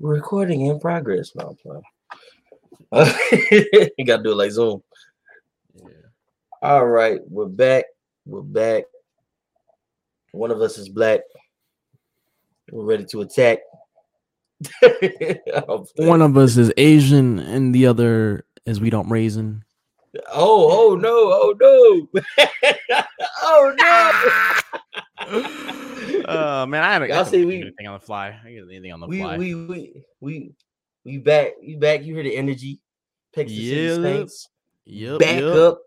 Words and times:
Recording 0.00 0.66
in 0.66 0.78
progress. 0.78 1.34
No, 1.34 1.56
I'm 1.56 1.56
playing. 1.56 1.82
you 3.96 4.04
gotta 4.04 4.22
do 4.22 4.32
it 4.32 4.36
like 4.36 4.50
Zoom. 4.50 4.82
Yeah. 5.74 5.88
All 6.60 6.86
right, 6.86 7.20
we're 7.28 7.46
back. 7.46 7.86
We're 8.26 8.42
back. 8.42 8.84
One 10.32 10.50
of 10.50 10.60
us 10.60 10.76
is 10.76 10.90
black. 10.90 11.20
We're 12.70 12.84
ready 12.84 13.06
to 13.06 13.22
attack. 13.22 13.60
One 15.96 16.20
of 16.20 16.36
us 16.36 16.56
is 16.56 16.72
Asian 16.76 17.38
and 17.38 17.74
the 17.74 17.86
other 17.86 18.44
is 18.66 18.80
we 18.80 18.90
don't 18.90 19.08
raisin. 19.08 19.64
oh, 20.32 20.90
oh 20.90 20.94
no, 20.96 21.10
oh 21.10 21.54
no, 21.58 22.22
oh 23.42 23.74
no. 23.78 24.80
uh 26.26 26.66
man, 26.68 26.82
I 26.82 26.92
haven't 26.92 27.08
Y'all 27.08 27.20
I 27.20 27.24
see, 27.24 27.44
we- 27.44 27.60
anything 27.62 27.86
on 27.86 27.94
the 27.94 28.04
fly. 28.04 28.38
I 28.44 28.50
get 28.52 28.64
anything 28.64 28.92
on 28.92 29.00
the 29.00 29.06
we, 29.06 29.20
fly. 29.20 29.36
we 29.38 29.54
we 29.54 30.04
we 30.20 30.54
we 31.04 31.18
back. 31.18 31.52
You 31.62 31.78
back. 31.78 32.02
You 32.04 32.14
hear 32.14 32.22
the 32.24 32.36
energy. 32.36 32.80
Texas 33.34 33.56
City 33.56 33.70
Yep. 33.86 34.02
Saints 34.02 34.48
yep, 34.86 35.18
back 35.18 35.42
yep. 35.42 35.54
up. 35.54 35.80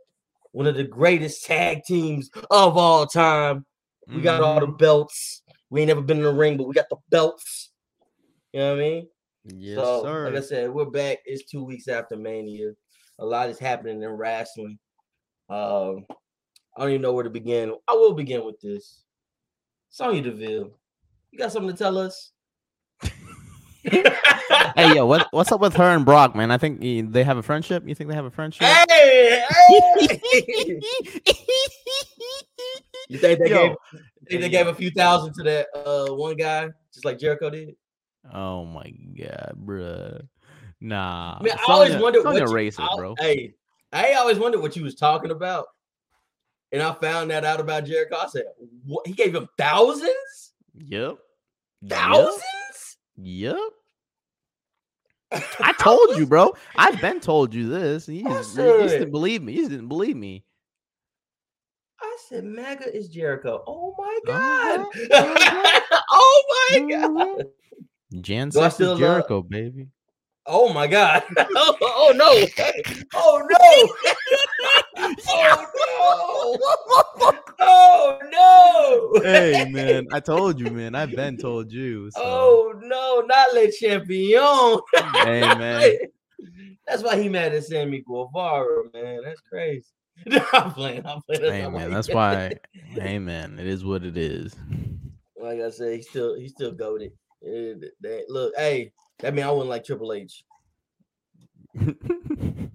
One 0.51 0.67
of 0.67 0.75
the 0.75 0.83
greatest 0.83 1.45
tag 1.45 1.83
teams 1.83 2.29
of 2.51 2.77
all 2.77 3.05
time. 3.05 3.65
We 4.07 4.21
got 4.21 4.41
all 4.41 4.59
the 4.59 4.67
Mhm. 4.67 4.77
belts. 4.77 5.41
We 5.69 5.81
ain't 5.81 5.87
never 5.89 6.01
been 6.01 6.17
in 6.17 6.23
the 6.23 6.33
ring, 6.33 6.57
but 6.57 6.67
we 6.67 6.73
got 6.73 6.89
the 6.89 6.97
belts. 7.09 7.71
You 8.53 8.59
know 8.59 8.71
what 8.71 8.79
I 8.79 8.81
mean? 8.83 9.07
Yes, 9.45 9.75
so, 9.77 10.03
sir. 10.03 10.25
like 10.25 10.35
I 10.35 10.41
said, 10.45 10.71
we're 10.71 10.89
back. 10.89 11.19
It's 11.25 11.45
two 11.49 11.63
weeks 11.63 11.87
after 11.87 12.15
Mania. 12.17 12.71
A 13.19 13.25
lot 13.25 13.49
is 13.49 13.59
happening 13.59 14.01
in 14.01 14.09
wrestling. 14.09 14.79
Um, 15.49 16.05
I 16.75 16.81
don't 16.81 16.89
even 16.89 17.01
know 17.01 17.13
where 17.13 17.23
to 17.23 17.29
begin. 17.29 17.75
I 17.87 17.93
will 17.93 18.13
begin 18.13 18.43
with 18.45 18.59
this. 18.61 19.03
Sonya 19.89 20.21
Deville, 20.21 20.71
you 21.31 21.39
got 21.39 21.51
something 21.51 21.71
to 21.71 21.77
tell 21.77 21.97
us? 21.97 22.31
hey, 23.83 24.95
yo, 24.95 25.05
what, 25.05 25.27
what's 25.31 25.51
up 25.51 25.61
with 25.61 25.75
her 25.75 25.95
and 25.95 26.05
Brock, 26.05 26.35
man? 26.35 26.51
I 26.51 26.57
think 26.57 26.81
they 27.11 27.23
have 27.23 27.37
a 27.37 27.43
friendship. 27.43 27.83
You 27.87 27.95
think 27.95 28.09
they 28.09 28.15
have 28.15 28.25
a 28.25 28.31
friendship? 28.31 28.67
Hey, 28.67 29.43
hey! 29.49 29.81
you 33.09 33.17
think 33.17 33.39
they 33.39 33.49
Yo, 33.49 33.69
gave 33.69 33.75
think 34.29 34.41
they 34.41 34.49
gave 34.49 34.67
a 34.67 34.75
few 34.75 34.91
thousand 34.91 35.33
to 35.33 35.43
that 35.43 35.67
uh 35.73 36.13
one 36.13 36.35
guy, 36.35 36.69
just 36.93 37.05
like 37.05 37.19
Jericho 37.19 37.49
did? 37.49 37.75
Oh 38.33 38.65
my 38.65 38.91
god, 39.17 39.53
bruh. 39.65 40.21
Nah. 40.81 41.37
I 41.39 41.43
mean, 41.43 41.53
I 41.53 41.71
always 41.71 41.95
wondered 41.97 42.23
Sonya 42.23 42.41
what 42.41 42.49
you, 42.49 42.55
racist, 42.55 42.87
I- 42.91 42.95
bro. 42.95 43.15
Hey, 43.19 43.53
I 43.91 44.13
always 44.13 44.37
wondered 44.37 44.61
what 44.61 44.75
you 44.75 44.83
was 44.83 44.95
talking 44.95 45.31
about, 45.31 45.65
and 46.71 46.81
I 46.81 46.93
found 46.95 47.31
that 47.31 47.45
out 47.45 47.59
about 47.59 47.85
Jericho. 47.85 48.15
I 48.17 48.27
said, 48.27 48.43
"What? 48.85 49.05
He 49.07 49.13
gave 49.13 49.33
him 49.35 49.47
thousands, 49.57 50.53
Yep. 50.75 51.17
thousands? 51.87 52.97
Yep. 53.17 53.57
I 55.59 55.73
told 55.73 56.17
you, 56.17 56.25
bro. 56.25 56.53
I've 56.75 56.99
been 57.01 57.19
told 57.19 57.53
you 57.53 57.69
this. 57.69 58.07
You 58.07 58.23
just, 58.23 58.57
you 58.57 58.63
just 58.63 58.97
didn't 58.97 59.11
believe 59.11 59.43
me. 59.43 59.53
You 59.53 59.59
just 59.59 59.71
didn't 59.71 59.87
believe 59.87 60.15
me. 60.15 60.43
I 62.01 62.17
said, 62.29 62.45
"Mega 62.45 62.95
is 62.95 63.09
Jericho." 63.09 63.63
Oh 63.67 63.93
my 63.97 64.19
god! 64.25 64.85
oh 66.11 66.43
my 66.69 66.89
god! 66.89 67.45
Jan 68.21 68.49
Do 68.49 68.59
I 68.59 68.63
Sex 68.63 68.75
still, 68.75 68.91
uh, 68.91 68.93
is 68.93 68.99
Jericho, 68.99 69.41
baby. 69.43 69.87
Oh 70.51 70.73
my 70.73 70.87
god! 70.87 71.23
oh, 71.37 71.77
oh 71.81 72.13
no! 72.15 72.33
Oh 73.13 73.41
no! 73.47 74.13
oh 75.29 76.57
no! 76.59 77.59
Oh 77.61 79.11
no! 79.13 79.21
hey 79.21 79.69
man, 79.69 80.07
I 80.11 80.19
told 80.19 80.59
you, 80.59 80.71
man. 80.71 80.95
I've 80.95 81.11
been 81.11 81.37
told 81.37 81.71
you. 81.71 82.09
So. 82.11 82.21
Oh 82.23 82.73
no! 82.81 83.21
Not 83.27 83.53
Le 83.53 83.71
Champion. 83.71 84.79
hey 85.23 85.41
man. 85.41 85.97
That's 86.87 87.03
why 87.03 87.21
he 87.21 87.29
mad 87.29 87.53
at 87.53 87.65
Sammy 87.65 88.01
Guevara, 88.07 88.85
man. 88.91 89.21
That's 89.23 89.41
crazy. 89.41 89.85
I'm 90.51 90.71
playing. 90.71 91.05
I'm 91.05 91.21
playing. 91.21 91.43
Hey 91.43 91.61
man, 91.61 91.73
like- 91.73 91.89
that's 91.91 92.09
why. 92.11 92.53
Hey 92.73 93.19
man, 93.19 93.59
it 93.59 93.67
is 93.67 93.85
what 93.85 94.03
it 94.03 94.17
is. 94.17 94.55
Like 95.39 95.59
I 95.59 95.69
said, 95.69 95.95
he's 95.97 96.09
still 96.09 96.35
he's 96.35 96.53
still 96.53 96.71
goaded. 96.71 97.11
Look, 97.43 98.53
hey, 98.57 98.91
that 99.19 99.33
mean 99.33 99.45
I 99.45 99.51
wouldn't 99.51 99.69
like 99.69 99.83
Triple 99.83 100.13
H. 100.13 100.43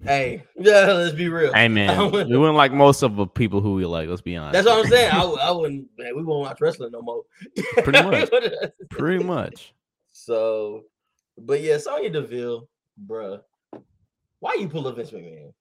Hey, 0.05 0.43
yeah, 0.55 0.85
let's 0.93 1.15
be 1.15 1.29
real. 1.29 1.51
hey 1.51 1.67
man, 1.67 1.97
wouldn't- 2.11 2.29
we 2.29 2.37
wouldn't 2.37 2.55
like 2.57 2.71
most 2.71 3.01
of 3.01 3.15
the 3.15 3.25
people 3.25 3.59
who 3.59 3.73
we 3.73 3.85
like. 3.85 4.07
Let's 4.07 4.21
be 4.21 4.35
honest. 4.37 4.53
That's 4.53 4.67
what 4.67 4.85
I'm 4.85 4.91
saying. 4.91 5.11
I, 5.11 5.21
I 5.23 5.49
wouldn't. 5.51 5.87
Man, 5.97 6.15
we 6.15 6.23
won't 6.23 6.41
watch 6.41 6.61
wrestling 6.61 6.91
no 6.91 7.01
more. 7.01 7.23
Pretty 7.83 8.03
much. 8.03 8.31
Uh, 8.31 8.67
Pretty 8.91 9.23
much. 9.23 9.73
so, 10.11 10.83
but 11.39 11.61
yeah, 11.61 11.79
Sonya 11.79 12.11
Deville, 12.11 12.69
bruh. 13.07 13.41
Why 14.39 14.57
you 14.59 14.69
pull 14.69 14.85
a 14.87 14.93
Vince 14.93 15.09
McMahon? 15.09 15.51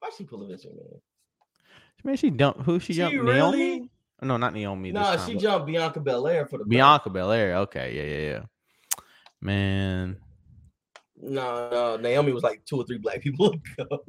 Why 0.00 0.10
she 0.16 0.24
pull 0.24 0.42
a 0.42 0.48
Vince 0.48 0.64
McMahon? 0.66 1.00
Man, 2.02 2.16
she 2.16 2.30
dumped 2.30 2.62
who 2.62 2.80
she, 2.80 2.94
She 2.94 2.98
jumped 2.98 3.16
really- 3.16 3.34
Naomi? 3.34 3.90
No, 4.22 4.36
not 4.38 4.54
Naomi. 4.54 4.90
No, 4.90 5.02
nah, 5.02 5.24
she 5.24 5.34
but 5.34 5.42
jumped 5.42 5.66
Bianca 5.68 6.00
Belair 6.00 6.46
for 6.46 6.58
the 6.58 6.64
belt. 6.64 6.70
Bianca 6.70 7.10
Belair. 7.10 7.54
Okay, 7.58 7.94
yeah, 7.94 8.02
yeah, 8.02 8.32
yeah. 8.32 8.44
Man, 9.40 10.16
No, 11.16 11.68
no, 11.70 11.96
Naomi 11.96 12.32
was 12.32 12.42
like 12.42 12.64
two 12.64 12.76
or 12.78 12.84
three 12.84 12.98
black 12.98 13.20
people 13.20 13.54
ago. 13.78 14.04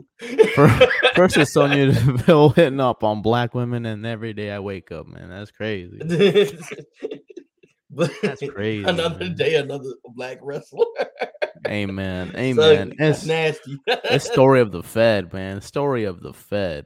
First 1.16 1.38
is 1.38 1.52
Sonya 1.52 1.92
Deville 1.94 2.50
hitting 2.50 2.80
up 2.80 3.04
on 3.04 3.22
black 3.22 3.54
women, 3.54 3.86
and 3.86 4.06
every 4.06 4.34
day 4.34 4.52
I 4.52 4.60
wake 4.60 4.92
up, 4.92 5.08
man, 5.08 5.30
that's 5.30 5.52
crazy. 5.52 6.00
That's 7.92 8.42
crazy, 8.52 8.84
Another 8.84 9.26
man. 9.26 9.36
day, 9.36 9.56
another 9.56 9.90
black 10.14 10.38
wrestler. 10.44 10.86
Amen, 11.68 12.32
amen. 12.36 12.94
that's 13.00 13.20
It's 13.20 13.26
nasty. 13.28 13.78
it's 13.88 14.26
story 14.32 14.62
of 14.62 14.72
the 14.72 14.84
Fed, 14.84 15.34
man. 15.34 15.60
Story 15.62 16.04
of 16.06 16.22
the 16.22 16.34
Fed. 16.34 16.86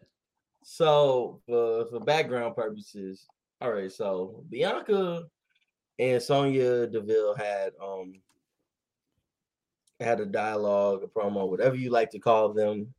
So 0.64 1.42
for 1.46 1.86
for 1.88 2.00
background 2.00 2.56
purposes, 2.56 3.26
all 3.60 3.72
right. 3.72 3.92
So 3.92 4.44
Bianca 4.50 5.24
and 6.00 6.22
Sonya 6.24 6.88
Deville 6.88 7.36
had 7.36 7.74
um 7.84 8.14
had 10.04 10.20
a 10.20 10.26
dialogue, 10.26 11.04
a 11.04 11.08
promo, 11.08 11.50
whatever 11.50 11.76
you 11.76 11.90
like 11.90 12.10
to 12.12 12.20
call 12.20 12.54
them 12.54 12.94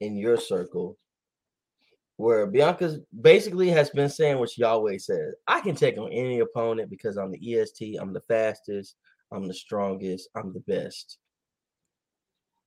in 0.00 0.16
your 0.16 0.36
circle, 0.36 0.96
where 2.16 2.46
Bianca 2.46 2.98
basically 3.20 3.68
has 3.70 3.90
been 3.90 4.08
saying 4.08 4.38
what 4.38 4.50
she 4.50 4.62
always 4.62 5.06
says: 5.06 5.34
"I 5.46 5.60
can 5.60 5.74
take 5.74 5.98
on 5.98 6.12
any 6.12 6.40
opponent 6.40 6.90
because 6.90 7.16
I'm 7.16 7.30
the 7.30 7.54
EST, 7.54 7.96
I'm 8.00 8.12
the 8.12 8.22
fastest, 8.22 8.96
I'm 9.32 9.46
the 9.46 9.54
strongest, 9.54 10.28
I'm 10.34 10.52
the 10.52 10.60
best." 10.60 11.18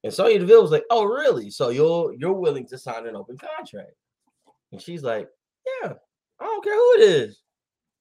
And 0.03 0.13
Sonya 0.13 0.40
Deville 0.40 0.63
was 0.63 0.72
like, 0.72 0.85
"Oh, 0.90 1.03
really? 1.06 1.50
So 1.50 1.69
you're 1.69 2.13
you're 2.16 2.34
willing 2.34 2.68
to 2.68 2.78
sign 2.78 3.07
an 3.07 3.16
open 3.16 3.38
contract?" 3.38 3.94
And 4.72 4.81
she's 4.81 5.03
like, 5.03 5.30
Yeah, 5.84 5.94
I 6.40 6.44
don't 6.44 6.63
care 6.63 6.75
who 6.75 6.94
it 6.94 7.01
is. 7.01 7.41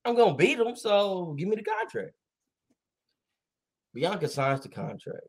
I'm 0.05 0.17
gonna 0.17 0.35
beat 0.35 0.59
them. 0.59 0.75
so 0.77 1.35
give 1.39 1.49
me 1.49 1.57
the 1.57 1.63
contract. 1.63 2.13
Bianca 3.93 4.29
signs 4.29 4.61
the 4.61 4.69
contract. 4.69 5.27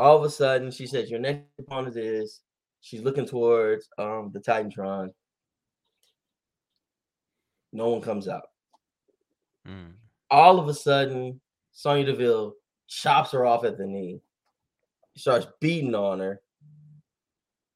All 0.00 0.16
of 0.16 0.24
a 0.24 0.30
sudden, 0.30 0.70
she 0.70 0.86
says, 0.86 1.10
Your 1.10 1.20
next 1.20 1.42
opponent 1.58 1.94
is 1.94 2.40
she's 2.80 3.02
looking 3.02 3.26
towards 3.26 3.86
um 3.98 4.30
the 4.32 4.40
Titantron. 4.40 5.10
No 7.74 7.90
one 7.90 8.00
comes 8.00 8.26
out. 8.26 8.46
Mm. 9.68 9.92
All 10.30 10.58
of 10.58 10.68
a 10.68 10.74
sudden, 10.74 11.38
Sonya 11.72 12.06
Deville 12.06 12.54
chops 12.88 13.32
her 13.32 13.44
off 13.44 13.62
at 13.64 13.76
the 13.76 13.84
knee, 13.86 14.22
starts 15.18 15.46
beating 15.60 15.94
on 15.94 16.18
her, 16.20 16.40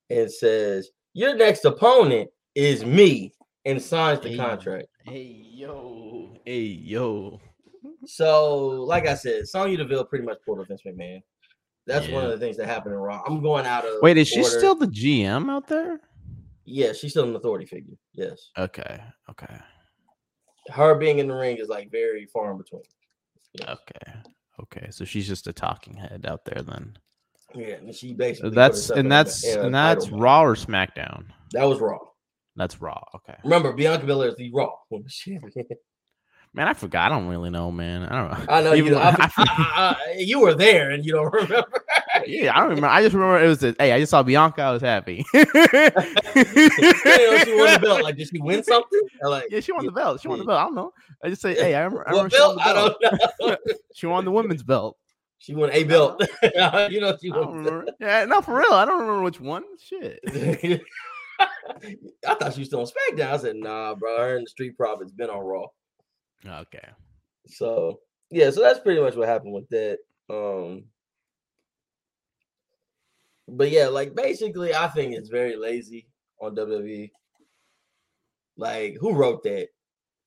and 0.09 0.33
says, 0.33 0.89
Your 1.13 1.37
next 1.37 1.67
opponent 1.67 2.31
is 2.55 2.87
me, 2.87 3.34
and 3.67 3.83
signs 3.83 4.21
the 4.21 4.31
Hey. 4.31 4.37
contract. 4.39 4.87
Hey 5.05 5.45
yo, 5.53 6.39
hey 6.47 6.63
yo. 6.63 7.39
So, 8.07 8.67
like 8.69 9.07
I 9.07 9.15
said, 9.15 9.47
Sonya 9.47 9.77
Deville 9.77 10.07
pretty 10.07 10.25
much 10.25 10.39
pulled 10.47 10.60
a 10.60 10.65
Vince 10.65 10.81
McMahon. 10.87 11.22
That's 11.86 12.09
one 12.09 12.25
of 12.25 12.31
the 12.31 12.39
things 12.39 12.57
that 12.57 12.66
happened 12.66 12.95
in 12.95 13.01
Raw. 13.01 13.22
I'm 13.27 13.42
going 13.42 13.66
out 13.66 13.84
of 13.84 14.01
Wait, 14.03 14.16
is 14.16 14.28
she 14.28 14.42
order. 14.42 14.59
still 14.59 14.75
the 14.75 14.86
GM 14.86 15.51
out 15.51 15.66
there? 15.66 16.01
Yeah, 16.65 16.92
she's 16.92 17.10
still 17.13 17.25
an 17.25 17.36
authority 17.36 17.66
figure. 17.66 17.95
Yes, 18.15 18.51
Okay, 18.59 19.03
okay, 19.31 19.54
her 20.69 20.95
being 20.95 21.19
in 21.19 21.28
the 21.28 21.34
ring 21.34 21.59
is 21.59 21.69
like 21.69 21.91
very 21.91 22.25
far 22.27 22.53
in 22.53 22.57
between. 22.59 22.83
Yes. 23.53 23.69
okay, 23.69 24.13
okay. 24.63 24.91
So 24.91 25.04
she's 25.04 25.28
just 25.28 25.47
a 25.47 25.53
talking 25.53 25.95
head 25.95 26.25
out 26.27 26.45
there 26.47 26.63
then. 26.63 26.97
Yeah, 27.54 27.75
and 27.75 27.95
she 27.95 28.15
basically 28.15 28.51
That's 28.51 28.89
and 28.91 29.13
that's 29.13 29.45
a 29.47 29.63
and 29.63 29.75
that's. 29.75 30.09
Raw 30.09 30.42
or 30.42 30.54
SmackDown. 30.54 31.27
That 31.53 31.65
was 31.65 31.78
Raw. 31.81 31.98
That's 32.57 32.81
Raw. 32.81 33.03
Okay, 33.16 33.36
Remember, 33.45 33.72
Bianca 33.72 34.07
Belair 34.07 34.31
is 34.31 34.36
the 34.36 34.51
Raw 34.53 34.71
Women's 34.91 35.15
Champion. 35.15 35.66
Man. 36.54 36.68
I 36.68 36.72
forgot. 36.74 37.10
I 37.12 37.15
don't 37.15 37.27
really 37.28 37.51
know, 37.51 37.71
man. 37.71 38.04
I 38.04 38.15
don't 38.21 38.30
know. 38.30 38.47
I 38.53 38.62
know 38.62 38.72
you. 38.74 38.86
Even 38.86 38.98
I, 38.98 39.10
I 39.10 39.30
I, 39.36 40.15
you 40.18 40.41
were 40.41 40.54
there 40.54 40.91
and 40.91 41.04
you 41.04 41.12
don't 41.12 41.33
remember. 41.33 41.84
yeah, 42.27 42.54
I 42.56 42.60
don't 42.60 42.71
remember. 42.71 42.86
I 42.89 43.03
just 43.03 43.15
remember 43.15 43.42
it 43.45 43.48
was. 43.48 43.62
A, 43.65 43.74
hey, 43.78 43.92
I 43.92 43.98
just 44.01 44.10
saw 44.10 44.22
Bianca. 44.22 44.62
I 44.62 44.71
was 44.72 44.83
happy. 44.83 45.24
You 45.34 45.45
she 47.45 47.54
won 47.54 47.72
the 47.72 47.78
belt. 47.80 48.03
Like, 48.03 48.16
did 48.16 48.28
she 48.28 48.39
win 48.41 48.62
something? 48.65 49.01
Like, 49.22 49.45
Yeah, 49.51 49.60
she 49.60 49.72
won 49.72 49.84
the 49.86 49.92
belt. 49.92 50.21
She 50.21 50.28
won 50.28 50.39
the 50.39 50.45
belt. 50.45 50.59
I 50.59 50.65
don't 50.65 50.74
know. 50.74 50.92
I 51.22 51.28
just 51.28 51.42
say, 51.42 51.54
hey, 51.54 51.74
I 51.74 51.83
remember. 51.83 52.09
I 52.09 52.12
what 52.15 52.33
remember 52.33 52.36
she 52.36 52.42
won 52.42 52.57
belt? 52.57 52.97
the 53.00 53.07
I 53.09 53.16
don't 53.41 53.50
know. 53.50 53.57
She 53.95 54.07
won 54.07 54.24
the 54.24 54.30
women's 54.30 54.62
belt. 54.62 54.97
She 55.39 55.54
won 55.54 55.71
a 55.72 55.84
belt. 55.84 56.22
you 56.91 57.00
know 57.00 57.16
she 57.21 57.30
won. 57.30 57.86
Yeah, 58.00 58.24
no, 58.24 58.41
for 58.41 58.57
real. 58.57 58.72
I 58.72 58.84
don't 58.84 59.00
remember 59.00 59.22
which 59.22 59.41
one. 59.41 59.65
Shit. 59.78 60.21
I 62.27 62.34
thought 62.34 62.54
she 62.54 62.60
was 62.60 62.68
still 62.68 62.80
on 62.80 62.86
SmackDown. 62.86 63.33
I 63.33 63.36
said, 63.36 63.57
nah, 63.57 63.95
bro. 63.95 64.16
Her 64.18 64.36
and 64.36 64.47
the 64.47 64.50
Street 64.50 64.77
Profits 64.77 65.12
been 65.12 65.30
on 65.30 65.45
Raw. 65.45 65.66
Okay. 66.47 66.89
So 67.47 68.01
yeah, 68.31 68.51
so 68.51 68.61
that's 68.61 68.81
pretty 68.81 69.01
much 69.01 69.17
what 69.17 69.29
happened 69.29 69.53
with 69.55 69.69
that. 69.71 69.99
Um 70.31 70.85
but 73.49 73.71
yeah, 73.71 73.89
like 73.89 74.15
basically 74.15 74.75
I 74.75 74.89
think 74.89 75.15
it's 75.15 75.29
very 75.29 75.57
lazy 75.57 76.07
on 76.41 76.55
WWE. 76.55 77.11
Like 78.57 78.97
who 79.01 79.13
wrote 79.15 79.43
that? 79.45 79.69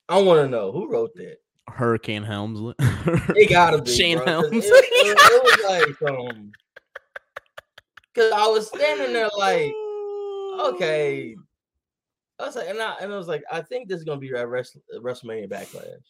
I 0.09 0.21
want 0.21 0.41
to 0.45 0.49
know 0.49 0.71
who 0.71 0.89
wrote 0.91 1.13
that. 1.15 1.37
Hurricane 1.69 2.23
Helmsley. 2.23 2.75
It 3.35 3.49
gotta 3.49 3.81
be 3.81 3.91
Shane 3.91 4.17
bro, 4.17 4.25
'cause 4.25 4.51
Helms. 4.51 4.65
It, 4.65 4.71
it- 4.71 5.17
it 5.19 5.43
was 5.43 5.99
like 6.01 6.11
um 6.11 6.51
because 8.13 8.31
I 8.33 8.47
was 8.47 8.67
standing 8.67 9.13
there 9.13 9.29
like, 9.37 9.71
okay. 10.73 11.35
I 12.39 12.45
was 12.45 12.55
like, 12.55 12.67
and 12.69 12.79
I 12.79 12.95
and 13.01 13.11
I 13.11 13.17
was 13.17 13.27
like, 13.27 13.43
I 13.51 13.61
think 13.61 13.89
this 13.89 13.97
is 13.99 14.03
gonna 14.03 14.19
be 14.19 14.33
at 14.33 14.47
Wrest- 14.47 14.77
WrestleMania 14.99 15.49
Backlash. 15.49 16.03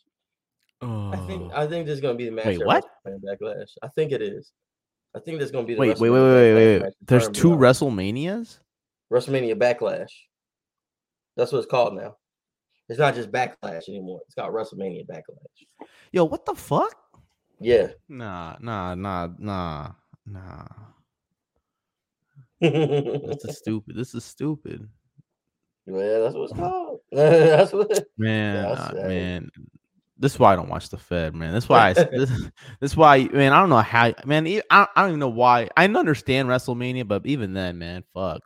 I 0.82 1.18
think 1.28 1.52
Oh. 1.52 1.52
I 1.56 1.68
think 1.68 1.86
this 1.88 1.96
is 1.96 2.02
gonna 2.02 2.16
be 2.18 2.26
the 2.26 2.32
match. 2.32 2.46
Wait, 2.46 2.62
at 2.62 2.68
what? 2.68 2.86
WrestleMania 3.06 3.20
Backlash. 3.42 3.72
I 3.82 3.88
think 3.90 4.12
it 4.12 4.22
is. 4.22 4.52
I 5.16 5.20
think 5.20 5.40
this 5.40 5.48
is 5.48 5.52
gonna 5.52 5.66
be 5.66 5.74
the 5.74 5.80
Wait, 5.80 5.98
wait, 6.00 6.10
wait, 6.10 6.22
wait, 6.22 6.54
wait, 6.54 6.82
wait. 6.84 6.94
There's 7.02 7.30
two 7.30 7.52
now. 7.52 7.58
WrestleManias? 7.58 8.60
WrestleMania 9.12 9.56
Backlash. 9.56 10.12
That's 11.36 11.52
what 11.52 11.60
it's 11.60 11.68
called 11.68 11.96
now. 11.96 12.18
It's 12.90 13.00
not 13.00 13.16
just 13.16 13.32
Backlash 13.32 13.90
anymore. 13.90 14.22
It's 14.26 14.36
called 14.36 14.54
WrestleMania 14.54 15.06
Backlash. 15.08 15.88
Yo, 16.12 16.26
what 16.26 16.46
the 16.46 16.56
fuck? 16.56 16.96
Yeah. 17.60 17.88
Nah, 18.10 18.58
nah, 18.60 18.96
nah, 18.96 19.30
nah, 19.40 19.92
nah. 20.26 20.66
This 22.60 23.46
is 23.46 23.58
stupid. 23.58 23.96
This 23.96 24.14
is 24.16 24.24
stupid. 24.26 24.88
That's 25.88 26.36
what's 26.36 26.52
it's 26.52 26.60
called. 26.60 27.00
that's 27.12 27.74
what. 27.74 28.06
Man, 28.18 28.64
That's 28.64 28.82
uh, 28.82 29.08
man. 29.08 29.50
This 30.20 30.34
is 30.34 30.40
why 30.40 30.54
I 30.54 30.56
don't 30.56 30.70
watch 30.70 30.90
the 30.90 30.98
Fed, 30.98 31.36
man. 31.36 31.54
That's 31.54 31.70
why 31.70 31.90
I, 31.90 31.94
this, 31.94 32.30
this 32.80 32.92
is 32.92 32.98
why, 32.98 33.26
man. 33.26 33.54
I 33.54 33.60
don't 33.60 33.70
know 33.70 33.78
how, 33.78 34.14
man. 34.26 34.48
I, 34.48 34.88
I 34.96 35.02
don't 35.02 35.10
even 35.12 35.20
know 35.20 35.30
why. 35.30 35.70
I 35.78 35.86
understand 35.86 36.50
WrestleMania, 36.50 37.08
but 37.08 37.26
even 37.26 37.54
then, 37.54 37.78
man, 37.78 38.04
fuck. 38.14 38.42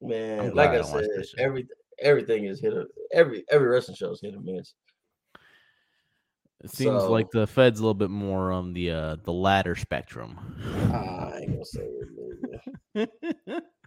Man, 0.00 0.54
like 0.54 0.70
I 0.70 0.78
I 0.78 0.82
said, 0.82 1.08
every 1.38 1.66
everything 2.00 2.44
is 2.44 2.60
hit 2.60 2.72
or 2.72 2.86
every 3.12 3.44
every 3.50 3.68
wrestling 3.68 3.96
show 3.96 4.10
is 4.12 4.20
hit 4.20 4.34
or 4.34 4.40
miss. 4.40 4.74
It 6.64 6.70
seems 6.70 7.02
like 7.04 7.30
the 7.32 7.46
Fed's 7.46 7.80
a 7.80 7.82
little 7.82 7.94
bit 7.94 8.10
more 8.10 8.52
on 8.52 8.72
the 8.72 8.90
uh 8.90 9.16
the 9.24 9.32
latter 9.32 9.74
spectrum. 9.74 10.38
I 10.92 11.40
ain't 11.40 11.52
gonna 11.52 11.64
say 11.64 11.88
it. 12.94 13.64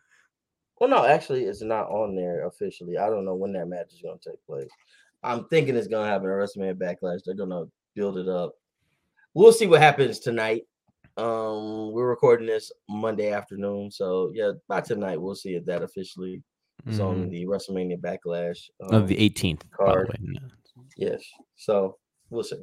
Well, 0.80 0.90
no, 0.90 1.06
actually, 1.06 1.46
it's 1.46 1.62
not 1.62 1.88
on 1.90 2.16
there 2.16 2.46
officially. 2.48 2.98
I 2.98 3.10
don't 3.10 3.26
know 3.26 3.36
when 3.36 3.54
that 3.54 3.68
match 3.68 3.94
is 3.94 4.02
going 4.02 4.20
to 4.20 4.30
take 4.32 4.46
place. 4.46 4.68
I'm 5.24 5.46
thinking 5.48 5.76
it's 5.76 5.88
going 5.88 6.06
to 6.06 6.12
happen 6.12 6.28
at 6.28 6.34
WrestleMania 6.34 6.76
Backlash. 6.76 7.22
They're 7.26 7.34
going 7.34 7.50
to 7.50 7.70
build 7.96 8.18
it 8.18 8.28
up. 8.28 8.54
We'll 9.34 9.54
see 9.54 9.68
what 9.68 9.82
happens 9.82 10.20
tonight. 10.20 10.64
Um, 11.18 11.92
we're 11.94 12.10
recording 12.10 12.46
this 12.48 12.72
Monday 12.90 13.32
afternoon, 13.32 13.90
so 13.90 14.32
yeah, 14.34 14.52
by 14.68 14.82
tonight 14.82 15.20
we'll 15.22 15.34
see 15.36 15.56
if 15.56 15.64
that 15.66 15.82
officially 15.82 16.44
is 16.88 17.00
on 17.00 17.28
Mhm. 17.28 17.30
the 17.32 17.46
WrestleMania 17.46 17.98
Backlash. 18.02 18.70
Of 18.82 19.08
the 19.08 19.16
um, 19.16 19.22
18th, 19.22 19.60
by 19.78 19.86
the 19.86 19.92
card. 19.92 20.10
way. 20.10 20.40
Yes. 20.98 21.24
So 21.56 21.98
we'll 22.30 22.44
see. 22.44 22.62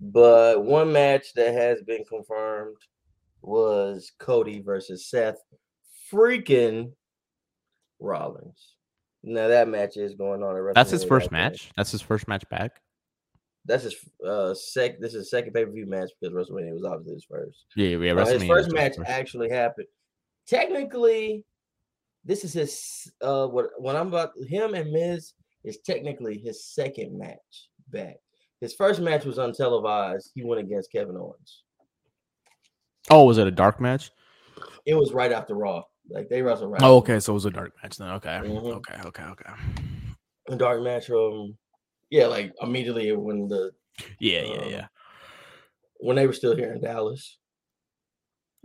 But 0.00 0.64
one 0.64 0.92
match 0.92 1.32
that 1.34 1.54
has 1.54 1.80
been 1.82 2.04
confirmed 2.04 2.76
was 3.42 4.12
Cody 4.18 4.60
versus 4.60 5.06
Seth 5.08 5.40
freaking 6.12 6.92
Rollins. 8.00 8.74
Now 9.22 9.48
that 9.48 9.68
match 9.68 9.96
is 9.96 10.14
going 10.14 10.42
on 10.42 10.56
at 10.56 10.74
That's 10.74 10.90
his 10.90 11.04
first 11.04 11.30
match. 11.32 11.70
That's 11.76 11.90
his 11.90 12.02
first 12.02 12.28
match 12.28 12.48
back. 12.48 12.80
That's 13.64 13.84
his 13.84 13.96
uh 14.26 14.54
sec. 14.54 15.00
This 15.00 15.14
is 15.14 15.30
second 15.30 15.52
pay 15.52 15.64
per 15.64 15.70
view 15.70 15.86
match 15.86 16.10
because 16.20 16.34
WrestleMania 16.34 16.72
was 16.72 16.84
obviously 16.84 17.14
his 17.14 17.24
first. 17.24 17.66
Yeah, 17.76 17.96
yeah. 17.98 18.12
Uh, 18.12 18.26
his 18.26 18.44
first 18.44 18.72
match 18.72 18.96
first. 18.96 19.10
actually 19.10 19.50
happened. 19.50 19.88
Technically, 20.46 21.44
this 22.24 22.44
is 22.44 22.52
his 22.52 23.12
uh 23.20 23.46
what 23.46 23.70
what 23.78 23.96
I'm 23.96 24.08
about 24.08 24.30
him 24.48 24.74
and 24.74 24.90
Miz 24.92 25.34
is 25.64 25.78
technically 25.78 26.38
his 26.38 26.64
second 26.64 27.18
match 27.18 27.68
back. 27.90 28.16
His 28.60 28.74
first 28.74 29.00
match 29.00 29.24
was 29.24 29.38
untelevised. 29.38 30.30
He 30.34 30.44
went 30.44 30.60
against 30.60 30.90
Kevin 30.90 31.16
Owens. 31.16 31.62
Oh, 33.10 33.24
was 33.24 33.38
it 33.38 33.46
a 33.46 33.52
dark 33.52 33.80
match? 33.80 34.10
It 34.86 34.94
was 34.94 35.12
right 35.12 35.32
after 35.32 35.54
Raw. 35.54 35.82
Like 36.10 36.28
they 36.28 36.42
wrestled 36.42 36.72
right. 36.72 36.82
Oh, 36.82 36.96
okay. 36.98 37.20
So 37.20 37.32
it 37.32 37.34
was 37.34 37.44
a 37.44 37.50
dark 37.50 37.74
match 37.82 37.96
then. 37.96 38.10
Okay. 38.12 38.40
Mhm. 38.42 38.76
Okay. 38.76 39.00
Okay. 39.04 39.22
Okay. 39.22 39.50
a 40.48 40.56
dark 40.56 40.82
match. 40.82 41.10
Um, 41.10 41.56
yeah, 42.10 42.26
like 42.26 42.52
immediately 42.62 43.12
when 43.12 43.48
the 43.48 43.72
Yeah. 44.18 44.42
Yeah. 44.42 44.56
Um, 44.62 44.70
Yeah. 44.70 44.86
when 46.00 46.16
they 46.16 46.26
were 46.26 46.32
still 46.32 46.56
here 46.56 46.72
in 46.72 46.80
Dallas. 46.80 47.38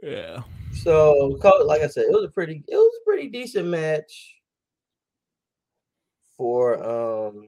Yeah. 0.02 0.44
So, 0.84 1.38
like 1.66 1.82
I 1.82 1.88
said, 1.88 2.06
it 2.06 2.12
was 2.12 2.26
a 2.26 2.32
pretty, 2.32 2.64
it 2.68 2.76
was 2.76 3.00
a 3.02 3.06
pretty 3.06 3.30
decent 3.30 3.68
match. 3.68 4.38
For 6.38 6.82
um, 6.84 7.48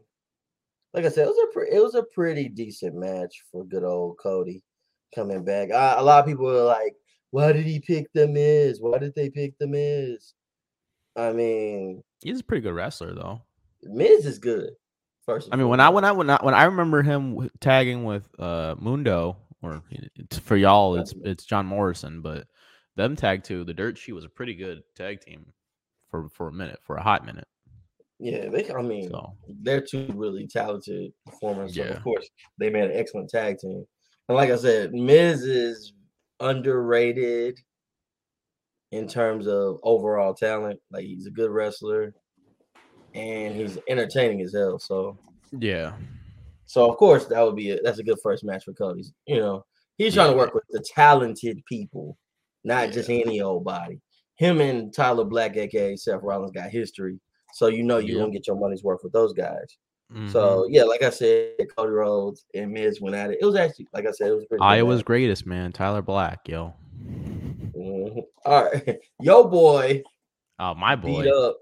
like 0.94 1.06
I 1.06 1.10
said, 1.10 1.28
it 1.28 1.30
was 1.32 1.48
a 1.50 1.54
pre- 1.54 1.72
it 1.72 1.82
was 1.82 1.96
a 1.96 2.04
pretty 2.14 2.50
decent 2.50 2.96
match 2.96 3.44
for 3.52 3.66
good 3.66 3.84
old 3.84 4.18
Cody 4.22 4.62
coming 5.14 5.44
back. 5.44 5.72
I, 5.72 5.96
a 5.98 6.04
lot 6.04 6.20
of 6.20 6.26
people 6.28 6.46
were 6.46 6.62
like, 6.62 6.94
"Why 7.32 7.52
did 7.52 7.66
he 7.66 7.80
pick 7.80 8.08
the 8.14 8.28
Miz? 8.28 8.80
Why 8.82 8.98
did 8.98 9.16
they 9.16 9.30
pick 9.30 9.58
the 9.60 9.68
Miz?" 9.68 10.34
I 11.16 11.32
mean, 11.32 12.04
He's 12.22 12.42
a 12.42 12.44
pretty 12.44 12.62
good 12.62 12.74
wrestler, 12.74 13.14
though. 13.14 13.42
Miz 13.84 14.26
is 14.26 14.40
good. 14.40 14.72
First, 15.26 15.50
I 15.52 15.56
mean, 15.56 15.70
when 15.70 15.80
I 15.80 15.90
when 15.90 16.04
I 16.06 16.12
when 16.12 16.30
I 16.30 16.38
when 16.42 16.54
I 16.54 16.66
remember 16.66 17.02
him 17.02 17.50
tagging 17.60 18.04
with 18.04 18.30
uh 18.40 18.76
Mundo, 18.78 19.38
or 19.64 19.82
for 20.42 20.56
y'all, 20.56 20.96
it's 20.96 21.14
it's 21.24 21.46
John 21.46 21.66
Morrison, 21.66 22.22
but 22.22 22.46
them 22.96 23.16
tag 23.16 23.44
two, 23.44 23.64
the 23.64 23.74
Dirt 23.74 23.98
Sheet 23.98 24.14
was 24.14 24.24
a 24.24 24.30
pretty 24.30 24.54
good 24.54 24.84
tag 24.96 25.22
team 25.22 25.48
for 26.10 26.30
for 26.30 26.48
a 26.50 26.54
minute, 26.54 26.80
for 26.84 26.98
a 26.98 27.02
hot 27.02 27.26
minute. 27.26 27.48
yeah, 28.20 28.50
they, 28.50 28.72
I 28.72 28.84
mean, 28.84 29.10
So 29.10 29.34
they're 29.64 29.82
two 29.82 30.08
really 30.14 30.48
talented 30.48 31.12
performers. 31.26 31.76
So 31.76 31.84
of 31.84 32.04
course, 32.04 32.30
they 32.60 32.70
made 32.70 32.84
an 32.84 32.96
excellent 32.96 33.30
tag 33.30 33.58
team. 33.58 33.84
And 34.30 34.36
like 34.36 34.52
I 34.52 34.58
said, 34.58 34.94
Miz 34.94 35.42
is 35.42 35.94
underrated 36.40 37.60
in 38.92 39.08
terms 39.08 39.48
of 39.48 39.80
overall 39.84 40.34
talent. 40.34 40.80
Like 40.92 41.06
he's 41.06 41.28
a 41.28 41.32
good 41.32 41.52
wrestler 41.52 42.14
and 43.14 43.56
he's 43.56 43.78
entertaining 43.88 44.42
as 44.42 44.54
hell. 44.54 44.80
So 44.80 45.18
yeah, 45.52 45.94
so 46.66 46.90
of 46.90 46.98
course 46.98 47.26
that 47.26 47.42
would 47.42 47.56
be 47.56 47.72
a, 47.72 47.82
that's 47.82 48.00
a 48.00 48.04
good 48.04 48.20
first 48.22 48.44
match 48.44 48.66
for 48.66 48.74
Cody. 48.74 49.04
You 49.28 49.38
know, 49.40 49.66
he's 49.98 50.14
trying 50.14 50.32
to 50.32 50.38
work 50.38 50.54
with 50.54 50.64
the 50.70 50.84
talented 50.94 51.62
people, 51.68 52.18
not 52.64 52.88
Yeah. 52.88 52.92
just 52.94 53.10
any 53.10 53.42
old 53.42 53.64
body. 53.64 54.02
Him 54.38 54.60
and 54.60 54.94
Tyler 54.94 55.24
Black, 55.24 55.56
aka 55.56 55.96
Seth 55.96 56.22
Rollins, 56.22 56.52
got 56.52 56.70
history. 56.70 57.20
So 57.54 57.68
you 57.68 57.84
know 57.84 58.00
you're 58.00 58.18
Yep. 58.18 58.20
gonna 58.20 58.34
get 58.34 58.48
your 58.48 58.58
money's 58.58 58.84
worth 58.84 59.00
with 59.04 59.14
those 59.14 59.32
guys. 59.32 59.78
Mhm. 60.14 60.32
So 60.32 60.68
yeah, 60.70 60.84
like 60.84 61.02
I 61.04 61.10
said, 61.10 61.54
Cody 61.76 61.92
Rhodes 61.92 62.46
and 62.54 62.72
Miz 62.72 63.02
went 63.02 63.16
at 63.16 63.32
it. 63.32 63.40
It 63.42 63.46
was 63.46 63.56
actually, 63.56 63.88
like 63.94 64.06
I 64.06 64.12
said, 64.12 64.28
it 64.30 64.36
was 64.36 64.46
pretty. 64.46 64.62
Iowa's 64.62 65.00
match. 65.00 65.06
greatest 65.06 65.46
man, 65.46 65.72
Tyler 65.72 66.02
Black, 66.02 66.48
yo. 66.48 66.74
Mhm. 67.04 68.24
All 68.46 68.64
right, 68.66 69.00
yo 69.22 69.44
boy, 69.48 70.04
Oh 70.60 70.74
my 70.76 70.96
boy, 70.96 71.24
beat 71.24 71.32
up. 71.32 71.58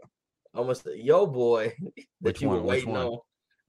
Almost 0.53 0.87
yo 0.95 1.25
boy 1.25 1.73
that 1.95 2.03
Which 2.21 2.41
you 2.41 2.49
were 2.49 2.57
one? 2.57 2.65
Waiting 2.65 2.95
on. 2.95 3.17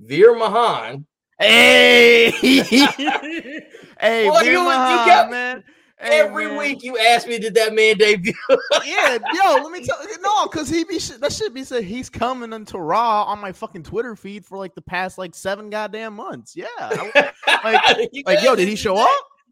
Veer 0.01 0.35
Mahaan. 0.35 1.05
Hey, 1.39 2.31
hey, 2.41 4.29
Boy, 4.29 4.41
Veer 4.41 4.53
you- 4.53 4.59
you 4.59 4.59
Mahaan, 4.59 5.07
got- 5.07 5.31
man. 5.31 5.65
Hey, 6.01 6.21
Every 6.21 6.47
man. 6.49 6.59
week 6.59 6.83
you 6.83 6.99
ask 6.99 7.27
me, 7.29 7.39
did 7.39 7.55
that 7.55 7.73
man 7.73 7.97
debut? 7.97 8.33
yeah, 8.85 9.17
yo, 9.33 9.55
let 9.63 9.71
me 9.71 9.85
tell 9.85 10.03
you, 10.07 10.21
no, 10.21 10.47
because 10.49 10.69
he 10.69 10.83
be 10.85 10.99
that 10.99 11.33
should 11.33 11.55
be 11.55 11.63
said 11.63 11.85
he's 11.85 12.11
coming 12.11 12.53
into 12.53 12.79
Raw 12.79 13.23
on 13.25 13.39
my 13.41 13.53
fucking 13.53 13.85
Twitter 13.85 14.17
feed 14.17 14.45
for 14.45 14.59
like 14.59 14.75
the 14.75 14.83
past 14.83 15.19
like 15.19 15.35
seven 15.37 15.71
goddamn 15.71 16.15
months. 16.15 16.57
Yeah, 16.57 16.67
I- 16.79 17.33
like, 17.65 18.11
like, 18.27 18.43
yo, 18.43 18.57
did 18.57 18.67
he 18.69 18.75
show 18.77 18.97
up? 18.97 19.09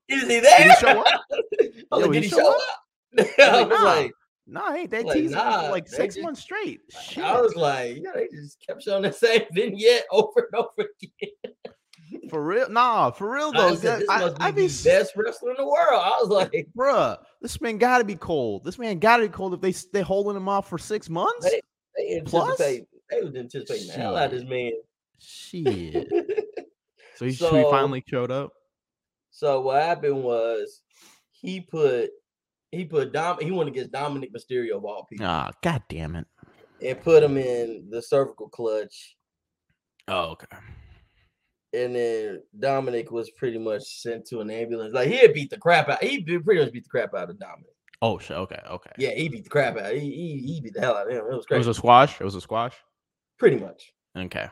Is 0.09 0.23
he 0.23 0.41
there? 0.41 0.59
Did 0.59 0.67
he 0.67 0.75
show 0.81 1.01
up? 1.01 1.21
Oh, 1.93 2.01
yo, 2.01 2.07
like, 2.07 2.13
did 2.15 2.23
he 2.25 2.29
show 2.31 2.37
show 2.39 2.51
up? 2.51 2.57
up? 3.19 3.27
I 3.39 3.61
like, 3.61 3.69
nah. 3.69 3.85
like, 3.85 4.13
Nah, 4.47 4.73
ain't 4.75 4.91
they 4.91 5.03
Like, 5.05 5.25
nah, 5.25 5.61
like 5.71 5.87
six 5.89 6.15
just- 6.17 6.25
months 6.25 6.41
straight? 6.41 6.81
I 7.17 7.41
was 7.41 7.55
like, 7.55 7.99
yeah, 8.03 8.11
they 8.15 8.27
just 8.33 8.59
kept 8.67 8.83
showing 8.83 9.03
the 9.03 9.13
same 9.13 9.43
vignette 9.53 10.05
over 10.11 10.49
and 10.53 10.55
over 10.65 10.89
again. 11.03 11.55
For 12.31 12.43
real, 12.43 12.69
nah, 12.71 13.11
for 13.11 13.31
real 13.31 13.53
I 13.55 13.71
though. 13.71 13.75
said, 13.77 14.01
this 14.01 14.09
I, 14.09 14.21
must 14.21 14.39
be 14.39 14.43
I 14.45 14.51
be 14.51 14.61
the 14.63 14.67
s- 14.67 14.85
best 14.85 15.13
wrestler 15.17 15.51
in 15.51 15.57
the 15.59 15.67
world. 15.67 16.03
I 16.05 16.19
was 16.21 16.29
like, 16.29 16.69
bruh, 16.77 17.19
this 17.41 17.61
man 17.61 17.79
gotta 17.79 18.05
be 18.05 18.17
cold. 18.17 18.65
This 18.65 18.79
man 18.79 18.99
gotta 18.99 19.23
be 19.25 19.29
cold 19.29 19.55
if 19.55 19.61
they 19.61 19.73
they 19.93 20.03
holding 20.03 20.37
him 20.37 20.49
off 20.49 20.69
for 20.69 20.79
six 20.79 21.09
months. 21.11 21.49
They- 21.51 21.61
they 21.97 22.23
Plus? 22.25 22.59
anticipate, 22.59 22.89
they 23.11 23.21
was 23.21 23.35
anticipating 23.37 23.87
the 23.89 23.93
hell 23.93 24.17
out 24.17 24.27
of 24.27 24.31
this 24.31 24.45
man. 24.49 24.73
Shit. 25.19 26.09
So 27.17 27.27
he, 27.27 27.33
So- 27.33 27.55
he 27.55 27.63
finally 27.71 28.03
showed 28.09 28.31
up. 28.31 28.53
So 29.31 29.61
what 29.61 29.83
happened 29.83 30.23
was 30.25 30.81
he 31.31 31.61
put 31.61 32.11
he 32.71 32.85
put 32.87 33.13
Dom 33.13 33.39
he 33.41 33.51
went 33.51 33.69
against 33.69 33.93
Dominic 33.93 34.31
Mysterio 34.33 34.77
of 34.79 34.85
all 34.87 35.05
people 35.05 35.27
Ah, 35.27 35.51
god 35.63 35.83
damn 35.91 36.17
it. 36.17 36.27
and 36.83 37.01
put 37.01 37.23
him 37.23 37.37
in 37.37 37.89
the 37.91 38.01
cervical 38.03 38.49
clutch. 38.49 39.17
Oh, 40.09 40.31
okay. 40.31 40.47
And 41.75 41.97
then 41.97 42.43
Dominic 42.59 43.11
was 43.11 43.31
pretty 43.31 43.59
much 43.59 43.83
sent 43.83 44.27
to 44.27 44.41
an 44.41 44.51
ambulance. 44.51 44.93
Like 44.93 45.09
he 45.09 45.17
had 45.17 45.33
beat 45.33 45.51
the 45.51 45.57
crap 45.59 45.89
out. 45.89 46.03
He 46.03 46.23
pretty 46.23 46.61
much 46.61 46.73
beat 46.73 46.85
the 46.85 46.91
crap 46.91 47.15
out 47.15 47.31
of 47.31 47.39
Dominic. 47.39 47.73
Oh 48.03 48.19
shit. 48.19 48.37
Okay. 48.37 48.61
Okay. 48.69 48.91
Yeah, 48.99 49.11
he 49.11 49.29
beat 49.29 49.45
the 49.45 49.51
crap 49.51 49.77
out. 49.79 49.93
He, 49.95 50.01
he, 50.01 50.53
he 50.55 50.61
beat 50.61 50.75
the 50.75 50.81
hell 50.81 50.97
out 50.97 51.07
of 51.07 51.13
him. 51.13 51.25
It 51.25 51.37
was 51.37 51.47
crazy. 51.47 51.57
It 51.57 51.69
was 51.69 51.69
a 51.69 51.75
squash. 51.75 52.21
It 52.21 52.25
was 52.25 52.35
a 52.35 52.41
squash. 52.41 52.75
pretty 53.39 53.59
much. 53.59 53.93
Okay. 54.17 54.49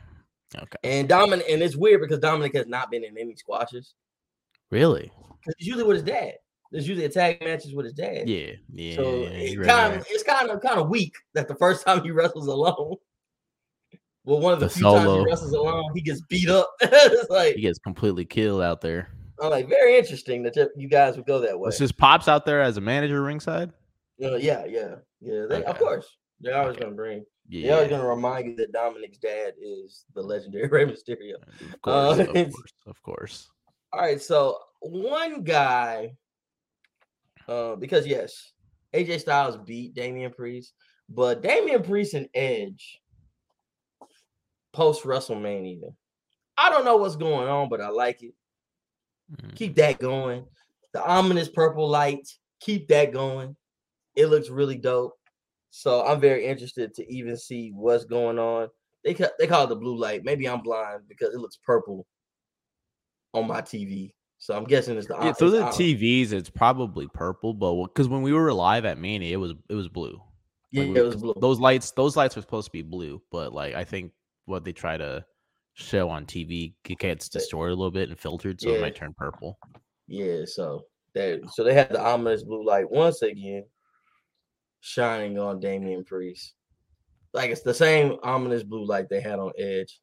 Okay. 0.57 0.79
And 0.83 1.09
Dominic, 1.09 1.47
and 1.51 1.63
it's 1.63 1.77
weird 1.77 2.01
because 2.01 2.19
Dominic 2.19 2.55
has 2.55 2.67
not 2.67 2.91
been 2.91 3.05
in 3.05 3.17
any 3.19 3.37
squashes. 3.37 3.95
Really? 4.71 5.13
It's 5.47 5.67
usually 5.67 5.85
with 5.85 5.97
his 5.97 6.05
dad. 6.05 6.35
There's 6.73 6.89
usually 6.89 7.07
a 7.07 7.11
tag 7.11 7.43
matches 7.43 7.75
with 7.75 7.87
his 7.87 7.95
dad. 7.95 8.29
Yeah. 8.29 8.53
Yeah. 8.73 8.97
So 8.97 9.03
yeah, 9.03 9.29
it 9.29 9.53
you're 9.53 9.63
right, 9.63 9.71
kind 9.71 9.95
of 9.95 10.07
it's 10.09 10.23
kind 10.23 10.51
of 10.51 10.61
kind 10.61 10.79
of 10.79 10.89
weak 10.89 11.15
that 11.35 11.49
the 11.49 11.57
first 11.57 11.85
time 11.87 12.03
he 12.03 12.11
wrestles 12.13 12.47
alone. 12.47 12.95
Well, 14.25 14.41
one 14.41 14.53
of 14.53 14.61
the, 14.61 14.67
The 14.67 14.73
few 14.75 14.83
times 14.85 15.11
he 15.13 15.25
wrestles 15.25 15.53
alone, 15.53 15.91
he 15.95 16.03
gets 16.03 16.21
beat 16.23 16.49
up. 16.49 16.71
it's 16.83 17.31
like 17.31 17.55
He 17.57 17.63
gets 17.63 17.79
completely 17.79 18.25
killed 18.25 18.63
out 18.63 18.81
there. 18.81 19.09
I'm 19.43 19.51
like 19.51 19.69
very 19.69 19.97
interesting 19.97 20.43
that 20.43 20.55
you- 20.57 20.71
you 20.77 20.89
guys 20.89 21.17
would 21.17 21.25
go 21.27 21.39
that 21.41 21.59
way. 21.59 21.67
Was 21.67 21.79
his 21.79 21.93
pops 21.93 22.29
out 22.29 22.45
there 22.45 22.61
as 22.61 22.77
a 22.77 22.81
manager 22.83 23.23
ringside? 23.23 23.73
Uh, 24.23 24.35
yeah, 24.37 24.67
yeah, 24.67 24.97
yeah. 25.21 25.47
They, 25.49 25.65
Of 25.65 25.79
course, 25.79 26.07
they're 26.41 26.55
always 26.59 26.77
Okay. 26.77 26.85
gonna 26.85 26.95
bring. 26.95 27.25
Yeah. 27.49 27.67
They're 27.69 27.75
always 27.77 27.91
gonna 27.91 28.07
remind 28.07 28.47
you 28.49 28.57
that 28.57 28.73
Dominic's 28.73 29.17
dad 29.17 29.55
is 29.59 30.05
the 30.15 30.21
legendary 30.23 30.69
Rey 30.69 30.85
Mysterio. 30.85 31.37
Of 31.73 31.81
course. 31.81 32.19
Uh, 32.19 32.23
of 32.23 32.27
course. 32.35 32.73
Of 32.87 33.03
course. 33.03 33.49
All 33.95 34.01
right, 34.01 34.21
so 34.21 34.59
one 34.81 35.43
guy, 35.43 36.13
uh, 37.49 37.77
because 37.77 38.07
yes, 38.07 38.53
AJ 38.95 39.21
Styles 39.21 39.57
beat 39.57 39.95
Damian 39.95 40.33
Priest, 40.33 40.75
but 41.09 41.43
Damian 41.43 41.83
Priest 41.83 42.13
and 42.15 42.29
Edge 42.35 43.01
post 44.73 45.05
WrestleMania. 45.05 45.95
I 46.57 46.71
don't 46.71 46.85
know 46.85 46.97
what's 46.97 47.17
going 47.17 47.49
on, 47.49 47.69
but 47.69 47.81
I 47.81 47.89
like 47.89 48.23
it. 48.23 48.35
Mm. 49.35 49.55
Keep 49.55 49.77
that 49.77 49.99
going. 49.99 50.45
The 50.93 51.05
ominous 51.05 51.49
purple 51.49 51.89
light, 51.89 52.29
keep 52.61 52.89
that 52.89 53.13
going. 53.13 53.57
It 54.17 54.27
looks 54.27 54.49
really 54.51 54.77
dope. 54.77 55.15
So 55.71 56.05
I'm 56.05 56.21
very 56.21 56.47
interested 56.47 56.95
to 56.95 57.13
even 57.13 57.37
see 57.37 57.71
what's 57.75 58.05
going 58.05 58.39
on. 58.39 58.69
They 59.05 59.15
ca- 59.15 59.31
they 59.39 59.47
call 59.47 59.65
it 59.65 59.69
the 59.69 59.77
blue 59.77 59.97
light. 59.97 60.25
Maybe 60.25 60.49
I'm 60.49 60.63
blind 60.63 61.03
because 61.09 61.33
it 61.33 61.39
looks 61.41 61.59
purple 61.65 62.07
on 63.33 63.47
my 63.47 63.63
TV. 63.63 64.13
So 64.39 64.57
I'm 64.57 64.65
guessing 64.65 64.97
it's 64.97 65.07
the 65.07 65.17
Yeah, 65.23 65.33
through 65.33 65.51
the 65.51 65.65
TVs, 65.65 66.33
it's 66.33 66.51
probably 66.51 67.07
purple, 67.09 67.55
but 67.55 67.87
because 67.87 68.09
when 68.09 68.23
we 68.23 68.33
were 68.33 68.53
live 68.53 68.85
at 68.85 68.99
Mania, 68.99 69.33
it 69.33 69.37
was 69.37 69.55
it 69.69 69.75
was 69.75 69.89
blue. 69.89 70.21
Yeah, 70.73 70.83
Like, 70.83 70.93
we- 70.93 71.01
it 71.01 71.05
was 71.05 71.17
blue. 71.17 71.35
Those 71.41 71.61
lights, 71.61 71.93
those 71.93 72.17
lights 72.17 72.37
were 72.37 72.43
supposed 72.43 72.67
to 72.67 72.73
be 72.73 72.83
blue, 72.83 73.23
but 73.31 73.53
like 73.53 73.75
I 73.75 73.85
think 73.85 74.13
what 74.51 74.65
they 74.65 74.73
try 74.73 74.97
to 74.97 75.25
show 75.75 76.09
on 76.09 76.27
TV 76.27 76.75
gets 76.85 77.29
distorted 77.29 77.73
a 77.73 77.77
little 77.77 77.91
bit 77.91 78.09
and 78.09 78.19
filtered, 78.19 78.61
so 78.61 78.71
it 78.71 78.81
might 78.81 78.97
turn 78.97 79.15
purple. 79.17 79.59
Yeah, 80.07 80.45
so 80.45 80.85
they 81.15 81.41
so 81.53 81.65
they 81.65 81.75
had 81.75 81.91
the 81.91 82.01
ominous 82.01 82.43
blue 82.43 82.65
light 82.65 82.91
once 82.91 83.23
again 83.23 83.65
shining 84.81 85.39
on 85.39 85.61
Damian 85.61 86.05
Priest. 86.05 86.55
Like 87.33 87.51
it's 87.51 87.63
the 87.63 87.75
same 87.75 88.17
ominous 88.23 88.63
blue 88.63 88.85
light 88.85 89.09
they 89.09 89.21
had 89.21 89.39
on 89.39 89.53
Edge. 89.59 90.01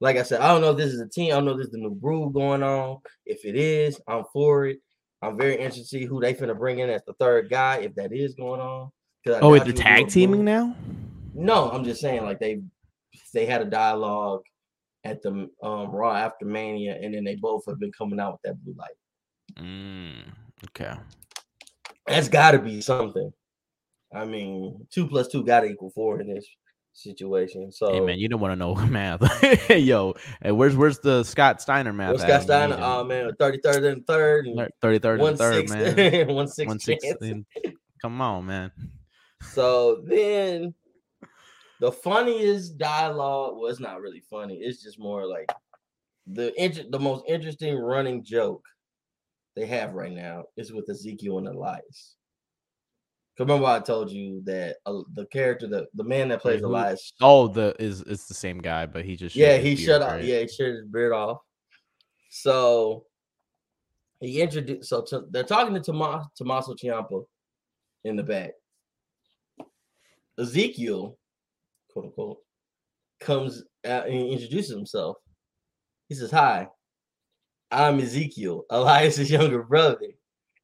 Like 0.00 0.16
I 0.18 0.22
said, 0.22 0.40
I 0.40 0.48
don't 0.48 0.60
know 0.60 0.72
if 0.72 0.76
this 0.76 0.92
is 0.92 1.00
a 1.00 1.08
team. 1.08 1.32
I 1.32 1.36
don't 1.36 1.46
know 1.46 1.52
if 1.52 1.58
this 1.58 1.66
is 1.66 1.72
the 1.72 1.78
new 1.78 1.94
groove 1.94 2.34
going 2.34 2.62
on. 2.62 2.98
If 3.24 3.46
it 3.46 3.56
is, 3.56 3.98
I'm 4.06 4.24
for 4.32 4.66
it. 4.66 4.78
I'm 5.22 5.38
very 5.38 5.54
interested 5.54 5.82
to 5.82 5.88
see 5.88 6.04
who 6.04 6.20
they 6.20 6.34
finna 6.34 6.56
bring 6.56 6.80
in 6.80 6.90
as 6.90 7.02
the 7.06 7.14
third 7.14 7.48
guy, 7.48 7.78
if 7.78 7.94
that 7.94 8.12
is 8.12 8.34
going 8.34 8.60
on. 8.60 8.90
Oh 9.26 9.30
wait, 9.30 9.32
doubt 9.32 9.40
they're 9.40 9.42
you 9.42 9.48
would 9.48 9.64
do 9.64 9.72
tag 9.72 10.08
teaming 10.08 10.44
now. 10.44 10.76
No, 11.34 11.70
I'm 11.70 11.84
just 11.84 12.00
saying 12.00 12.24
like 12.24 12.38
they 12.38 12.60
they 13.36 13.46
had 13.46 13.60
a 13.60 13.66
dialogue 13.66 14.42
at 15.04 15.22
the 15.22 15.48
um 15.62 15.90
Raw 15.90 16.14
after 16.16 16.46
Mania, 16.46 16.98
and 17.00 17.14
then 17.14 17.22
they 17.22 17.36
both 17.36 17.64
have 17.66 17.78
been 17.78 17.92
coming 17.92 18.18
out 18.18 18.32
with 18.32 18.42
that 18.44 18.64
blue 18.64 18.74
light. 18.76 18.96
Mm, 19.60 20.22
okay. 20.68 20.94
That's 22.06 22.28
got 22.28 22.52
to 22.52 22.58
be 22.58 22.80
something. 22.80 23.30
I 24.14 24.24
mean, 24.24 24.86
two 24.90 25.06
plus 25.06 25.28
two 25.28 25.44
got 25.44 25.60
to 25.60 25.66
equal 25.66 25.90
four 25.90 26.20
in 26.20 26.32
this 26.32 26.46
situation. 26.94 27.70
So, 27.70 27.92
Hey 27.92 28.00
man, 28.00 28.18
you 28.18 28.28
don't 28.28 28.40
want 28.40 28.52
to 28.52 28.56
know 28.56 28.74
math. 28.86 29.22
Yo, 29.70 30.14
hey, 30.42 30.52
where's 30.52 30.74
where's 30.74 30.98
the 31.00 31.22
Scott 31.22 31.60
Steiner 31.60 31.92
math? 31.92 32.20
Scott 32.20 32.42
Steiner? 32.42 32.78
Oh 32.80 33.04
man, 33.04 33.30
thirty 33.38 33.60
third 33.62 33.84
and 33.84 34.06
third, 34.06 34.48
Thirty 34.80 34.98
third 34.98 35.20
and 35.20 35.38
third, 35.38 35.68
man. 35.68 36.28
one 36.34 36.48
six, 36.48 36.66
One 36.66 36.78
six. 36.78 37.04
Come 38.00 38.20
on, 38.20 38.46
man. 38.46 38.72
So 39.52 40.02
then, 40.06 40.74
the 41.80 41.92
funniest 41.92 42.78
dialogue 42.78 43.56
was 43.56 43.80
not 43.80 44.00
really 44.00 44.22
funny. 44.30 44.56
It's 44.56 44.82
just 44.82 44.98
more 44.98 45.26
like 45.26 45.50
the 46.26 46.52
inter- 46.62 46.86
the 46.90 46.98
most 46.98 47.24
interesting 47.28 47.76
running 47.76 48.24
joke 48.24 48.64
they 49.54 49.66
have 49.66 49.94
right 49.94 50.12
now 50.12 50.44
is 50.56 50.72
with 50.72 50.88
Ezekiel 50.90 51.38
and 51.38 51.48
Elias. 51.48 52.14
Remember, 53.38 53.66
I 53.66 53.80
told 53.80 54.10
you 54.10 54.40
that 54.44 54.76
uh, 54.86 55.00
the 55.14 55.26
character, 55.26 55.66
the 55.66 55.86
the 55.94 56.04
man 56.04 56.28
that 56.28 56.40
plays 56.40 56.60
who- 56.60 56.66
Elias, 56.68 57.12
Oh, 57.20 57.48
the 57.48 57.74
is 57.78 58.00
it's 58.02 58.26
the 58.26 58.34
same 58.34 58.58
guy, 58.58 58.86
but 58.86 59.04
he 59.04 59.14
just 59.16 59.36
yeah, 59.36 59.58
he 59.58 59.76
shut 59.76 60.00
off. 60.02 60.12
right? 60.12 60.24
Yeah, 60.24 60.40
he 60.40 60.48
shaved 60.48 60.76
his 60.78 60.86
beard 60.86 61.12
off. 61.12 61.38
So 62.30 63.04
he 64.20 64.40
introduced. 64.40 64.88
So 64.88 65.02
to, 65.02 65.24
they're 65.30 65.44
talking 65.44 65.74
to 65.74 65.80
Tomas, 65.80 66.26
Tommaso 66.34 66.74
Ciampa 66.74 67.24
in 68.04 68.16
the 68.16 68.22
back. 68.22 68.52
Ezekiel, 70.38 71.16
quote 71.96 72.06
unquote, 72.06 72.38
comes 73.20 73.62
out 73.86 74.06
and 74.06 74.28
introduces 74.28 74.70
himself. 74.70 75.16
He 76.08 76.14
says, 76.14 76.30
"Hi, 76.30 76.68
I'm 77.70 77.98
Ezekiel, 78.00 78.64
Elias's 78.70 79.30
younger 79.38 79.62
brother." 79.62 80.12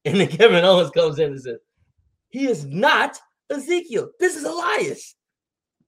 And 0.04 0.20
then 0.20 0.28
Kevin 0.28 0.64
Owens 0.64 0.90
comes 0.90 1.18
in 1.18 1.32
and 1.32 1.40
says, 1.40 1.58
"He 2.28 2.46
is 2.46 2.66
not 2.66 3.18
Ezekiel. 3.50 4.10
This 4.20 4.36
is 4.36 4.44
Elias. 4.44 5.14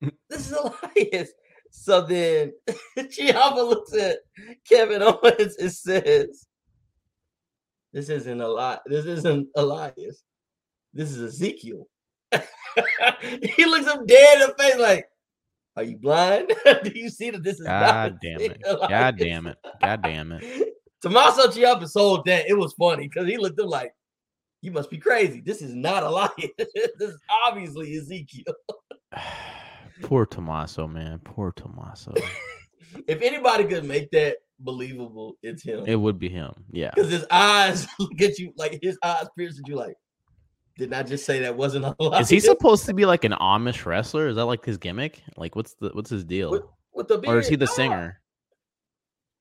This 0.30 0.50
is 0.50 0.52
Elias." 0.52 1.30
So 1.70 2.02
then 2.02 2.52
Ciampa 2.98 3.56
looks 3.56 3.94
at 3.94 4.18
Kevin 4.68 5.02
Owens 5.02 5.56
and 5.56 5.72
says, 5.72 6.46
"This 7.92 8.08
isn't 8.08 8.40
Eli. 8.40 8.76
This 8.86 9.04
isn't 9.04 9.48
Elias. 9.56 10.22
This 10.94 11.10
is 11.10 11.20
Ezekiel." 11.20 11.86
he 12.32 13.64
looks 13.64 13.92
him 13.92 14.06
dead 14.06 14.40
in 14.40 14.48
the 14.48 14.54
face, 14.58 14.78
like, 14.78 15.06
"Are 15.76 15.82
you 15.82 15.96
blind? 15.96 16.52
Do 16.84 16.90
you 16.94 17.08
see 17.08 17.30
that 17.30 17.42
this 17.42 17.60
is 17.60 17.66
not 17.66 17.80
God 17.80 18.18
damn 18.22 18.40
it. 18.40 18.62
Elias?" 18.66 18.88
God 18.88 19.18
damn 19.18 19.46
it. 19.46 19.58
God 19.80 20.02
damn 20.02 20.32
it. 20.32 20.68
Tommaso 21.02 21.48
Ciampa 21.48 21.88
sold 21.88 22.24
that. 22.26 22.48
It 22.48 22.54
was 22.56 22.72
funny 22.74 23.08
because 23.08 23.28
he 23.28 23.36
looked 23.36 23.58
at 23.58 23.64
him 23.64 23.70
like, 23.70 23.92
"You 24.62 24.70
must 24.72 24.90
be 24.90 24.98
crazy. 24.98 25.40
This 25.40 25.60
is 25.62 25.74
not 25.74 26.02
Elias. 26.02 26.32
this 26.58 27.10
is 27.10 27.20
obviously 27.46 27.96
Ezekiel." 27.96 28.54
Poor 30.02 30.26
Tommaso, 30.26 30.88
man. 30.88 31.20
Poor 31.24 31.52
Tommaso. 31.52 32.12
If 33.06 33.22
anybody 33.22 33.64
could 33.64 33.84
make 33.84 34.10
that 34.10 34.38
believable, 34.60 35.36
it's 35.42 35.62
him. 35.62 35.84
it 35.86 35.96
would 35.96 36.18
be 36.18 36.28
him. 36.28 36.52
Yeah. 36.70 36.90
Because 36.94 37.10
his 37.10 37.26
eyes 37.30 37.86
look 37.98 38.20
at 38.20 38.38
you 38.38 38.52
like 38.56 38.78
his 38.82 38.98
eyes 39.02 39.26
pierce 39.36 39.58
at 39.58 39.68
you 39.68 39.76
like, 39.76 39.96
did 40.76 40.90
not 40.90 41.06
just 41.06 41.24
say 41.24 41.40
that 41.40 41.56
wasn't 41.56 41.84
a 41.84 41.94
lot. 42.00 42.20
Is 42.22 42.28
he 42.28 42.40
supposed 42.40 42.86
to 42.86 42.94
be 42.94 43.06
like 43.06 43.24
an 43.24 43.32
Amish 43.32 43.84
wrestler? 43.86 44.28
Is 44.28 44.36
that 44.36 44.44
like 44.46 44.64
his 44.64 44.76
gimmick? 44.78 45.22
Like 45.36 45.54
what's 45.56 45.74
the 45.74 45.90
what's 45.90 46.10
his 46.10 46.24
deal? 46.24 46.50
with, 46.50 46.62
with 46.92 47.08
the 47.08 47.18
Or 47.28 47.38
is 47.38 47.48
he 47.48 47.56
the 47.56 47.66
Nah. 47.66 47.70
singer? 47.72 48.20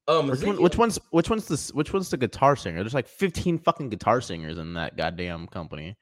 Um, 0.07 0.27
Which, 0.27 0.43
one, 0.43 0.61
which 0.61 0.77
one's 0.77 0.99
which 1.11 1.29
one's 1.29 1.45
the 1.45 1.71
which 1.75 1.93
one's 1.93 2.09
the 2.09 2.17
guitar 2.17 2.55
singer? 2.57 2.83
There's 2.83 2.93
like 2.93 3.07
15 3.07 3.57
fucking 3.59 3.87
guitar 3.89 4.19
singers 4.19 4.57
in 4.57 4.73
that 4.73 4.97
goddamn 4.97 5.47
company. 5.47 5.95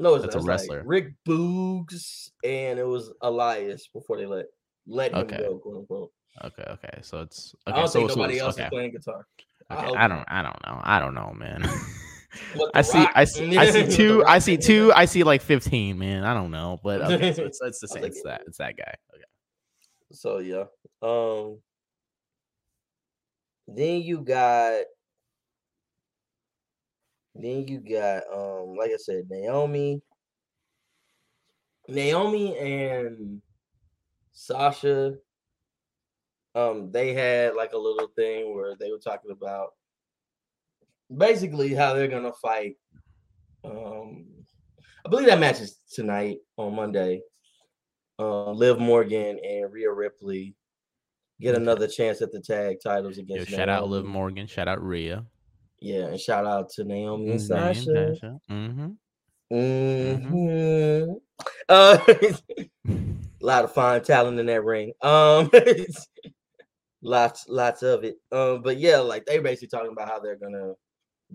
No, 0.00 0.14
it's, 0.14 0.24
That's 0.24 0.34
a 0.34 0.38
it's 0.38 0.46
like 0.46 0.50
wrestler. 0.58 0.82
Rick 0.84 1.12
Boogs, 1.26 2.30
and 2.44 2.78
it 2.80 2.86
was 2.86 3.12
Elias 3.22 3.88
before 3.94 4.16
they 4.16 4.26
let 4.26 4.46
let 4.88 5.12
him 5.12 5.18
Okay. 5.18 5.38
go, 5.38 5.58
quote 5.58 5.76
unquote. 5.76 6.10
Okay, 6.44 6.64
okay. 6.68 6.98
So 7.02 7.20
it's 7.20 7.54
I 7.66 7.70
okay. 7.70 7.78
don't 7.80 7.88
so, 7.88 7.98
think 8.00 8.10
so 8.10 8.16
nobody 8.16 8.34
it's- 8.34 8.46
else 8.46 8.54
okay. 8.56 8.64
is 8.64 8.70
playing 8.70 8.90
guitar. 8.92 9.26
I 9.70 9.74
Okay, 9.76 9.86
hope 9.86 9.96
I 9.98 10.08
don't 10.08 10.24
I 10.28 10.42
don't 10.42 10.66
know. 10.66 10.80
I 10.82 10.98
don't 10.98 11.14
know, 11.14 11.32
man. 11.36 11.62
I 12.74 12.82
see 12.82 13.06
I 13.14 13.24
see 13.24 13.56
I 13.58 13.70
see 13.70 13.96
two 13.96 14.24
I 14.26 14.38
see 14.38 14.56
two 14.56 14.92
I 14.94 15.04
see 15.06 15.24
like 15.24 15.42
15, 15.42 15.98
man. 15.98 16.24
I 16.24 16.34
don't 16.34 16.50
know, 16.50 16.78
but 16.82 17.00
okay, 17.02 17.32
so 17.32 17.44
it's, 17.44 17.60
it's 17.62 17.80
the 17.80 17.88
same. 17.88 18.04
It's 18.04 18.22
that 18.22 18.42
it's 18.46 18.58
that 18.58 18.76
guy. 18.76 18.94
Okay. 19.14 19.24
So 20.12 20.38
yeah. 20.38 20.64
Um 21.02 21.60
then 23.66 24.02
you 24.02 24.20
got 24.20 24.84
then 27.34 27.66
you 27.68 27.80
got 27.80 28.22
um 28.32 28.76
like 28.76 28.90
I 28.90 28.96
said, 28.98 29.24
Naomi. 29.30 30.02
Naomi 31.88 32.56
and 32.58 33.40
Sasha. 34.32 35.14
um, 36.54 36.90
they 36.92 37.14
had 37.14 37.54
like 37.54 37.72
a 37.72 37.78
little 37.78 38.08
thing 38.14 38.54
where 38.54 38.76
they 38.78 38.90
were 38.90 38.98
talking 38.98 39.30
about 39.30 39.70
basically 41.14 41.74
how 41.74 41.94
they're 41.94 42.08
gonna 42.08 42.32
fight. 42.32 42.76
Um, 43.64 44.26
I 45.04 45.08
believe 45.08 45.26
that 45.26 45.38
match 45.40 45.60
is 45.60 45.78
tonight 45.92 46.38
on 46.56 46.74
Monday. 46.74 47.22
Uh, 48.18 48.50
Liv 48.50 48.78
Morgan 48.78 49.38
and 49.44 49.72
Rhea 49.72 49.92
Ripley 49.92 50.54
get 51.40 51.54
another 51.54 51.86
chance 51.86 52.20
at 52.20 52.32
the 52.32 52.40
tag 52.40 52.78
titles 52.82 53.16
Yo, 53.16 53.22
against. 53.22 53.50
shout 53.50 53.68
out 53.68 53.88
Liv 53.88 54.04
Morgan. 54.04 54.46
Shout 54.46 54.68
out 54.68 54.82
Rhea. 54.82 55.24
Yeah, 55.80 56.06
and 56.06 56.20
shout 56.20 56.44
out 56.44 56.70
to 56.70 56.84
Naomi 56.84 57.30
and 57.30 57.40
Mhm, 57.40 57.46
Sasha. 57.46 58.14
Sasha. 58.14 58.40
Mhm. 58.50 58.96
hmm 59.50 61.12
Uh, 61.68 61.98
a 62.08 62.68
lot 63.40 63.64
of 63.64 63.72
fine 63.72 64.02
talent 64.02 64.40
in 64.40 64.46
that 64.46 64.64
ring. 64.64 64.92
Um, 65.00 65.48
lots, 67.02 67.46
lots 67.48 67.82
of 67.82 68.04
it. 68.04 68.16
Um, 68.32 68.62
but 68.62 68.78
yeah, 68.78 68.98
like 68.98 69.24
they 69.26 69.38
basically 69.38 69.68
talking 69.68 69.92
about 69.92 70.08
how 70.08 70.18
they're 70.18 70.36
gonna 70.36 70.72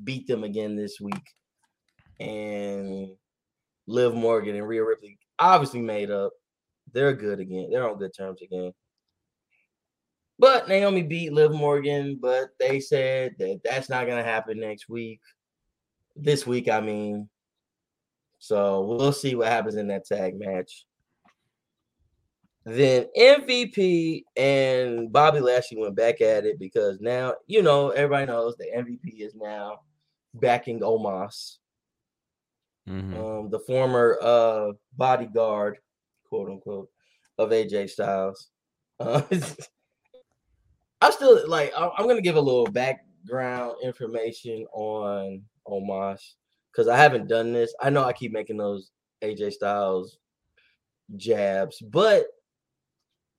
beat 0.03 0.27
them 0.27 0.43
again 0.43 0.75
this 0.75 0.99
week, 0.99 1.35
and 2.19 3.09
Liv 3.87 4.13
Morgan 4.13 4.55
and 4.55 4.67
Rhea 4.67 4.83
Ripley 4.83 5.17
obviously 5.39 5.81
made 5.81 6.11
up. 6.11 6.31
They're 6.91 7.13
good 7.13 7.39
again. 7.39 7.69
They're 7.71 7.89
on 7.89 7.97
good 7.97 8.13
terms 8.15 8.41
again. 8.41 8.71
But 10.39 10.67
Naomi 10.67 11.03
beat 11.03 11.33
Liv 11.33 11.51
Morgan, 11.51 12.17
but 12.21 12.49
they 12.59 12.79
said 12.79 13.35
that 13.39 13.61
that's 13.63 13.89
not 13.89 14.07
gonna 14.07 14.23
happen 14.23 14.59
next 14.59 14.89
week. 14.89 15.21
This 16.15 16.45
week, 16.45 16.69
I 16.69 16.81
mean. 16.81 17.29
So 18.39 18.81
we'll 18.81 19.13
see 19.13 19.35
what 19.35 19.47
happens 19.47 19.75
in 19.75 19.87
that 19.87 20.05
tag 20.05 20.37
match. 20.37 20.85
Then 22.65 23.07
MVP 23.17 24.23
and 24.37 25.11
Bobby 25.11 25.41
Lashley 25.41 25.77
went 25.77 25.95
back 25.95 26.21
at 26.21 26.45
it 26.45 26.59
because 26.59 27.01
now, 27.01 27.33
you 27.45 27.61
know, 27.61 27.89
everybody 27.89 28.25
knows 28.25 28.55
that 28.57 28.73
MVP 28.73 29.19
is 29.19 29.35
now 29.35 29.79
backing 30.35 30.79
Omos, 30.79 31.57
Mhm. 32.87 33.17
um, 33.17 33.49
the 33.49 33.59
former 33.59 34.17
uh, 34.21 34.71
bodyguard, 34.97 35.77
quote 36.27 36.49
unquote, 36.49 36.89
of 37.37 37.51
AJ 37.51 37.89
Styles. 37.89 38.49
Uh, 38.99 39.21
I 41.01 41.09
still 41.09 41.47
like. 41.49 41.73
I'm 41.75 42.07
gonna 42.07 42.21
give 42.21 42.37
a 42.37 42.41
little 42.41 42.65
background 42.65 43.75
information 43.83 44.65
on 44.71 45.43
Omos 45.67 46.35
because 46.71 46.87
I 46.87 46.95
haven't 46.95 47.27
done 47.27 47.51
this. 47.51 47.75
I 47.81 47.89
know 47.89 48.05
I 48.05 48.13
keep 48.13 48.31
making 48.31 48.55
those 48.57 48.91
AJ 49.21 49.51
Styles 49.51 50.17
jabs, 51.17 51.81
but 51.81 52.27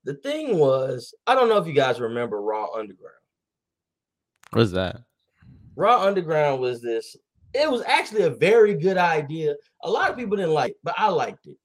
the 0.04 0.14
thing 0.14 0.58
was, 0.58 1.14
I 1.26 1.34
don't 1.34 1.48
know 1.48 1.56
if 1.56 1.66
you 1.66 1.72
guys 1.72 2.00
remember 2.00 2.40
Raw 2.40 2.68
Underground. 2.72 3.14
What 4.50 4.62
is 4.62 4.72
that? 4.72 5.00
Raw 5.76 6.02
Underground 6.02 6.60
was 6.60 6.80
this. 6.80 7.16
It 7.54 7.70
was 7.70 7.82
actually 7.86 8.22
a 8.22 8.30
very 8.30 8.74
good 8.74 8.98
idea. 8.98 9.54
A 9.82 9.90
lot 9.90 10.10
of 10.10 10.16
people 10.16 10.36
didn't 10.36 10.52
like, 10.52 10.72
it, 10.72 10.78
but 10.82 10.94
I 10.98 11.08
liked 11.08 11.46
it. 11.46 11.56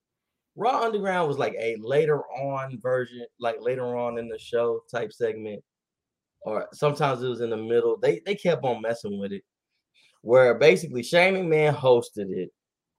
Raw 0.56 0.82
Underground 0.82 1.28
was 1.28 1.38
like 1.38 1.56
a 1.60 1.78
later 1.80 2.22
on 2.26 2.80
version, 2.80 3.26
like 3.40 3.58
later 3.60 3.98
on 3.98 4.18
in 4.18 4.28
the 4.28 4.38
show 4.40 4.82
type 4.92 5.12
segment, 5.12 5.64
or 6.42 6.68
sometimes 6.74 7.22
it 7.22 7.28
was 7.28 7.42
in 7.42 7.50
the 7.50 7.58
middle. 7.58 7.98
They 7.98 8.22
they 8.26 8.36
kept 8.36 8.66
on 8.66 8.82
messing 8.82 9.20
with 9.20 9.32
it, 9.32 9.44
where 10.22 10.56
basically 10.56 11.02
Shane 11.02 11.36
McMahon 11.36 11.76
hosted 11.76 12.30
it, 12.32 12.52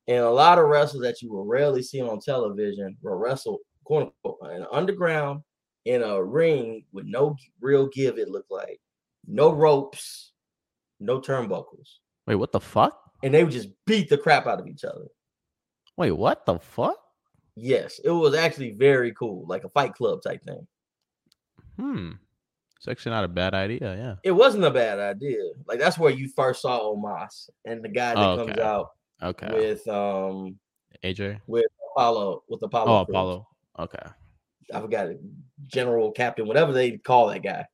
and 0.09 0.19
a 0.19 0.31
lot 0.31 0.59
of 0.59 0.69
wrestlers 0.69 1.03
that 1.03 1.21
you 1.21 1.31
will 1.31 1.45
rarely 1.45 1.83
see 1.83 2.01
on 2.01 2.21
television 2.21 2.97
were 3.03 3.19
wrestled 3.19 3.61
quote 3.91 4.15
unquote 4.25 4.53
in 4.55 4.65
underground 4.71 5.43
in 5.85 6.03
a 6.03 6.23
ring 6.23 6.85
with 6.93 7.07
no 7.07 7.37
real 7.61 7.89
give. 7.89 8.19
It 8.19 8.29
looked 8.29 8.51
like 8.51 8.81
no 9.27 9.53
ropes, 9.53 10.33
no 11.01 11.21
turnbuckles, 11.21 11.89
Wait, 12.27 12.37
what 12.37 12.53
the 12.53 12.61
fuck? 12.61 12.97
and 13.23 13.35
they 13.35 13.43
would 13.45 13.53
just 13.53 13.69
beat 13.87 14.09
the 14.09 14.17
crap 14.19 14.47
out 14.47 14.61
of 14.61 14.67
each 14.69 14.85
other. 14.85 15.07
Wait, 15.97 16.13
what 16.13 16.47
the 16.47 16.59
fuck? 16.59 16.97
Yes, 17.57 17.99
it 18.05 18.11
was 18.11 18.35
actually 18.35 18.71
very 18.73 19.13
cool, 19.13 19.45
like 19.47 19.65
a 19.65 19.69
fight 19.69 19.93
club 19.95 20.23
type 20.23 20.43
thing. 20.45 20.67
Hmm. 21.79 22.13
It's 22.77 22.89
actually 22.89 23.11
not 23.13 23.25
a 23.25 23.29
bad 23.29 23.53
idea. 23.53 23.95
Yeah. 23.97 24.15
It 24.25 24.31
wasn't 24.31 24.65
a 24.65 24.71
bad 24.71 24.99
idea. 25.01 25.43
Like 25.67 25.79
that's 25.81 25.99
where 25.99 26.11
you 26.13 26.29
first 26.35 26.63
saw 26.63 26.81
Omos 26.81 27.51
and 27.67 27.85
the 27.85 27.89
guy 27.91 28.15
that 28.15 28.19
Oh, 28.27 28.47
comes 28.47 28.59
out 28.59 28.89
Okay. 29.23 29.49
with 29.53 29.87
um 29.89 30.59
AJ. 31.05 31.41
With 31.47 31.67
Apollo 31.93 32.45
with 32.49 32.63
Apollo. 32.63 32.91
Oh. 32.91 33.01
Apollo. 33.03 33.47
Okay. 33.81 34.11
I 34.73 34.81
forgot 34.81 35.07
it. 35.07 35.21
General 35.67 36.13
Captain, 36.13 36.47
whatever 36.47 36.73
they 36.73 36.99
call 36.99 37.29
that 37.29 37.43
guy. 37.43 37.65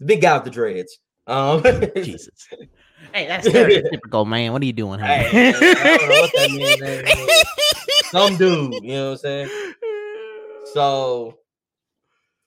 The 0.00 0.06
big 0.06 0.20
guy 0.20 0.34
with 0.34 0.44
the 0.44 0.50
dreads. 0.50 0.98
Um 1.26 1.62
Jesus. 1.96 2.48
Hey, 3.12 3.26
that's 3.26 3.48
stereotypical, 3.48 4.26
man. 4.26 4.52
What 4.52 4.62
are 4.62 4.66
you 4.66 4.72
doing 4.72 5.00
here? 5.00 5.08
Hey, 5.08 5.52
man, 5.52 5.54
I 5.54 5.96
don't 5.96 6.08
know 6.08 6.20
what 6.20 6.32
that 6.34 6.88
man's 6.88 7.44
some 8.10 8.36
dude, 8.36 8.74
you 8.84 8.92
know 8.92 9.04
what 9.06 9.10
I'm 9.12 9.16
saying? 9.18 9.74
So 10.72 11.38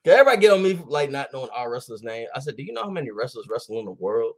can 0.03 0.13
everybody 0.13 0.41
get 0.41 0.53
on 0.53 0.63
me 0.63 0.75
for, 0.75 0.85
like 0.85 1.11
not 1.11 1.29
knowing 1.33 1.49
our 1.53 1.69
wrestlers' 1.69 2.03
name? 2.03 2.27
I 2.33 2.39
said, 2.39 2.55
Do 2.55 2.63
you 2.63 2.71
know 2.71 2.83
how 2.83 2.89
many 2.89 3.11
wrestlers 3.11 3.47
wrestle 3.49 3.79
in 3.79 3.85
the 3.85 3.91
world? 3.91 4.33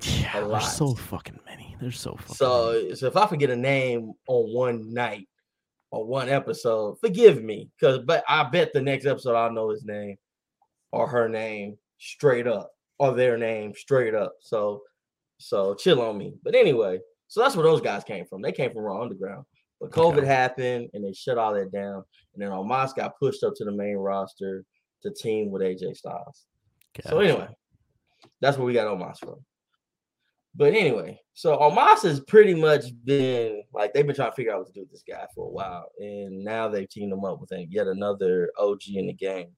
yeah, 0.00 0.40
there's 0.40 0.72
so 0.72 0.94
fucking 0.94 1.38
many. 1.44 1.76
There's 1.80 2.00
so 2.00 2.12
fucking 2.12 2.26
many. 2.28 2.36
So, 2.36 2.94
so 2.94 3.06
if 3.06 3.16
I 3.16 3.26
forget 3.26 3.50
a 3.50 3.56
name 3.56 4.12
on 4.26 4.54
one 4.54 4.92
night 4.94 5.28
or 5.92 6.04
one 6.06 6.28
episode, 6.28 6.98
forgive 7.00 7.42
me. 7.44 7.70
Cause 7.80 8.00
but 8.04 8.24
I 8.28 8.44
bet 8.44 8.72
the 8.72 8.80
next 8.82 9.06
episode 9.06 9.36
I'll 9.36 9.52
know 9.52 9.70
his 9.70 9.84
name 9.84 10.16
or 10.90 11.06
her 11.06 11.28
name 11.28 11.76
straight 11.98 12.46
up 12.46 12.72
or 12.98 13.14
their 13.14 13.36
name 13.38 13.74
straight 13.76 14.14
up. 14.14 14.32
So 14.40 14.82
so 15.38 15.74
chill 15.74 16.00
on 16.00 16.16
me. 16.18 16.34
But 16.42 16.54
anyway, 16.54 16.98
so 17.28 17.40
that's 17.42 17.54
where 17.56 17.64
those 17.64 17.80
guys 17.80 18.04
came 18.04 18.24
from. 18.26 18.42
They 18.42 18.52
came 18.52 18.72
from 18.72 18.82
Raw 18.82 19.02
Underground. 19.02 19.44
But 19.80 19.90
COVID 19.90 20.18
Okay. 20.18 20.26
happened 20.26 20.88
and 20.94 21.04
they 21.04 21.12
shut 21.12 21.38
all 21.38 21.54
that 21.54 21.72
down. 21.72 22.04
And 22.34 22.42
then 22.42 22.50
Omos 22.50 22.94
got 22.94 23.18
pushed 23.18 23.42
up 23.44 23.54
to 23.56 23.64
the 23.64 23.72
main 23.72 23.96
roster 23.96 24.64
to 25.02 25.10
team 25.10 25.50
with 25.50 25.62
AJ 25.62 25.96
Styles. 25.96 26.46
So 27.08 27.18
anyway, 27.18 27.48
that's 28.40 28.56
where 28.56 28.66
we 28.66 28.72
got 28.74 28.86
Omos 28.86 29.18
from. 29.18 29.44
But 30.54 30.74
anyway, 30.74 31.18
so 31.32 31.56
Omos 31.56 32.02
has 32.02 32.20
pretty 32.20 32.54
much 32.54 32.84
been 33.04 33.62
like 33.72 33.94
they've 33.94 34.06
been 34.06 34.14
trying 34.14 34.30
to 34.30 34.36
figure 34.36 34.52
out 34.52 34.58
what 34.58 34.66
to 34.66 34.72
do 34.72 34.80
with 34.80 34.90
this 34.90 35.04
guy 35.08 35.26
for 35.34 35.46
a 35.46 35.50
while, 35.50 35.86
and 35.98 36.44
now 36.44 36.68
they've 36.68 36.88
teamed 36.88 37.12
him 37.12 37.24
up 37.24 37.40
with 37.40 37.52
yet 37.70 37.86
another 37.86 38.50
OG 38.58 38.80
in 38.94 39.06
the 39.06 39.14
game 39.14 39.48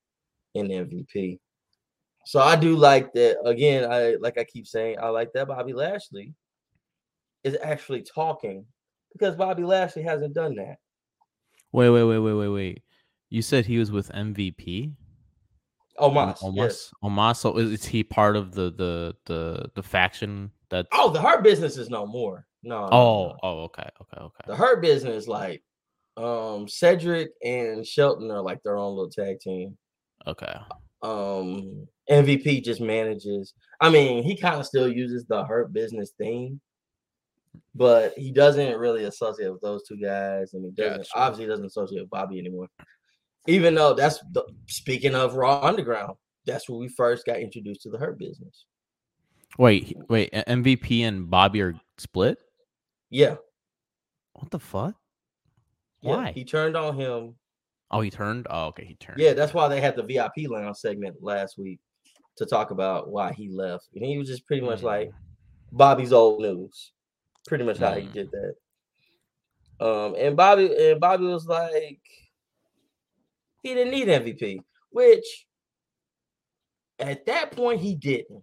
in 0.54 0.68
MVP. 0.68 1.40
So 2.26 2.40
I 2.40 2.57
do 2.57 2.76
like 2.76 3.12
that. 3.14 3.38
Again, 3.44 3.90
I 3.90 4.16
like 4.20 4.38
I 4.38 4.44
keep 4.44 4.66
saying, 4.66 4.98
I 5.00 5.09
like 5.09 5.33
that 5.35 5.48
Bobby 5.48 5.72
Lashley 5.72 6.33
is 7.42 7.57
actually 7.62 8.02
talking 8.02 8.64
because 9.12 9.35
Bobby 9.37 9.64
Lashley 9.64 10.02
hasn't 10.02 10.35
done 10.35 10.54
that. 10.57 10.76
Wait, 11.72 11.90
wait, 11.90 12.04
wait, 12.04 12.18
wait, 12.18 12.35
wait, 12.35 12.48
wait. 12.48 12.83
You 13.30 13.42
said 13.42 13.66
he 13.66 13.78
was 13.78 13.90
with 13.90 14.11
MVP. 14.12 14.92
Omos, 15.98 16.38
Omos. 16.38 16.57
yes. 16.57 16.90
Omos. 17.02 17.37
So 17.37 17.57
is 17.59 17.85
he 17.85 18.02
part 18.04 18.37
of 18.37 18.54
the 18.54 18.70
the 18.70 19.14
the 19.26 19.70
the 19.74 19.83
faction 19.83 20.50
that? 20.74 20.87
Oh, 20.92 21.10
the 21.10 21.20
Hurt 21.20 21.42
Business 21.42 21.76
is 21.76 21.88
no 21.90 22.06
more. 22.06 22.46
No. 22.62 22.82
no, 22.82 22.88
Oh, 22.92 23.26
no. 23.28 23.38
oh, 23.42 23.58
okay, 23.64 23.88
okay, 24.00 24.20
okay. 24.22 24.44
the 24.46 24.56
Hurt 24.56 24.80
Business, 24.82 25.26
like 25.28 25.62
um 26.16 26.68
Cedric 26.68 27.30
and 27.42 27.84
Shelton 27.87 28.30
are 28.30 28.40
like 28.42 28.62
their 28.62 28.76
own 28.76 28.94
little 28.96 29.10
tag 29.10 29.40
team. 29.40 29.76
Okay. 30.26 30.54
Um 31.02 31.87
MVP 32.10 32.62
just 32.64 32.80
manages. 32.80 33.54
I 33.80 33.90
mean, 33.90 34.22
he 34.22 34.37
kind 34.37 34.60
of 34.60 34.66
still 34.66 34.88
uses 34.90 35.24
the 35.26 35.44
Hurt 35.44 35.72
Business 35.72 36.12
theme, 36.18 36.60
but 37.74 38.12
he 38.16 38.30
doesn't 38.30 38.78
really 38.78 39.04
associate 39.04 39.50
with 39.50 39.60
those 39.62 39.87
two 39.88 39.96
guys, 39.96 40.54
and 40.54 40.64
he 40.64 40.70
doesn't 40.70 40.98
Gotcha. 40.98 41.10
obviously 41.16 41.46
doesn't 41.46 41.66
associate 41.66 42.00
with 42.02 42.10
Bobby 42.10 42.38
anymore. 42.38 42.68
Even 43.46 43.74
though 43.74 43.92
that's 43.94 44.20
the 44.32 44.44
speaking 44.66 45.14
of 45.14 45.34
Raw 45.34 45.60
Underground, 45.62 46.14
that's 46.46 46.68
where 46.68 46.78
we 46.78 46.88
first 46.88 47.26
got 47.26 47.40
introduced 47.40 47.82
to 47.82 47.90
the 47.90 47.98
Hurt 47.98 48.18
Business. 48.18 48.64
Wait, 49.58 49.96
wait. 50.08 50.32
MVP 50.32 51.02
and 51.02 51.30
Bobby 51.30 51.62
are 51.62 51.74
split. 51.98 52.38
Yeah, 53.10 53.36
What 54.32 54.50
the 54.50 54.58
fuck? 54.58 54.94
yeah. 56.00 56.16
Why? 56.16 56.32
He 56.32 56.44
turned 56.44 56.76
on 56.76 56.96
him 56.96 57.36
Oh, 57.90 58.00
he 58.00 58.10
turned. 58.10 58.48
Oh, 58.50 58.66
okay, 58.68 58.84
he 58.84 58.96
turned. 58.96 59.20
Yeah, 59.20 59.34
that's 59.34 59.54
why 59.54 59.68
they 59.68 59.80
had 59.80 59.94
the 59.94 60.02
VIP 60.02 60.48
lounge 60.48 60.78
segment 60.78 61.16
last 61.22 61.56
week 61.58 61.78
to 62.36 62.44
talk 62.46 62.72
about 62.72 63.08
why 63.08 63.32
he 63.32 63.48
left. 63.48 63.88
And 63.94 64.04
he 64.04 64.18
was 64.18 64.26
just 64.26 64.44
pretty 64.46 64.62
much 64.62 64.82
like 64.82 65.10
Mm. 65.10 65.14
Bobby's 65.72 66.12
old 66.12 66.40
news. 66.40 66.92
Pretty 67.46 67.62
much 67.62 67.78
how 67.78 67.94
he 67.94 68.06
Mm. 68.08 68.12
did 68.12 68.30
that. 68.32 68.54
Um, 69.86 70.14
and 70.16 70.36
Bobby 70.36 70.74
and 70.90 70.98
Bobby 71.00 71.24
was 71.26 71.46
like, 71.46 72.00
he 73.62 73.74
didn't 73.74 73.92
need 73.92 74.08
MVP, 74.08 74.60
which 74.90 75.46
at 76.98 77.26
that 77.26 77.52
point 77.52 77.80
he 77.80 77.94
didn't. 77.94 78.42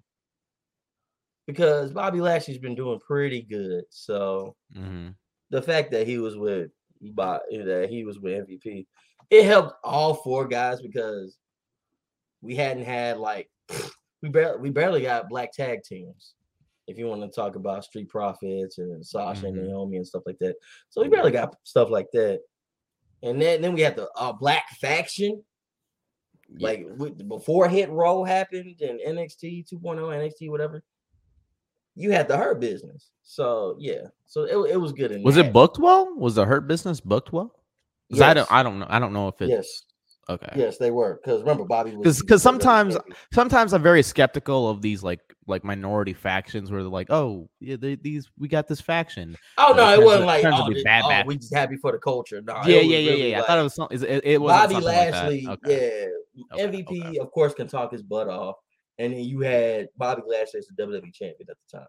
Because 1.51 1.91
Bobby 1.91 2.21
Lashley's 2.21 2.57
been 2.57 2.75
doing 2.75 2.99
pretty 3.05 3.41
good. 3.41 3.83
So 3.89 4.55
Mhm. 4.73 5.15
the 5.49 5.61
fact 5.61 5.91
that 5.91 6.07
he 6.07 6.17
was 6.17 6.37
with 6.37 6.71
Bob, 7.01 7.41
that 7.51 7.89
he 7.89 8.05
was 8.05 8.19
with 8.19 8.33
MVP, 8.47 8.87
it 9.29 9.43
helped 9.45 9.73
all 9.83 10.13
four 10.13 10.47
guys 10.47 10.81
because 10.81 11.37
we 12.41 12.55
hadn't 12.55 12.85
had 12.85 13.17
like 13.17 13.49
we 14.21 14.29
barely 14.29 14.59
we 14.59 14.69
barely 14.69 15.01
got 15.01 15.27
black 15.29 15.51
tag 15.51 15.83
teams. 15.83 16.35
If 16.87 16.97
you 16.97 17.07
want 17.07 17.21
to 17.21 17.27
talk 17.29 17.55
about 17.57 17.83
Street 17.83 18.07
Profits 18.09 18.77
and 18.77 19.05
Sasha 19.05 19.47
and 19.47 19.57
Mhm. 19.57 19.67
Naomi 19.67 19.97
and 19.97 20.07
stuff 20.07 20.23
like 20.25 20.39
that, 20.39 20.55
so 20.89 21.01
we 21.01 21.09
barely 21.09 21.31
got 21.31 21.55
stuff 21.63 21.89
like 21.89 22.09
that. 22.13 22.41
And 23.23 23.41
then 23.41 23.61
then 23.61 23.73
we 23.73 23.81
had 23.81 23.95
the 23.97 24.09
uh, 24.15 24.31
Black 24.31 24.69
Faction, 24.79 25.43
Yeah. 26.49 26.67
like 26.67 26.85
with, 26.97 27.27
before 27.27 27.67
Hit 27.67 27.89
Row 27.89 28.23
happened 28.23 28.81
and 28.81 28.99
NXT 29.01 29.63
2.0, 29.69 30.11
NXT 30.11 30.49
whatever. 30.49 30.83
You 31.95 32.11
had 32.11 32.27
the 32.27 32.37
Hurt 32.37 32.59
Business, 32.59 33.11
so 33.23 33.75
yeah, 33.79 34.07
so 34.27 34.43
it, 34.43 34.71
it 34.73 34.77
was 34.77 34.93
good. 34.93 35.11
In 35.11 35.23
was 35.23 35.37
it 35.37 35.51
booked 35.51 35.77
well? 35.77 36.13
Was 36.15 36.35
the 36.35 36.45
Hurt 36.45 36.67
Business 36.67 36.99
booked 37.01 37.31
well? 37.33 37.53
'Cause 38.11 38.21
I 38.21 38.33
don't. 38.33 38.51
I 38.51 38.63
don't 38.63 38.79
know. 38.79 38.87
I 38.89 38.99
don't 38.99 39.13
know 39.13 39.27
if 39.29 39.41
it. 39.41 39.49
yes, 39.49 39.83
Okay. 40.29 40.51
yes, 40.55 40.77
they 40.77 40.91
were. 40.91 41.19
Because 41.23 41.41
remember, 41.41 41.63
Bobby 41.65 41.95
was 41.95 42.03
'Cause- 42.05 42.17
the 42.19 42.25
'cause 42.25 42.41
WWE 42.41 42.43
sometimes- 42.43 42.97
Sometimes 43.33 43.73
I'm 43.73 43.81
very 43.81 44.03
skeptical 44.03 44.69
of 44.69 44.81
these 44.81 45.01
like 45.03 45.19
like 45.47 45.63
minority 45.65 46.13
factions 46.13 46.71
where 46.71 46.81
they're 46.81 46.89
like, 46.89 47.09
oh, 47.09 47.49
yeah, 47.59 47.75
they, 47.77 47.95
these 47.95 48.29
we 48.37 48.47
got 48.47 48.67
this 48.67 48.79
faction. 48.79 49.35
Oh 49.57 49.73
no, 49.75 49.93
it 49.93 49.99
it 49.99 50.05
wasn't 50.05 50.23
out- 50.23 50.27
like 50.27 50.45
oh, 50.45 50.73
this- 50.73 50.83
bad, 50.83 51.03
oh, 51.05 51.09
bad. 51.09 51.25
we 51.27 51.37
just 51.37 51.53
happy 51.53 51.75
for 51.77 51.91
the 51.91 51.97
culture. 51.97 52.41
No, 52.41 52.53
yeah, 52.65 52.77
yeah, 52.79 52.97
yeah, 52.97 53.09
really 53.11 53.31
yeah. 53.31 53.41
I 53.41 53.45
thought 53.47 53.59
it 53.59 53.63
was 53.63 53.75
something. 53.75 54.01
It, 54.03 54.21
it 54.25 54.41
wasn't 54.41 54.61
Bobby 54.61 54.73
something 54.75 54.87
like. 54.87 55.11
Lashley. 55.11 55.47
Okay. 55.47 56.07
Yeah, 56.35 56.43
Okay, 56.53 56.67
MVP 56.67 57.07
okay. 57.09 57.17
of 57.19 57.31
course 57.31 57.53
can 57.53 57.67
talk 57.67 57.91
his 57.91 58.03
butt 58.03 58.27
off, 58.29 58.55
and 59.01 59.13
then 59.13 59.21
you 59.21 59.39
had 59.41 59.87
Bobby 59.97 60.21
Lashley 60.27 60.59
as 60.59 60.67
the 60.67 60.83
WWE 60.83 61.13
champion 61.13 61.47
at 61.49 61.57
the 61.71 61.77
time. 61.79 61.87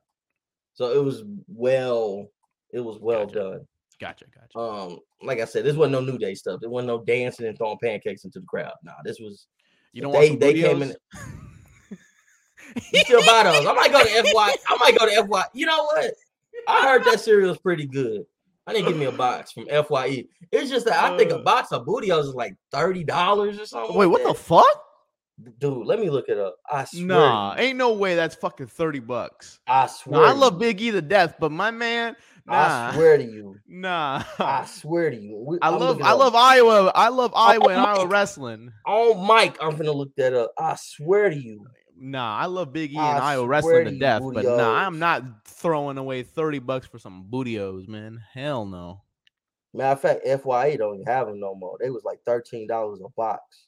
So 0.75 0.90
it 0.98 1.05
was 1.05 1.25
well, 1.48 2.29
it 2.70 2.81
was 2.81 2.98
well 3.01 3.27
Gotcha. 3.27 3.38
done. 3.38 3.66
Gotcha, 4.01 4.25
gotcha. 4.35 4.59
Um, 4.59 4.98
like 5.22 5.40
I 5.40 5.44
said, 5.44 5.64
this 5.64 5.77
wasn't 5.77 5.92
no 5.92 6.01
New 6.01 6.18
Day 6.18 6.35
stuff. 6.35 6.61
There 6.61 6.70
wasn't 6.70 6.88
no 6.88 7.05
dancing 7.05 7.46
and 7.46 7.57
throwing 7.57 7.79
pancakes 7.83 8.25
into 8.25 8.40
the 8.40 8.46
crowd. 8.46 8.72
Nah, 8.83 8.94
this 9.05 9.18
was 9.20 9.46
You 9.92 10.03
don't 10.03 10.12
they 10.12 10.29
want 10.31 10.40
they 10.40 10.55
came 10.55 10.83
in. 10.83 10.94
You 12.92 13.01
still 13.01 13.20
buy 13.27 13.42
those? 13.44 13.66
I 13.66 13.72
might 13.75 13.92
go 13.92 14.01
to 14.03 14.09
FY. 14.33 14.55
I 14.66 14.77
might 14.81 14.98
go 14.98 15.07
to 15.07 15.29
FY. 15.29 15.44
You 15.53 15.66
know 15.66 15.85
what? 15.85 16.12
I 16.66 16.83
heard 16.88 17.05
that 17.05 17.20
cereal 17.20 17.51
is 17.51 17.59
pretty 17.59 17.87
good. 17.87 18.25
I 18.66 18.72
didn't 18.72 18.88
give 18.88 18.96
me 18.96 19.07
a 19.07 19.12
box 19.12 19.53
from 19.53 19.66
FYE. 19.66 20.25
It's 20.53 20.70
just 20.70 20.87
that 20.87 21.03
I 21.12 21.16
think 21.18 21.33
a 21.33 21.37
Uh. 21.37 21.42
box 21.42 21.72
of 21.72 21.85
Bootios 21.85 22.20
is 22.29 22.35
like 22.35 22.55
thirty 22.72 23.05
dollars 23.05 23.59
or 23.59 23.66
something. 23.66 23.94
Wait, 23.96 24.07
like 24.07 24.12
what 24.12 24.27
the 24.27 24.35
fuck? 24.35 24.85
Dude? 25.59 25.87
Let 25.87 26.00
me 26.00 26.11
look 26.11 26.28
it 26.28 26.38
up. 26.38 26.57
I 26.70 26.85
swear. 26.85 27.05
Nah, 27.05 27.55
ain't 27.57 27.78
no 27.78 27.92
way 27.92 28.14
that's 28.14 28.35
fucking 28.35 28.66
30 28.66 29.00
bucks. 29.00 29.61
I 29.66 29.87
swear. 29.87 30.24
I 30.24 30.33
love. 30.33 30.59
Big 30.59 30.81
E 30.81 30.90
to 30.90 31.02
death, 31.02 31.37
but 31.40 31.50
my 31.50 31.70
man, 31.70 32.14
nah, 32.46 32.90
I 32.90 32.94
swear 32.94 33.18
to 33.18 33.24
you. 33.24 33.57
nah. 33.66 34.22
I 34.38 34.64
swear 34.66 35.11
to 35.11 35.16
you. 35.16 35.44
We- 35.46 35.59
I 35.62 35.68
I'm 35.68 35.81
love 35.81 36.02
I 36.02 36.12
love 36.12 36.35
Iowa. 36.35 36.92
I 36.94 37.09
love 37.09 37.33
oh, 37.35 37.40
Iowa 37.40 37.68
and 37.68 37.81
Iowa 37.81 37.98
oh, 37.98 38.02
Mike. 38.02 38.12
wrestling. 38.12 38.72
on 38.87 39.26
mic. 39.26 39.57
I'm 39.61 39.76
gonna 39.76 39.92
look 39.92 40.14
that 40.16 40.35
up. 40.35 40.52
I 40.59 40.76
swear 40.76 41.31
to 41.31 41.37
you. 41.37 41.66
Nah, 41.96 42.37
I 42.37 42.46
love 42.46 42.72
Big 42.72 42.92
E 42.92 42.98
I 42.98 43.14
and 43.14 43.22
Iowa 43.22 43.46
wrestling 43.46 43.85
to 43.85 43.85
to 43.85 43.92
you, 43.92 44.00
death, 44.00 44.22
but 44.33 44.44
nah, 44.44 44.72
I'm 44.74 44.98
not 44.98 45.46
throwing 45.46 45.98
away 45.98 46.22
30 46.22 46.59
bucks 46.59 46.87
for 46.87 46.98
some 46.98 47.26
bootios, 47.31 47.88
man. 47.88 48.20
Hell 48.35 48.66
no. 48.66 49.02
Matter 49.74 49.92
of 49.92 50.00
fact, 50.00 50.26
FYE 50.26 50.76
don't 50.76 50.96
even 50.96 51.07
have 51.07 51.28
them 51.28 51.40
no 51.40 51.55
more. 51.55 51.78
They 51.81 51.90
was 51.90 52.05
like 52.05 52.18
thirteen 52.26 52.66
dollars 52.66 53.00
a 53.05 53.09
box. 53.16 53.66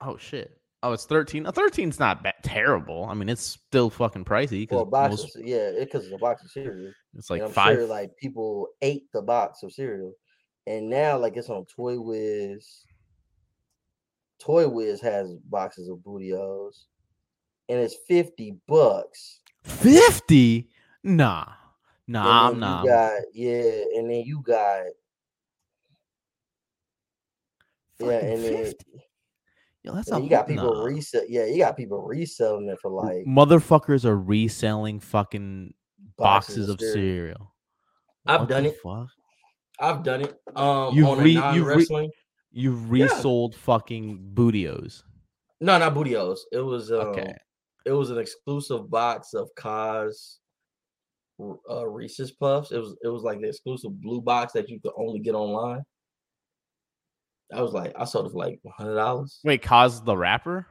Oh 0.00 0.16
shit. 0.16 0.56
Oh, 0.82 0.92
it's 0.92 1.04
13. 1.04 1.46
Uh, 1.46 1.52
13's 1.52 2.00
not 2.00 2.22
bad, 2.24 2.34
terrible. 2.42 3.06
I 3.08 3.14
mean, 3.14 3.28
it's 3.28 3.42
still 3.42 3.88
fucking 3.88 4.24
pricey 4.24 4.68
For 4.68 4.82
a 4.82 4.84
because 4.84 5.22
box, 5.22 5.36
of, 5.36 5.44
yeah, 5.44 5.70
because 5.78 6.04
it's 6.06 6.14
a 6.14 6.18
box 6.18 6.42
of 6.44 6.50
cereal. 6.50 6.92
it's 7.16 7.30
like 7.30 7.42
I'm 7.42 7.50
five. 7.50 7.76
sure 7.76 7.86
like 7.86 8.16
people 8.16 8.68
ate 8.82 9.04
the 9.12 9.22
box 9.22 9.62
of 9.62 9.72
cereal, 9.72 10.12
and 10.66 10.90
now 10.90 11.18
like 11.18 11.36
it's 11.36 11.48
on 11.48 11.66
Toy 11.66 12.00
Wiz. 12.00 12.84
Toy 14.40 14.68
Wiz 14.68 15.00
has 15.02 15.32
boxes 15.48 15.88
of 15.88 15.98
Bootios, 15.98 16.84
and 17.68 17.78
it's 17.78 17.96
fifty 18.08 18.56
bucks. 18.66 19.40
50? 19.64 20.68
Nah. 21.04 21.46
Nah, 22.08 22.48
and 22.48 22.54
then 22.54 22.60
nah. 22.60 22.84
got 22.84 23.20
yeah, 23.32 23.84
and 23.96 24.10
then 24.10 24.24
you 24.26 24.42
got 24.42 24.82
yeah, 28.00 28.06
Fucking 28.06 28.32
and 28.32 28.42
then, 28.42 28.64
50. 28.64 28.84
Yo, 29.84 29.92
that's 29.94 30.08
and 30.08 30.20
a 30.20 30.22
you 30.22 30.30
got 30.30 30.46
people 30.46 30.74
nah. 30.74 30.84
resell. 30.84 31.22
Yeah, 31.28 31.46
you 31.46 31.58
got 31.58 31.76
people 31.76 32.00
reselling 32.02 32.68
it 32.68 32.78
for 32.80 32.90
like 32.90 33.24
Motherfuckers 33.26 34.04
are 34.04 34.16
reselling 34.18 35.00
fucking 35.00 35.74
boxes, 36.16 36.68
of 36.68 36.78
cereal. 36.78 36.94
cereal. 36.94 37.54
I've 38.26 38.40
What 38.40 38.48
done 38.48 38.66
it. 38.66 38.76
Fuck? 38.82 39.08
I've 39.80 40.02
done 40.04 40.20
it. 40.22 40.34
Um, 40.54 40.94
You've 40.94 41.08
on 41.08 41.18
re- 41.18 41.36
a 41.36 41.54
you've 41.54 41.66
re- 41.66 42.10
You've 42.52 42.90
resold 42.90 43.56
fucking 43.56 44.30
bootios. 44.34 45.02
no, 45.60 45.78
not 45.78 45.94
Bootios. 45.94 46.38
It 46.52 46.60
was 46.60 46.92
um, 46.92 46.98
Okay. 47.08 47.34
it 47.86 47.92
was 47.92 48.10
an 48.10 48.18
exclusive 48.18 48.88
box 48.90 49.32
of 49.34 49.48
KAWS 49.56 50.38
uh, 51.70 51.88
Reese's 51.88 52.30
Puffs. 52.30 52.70
It 52.70 52.78
was 52.78 52.94
it 53.02 53.08
was 53.08 53.22
like 53.22 53.40
the 53.40 53.48
exclusive 53.48 54.00
blue 54.00 54.20
box 54.20 54.52
that 54.52 54.68
you 54.68 54.78
could 54.80 54.92
only 54.96 55.18
get 55.18 55.34
online. 55.34 55.82
I 57.54 57.60
was 57.62 57.72
like, 57.72 57.92
I 57.98 58.04
sold 58.04 58.26
it 58.26 58.30
for 58.32 58.38
like 58.38 58.60
hundred 58.76 58.94
dollars. 58.96 59.40
Wait, 59.44 59.62
cause 59.62 60.02
the 60.02 60.16
rapper? 60.16 60.66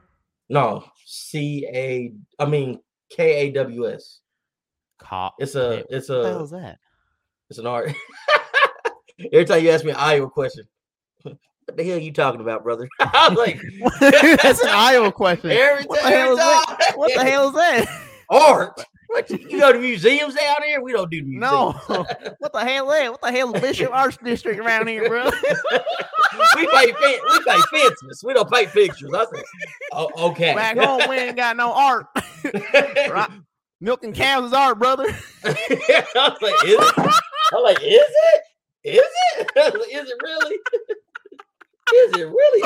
No, 0.48 0.84
C 1.06 1.66
A. 1.72 2.12
I 2.38 2.46
mean 2.46 2.80
K 3.10 3.48
A 3.48 3.50
W 3.52 3.92
S. 3.92 4.20
Ca- 4.98 5.32
It's 5.38 5.54
a 5.54 5.84
it's 5.90 6.08
what 6.08 6.22
the 6.22 6.28
a 6.28 6.28
hell 6.32 6.44
is 6.44 6.50
that? 6.50 6.78
it's 7.50 7.58
an 7.58 7.66
art. 7.66 7.92
Every 9.32 9.44
time 9.44 9.62
you 9.64 9.70
ask 9.70 9.84
me 9.84 9.90
an 9.90 9.96
Iowa 9.98 10.28
question, 10.30 10.64
what 11.22 11.36
the 11.76 11.84
hell 11.84 11.96
are 11.96 12.00
you 12.00 12.12
talking 12.12 12.40
about, 12.40 12.64
brother? 12.64 12.88
I 13.00 13.28
was 13.28 13.38
like, 13.38 13.60
That's 14.42 14.60
an 14.62 14.68
Iowa 14.70 15.12
question. 15.12 15.50
every 15.50 15.84
What 15.84 15.98
the 15.98 16.02
time. 16.02 16.12
hell 16.12 16.32
is 16.32 16.38
that? 16.38 16.64
time. 16.88 16.98
What 16.98 17.12
the 17.14 17.24
hell 17.24 17.48
is 17.48 17.54
that? 17.54 18.02
art? 18.30 18.84
What 19.12 19.30
you, 19.30 19.38
you 19.48 19.60
go 19.60 19.72
to 19.72 19.78
museums 19.78 20.34
down 20.34 20.56
here? 20.64 20.80
We 20.82 20.92
don't 20.92 21.10
do 21.10 21.22
museums. 21.22 21.40
No. 21.40 21.72
What 22.38 22.52
the 22.52 22.60
hell 22.60 22.90
is 22.90 22.98
that? 22.98 23.10
What 23.12 23.20
the 23.22 23.30
hell 23.30 23.54
is 23.54 23.60
Bishop 23.60 23.90
Arts 23.94 24.16
District 24.24 24.58
around 24.58 24.88
here, 24.88 25.08
bro? 25.08 25.24
we 26.56 26.66
pay 26.66 26.86
we 26.92 27.44
pay 27.44 27.60
fences. 27.70 28.22
We 28.24 28.32
don't 28.34 28.50
pay 28.50 28.66
pictures. 28.66 29.12
I 29.14 29.24
said, 29.32 29.44
oh, 29.92 30.30
okay. 30.30 30.54
Back 30.54 30.76
home, 30.78 31.02
we 31.08 31.16
ain't 31.18 31.36
got 31.36 31.56
no 31.56 31.72
art. 31.72 32.06
Right. 32.44 33.30
Milking 33.80 34.12
cows 34.12 34.46
is 34.46 34.52
art, 34.52 34.78
brother. 34.78 35.04
I 35.44 35.48
was 36.14 36.42
like, 36.42 36.64
is 36.64 36.78
it? 36.78 37.22
I'm 37.52 37.62
like, 37.62 37.80
is 37.82 37.86
it? 37.94 38.42
Is 38.84 39.00
it? 39.36 39.50
Like, 39.56 39.74
is 39.74 40.10
it 40.10 40.16
really? 40.22 40.56
is 41.94 42.12
it 42.14 42.28
really? 42.28 42.62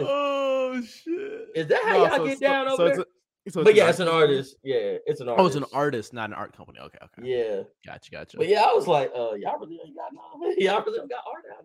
art? 0.00 0.06
oh 0.08 0.82
shit. 0.82 1.48
Is 1.54 1.66
that 1.68 1.82
how 1.84 1.92
No, 1.92 2.06
y'all 2.06 2.16
so- 2.16 2.26
get 2.26 2.40
down 2.40 2.66
so 2.68 2.72
over 2.74 2.86
it's 2.88 2.96
there? 2.98 3.06
A- 3.46 3.50
so 3.50 3.64
but 3.64 3.74
yeah, 3.74 3.88
it's 3.88 4.00
an 4.00 4.08
artist. 4.08 4.56
Yeah, 4.62 4.98
it's 5.06 5.20
an 5.20 5.28
artist. 5.28 5.42
Oh, 5.42 5.46
it's 5.46 5.56
an 5.56 5.64
artist, 5.72 6.12
not 6.12 6.30
an 6.30 6.34
art 6.34 6.56
company. 6.56 6.78
Okay, 6.80 6.98
okay. 7.02 7.28
Yeah, 7.28 7.62
Gotcha, 7.86 8.10
gotcha. 8.10 8.36
but 8.36 8.48
yeah, 8.48 8.62
I 8.62 8.72
was 8.74 8.86
like, 8.86 9.10
uh, 9.14 9.34
y'all 9.34 9.58
really 9.58 9.78
ain't 9.84 9.96
got 9.96 10.12
no, 10.12 10.50
y'all 10.58 10.82
really 10.84 10.98
don't 10.98 11.10
got 11.10 11.24
art 11.26 11.44
out 11.56 11.64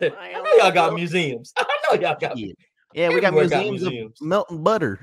there. 0.00 0.12
I 0.20 0.32
know 0.42 0.52
y'all 0.62 0.72
got 0.72 0.94
museums. 0.94 1.52
I 1.58 1.64
know 1.92 2.00
y'all 2.00 2.16
got. 2.20 2.36
Yeah. 2.36 2.52
Yeah, 2.94 3.08
we 3.10 3.20
got 3.20 3.28
Everywhere 3.34 3.48
got 3.48 3.58
museums, 3.64 3.82
museums. 3.82 4.20
of 4.20 4.26
melting 4.26 4.62
butter. 4.62 5.00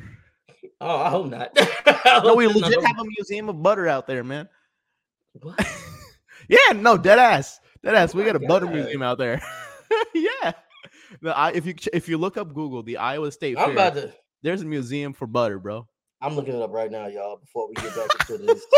Oh, 0.82 0.98
I 0.98 1.10
hope 1.10 1.28
not. 1.30 1.52
I 1.86 2.02
No, 2.24 2.30
hope 2.30 2.38
we 2.38 2.48
legit 2.48 2.80
no- 2.82 2.88
have 2.88 3.00
a 3.00 3.04
museum 3.06 3.50
of 3.50 3.62
butter 3.62 3.88
out 3.88 4.08
there, 4.08 4.24
man. 4.24 4.48
What? 5.42 5.60
Yeah, 6.48 6.74
no, 6.76 6.98
dead 6.98 7.20
ass, 7.20 7.60
dead 7.84 7.96
ass. 7.96 8.14
we 8.14 8.24
got 8.24 8.36
a 8.36 8.40
butter 8.40 8.66
museum 8.68 9.02
out 9.02 9.18
there. 9.18 9.42
yeah, 10.14 10.54
the 11.22 11.38
I 11.38 11.52
if 11.52 11.66
you 11.66 11.76
if 11.94 12.08
you 12.10 12.18
look 12.18 12.38
up 12.38 12.54
Google, 12.54 12.84
the 12.84 12.98
Iowa 12.98 13.32
State 13.32 13.58
I'm 13.58 13.66
Fair, 13.66 13.72
about 13.74 13.94
to. 13.96 14.14
there's 14.42 14.62
a 14.62 14.66
museum 14.66 15.14
for 15.14 15.28
butter, 15.28 15.60
bro. 15.60 15.88
I'm 16.24 16.36
looking 16.36 16.56
it 16.56 16.62
up 16.62 16.72
right 16.72 16.90
now, 16.90 17.08
y'all. 17.08 17.38
Before 17.38 17.68
we 17.68 17.76
get 17.76 17.94
back 17.96 18.08
into 18.22 18.38
this 18.44 18.66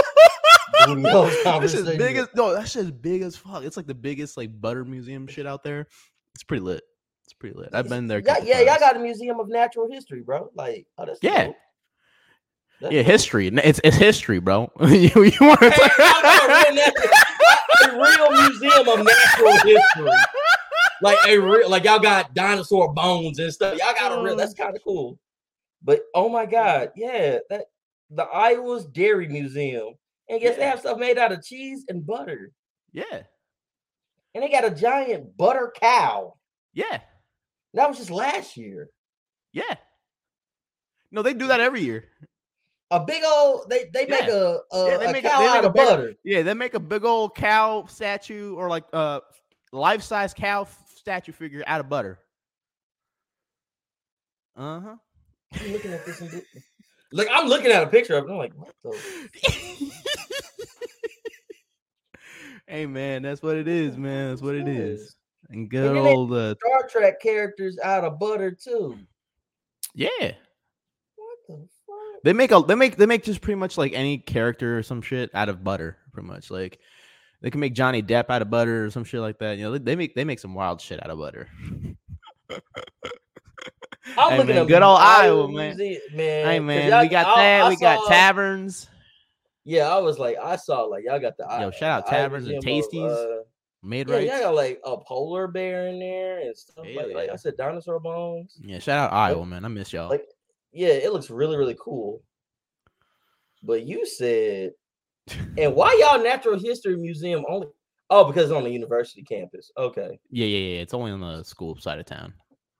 This 1.61 1.73
is 1.75 1.97
big 1.97 2.17
as 2.17 2.27
no, 2.35 2.53
that 2.53 2.67
shit's 2.67 2.91
big 2.91 3.21
as 3.21 3.35
fuck. 3.37 3.63
It's 3.63 3.77
like 3.77 3.85
the 3.87 3.93
biggest 3.93 4.35
like 4.35 4.49
butter 4.59 4.83
museum 4.83 5.27
shit 5.27 5.45
out 5.45 5.63
there. 5.63 5.87
It's 6.33 6.43
pretty 6.43 6.63
lit. 6.63 6.83
It's 7.23 7.33
pretty 7.33 7.55
lit. 7.55 7.69
I've 7.71 7.87
been 7.87 8.07
there. 8.07 8.21
Yeah, 8.25 8.37
yeah, 8.43 8.61
y'all 8.61 8.79
got 8.79 8.95
a 8.95 8.99
museum 8.99 9.39
of 9.39 9.47
natural 9.47 9.87
history, 9.89 10.21
bro. 10.21 10.49
Like, 10.55 10.87
oh, 10.97 11.05
that's 11.05 11.19
Yeah. 11.21 11.45
dope. 11.45 11.55
That's 12.81 12.93
yeah 12.93 13.01
history. 13.03 13.47
It's 13.47 13.79
it's 13.83 13.95
history, 13.95 14.39
bro. 14.39 14.71
you 14.81 15.09
you 15.15 15.37
want 15.39 15.59
to 15.61 15.69
Hey, 15.71 15.87
a 17.85 17.91
real, 17.91 18.01
a 18.01 18.01
real 18.01 18.31
museum 18.49 18.87
of 18.89 19.05
natural 19.05 19.53
history. 19.53 20.11
Like 21.01 21.17
a 21.27 21.37
real, 21.37 21.69
like 21.69 21.83
y'all 21.85 21.99
got 21.99 22.33
dinosaur 22.33 22.93
bones 22.93 23.39
and 23.39 23.53
stuff. 23.53 23.77
Y'all 23.77 23.93
got 23.93 24.17
a 24.17 24.21
real. 24.21 24.35
That's 24.35 24.53
kind 24.53 24.75
of 24.75 24.83
cool. 24.83 25.17
But 25.85 26.01
oh 26.15 26.27
my 26.27 26.43
mm-hmm. 26.43 26.51
god, 26.51 26.91
yeah, 26.95 27.37
that 27.49 27.67
the 28.09 28.23
Iowa's 28.23 28.85
Dairy 28.85 29.27
Museum, 29.27 29.93
and 30.29 30.41
guess 30.41 30.57
they 30.57 30.65
have 30.65 30.79
stuff 30.79 30.97
made 30.97 31.17
out 31.17 31.31
of 31.31 31.43
cheese 31.43 31.85
and 31.87 32.05
butter, 32.05 32.51
Yeah, 32.91 33.21
and 34.33 34.43
they 34.43 34.49
got 34.49 34.65
a 34.65 34.71
giant 34.71 35.37
butter 35.37 35.71
cow. 35.79 36.33
yeah, 36.73 36.99
That 37.75 37.87
was 37.87 37.97
just 37.99 38.11
last 38.11 38.57
year. 38.57 38.89
yeah. 39.53 39.75
No, 41.11 41.21
they 41.21 41.33
do 41.33 41.47
that 41.47 41.61
mm. 41.61 41.63
every 41.63 41.81
year. 41.81 42.05
A 42.91 42.99
big 42.99 43.23
old 43.23 43.69
they 43.69 43.85
they 43.93 44.05
make 44.05 44.27
a 44.27 44.59
a, 44.71 44.87
Yeah, 44.87 44.97
they 44.97 45.05
a 45.05 45.11
make 45.13 45.23
a- 45.23 45.29
cow 45.29 45.39
make 45.39 45.49
out 45.49 45.63
a 45.63 45.67
of 45.67 45.73
big- 45.73 45.85
butter. 45.85 46.13
Yeah, 46.23 46.41
they 46.41 46.53
make 46.53 46.73
a 46.73 46.79
big 46.79 47.05
old 47.05 47.35
cow 47.35 47.85
statue 47.87 48.55
or 48.55 48.69
like 48.69 48.83
uh, 48.91 49.21
a 49.71 49.77
life 49.77 50.01
size 50.01 50.33
cow 50.33 50.67
statue 50.95 51.31
figure 51.31 51.63
out 51.67 51.79
of 51.79 51.87
butter. 51.89 52.19
Uh 54.57 54.79
huh. 54.81 54.95
I'm 55.61 55.71
looking 55.71 55.93
at 55.93 56.05
this 56.05 56.21
and 56.21 56.41
like 57.11 57.27
I'm 57.31 57.47
looking 57.47 57.71
at 57.71 57.83
a 57.83 57.87
picture 57.87 58.15
of 58.17 58.25
it. 58.25 58.31
I'm 58.31 58.37
like, 58.37 58.53
what 58.53 58.73
the? 58.83 58.97
hey 62.67 62.85
man, 62.85 63.21
that's 63.21 63.41
what 63.41 63.55
it 63.55 63.67
is, 63.67 63.97
man. 63.97 64.29
That's 64.29 64.41
what 64.41 64.55
it 64.55 64.67
is. 64.67 65.15
And 65.49 65.69
good 65.69 65.95
they- 65.95 65.99
old 65.99 66.33
uh, 66.33 66.55
Star 66.55 66.87
Trek 66.89 67.21
characters 67.21 67.77
out 67.83 68.03
of 68.03 68.19
butter 68.19 68.51
too. 68.51 68.97
yeah. 69.93 70.07
What 71.15 71.37
the 71.47 71.67
fuck? 71.85 72.23
They 72.23 72.33
make 72.33 72.51
a 72.51 72.61
they 72.67 72.75
make 72.75 72.97
they 72.97 73.05
make 73.05 73.23
just 73.23 73.41
pretty 73.41 73.59
much 73.59 73.77
like 73.77 73.93
any 73.93 74.17
character 74.17 74.77
or 74.77 74.83
some 74.83 75.01
shit 75.01 75.29
out 75.33 75.49
of 75.49 75.63
butter, 75.63 75.97
pretty 76.11 76.27
much. 76.27 76.49
Like 76.51 76.79
they 77.41 77.51
can 77.51 77.59
make 77.59 77.75
Johnny 77.75 78.01
Depp 78.01 78.29
out 78.29 78.41
of 78.41 78.49
butter 78.49 78.85
or 78.85 78.89
some 78.89 79.03
shit 79.03 79.21
like 79.21 79.37
that. 79.39 79.57
You 79.57 79.65
know, 79.65 79.71
they, 79.73 79.79
they 79.79 79.95
make 79.95 80.15
they 80.15 80.23
make 80.23 80.39
some 80.39 80.55
wild 80.55 80.81
shit 80.81 81.03
out 81.03 81.11
of 81.11 81.19
butter. 81.19 81.47
I'm 84.17 84.31
Hey, 84.31 84.37
looking 84.39 84.55
man, 84.55 84.67
good 84.67 84.81
old 84.81 84.99
Iowa 84.99 85.47
man. 85.47 85.77
Man. 85.77 86.45
hey 86.45 86.59
man, 86.59 87.01
we 87.01 87.07
got 87.09 87.25
I- 87.25 87.35
that. 87.41 87.61
I 87.65 87.69
we 87.69 87.75
got 87.77 88.07
taverns, 88.07 88.87
Yeah, 89.63 89.89
I 89.93 89.97
was 89.99 90.19
like, 90.19 90.37
I 90.41 90.55
saw 90.55 90.83
like 90.83 91.03
y'all 91.05 91.19
got 91.19 91.37
the 91.37 91.45
Yo, 91.59 91.71
shout 91.71 92.03
out 92.03 92.07
Taverns 92.07 92.47
and 92.47 92.63
Tasties, 92.63 93.11
uh, 93.11 93.43
made 93.83 94.07
yeah, 94.09 94.15
right. 94.15 94.27
y'all 94.27 94.39
got 94.41 94.55
like 94.55 94.79
a 94.85 94.97
polar 94.97 95.47
bear 95.47 95.87
in 95.87 95.99
there 95.99 96.39
and 96.39 96.55
stuff 96.57 96.85
Hell 96.85 97.07
like, 97.07 97.15
like. 97.15 97.29
I 97.29 97.35
said, 97.35 97.57
dinosaur 97.57 97.99
bones. 97.99 98.57
Yeah, 98.61 98.79
shout 98.79 98.99
out 98.99 99.13
Iowa, 99.13 99.45
man. 99.45 99.65
I 99.65 99.67
miss 99.67 99.91
y'all. 99.93 100.09
Like, 100.09 100.25
yeah, 100.71 100.89
it 100.89 101.11
looks 101.11 101.29
really 101.29 101.57
really 101.57 101.77
cool. 101.79 102.21
But 103.63 103.83
you 103.83 104.05
said, 104.05 104.71
and 105.57 105.73
why 105.75 105.97
y'all 105.99 106.23
natural 106.23 106.59
history 106.59 106.95
museum 106.97 107.43
only? 107.49 107.67
Oh, 108.11 108.25
because 108.25 108.43
it's 108.43 108.53
on 108.53 108.63
the 108.63 108.69
university 108.69 109.23
campus. 109.23 109.71
Okay, 109.77 110.19
yeah, 110.29 110.45
yeah, 110.45 110.75
yeah. 110.75 110.81
It's 110.81 110.93
only 110.93 111.11
on 111.11 111.21
the 111.21 111.43
school 111.43 111.75
side 111.77 111.97
of 111.97 112.05
town. 112.05 112.33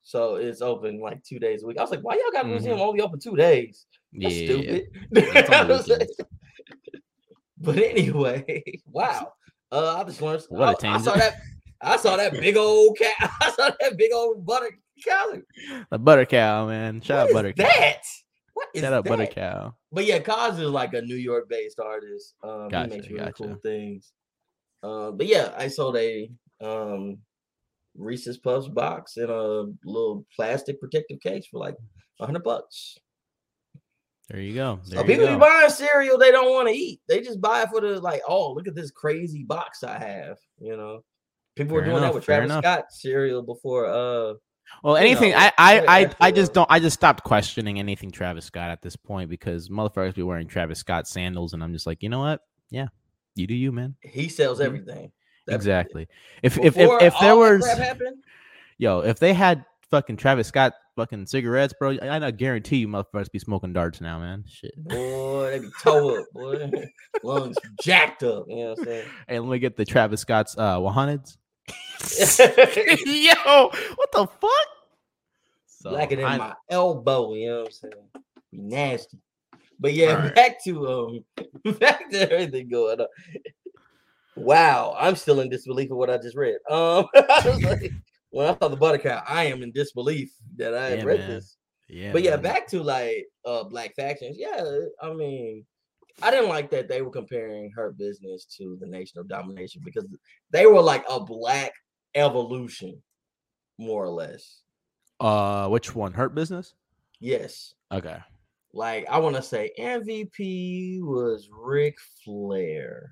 So 0.08 0.36
it's 0.36 0.62
open 0.62 1.00
like 1.00 1.24
two 1.24 1.40
days 1.40 1.64
a 1.64 1.68
week. 1.68 1.80
I 1.80 1.82
was 1.82 1.90
like, 1.90 2.02
why 2.02 2.14
y'all 2.14 2.32
got 2.32 2.46
a 2.46 2.48
museum 2.48 2.80
only 2.80 3.02
open 3.02 3.20
two 3.20 3.36
days? 3.36 3.88
That's 4.14 4.36
yeah, 4.36 4.46
stupid. 4.46 4.88
it's 5.12 5.50
on 5.50 5.68
the 5.68 5.74
I 5.74 5.78
was 5.78 5.88
like- 5.88 6.10
but 7.58 7.78
anyway, 7.80 8.64
wow. 8.86 9.34
Uh, 9.72 9.98
I 10.00 10.04
just 10.04 10.22
learned. 10.22 10.44
What 10.50 10.84
a 10.84 10.88
I, 10.88 10.94
I 10.94 10.98
saw 11.00 11.16
that. 11.16 11.42
I 11.82 11.98
saw 11.98 12.16
that 12.18 12.34
big 12.34 12.56
old 12.56 12.96
cat. 13.00 13.14
I 13.42 13.52
saw 13.52 13.72
that 13.80 13.98
big 13.98 14.12
old 14.14 14.46
butter 14.46 14.70
cow. 15.04 15.34
The 15.90 15.98
butter 15.98 16.26
cow, 16.26 16.68
man. 16.68 17.02
Shout 17.02 17.18
What 17.18 17.30
out 17.30 17.34
butter 17.34 17.54
cow. 17.54 17.64
that? 17.64 18.02
What 18.54 18.68
is 18.76 18.82
Shout 18.82 18.94
out 18.94 19.04
that? 19.06 19.10
butter 19.10 19.26
cow. 19.26 19.76
But 19.92 20.06
yeah, 20.06 20.20
KAWS 20.20 20.60
is 20.60 20.70
like 20.70 20.94
a 20.94 21.02
New 21.02 21.16
York 21.16 21.50
based 21.50 21.80
artist. 21.80 22.36
Um, 22.44 22.70
Gotcha, 22.70 22.90
he 22.94 22.98
makes 23.02 23.10
really 23.10 23.32
cool 23.34 23.48
gotcha. 23.48 23.60
things. 23.62 24.14
Um, 24.84 25.18
but 25.18 25.26
yeah, 25.26 25.52
I 25.58 25.68
sold 25.68 25.98
a 25.98 26.30
um 26.62 27.18
Reese's 27.98 28.38
Puffs 28.38 28.68
box 28.68 29.18
in 29.18 29.30
a 29.30 29.64
little 29.86 30.26
plastic 30.36 30.80
protective 30.80 31.20
case 31.22 31.46
for 31.50 31.60
like 31.60 31.76
a 32.20 32.26
hundred 32.26 32.44
bucks. 32.44 32.98
There 34.30 34.40
you 34.42 34.56
go. 34.56 34.80
There 34.88 34.98
So 34.98 35.02
you 35.02 35.08
people 35.08 35.26
go. 35.28 35.34
be 35.36 35.40
buying 35.40 35.70
cereal 35.70 36.18
they 36.18 36.32
don't 36.32 36.52
want 36.52 36.68
to 36.68 36.74
eat. 36.74 37.00
They 37.08 37.22
just 37.22 37.40
buy 37.40 37.62
it 37.62 37.70
for 37.70 37.80
the 37.82 38.00
like, 38.02 38.22
oh, 38.28 38.54
look 38.54 38.68
at 38.68 38.74
this 38.76 38.90
crazy 38.92 39.44
box 39.44 39.84
I 39.84 40.00
have. 40.00 40.38
You 40.60 40.76
know, 40.76 41.04
people 41.56 41.76
were 41.76 41.82
doing 41.84 41.98
enough, 41.98 42.10
that 42.10 42.16
with 42.16 42.26
fair 42.26 42.38
Travis 42.40 42.52
enough. 42.52 42.64
Scott 42.64 42.86
cereal 42.92 43.44
before. 43.44 43.86
Uh, 43.86 44.34
Well, 44.84 44.96
anything 44.98 45.32
know, 45.32 45.38
I 45.38 45.52
I 45.60 45.86
I, 45.88 46.12
I 46.20 46.32
just 46.32 46.54
don't 46.54 46.70
I 46.72 46.80
just 46.80 46.96
stopped 46.96 47.24
questioning 47.24 47.78
anything 47.78 48.10
Travis 48.10 48.46
Scott 48.46 48.72
at 48.72 48.82
this 48.82 48.96
point 48.96 49.30
because 49.30 49.70
motherfuckers 49.70 50.16
be 50.16 50.24
wearing 50.24 50.48
Travis 50.48 50.80
Scott 50.80 51.08
sandals 51.08 51.54
and 51.54 51.64
I'm 51.64 51.72
just 51.74 51.86
like, 51.86 52.02
you 52.02 52.10
know 52.10 52.20
what? 52.20 52.42
Yeah, 52.72 52.88
you 53.36 53.46
do 53.46 53.54
you, 53.54 53.72
man. 53.72 53.96
he 54.02 54.28
sells 54.28 54.60
everything. 54.60 55.12
That's- 55.46 55.62
exactly. 55.64 56.08
If 56.44 56.58
if 56.58 56.78
if, 56.78 57.02
if 57.02 57.14
there 57.20 57.36
was 57.36 57.66
yo, 58.78 59.00
if 59.00 59.20
they 59.20 59.34
had 59.34 59.66
fucking 59.92 60.18
Travis 60.18 60.48
Scott 60.48 60.74
fucking 60.96 61.26
cigarettes, 61.28 61.74
bro, 61.78 61.98
I, 62.02 62.26
I 62.26 62.32
guarantee 62.32 62.78
you 62.78 62.88
motherfuckers 62.88 63.32
be 63.32 63.40
smoking 63.40 63.74
darts 63.74 64.02
now, 64.02 64.20
man. 64.20 64.44
Shit. 64.48 64.72
boy, 64.78 65.52
they 65.52 65.60
be 65.60 65.70
toe 65.82 66.20
up, 66.20 66.26
boy, 66.34 66.72
lungs 67.24 67.58
jacked 67.82 68.24
up. 68.24 68.46
You 68.48 68.56
know 68.56 68.70
what 68.72 68.80
I'm 68.80 68.86
saying? 68.86 69.08
Hey, 69.28 69.40
let 69.40 69.50
me 69.50 69.60
get 69.60 69.78
the 69.78 69.86
Travis 69.86 70.22
Scott's 70.22 70.58
uh 70.58 70.80
100s. 70.80 71.38
Yo, 73.06 73.72
what 73.96 74.12
the 74.12 74.28
fuck? 74.28 74.68
So, 75.68 75.92
than 75.92 76.24
I- 76.24 76.38
my 76.38 76.54
elbow. 76.70 77.34
You 77.34 77.50
know 77.50 77.58
what 77.60 77.66
I'm 77.68 77.72
saying? 77.72 77.94
Be 78.52 78.58
nasty. 78.58 79.20
But 79.80 79.94
yeah, 79.94 80.16
Alright. 80.16 80.36
back 80.36 80.64
to 80.64 80.88
um, 80.88 81.74
back 81.80 82.10
to 82.10 82.32
everything 82.32 82.70
going 82.70 83.02
on. 83.02 83.08
Wow, 84.38 84.96
I'm 84.98 85.16
still 85.16 85.40
in 85.40 85.50
disbelief 85.50 85.92
of 85.92 85.98
what 85.98 86.10
I 86.10 86.18
just 86.18 86.36
read. 86.36 86.58
Um, 86.70 87.06
I 87.16 87.60
like, 87.64 87.94
when 88.32 88.48
I 88.48 88.58
saw 88.62 88.68
the 88.68 88.76
butter 88.76 88.98
cow, 88.98 89.24
I 89.28 89.46
am 89.46 89.64
in 89.64 89.72
disbelief 89.72 90.32
that 90.58 90.74
I 90.74 90.88
had 90.90 91.00
Yeah, 91.00 91.04
read 91.06 91.20
man. 91.22 91.30
this. 91.30 91.58
yeah, 91.88 92.12
but 92.12 92.22
yeah, 92.24 92.36
back 92.38 92.68
to 92.70 92.84
like 92.84 93.26
uh 93.46 93.64
black 93.64 93.96
factions. 93.96 94.38
Yeah, 94.38 94.66
I 95.02 95.14
mean, 95.14 95.66
I 96.22 96.32
didn't 96.32 96.50
like 96.50 96.70
that 96.72 96.88
they 96.90 97.02
were 97.02 97.12
comparing 97.12 97.72
Hurt 97.76 97.98
Business 97.98 98.46
to 98.58 98.78
the 98.80 98.88
Nation 98.88 99.20
of 99.20 99.28
Domination 99.30 99.82
because 99.86 100.06
they 100.52 100.66
were 100.66 100.82
like 100.82 101.06
a 101.10 101.20
black 101.20 101.72
evolution, 102.14 103.02
more 103.78 104.04
or 104.04 104.10
less. 104.10 104.62
uh 105.22 105.68
which 105.70 105.96
one? 105.96 106.12
Hurt 106.14 106.36
business? 106.36 106.74
Yes. 107.22 107.74
Okay. 107.92 108.18
Like 108.74 109.08
I 109.10 109.20
want 109.20 109.38
to 109.38 109.42
say 109.42 109.72
MVP 109.80 111.02
was 111.02 111.50
Ric 111.52 111.96
Flair. 112.26 113.12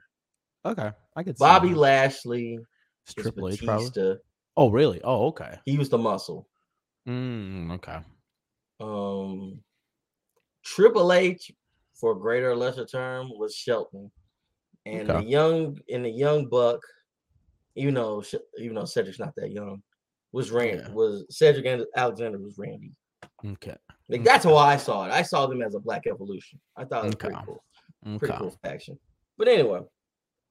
Okay. 0.65 0.91
I 1.15 1.23
could 1.23 1.37
Bobby 1.37 1.69
that. 1.69 1.77
Lashley 1.77 2.59
It's 3.05 3.13
Triple 3.13 3.49
H 3.49 3.63
probably. 3.63 4.17
Oh, 4.55 4.69
really? 4.69 5.01
Oh, 5.03 5.27
okay. 5.27 5.59
He 5.65 5.77
was 5.77 5.89
the 5.89 5.97
muscle. 5.97 6.47
Mm, 7.07 7.71
okay. 7.73 7.99
Um 8.79 9.59
Triple 10.63 11.11
H 11.11 11.51
for 11.95 12.15
greater 12.15 12.51
or 12.51 12.55
lesser 12.55 12.85
term 12.85 13.29
was 13.37 13.55
Shelton. 13.55 14.11
And 14.85 15.09
Okay. 15.09 15.19
the 15.21 15.29
young 15.29 15.77
and 15.91 16.05
the 16.05 16.09
young 16.09 16.47
buck, 16.47 16.81
even 17.75 17.93
though 17.93 18.23
even 18.57 18.75
though 18.75 18.85
Cedric's 18.85 19.19
not 19.19 19.33
that 19.35 19.51
young, 19.51 19.81
was 20.31 20.51
Randy 20.51 20.83
Yeah. 20.83 20.89
was 20.91 21.25
Cedric 21.29 21.65
and 21.65 21.85
Alexander 21.95 22.37
was 22.39 22.57
Randy. 22.57 22.91
Okay. 23.45 23.75
Like 24.09 24.23
that's 24.23 24.45
how 24.45 24.55
I 24.55 24.77
saw 24.77 25.05
it. 25.05 25.11
I 25.11 25.21
saw 25.21 25.45
them 25.47 25.61
as 25.61 25.75
a 25.75 25.79
black 25.79 26.07
evolution. 26.07 26.59
I 26.77 26.85
thought 26.85 27.03
it 27.05 27.07
was 27.07 27.15
pretty 27.15 27.39
cool. 27.45 27.63
Okay. 28.05 28.17
Pretty 28.19 28.37
cool 28.37 28.57
faction. 28.63 28.99
But 29.37 29.47
anyway, 29.47 29.81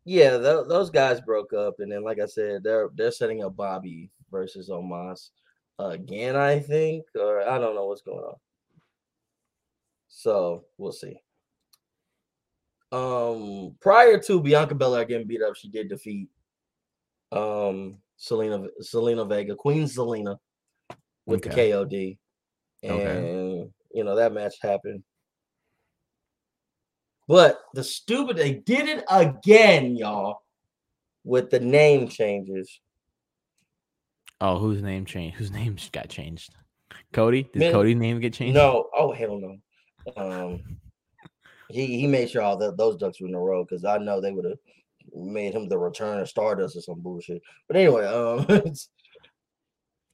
yeah, 0.04 0.36
tho- 0.36 0.64
those 0.64 0.90
guys 0.90 1.20
broke 1.20 1.52
up, 1.52 1.74
and 1.78 1.90
then 1.90 2.02
like 2.04 2.18
I 2.20 2.26
said, 2.26 2.62
they're 2.64 2.88
they're 2.94 3.10
setting 3.12 3.44
up 3.44 3.56
Bobby 3.56 4.10
versus 4.30 4.68
Omos 4.68 5.30
again. 5.78 6.36
I 6.36 6.58
think, 6.58 7.04
or 7.14 7.42
I 7.48 7.58
don't 7.58 7.74
know 7.74 7.86
what's 7.86 8.02
going 8.02 8.24
on. 8.24 8.36
So 10.08 10.64
we'll 10.78 10.92
see. 10.92 11.20
Um, 12.90 13.74
prior 13.80 14.18
to 14.18 14.40
Bianca 14.42 14.74
Belair 14.74 15.04
getting 15.06 15.26
beat 15.26 15.42
up, 15.42 15.56
she 15.56 15.68
did 15.68 15.88
defeat 15.88 16.28
um 17.32 17.96
Zelina 18.20 18.68
Zelina 18.82 19.26
Vega, 19.26 19.54
Queen 19.56 19.84
Zelina, 19.84 20.36
with 21.26 21.46
Okay. 21.46 21.70
the 21.70 21.72
KOD, 21.72 22.18
and 22.82 22.92
Okay. 23.00 23.70
you 23.94 24.04
know 24.04 24.14
that 24.16 24.32
match 24.34 24.56
happened. 24.60 25.02
But 27.32 27.62
the 27.72 27.82
stupid 27.82 28.36
they 28.36 28.52
did 28.52 28.90
it 28.90 29.04
again, 29.08 29.96
y'all, 29.96 30.42
with 31.24 31.48
the 31.48 31.60
name 31.60 32.06
changes. 32.08 32.78
Oh, 34.38 34.58
whose 34.58 34.82
name 34.82 35.06
changed? 35.06 35.38
Whose 35.38 35.50
name 35.60 35.78
got 35.92 36.10
changed? 36.10 36.54
Cody? 37.14 37.44
Did 37.44 37.58
Man, 37.58 37.72
Cody 37.72 37.94
name 37.94 38.20
get 38.20 38.34
changed? 38.34 38.54
No, 38.54 38.90
oh 38.94 39.12
hell 39.12 39.40
no. 39.40 39.56
Um, 40.14 40.62
he 41.70 42.00
he 42.00 42.06
made 42.06 42.28
sure 42.28 42.42
all 42.42 42.58
the, 42.58 42.74
those 42.76 42.98
ducks 42.98 43.18
were 43.18 43.28
in 43.28 43.34
a 43.34 43.40
row 43.40 43.64
because 43.64 43.86
I 43.86 43.96
know 43.96 44.20
they 44.20 44.32
would 44.32 44.44
have 44.44 44.58
made 45.14 45.54
him 45.54 45.70
the 45.70 45.78
return 45.78 46.20
of 46.20 46.28
Stardust 46.28 46.76
or 46.76 46.82
some 46.82 47.00
bullshit. 47.00 47.40
But 47.66 47.78
anyway, 47.78 48.04
um, 48.04 48.44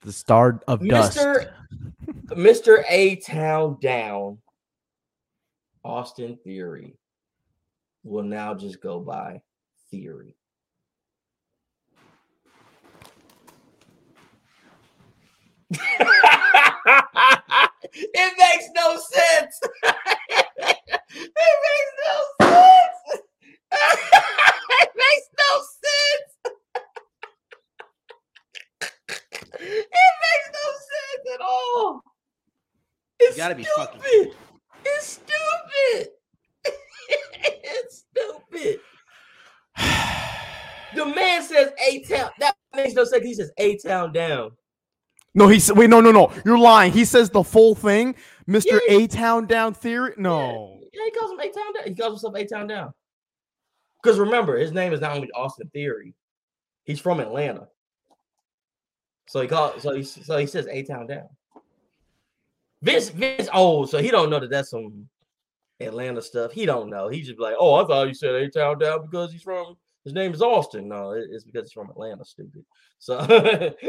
The 0.02 0.12
Star 0.12 0.60
of 0.68 0.86
Dust. 0.86 1.18
Mr. 1.18 1.50
Mr. 2.28 2.84
A 2.88 3.16
Town 3.16 3.76
Down, 3.80 4.38
Austin 5.82 6.38
Theory 6.44 6.94
will 8.08 8.22
now 8.24 8.54
just 8.54 8.80
go 8.80 9.00
by 9.00 9.42
Theory. 9.90 10.36
it 15.70 15.80
makes 18.38 18.68
no 18.74 18.96
sense. 18.96 19.60
it 19.84 21.56
makes 21.66 21.92
no 22.04 22.46
sense. 22.46 23.22
it 23.72 24.90
makes 24.94 25.28
no 25.38 25.50
sense. 25.84 26.32
it 29.60 29.60
makes 29.60 30.48
no 30.52 30.66
sense 30.88 31.24
at 31.34 31.40
all. 31.40 32.02
It's 33.20 33.36
gotta 33.36 33.54
be 33.54 33.64
stupid. 33.64 34.00
fucking- 34.02 34.32
It's 34.84 35.06
stupid. 35.06 36.08
Stupid. 37.90 38.80
The 40.94 41.04
man 41.06 41.42
says 41.42 41.70
A 41.86 42.02
town. 42.04 42.30
That 42.38 42.56
makes 42.74 42.94
no 42.94 43.04
sense. 43.04 43.24
He 43.24 43.34
says 43.34 43.52
A 43.58 43.76
town 43.78 44.12
down. 44.12 44.52
No, 45.34 45.46
he 45.46 45.60
said. 45.60 45.76
Wait, 45.76 45.90
no, 45.90 46.00
no, 46.00 46.10
no. 46.10 46.32
You're 46.44 46.58
lying. 46.58 46.92
He 46.92 47.04
says 47.04 47.30
the 47.30 47.44
full 47.44 47.74
thing, 47.74 48.14
Mister 48.46 48.80
Yeah. 48.88 48.98
A 48.98 49.06
Town 49.06 49.46
Down 49.46 49.74
Theory. 49.74 50.14
No. 50.16 50.80
Yeah, 50.92 51.04
he 51.04 51.10
calls 51.12 51.30
him 51.30 51.38
A 51.38 51.48
Town 51.50 51.72
Down. 51.74 51.84
He 51.84 51.94
calls 51.94 52.12
himself 52.14 52.34
A 52.34 52.44
Town 52.46 52.66
Down. 52.66 52.92
Because 54.02 54.18
remember, 54.18 54.56
his 54.56 54.72
name 54.72 54.92
is 54.92 55.00
not 55.00 55.14
only 55.14 55.30
Austin 55.32 55.68
Theory, 55.72 56.14
he's 56.84 56.98
from 56.98 57.20
Atlanta. 57.20 57.68
So 59.28 59.40
he 59.40 59.46
called. 59.46 59.80
So 59.80 59.94
he 59.94 60.02
so 60.02 60.38
he 60.38 60.46
says 60.46 60.66
A 60.68 60.82
Town 60.82 61.06
Down. 61.06 61.28
Vince 62.80 63.10
Vince 63.10 63.48
old, 63.52 63.90
so 63.90 63.98
he 63.98 64.10
don't 64.10 64.30
know 64.30 64.40
that 64.40 64.50
that's 64.50 64.70
some 64.70 65.08
Atlanta 65.80 66.22
stuff. 66.22 66.52
He 66.52 66.66
don't 66.66 66.90
know. 66.90 67.08
He 67.08 67.22
just 67.22 67.38
like, 67.38 67.54
oh, 67.58 67.74
I 67.74 67.86
thought 67.86 68.08
you 68.08 68.14
said 68.14 68.34
A 68.34 68.48
Town 68.48 68.78
Down 68.78 69.06
because 69.06 69.32
he's 69.32 69.42
from. 69.42 69.76
His 70.04 70.14
name 70.14 70.32
is 70.32 70.42
Austin. 70.42 70.88
No, 70.88 71.10
it's 71.12 71.44
because 71.44 71.64
he's 71.64 71.72
from 71.72 71.90
Atlanta. 71.90 72.24
Stupid. 72.24 72.64
So. 72.98 73.74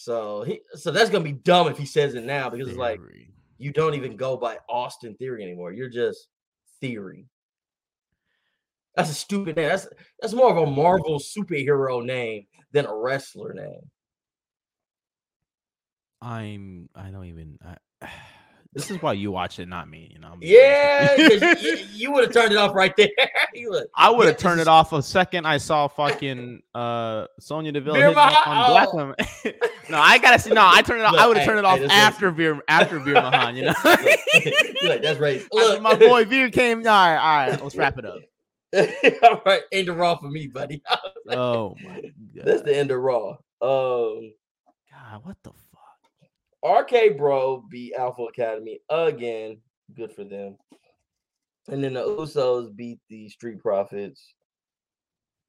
So 0.00 0.44
he, 0.44 0.60
so 0.74 0.92
that's 0.92 1.10
gonna 1.10 1.24
be 1.24 1.32
dumb 1.32 1.66
if 1.66 1.76
he 1.76 1.84
says 1.84 2.14
it 2.14 2.22
now 2.22 2.48
because 2.48 2.68
it's 2.68 2.78
like 2.78 3.00
you 3.58 3.72
don't 3.72 3.94
even 3.94 4.16
go 4.16 4.36
by 4.36 4.58
Austin 4.68 5.16
Theory 5.16 5.42
anymore. 5.42 5.72
You're 5.72 5.88
just 5.88 6.28
Theory. 6.80 7.26
That's 8.94 9.10
a 9.10 9.14
stupid 9.14 9.56
name. 9.56 9.68
That's 9.68 9.88
that's 10.20 10.34
more 10.34 10.56
of 10.56 10.56
a 10.56 10.70
Marvel 10.70 11.18
superhero 11.18 12.04
name 12.04 12.46
than 12.70 12.86
a 12.86 12.94
wrestler 12.94 13.52
name. 13.52 13.90
I'm. 16.22 16.88
I 16.94 17.10
don't 17.10 17.26
even. 17.26 17.58
I, 18.00 18.08
this 18.74 18.90
is 18.90 19.00
why 19.00 19.14
you 19.14 19.32
watch 19.32 19.58
it, 19.58 19.66
not 19.66 19.88
me. 19.88 20.10
You 20.12 20.18
know. 20.20 20.28
I'm 20.32 20.38
Yeah, 20.42 21.16
you, 21.60 21.78
you 21.92 22.12
would 22.12 22.24
have 22.24 22.32
turned 22.32 22.52
it 22.52 22.58
off 22.58 22.74
right 22.74 22.94
there. 22.96 23.08
Would- 23.56 23.86
I 23.94 24.10
would 24.10 24.24
Yeah, 24.24 24.26
have 24.30 24.36
turned 24.36 24.60
this 24.60 24.66
it 24.66 24.70
off 24.70 24.92
a 24.92 25.02
second 25.02 25.46
I 25.46 25.56
saw 25.56 25.88
fucking 25.88 26.62
uh 26.74 27.26
Sonya 27.40 27.72
Deville 27.72 27.94
Veer 27.94 28.02
hitting 28.08 28.18
up 28.18 28.32
Mahaan- 28.32 28.46
on 28.46 28.70
Black 28.70 28.88
oh. 28.92 28.96
women. 28.96 29.14
no, 29.90 29.98
I 29.98 30.18
gotta 30.18 30.38
see. 30.38 30.50
No, 30.50 30.62
I 30.64 30.82
turned 30.82 31.00
it 31.00 31.04
off. 31.04 31.12
Look, 31.12 31.20
I 31.20 31.26
would 31.26 31.36
have 31.38 31.44
hey, 31.44 31.48
turned 31.48 31.58
it 31.58 31.64
off 31.64 31.78
this 31.80 31.90
after 31.90 32.30
Veer 32.30 32.60
after 32.68 32.98
Veer 33.00 33.14
Mahaan. 33.14 33.56
You 33.56 33.64
know. 33.64 34.88
Like 34.88 35.02
that's 35.02 35.18
right. 35.18 35.40
After 35.42 35.48
Look, 35.52 35.82
my 35.82 35.94
boy 35.94 36.24
Veer 36.24 36.50
came. 36.50 36.78
All 36.78 36.84
right, 36.84 37.16
all 37.16 37.48
right. 37.48 37.62
Let's 37.62 37.74
wrap 37.74 37.98
it 37.98 38.04
up. 38.04 38.20
all 39.22 39.42
right, 39.46 39.62
end 39.72 39.88
of 39.88 39.96
Raw 39.96 40.16
for 40.16 40.30
me, 40.30 40.46
buddy. 40.46 40.82
Oh 41.30 41.74
my 41.82 42.02
That's 42.34 42.58
god. 42.58 42.66
the 42.66 42.76
end 42.76 42.90
of 42.90 43.00
Raw. 43.00 43.30
Um, 43.60 44.32
God, 44.92 45.24
what 45.24 45.36
the? 45.42 45.50
RK 46.68 47.16
Bro 47.16 47.64
beat 47.70 47.94
Alpha 47.94 48.22
Academy 48.22 48.80
again. 48.90 49.58
Good 49.96 50.12
for 50.12 50.24
them. 50.24 50.56
And 51.68 51.82
then 51.82 51.94
the 51.94 52.02
Usos 52.02 52.74
beat 52.74 52.98
the 53.08 53.28
Street 53.28 53.60
Profits. 53.60 54.34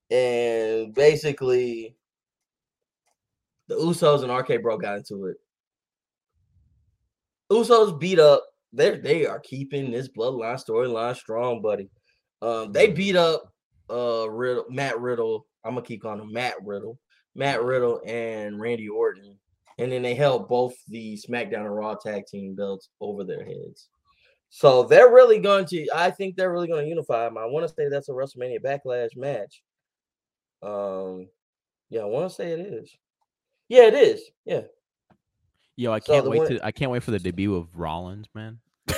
And 0.09 0.93
basically, 0.93 1.95
the 3.67 3.75
Usos 3.75 4.23
and 4.23 4.31
RK 4.35 4.61
Bro 4.61 4.77
got 4.77 4.97
into 4.97 5.25
it. 5.25 5.37
Usos 7.51 7.99
beat 7.99 8.19
up. 8.19 8.43
They 8.71 8.97
they 8.97 9.25
are 9.25 9.39
keeping 9.39 9.91
this 9.91 10.07
bloodline 10.09 10.63
storyline 10.63 11.15
strong, 11.15 11.61
buddy. 11.61 11.89
Um, 12.41 12.71
they 12.71 12.91
beat 12.91 13.15
up 13.15 13.51
uh 13.89 14.29
Riddle, 14.29 14.65
Matt 14.69 14.99
Riddle. 14.99 15.47
I'm 15.63 15.73
gonna 15.73 15.85
keep 15.85 16.01
calling 16.01 16.21
him 16.21 16.31
Matt 16.31 16.55
Riddle, 16.63 16.99
Matt 17.35 17.63
Riddle, 17.63 18.01
and 18.05 18.59
Randy 18.59 18.87
Orton 18.87 19.37
and 19.79 19.91
then 19.91 20.01
they 20.01 20.13
held 20.13 20.47
both 20.47 20.75
the 20.87 21.17
SmackDown 21.17 21.65
and 21.65 21.75
Raw 21.75 21.95
tag 21.95 22.25
team 22.27 22.53
belts 22.55 22.89
over 22.99 23.23
their 23.23 23.43
heads. 23.43 23.87
So 24.49 24.83
they're 24.83 25.11
really 25.13 25.39
going 25.39 25.65
to, 25.67 25.87
I 25.93 26.11
think 26.11 26.35
they're 26.35 26.51
really 26.51 26.67
going 26.67 26.83
to 26.83 26.89
unify 26.89 27.25
them. 27.25 27.37
I 27.37 27.45
want 27.45 27.67
to 27.67 27.73
say 27.73 27.87
that's 27.87 28.09
a 28.09 28.13
WrestleMania 28.13 28.59
Backlash 28.63 29.15
match. 29.15 29.61
Um, 30.61 31.27
yeah, 31.89 32.01
I 32.01 32.05
want 32.05 32.29
to 32.29 32.35
say 32.35 32.51
it 32.51 32.59
is. 32.59 32.91
Yeah, 33.67 33.83
it 33.83 33.93
is. 33.93 34.21
Yeah. 34.45 34.61
Yo, 35.75 35.91
I 35.93 35.99
can't 35.99 36.25
the 36.25 36.31
wait 36.31 36.39
one- 36.39 36.47
to. 36.49 36.65
I 36.65 36.71
can't 36.71 36.91
wait 36.91 37.03
for 37.03 37.11
the 37.11 37.19
debut 37.19 37.55
of 37.55 37.67
Rollins, 37.77 38.27
man. 38.33 38.59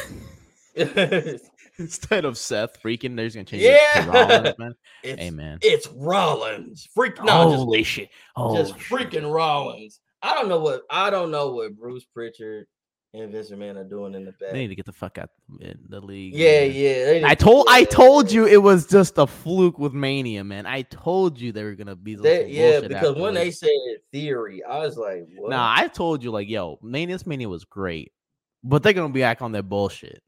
Instead 1.78 2.26
of 2.26 2.38
Seth 2.38 2.82
freaking, 2.82 3.15
they're 3.15 3.26
just 3.26 3.36
gonna 3.36 3.46
change 3.46 3.63
Yeah. 3.63 3.78
it 4.02 4.06
to 4.06 4.12
Rollins, 4.12 4.56
man. 4.60 4.76
Hey, 5.04 5.30
man. 5.30 5.60
it's 5.62 5.88
Rollins. 5.89 6.88
Freak 6.96 7.17
no, 7.24 7.52
just 7.52 7.56
Holy 7.58 7.84
shit! 7.84 8.10
Oh, 8.36 8.56
just 8.56 8.76
freaking 8.78 9.32
Rollins. 9.32 10.00
I 10.22 10.36
don't 10.36 10.50
know 10.50 10.60
what 10.60 10.84
I 10.90 11.10
don't 11.10 11.32
know 11.32 11.52
what 11.52 11.78
Bruce 11.78 12.06
Pritchard 12.06 12.68
and 13.14 13.32
Vince 13.32 13.52
Man 13.52 13.78
are 13.78 13.84
doing 13.84 14.16
in 14.16 14.26
the 14.26 14.32
back. 14.32 14.52
They 14.52 14.60
need 14.60 14.70
to 14.70 14.76
get 14.76 14.86
the 14.86 14.94
fuck 14.94 15.18
out 15.18 15.30
in 15.60 15.78
the 15.90 16.00
league. 16.00 16.34
Yeah, 16.34 16.62
man. 16.62 17.22
yeah. 17.22 17.28
I 17.28 17.36
told 17.36 17.68
I 17.70 17.84
told 17.84 18.32
you 18.32 18.46
it 18.46 18.62
was 18.62 18.88
just 18.88 19.18
a 19.18 19.28
fluke 19.28 19.78
with 19.80 19.94
Mania, 19.94 20.44
man. 20.44 20.66
I 20.66 20.84
told 20.84 21.40
you 21.40 21.52
they 21.52 21.64
were 21.64 21.76
gonna 21.76 21.96
be 21.96 22.18
yeah, 22.22 22.80
because 22.82 23.16
when 23.16 23.34
they 23.34 23.52
said 23.52 23.70
theory, 24.12 24.64
I 24.64 24.80
was 24.80 24.98
like, 24.98 25.28
what? 25.36 25.50
Nah, 25.50 25.74
I 25.76 25.88
told 25.88 26.24
you 26.24 26.32
like, 26.32 26.48
yo, 26.48 26.80
Mania's 26.82 27.26
Mania 27.28 27.50
was 27.50 27.66
great, 27.66 28.12
but 28.64 28.84
they're 28.84 28.94
gonna 28.94 29.14
be 29.14 29.22
back 29.22 29.42
on 29.42 29.52
their 29.52 29.64
bullshit. 29.64 30.22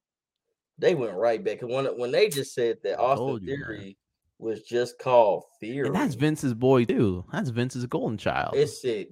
they 0.77 0.95
went 0.95 1.13
right 1.13 1.43
back. 1.43 1.61
When 1.61 1.85
when 1.97 2.11
they 2.11 2.29
just 2.29 2.53
said 2.53 2.77
that 2.83 2.99
Austin 2.99 3.47
you, 3.47 3.57
man. 3.57 3.65
Theory 3.67 3.97
was 4.39 4.61
just 4.63 4.99
called 4.99 5.43
Theory, 5.61 5.87
And 5.87 5.95
that's 5.95 6.15
Vince's 6.15 6.53
boy 6.53 6.83
too. 6.83 7.23
That's 7.31 7.49
Vince's 7.49 7.85
golden 7.85 8.17
child. 8.17 8.55
it's 8.55 8.81
sick. 8.81 9.07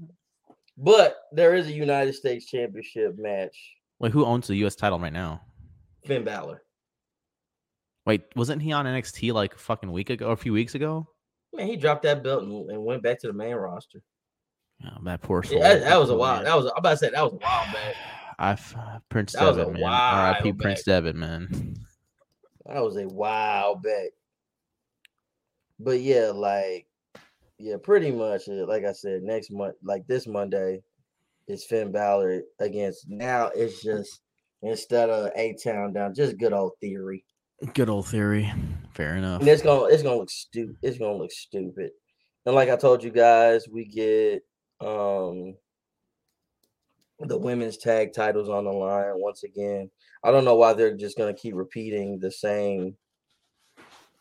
But 0.82 1.16
there 1.32 1.54
is 1.54 1.68
a 1.68 1.72
United 1.72 2.14
States 2.14 2.48
Championship 2.48 3.16
match. 3.18 3.56
Wait, 4.00 4.12
who 4.12 4.26
owns 4.26 4.48
the 4.48 4.56
U.S. 4.58 4.76
title 4.76 5.00
right 5.00 5.14
now? 5.14 5.40
Finn 6.06 6.24
Balor. 6.24 6.64
Wait, 8.08 8.24
wasn't 8.36 8.64
he 8.64 8.72
on 8.72 8.88
NXT 8.88 9.32
like 9.32 9.54
a 9.54 9.60
fucking 9.60 9.92
week 9.92 10.10
ago 10.10 10.30
or 10.30 10.34
a 10.34 10.38
few 10.38 10.54
weeks 10.54 10.74
ago? 10.74 11.08
Man, 11.54 11.68
he 11.68 11.76
dropped 11.76 12.02
that 12.04 12.24
belt 12.24 12.44
and, 12.44 12.72
and 12.72 12.84
went 12.84 13.04
back 13.04 13.20
to 13.20 13.28
the 13.28 13.34
main 13.34 13.54
roster. 13.54 14.02
Oh, 14.84 15.04
that 15.04 15.22
poor 15.22 15.44
soul. 15.44 15.60
Yeah, 15.60 15.76
that, 15.76 15.82
that 15.82 16.00
was 16.00 16.10
a 16.10 16.16
wild. 16.16 16.48
That 16.48 16.58
was 16.58 16.66
I'm 16.66 16.78
about 16.78 16.92
to 16.92 16.98
say 16.98 17.10
that 17.12 17.24
was 17.24 17.34
a 17.34 17.38
while 17.38 17.74
back. 17.74 17.96
I 18.40 18.52
f- 18.54 18.76
Prince 19.10 19.34
That 19.34 19.56
man. 19.56 19.84
R.I.P. 19.84 20.54
Prince 20.54 20.82
Devitt, 20.82 21.16
man. 21.16 21.76
That 22.66 22.84
was 22.84 22.98
a 22.98 23.08
wild 23.08 23.84
back. 23.84 24.10
But 25.80 26.00
yeah, 26.00 26.32
like, 26.34 26.88
yeah, 27.62 27.76
pretty 27.82 28.12
much. 28.12 28.48
Like 28.48 28.86
I 28.86 28.92
said, 28.92 29.24
next 29.24 29.52
month, 29.52 29.76
like 29.84 30.06
this 30.08 30.28
Monday, 30.28 30.82
is 31.48 31.64
Finn 31.64 31.92
Balor 31.92 32.42
against. 32.60 33.10
Now 33.10 33.52
it's 33.54 33.82
just 33.82 34.22
instead 34.62 35.10
of 35.10 35.32
A 35.36 35.56
Town 35.64 35.94
down, 35.94 36.14
just 36.14 36.38
good 36.38 36.54
old 36.54 36.74
theory. 36.80 37.24
Good 37.74 37.90
old 37.90 38.08
theory. 38.08 38.52
Fair 38.94 39.16
enough. 39.16 39.42
And 39.42 39.50
it's 39.50 39.62
gonna 39.62 39.86
it's 39.86 40.04
gonna 40.04 40.18
look 40.18 40.32
stupid. 40.32 40.78
It's 40.82 40.98
gonna 40.98 41.18
look 41.18 41.32
stupid. 41.32 41.92
And 42.46 42.56
like 42.56 42.70
I 42.70 42.76
told 42.76 43.04
you 43.04 43.12
guys, 43.12 43.68
we 43.72 43.86
get 43.86 44.44
um 44.80 45.56
the 47.20 47.38
women's 47.38 47.78
tag 47.78 48.14
titles 48.14 48.50
on 48.50 48.66
the 48.66 48.72
line 48.72 49.14
once 49.16 49.44
again. 49.44 49.92
I 50.24 50.32
don't 50.32 50.46
know 50.46 50.56
why 50.56 50.74
they're 50.74 50.98
just 50.98 51.18
gonna 51.18 51.34
keep 51.34 51.54
repeating 51.56 52.20
the 52.20 52.32
same 52.32 52.98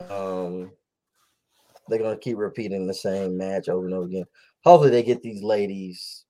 um 0.08 0.70
they're 1.90 1.98
gonna 1.98 2.16
keep 2.16 2.38
repeating 2.38 2.86
the 2.86 2.94
same 2.94 3.36
match 3.36 3.68
over 3.68 3.84
and 3.86 3.94
over 3.94 4.06
again. 4.06 4.26
Hopefully 4.64 4.90
they 4.90 5.02
get 5.02 5.22
these 5.22 5.42
ladies 5.42 6.24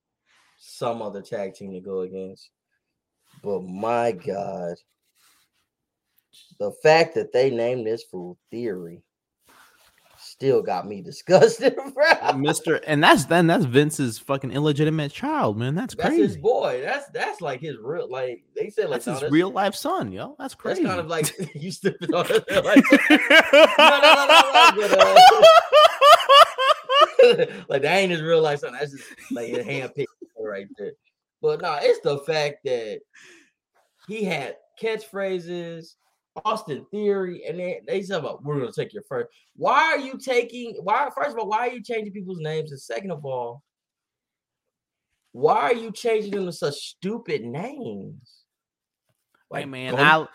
some 0.59 1.03
other 1.03 1.23
tag 1.23 1.55
team 1.55 1.73
to 1.73 1.81
go 1.81 2.01
against. 2.01 2.51
But 3.43 3.63
my 3.63 4.13
God, 4.13 4.77
the 6.59 6.73
fact 6.83 7.15
that 7.15 7.33
they 7.33 7.51
named 7.51 7.87
this 7.87 8.05
fool 8.05 8.39
Theory 8.51 9.03
still 10.41 10.63
got 10.63 10.89
me 10.89 11.03
disgusted, 11.03 11.77
bro. 11.77 12.05
Mr. 12.33 12.83
And 12.87 13.05
that's 13.05 13.27
then 13.27 13.47
that's 13.47 13.67
Vince's 13.67 14.19
fucking 14.19 14.53
illegitimate 14.53 15.13
child, 15.13 15.59
man. 15.59 15.75
That's 15.75 15.95
That's 15.95 16.09
crazy. 16.09 16.23
his 16.23 16.37
boy. 16.39 16.81
That's 16.83 17.07
that's 17.11 17.43
like 17.43 17.61
his 17.61 17.77
real. 17.83 18.09
Like 18.11 18.43
they 18.57 18.71
said, 18.71 18.85
like 18.89 19.03
that's 19.03 19.07
no, 19.07 19.13
his 19.13 19.21
that's- 19.21 19.33
real 19.33 19.51
life 19.51 19.75
son, 19.75 20.13
yo. 20.13 20.29
That's 20.39 20.41
That's 20.55 20.55
crazy. 20.55 20.83
kind 20.85 20.99
of 20.99 21.09
like 21.09 21.31
you 21.55 21.71
stupid 21.71 22.11
on. 22.15 22.27
Like, 22.27 22.49
no, 22.49 22.63
no, 24.01 24.03
no, 24.03 24.73
no, 24.77 24.87
no, 24.87 25.15
like 27.69 27.83
that 27.83 27.97
ain't 27.99 28.11
his 28.11 28.23
real 28.23 28.41
life 28.41 28.61
son. 28.61 28.73
That's 28.73 28.93
just 28.93 29.05
like 29.31 29.49
his 29.49 29.67
hand 29.67 29.93
picked 29.95 30.11
right 30.43 30.67
there. 30.79 30.93
But 31.43 31.61
no, 31.61 31.77
it's 31.81 32.01
the 32.01 32.17
fact 32.21 32.65
that 32.65 33.01
he 34.09 34.25
had 34.25 34.57
catchphrases, 34.81 35.97
Austin 36.45 36.87
Theory, 36.91 37.45
and 37.47 37.59
then 37.59 37.77
they 37.87 38.03
said 38.03 38.21
about 38.21 38.45
we're 38.45 38.61
gonna 38.61 38.73
take 38.73 38.93
your 38.93 39.03
first. 39.09 39.29
Why 39.57 39.83
are 39.93 39.99
you 39.99 40.19
taking 40.19 40.77
why 40.83 41.09
first 41.15 41.31
of 41.31 41.39
all, 41.39 41.49
why 41.49 41.69
are 41.69 41.73
you 41.73 41.83
changing 41.83 42.13
people's 42.13 42.41
names? 42.41 42.71
And 42.71 42.81
second 42.81 43.11
of 43.11 43.25
all, 43.25 43.63
why 45.33 45.61
are 45.61 45.75
you 45.75 45.93
changing 45.93 46.33
them 46.33 46.47
to 46.47 46.53
such 46.53 46.75
stupid 46.75 47.45
names? 47.45 48.45
hey 49.53 49.65
man, 49.65 49.97
Gun- 49.97 50.07
I'll 50.07 50.29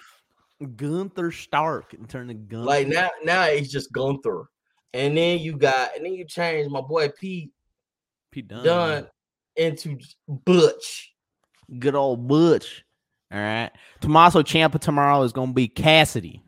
Gunther 0.75 1.31
Stark 1.31 1.93
and 1.93 2.09
turn 2.09 2.27
to 2.27 2.33
Gunther. 2.33 2.65
like 2.65 2.87
now 2.87 3.09
now 3.23 3.43
it's 3.45 3.69
just 3.69 3.91
Gunther. 3.91 4.45
And 4.93 5.17
then 5.17 5.39
you 5.39 5.57
got 5.57 5.95
and 5.95 6.05
then 6.05 6.13
you 6.13 6.25
change 6.25 6.69
my 6.69 6.81
boy 6.81 7.09
Pete 7.09 7.51
Pete 8.31 8.47
Dunne, 8.47 8.63
Dunn 8.63 9.07
into 9.55 9.97
Butch. 10.27 11.13
Good 11.79 11.95
old 11.95 12.27
Butch. 12.27 12.83
All 13.31 13.39
right. 13.39 13.71
Tommaso 14.01 14.41
Ciampa 14.43 14.79
tomorrow 14.79 15.21
is 15.23 15.31
gonna 15.33 15.53
be 15.53 15.67
Cassidy. 15.67 16.41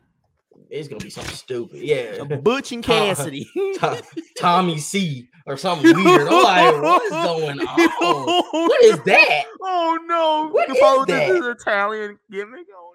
It's 0.70 0.86
gonna 0.88 1.02
be 1.02 1.10
something 1.10 1.34
stupid. 1.34 1.80
Yeah. 1.80 2.22
Butch 2.24 2.72
and 2.72 2.84
Tom- 2.84 3.06
Cassidy. 3.08 3.48
To- 3.80 4.02
Tommy 4.36 4.78
C 4.78 5.28
or 5.46 5.56
something 5.56 5.94
weird. 6.04 6.28
I'm 6.28 6.42
like, 6.44 6.82
what 6.82 7.02
is 7.04 7.10
going 7.10 7.60
on? 7.66 8.68
What 8.68 8.84
is 8.84 9.00
that? 9.00 9.44
Oh 9.62 9.98
no! 10.06 10.48
What 10.52 10.70
is 10.70 10.78
follow- 10.78 11.04
this 11.04 11.16
that? 11.28 11.36
is 11.36 11.46
Italian 11.46 12.18
gimmick. 12.30 12.66
Oh 12.74 12.92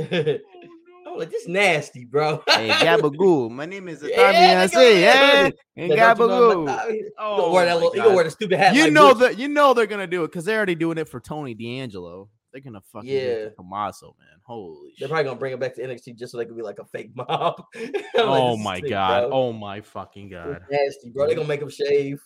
no! 0.00 0.04
Oh, 0.10 1.12
I'm 1.12 1.18
like, 1.18 1.28
oh, 1.28 1.30
this 1.30 1.48
nasty, 1.48 2.04
bro. 2.04 2.42
Hey, 2.48 2.68
Gabagool. 2.68 3.50
My 3.50 3.64
name 3.66 3.88
is 3.88 4.02
Yeah, 4.02 4.16
go 4.16 4.30
Yeah, 4.30 4.66
there. 4.66 4.68
hey, 4.68 5.44
Like, 5.44 5.54
you 5.76 5.88
know 5.88 5.96
Gabagool. 5.96 7.02
Oh, 7.18 7.36
gonna 7.38 7.52
wear 7.52 7.64
that 7.66 7.74
little, 7.74 7.90
God. 7.92 8.02
gonna 8.04 8.14
wear 8.14 8.24
the 8.24 8.30
stupid 8.30 8.58
hat. 8.58 8.74
you 8.74 8.84
like 8.84 8.92
know 8.92 9.14
that 9.14 9.38
you 9.38 9.48
know 9.48 9.72
they're 9.74 9.86
gonna 9.86 10.06
do 10.06 10.24
it 10.24 10.28
because 10.28 10.44
they're 10.44 10.56
already 10.56 10.74
doing 10.74 10.98
it 10.98 11.08
for 11.08 11.20
Tony 11.20 11.54
D'Angelo. 11.54 12.28
They're 12.52 12.60
gonna 12.62 12.80
fucking 12.92 13.08
Yeah. 13.10 13.48
Tommaso, 13.50 14.16
man. 14.18 14.38
Holy 14.42 14.92
They're 14.98 15.06
shit. 15.06 15.08
probably 15.10 15.24
gonna 15.24 15.38
bring 15.38 15.52
it 15.52 15.60
back 15.60 15.74
to 15.74 15.82
NXT 15.82 16.16
just 16.16 16.32
so 16.32 16.38
they 16.38 16.46
can 16.46 16.56
be 16.56 16.62
like 16.62 16.78
a 16.78 16.84
fake 16.86 17.10
mob. 17.14 17.62
I'm 17.76 17.92
like, 17.92 18.02
oh 18.14 18.56
my 18.56 18.80
sick, 18.80 18.88
god. 18.90 19.28
bro. 19.28 19.38
Oh 19.38 19.52
my 19.52 19.80
fucking 19.80 20.30
god. 20.30 20.62
nasty, 20.70 21.10
bro. 21.10 21.26
They 21.26 21.34
gonna 21.34 21.46
make 21.48 21.60
him 21.62 21.68
shave. 21.70 22.20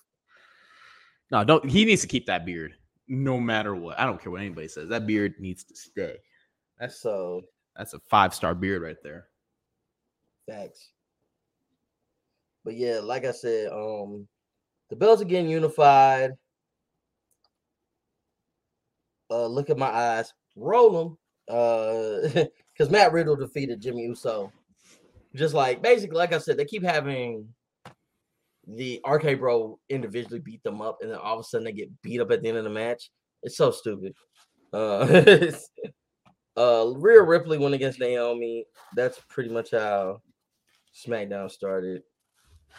No, 1.30 1.42
don't 1.44 1.68
he 1.68 1.84
needs 1.84 2.02
to 2.02 2.08
keep 2.08 2.26
that 2.26 2.44
beard 2.46 2.74
no 3.08 3.40
matter 3.40 3.74
what. 3.74 3.98
I 3.98 4.04
don't 4.06 4.20
care 4.20 4.30
what 4.30 4.40
anybody 4.40 4.68
says. 4.68 4.88
That 4.88 5.06
beard 5.06 5.34
needs 5.40 5.64
to 5.64 5.74
stay. 5.76 6.16
That's 6.78 7.00
So 7.00 7.42
that's 7.76 7.94
a 7.94 7.98
five 8.08 8.32
star 8.34 8.54
beard 8.54 8.82
right 8.82 8.96
there. 9.02 9.26
facts. 10.48 10.90
But 12.64 12.74
yeah, 12.74 13.00
like 13.02 13.24
I 13.24 13.32
said, 13.32 13.72
um, 13.72 14.28
the 14.88 14.94
belts 14.94 15.20
are 15.20 15.24
getting 15.24 15.50
unified. 15.50 16.32
Uh, 19.32 19.46
look 19.46 19.70
at 19.70 19.78
my 19.78 19.88
eyes, 19.88 20.32
roll 20.56 20.90
them. 20.90 21.18
Uh, 21.48 22.44
because 22.72 22.90
Matt 22.90 23.12
Riddle 23.12 23.36
defeated 23.36 23.80
Jimmy 23.80 24.02
Uso. 24.02 24.52
Just 25.34 25.54
like 25.54 25.82
basically, 25.82 26.16
like 26.16 26.32
I 26.32 26.38
said, 26.38 26.56
they 26.58 26.64
keep 26.64 26.82
having 26.82 27.48
the 28.66 29.00
RK 29.08 29.38
Bro 29.38 29.78
individually 29.88 30.40
beat 30.40 30.62
them 30.62 30.82
up, 30.82 30.98
and 31.00 31.10
then 31.10 31.18
all 31.18 31.34
of 31.38 31.40
a 31.40 31.44
sudden 31.44 31.64
they 31.64 31.72
get 31.72 32.02
beat 32.02 32.20
up 32.20 32.30
at 32.30 32.42
the 32.42 32.48
end 32.48 32.58
of 32.58 32.64
the 32.64 32.70
match. 32.70 33.10
It's 33.42 33.56
so 33.56 33.70
stupid. 33.70 34.14
Uh, 34.72 35.22
uh, 36.56 36.92
Rhea 36.96 37.22
Ripley 37.22 37.58
went 37.58 37.74
against 37.74 37.98
Naomi. 37.98 38.66
That's 38.94 39.20
pretty 39.28 39.50
much 39.50 39.70
how 39.70 40.20
SmackDown 40.94 41.50
started. 41.50 42.02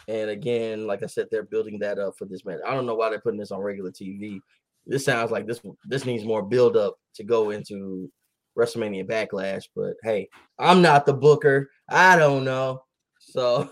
And 0.08 0.30
again, 0.30 0.86
like 0.86 1.02
I 1.02 1.06
said, 1.06 1.28
they're 1.30 1.44
building 1.44 1.78
that 1.80 1.98
up 1.98 2.14
for 2.18 2.24
this 2.24 2.44
match. 2.44 2.60
I 2.66 2.74
don't 2.74 2.86
know 2.86 2.94
why 2.94 3.10
they're 3.10 3.20
putting 3.20 3.38
this 3.38 3.52
on 3.52 3.60
regular 3.60 3.90
TV. 3.90 4.40
This 4.86 5.04
sounds 5.04 5.30
like 5.30 5.46
this 5.46 5.60
this 5.86 6.04
needs 6.04 6.24
more 6.24 6.42
build 6.42 6.76
up 6.76 6.96
to 7.14 7.24
go 7.24 7.50
into 7.50 8.10
WrestleMania 8.58 9.06
Backlash. 9.08 9.64
But 9.74 9.94
hey, 10.02 10.28
I'm 10.58 10.82
not 10.82 11.06
the 11.06 11.14
booker. 11.14 11.70
I 11.88 12.16
don't 12.16 12.44
know. 12.44 12.82
So 13.18 13.68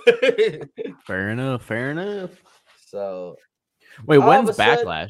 Fair 1.06 1.30
enough. 1.30 1.64
Fair 1.64 1.90
enough. 1.90 2.30
so 2.86 3.36
Wait, 4.06 4.18
when's 4.18 4.48
a 4.48 4.54
sudden- 4.54 4.86
backlash? 4.86 5.08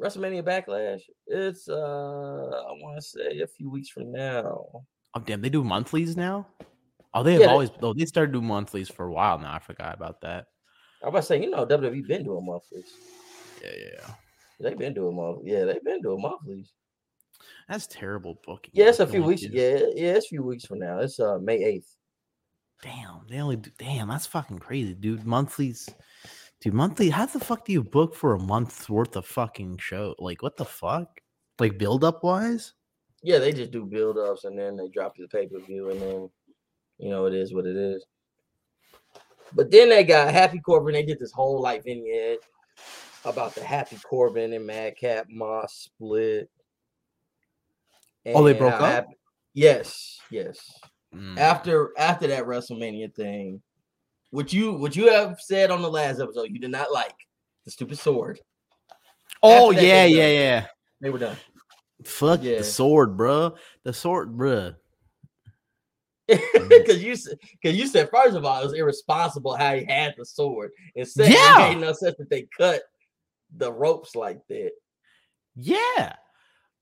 WrestleMania 0.00 0.42
Backlash. 0.44 1.00
It's 1.26 1.68
uh 1.68 1.74
I 1.74 2.72
want 2.80 2.96
to 2.96 3.02
say 3.02 3.40
a 3.40 3.46
few 3.46 3.68
weeks 3.68 3.88
from 3.88 4.12
now. 4.12 4.64
Oh 5.14 5.20
damn, 5.24 5.40
they 5.42 5.48
do 5.50 5.64
monthlies 5.64 6.16
now. 6.16 6.46
Oh, 7.14 7.22
they 7.22 7.32
have 7.32 7.42
Yeah, 7.42 7.48
always. 7.48 7.70
Oh, 7.82 7.94
they 7.94 8.04
started 8.04 8.32
doing 8.32 8.46
monthlies 8.46 8.88
for 8.88 9.06
a 9.06 9.12
while 9.12 9.38
now. 9.38 9.52
I 9.54 9.58
forgot 9.58 9.94
about 9.94 10.20
that. 10.20 10.46
I'm 11.02 11.08
about 11.08 11.20
to 11.20 11.26
say, 11.26 11.42
you 11.42 11.50
know, 11.50 11.66
WWE 11.66 12.06
been 12.06 12.24
doing 12.24 12.46
monthlies. 12.46 12.92
Yeah, 13.62 13.70
yeah. 13.76 14.14
They've 14.60 14.78
been 14.78 14.94
doing 14.94 15.16
monthlies. 15.16 15.52
Yeah, 15.52 15.64
they've 15.64 15.84
been 15.84 16.02
doing 16.02 16.20
monthlies. 16.20 16.72
That's 17.68 17.86
terrible 17.86 18.40
booking. 18.44 18.72
Yeah, 18.74 18.88
it's 18.88 19.00
a 19.00 19.06
few 19.06 19.22
weeks. 19.22 19.42
Yeah, 19.42 19.78
yeah, 19.94 20.14
it's 20.14 20.26
a 20.26 20.30
few 20.30 20.42
weeks 20.42 20.64
from 20.64 20.80
now. 20.80 20.98
It's 20.98 21.20
uh 21.20 21.38
May 21.38 21.60
8th. 21.60 21.96
Damn, 22.82 23.26
they 23.28 23.40
only 23.40 23.56
do. 23.56 23.70
Damn, 23.78 24.08
that's 24.08 24.26
fucking 24.26 24.58
crazy, 24.58 24.94
dude. 24.94 25.24
Monthlies, 25.24 25.88
dude. 26.60 26.74
Monthly. 26.74 27.10
How 27.10 27.26
the 27.26 27.40
fuck 27.40 27.64
do 27.64 27.72
you 27.72 27.84
book 27.84 28.14
for 28.14 28.34
a 28.34 28.38
month's 28.38 28.88
worth 28.88 29.16
of 29.16 29.26
fucking 29.26 29.78
show? 29.78 30.14
Like, 30.18 30.42
what 30.42 30.56
the 30.56 30.64
fuck? 30.64 31.20
Like 31.58 31.78
build 31.78 32.04
up 32.04 32.22
wise? 32.22 32.74
Yeah, 33.22 33.38
they 33.38 33.52
just 33.52 33.72
do 33.72 33.84
build 33.84 34.16
ups 34.16 34.44
and 34.44 34.58
then 34.58 34.76
they 34.76 34.88
drop 34.88 35.16
the 35.16 35.26
pay 35.26 35.46
per 35.46 35.58
view 35.58 35.90
and 35.90 36.00
then 36.00 36.30
you 36.98 37.10
know 37.10 37.26
it 37.26 37.34
is 37.34 37.52
what 37.52 37.66
it 37.66 37.76
is. 37.76 38.04
But 39.52 39.70
then 39.70 39.88
they 39.88 40.04
got 40.04 40.32
Happy 40.32 40.60
Corbin. 40.60 40.94
They 40.94 41.02
did 41.02 41.18
this 41.18 41.32
whole 41.32 41.60
like 41.60 41.84
vignette 41.84 42.38
about 43.30 43.54
the 43.54 43.62
Happy 43.64 43.96
Corbin 43.96 44.52
and 44.52 44.66
Madcap 44.66 45.26
Moss 45.30 45.74
split. 45.74 46.50
Oh, 48.26 48.42
they 48.44 48.52
broke 48.52 48.74
up? 48.74 48.80
Happy- 48.80 49.16
yes, 49.54 50.18
yes. 50.30 50.58
Mm. 51.14 51.38
After 51.38 51.92
after 51.96 52.26
that 52.26 52.44
WrestleMania 52.44 53.14
thing, 53.14 53.62
which 54.30 54.52
you 54.52 54.72
what 54.74 54.94
you 54.94 55.10
have 55.10 55.38
said 55.40 55.70
on 55.70 55.80
the 55.80 55.90
last 55.90 56.20
episode, 56.20 56.50
you 56.50 56.58
did 56.58 56.70
not 56.70 56.92
like 56.92 57.14
the 57.64 57.70
stupid 57.70 57.98
sword. 57.98 58.38
oh 59.42 59.72
after 59.72 59.84
yeah, 59.84 60.04
yeah, 60.04 60.16
done. 60.26 60.34
yeah. 60.34 60.66
They 61.00 61.10
were 61.10 61.18
done. 61.18 61.36
Fuck 62.04 62.42
Yeah. 62.42 62.58
the 62.58 62.64
sword, 62.64 63.16
bro. 63.16 63.54
The 63.84 63.92
sword, 63.94 64.36
bro. 64.36 64.74
Because 66.26 67.02
you 67.02 67.16
said, 67.16 67.38
because 67.52 67.78
you 67.78 67.86
said 67.86 68.10
first 68.10 68.36
of 68.36 68.44
all, 68.44 68.60
it 68.60 68.64
was 68.64 68.74
irresponsible 68.74 69.56
how 69.56 69.74
he 69.74 69.84
had 69.86 70.14
the 70.18 70.26
sword, 70.26 70.72
and 70.94 71.08
second, 71.08 71.32
Yeah. 71.32 71.70
it 71.70 71.74
made 71.74 71.80
no 71.80 71.94
sense 71.94 72.16
that 72.18 72.28
they 72.28 72.46
cut 72.56 72.82
the 73.54 73.72
ropes 73.72 74.14
like 74.14 74.46
that. 74.48 74.72
Yeah. 75.56 76.14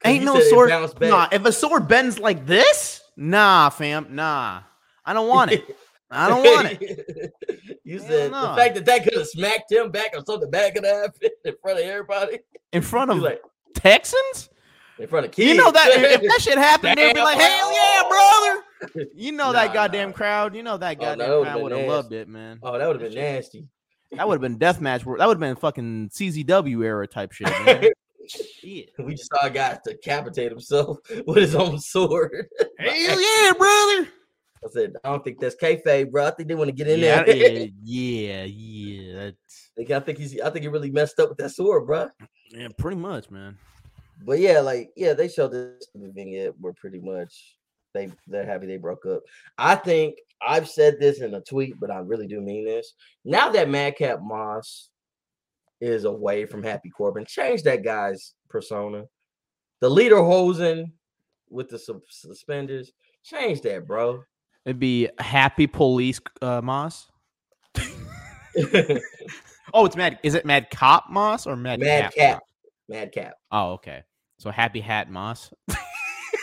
Ain't 0.04 0.24
no 0.24 0.40
sword. 0.40 0.70
Nah, 1.00 1.28
if 1.32 1.44
a 1.44 1.52
sword 1.52 1.88
bends 1.88 2.18
like 2.18 2.46
this, 2.46 3.02
nah, 3.16 3.70
fam, 3.70 4.08
nah. 4.10 4.62
I 5.04 5.12
don't 5.12 5.28
want 5.28 5.52
it. 5.52 5.76
I 6.10 6.28
don't 6.28 6.44
want 6.44 6.78
it. 6.80 7.32
you 7.84 7.98
Hell 7.98 8.08
said 8.08 8.30
no. 8.30 8.50
the 8.50 8.56
fact 8.56 8.74
that 8.76 8.84
that 8.86 9.04
could 9.04 9.14
have 9.14 9.26
smacked 9.26 9.72
him 9.72 9.90
back 9.90 10.10
or 10.14 10.22
something 10.24 10.50
back 10.50 10.74
could 10.74 10.84
have 10.84 10.96
happened 11.02 11.30
in 11.44 11.54
front 11.62 11.78
of 11.80 11.84
everybody. 11.84 12.38
In 12.72 12.82
front 12.82 13.10
of 13.10 13.18
like 13.18 13.40
Texans? 13.74 14.50
in 14.98 15.08
front 15.08 15.26
of 15.26 15.32
kids. 15.32 15.48
You 15.48 15.56
know 15.56 15.70
that 15.70 15.88
if 15.90 16.22
that 16.22 16.40
shit 16.40 16.58
happened, 16.58 16.98
they'd 16.98 17.14
be 17.14 17.20
like, 17.20 17.38
"Hell 17.38 17.72
yeah, 17.72 18.02
brother!" 18.08 19.08
You 19.14 19.32
know 19.32 19.52
that 19.52 19.72
goddamn 19.72 20.10
nah. 20.10 20.16
crowd. 20.16 20.54
You 20.54 20.62
know 20.62 20.76
that 20.76 20.96
Oh, 20.98 21.00
goddamn 21.00 21.18
that 21.18 21.28
would've 21.28 21.44
crowd 21.52 21.62
would 21.62 21.72
have 21.72 21.88
loved 21.88 22.12
it, 22.12 22.28
man. 22.28 22.58
oh, 22.62 22.78
that 22.78 22.86
would 22.86 23.00
have 23.00 23.12
been 23.12 23.20
nasty. 23.20 23.66
That 24.16 24.26
would 24.28 24.34
have 24.34 24.40
been 24.40 24.58
death 24.58 24.80
match. 24.80 25.02
That 25.04 25.26
would 25.26 25.36
have 25.36 25.40
been 25.40 25.56
fucking 25.56 26.10
CZW 26.10 26.84
era 26.84 27.06
type 27.06 27.32
shit. 27.32 27.48
Man. 27.64 27.84
shit. 28.28 28.90
we 28.98 29.14
just 29.14 29.30
saw 29.32 29.46
a 29.46 29.50
guy 29.50 29.78
decapitate 29.84 30.50
himself 30.50 30.98
with 31.26 31.36
his 31.36 31.54
own 31.54 31.78
sword. 31.78 32.46
Hell 32.78 33.20
yeah, 33.20 33.52
brother. 33.52 34.08
I 34.64 34.68
said, 34.72 34.94
I 35.04 35.10
don't 35.10 35.22
think 35.22 35.38
that's 35.38 35.54
kayfabe, 35.54 36.10
bro. 36.10 36.26
I 36.26 36.30
think 36.32 36.48
they 36.48 36.54
want 36.56 36.68
to 36.68 36.74
get 36.74 36.88
in 36.88 36.98
Yeah, 36.98 37.22
there. 37.22 37.36
yeah, 37.36 37.66
yeah, 37.84 38.44
yeah. 38.44 39.14
That's 39.14 39.70
Like, 39.76 39.90
I 39.90 40.00
think 40.00 40.18
he's, 40.18 40.40
I 40.40 40.50
think 40.50 40.62
he 40.64 40.68
really 40.68 40.90
messed 40.90 41.20
up 41.20 41.28
with 41.28 41.38
that 41.38 41.50
sword, 41.50 41.86
bro. 41.86 42.08
yeah, 42.50 42.68
pretty 42.76 42.96
much, 42.96 43.30
man. 43.30 43.58
But 44.24 44.40
yeah, 44.40 44.60
like, 44.60 44.90
yeah, 44.96 45.12
they 45.12 45.28
showed 45.28 45.52
this 45.52 45.86
vignette 45.94 46.54
where 46.58 46.72
pretty 46.72 46.98
much 47.00 47.56
they 47.94 48.10
they're 48.26 48.46
happy 48.46 48.66
they 48.66 48.78
broke 48.78 49.04
up. 49.06 49.22
I 49.58 49.74
think 49.74 50.16
I've 50.46 50.68
said 50.68 50.98
this 51.00 51.20
in 51.20 51.34
a 51.34 51.40
tweet, 51.40 51.74
but 51.80 51.90
I 51.90 51.98
really 51.98 52.26
do 52.26 52.40
mean 52.40 52.64
this. 52.64 52.94
Now 53.24 53.50
that 53.50 53.68
Madcap 53.68 54.20
Moss 54.22 54.90
is 55.80 56.04
away 56.04 56.46
from 56.46 56.62
Happy 56.62 56.90
Corbin, 56.90 57.24
change 57.26 57.62
that 57.62 57.84
guy's 57.84 58.34
persona. 58.48 59.04
The 59.80 59.90
lederhosen 59.90 60.92
with 61.50 61.68
the 61.68 61.78
sus- 61.78 62.02
suspenders, 62.08 62.92
change 63.22 63.60
that, 63.62 63.86
bro. 63.86 64.22
It'd 64.64 64.80
be 64.80 65.08
happy 65.18 65.66
police 65.66 66.20
uh, 66.42 66.60
Moss. 66.62 67.10
Oh, 69.74 69.84
it's 69.84 69.96
Mad. 69.96 70.18
Is 70.22 70.34
it 70.34 70.46
Mad 70.46 70.70
Cop 70.70 71.10
Moss 71.10 71.46
or 71.46 71.56
Mad, 71.56 71.80
Mad 71.80 72.04
Cap? 72.04 72.14
Cap. 72.14 72.32
Moss? 72.34 72.40
Madcap. 72.88 73.34
Oh, 73.50 73.72
okay. 73.72 74.02
So 74.38 74.50
Happy 74.50 74.80
Hat 74.80 75.10
Moss. 75.10 75.52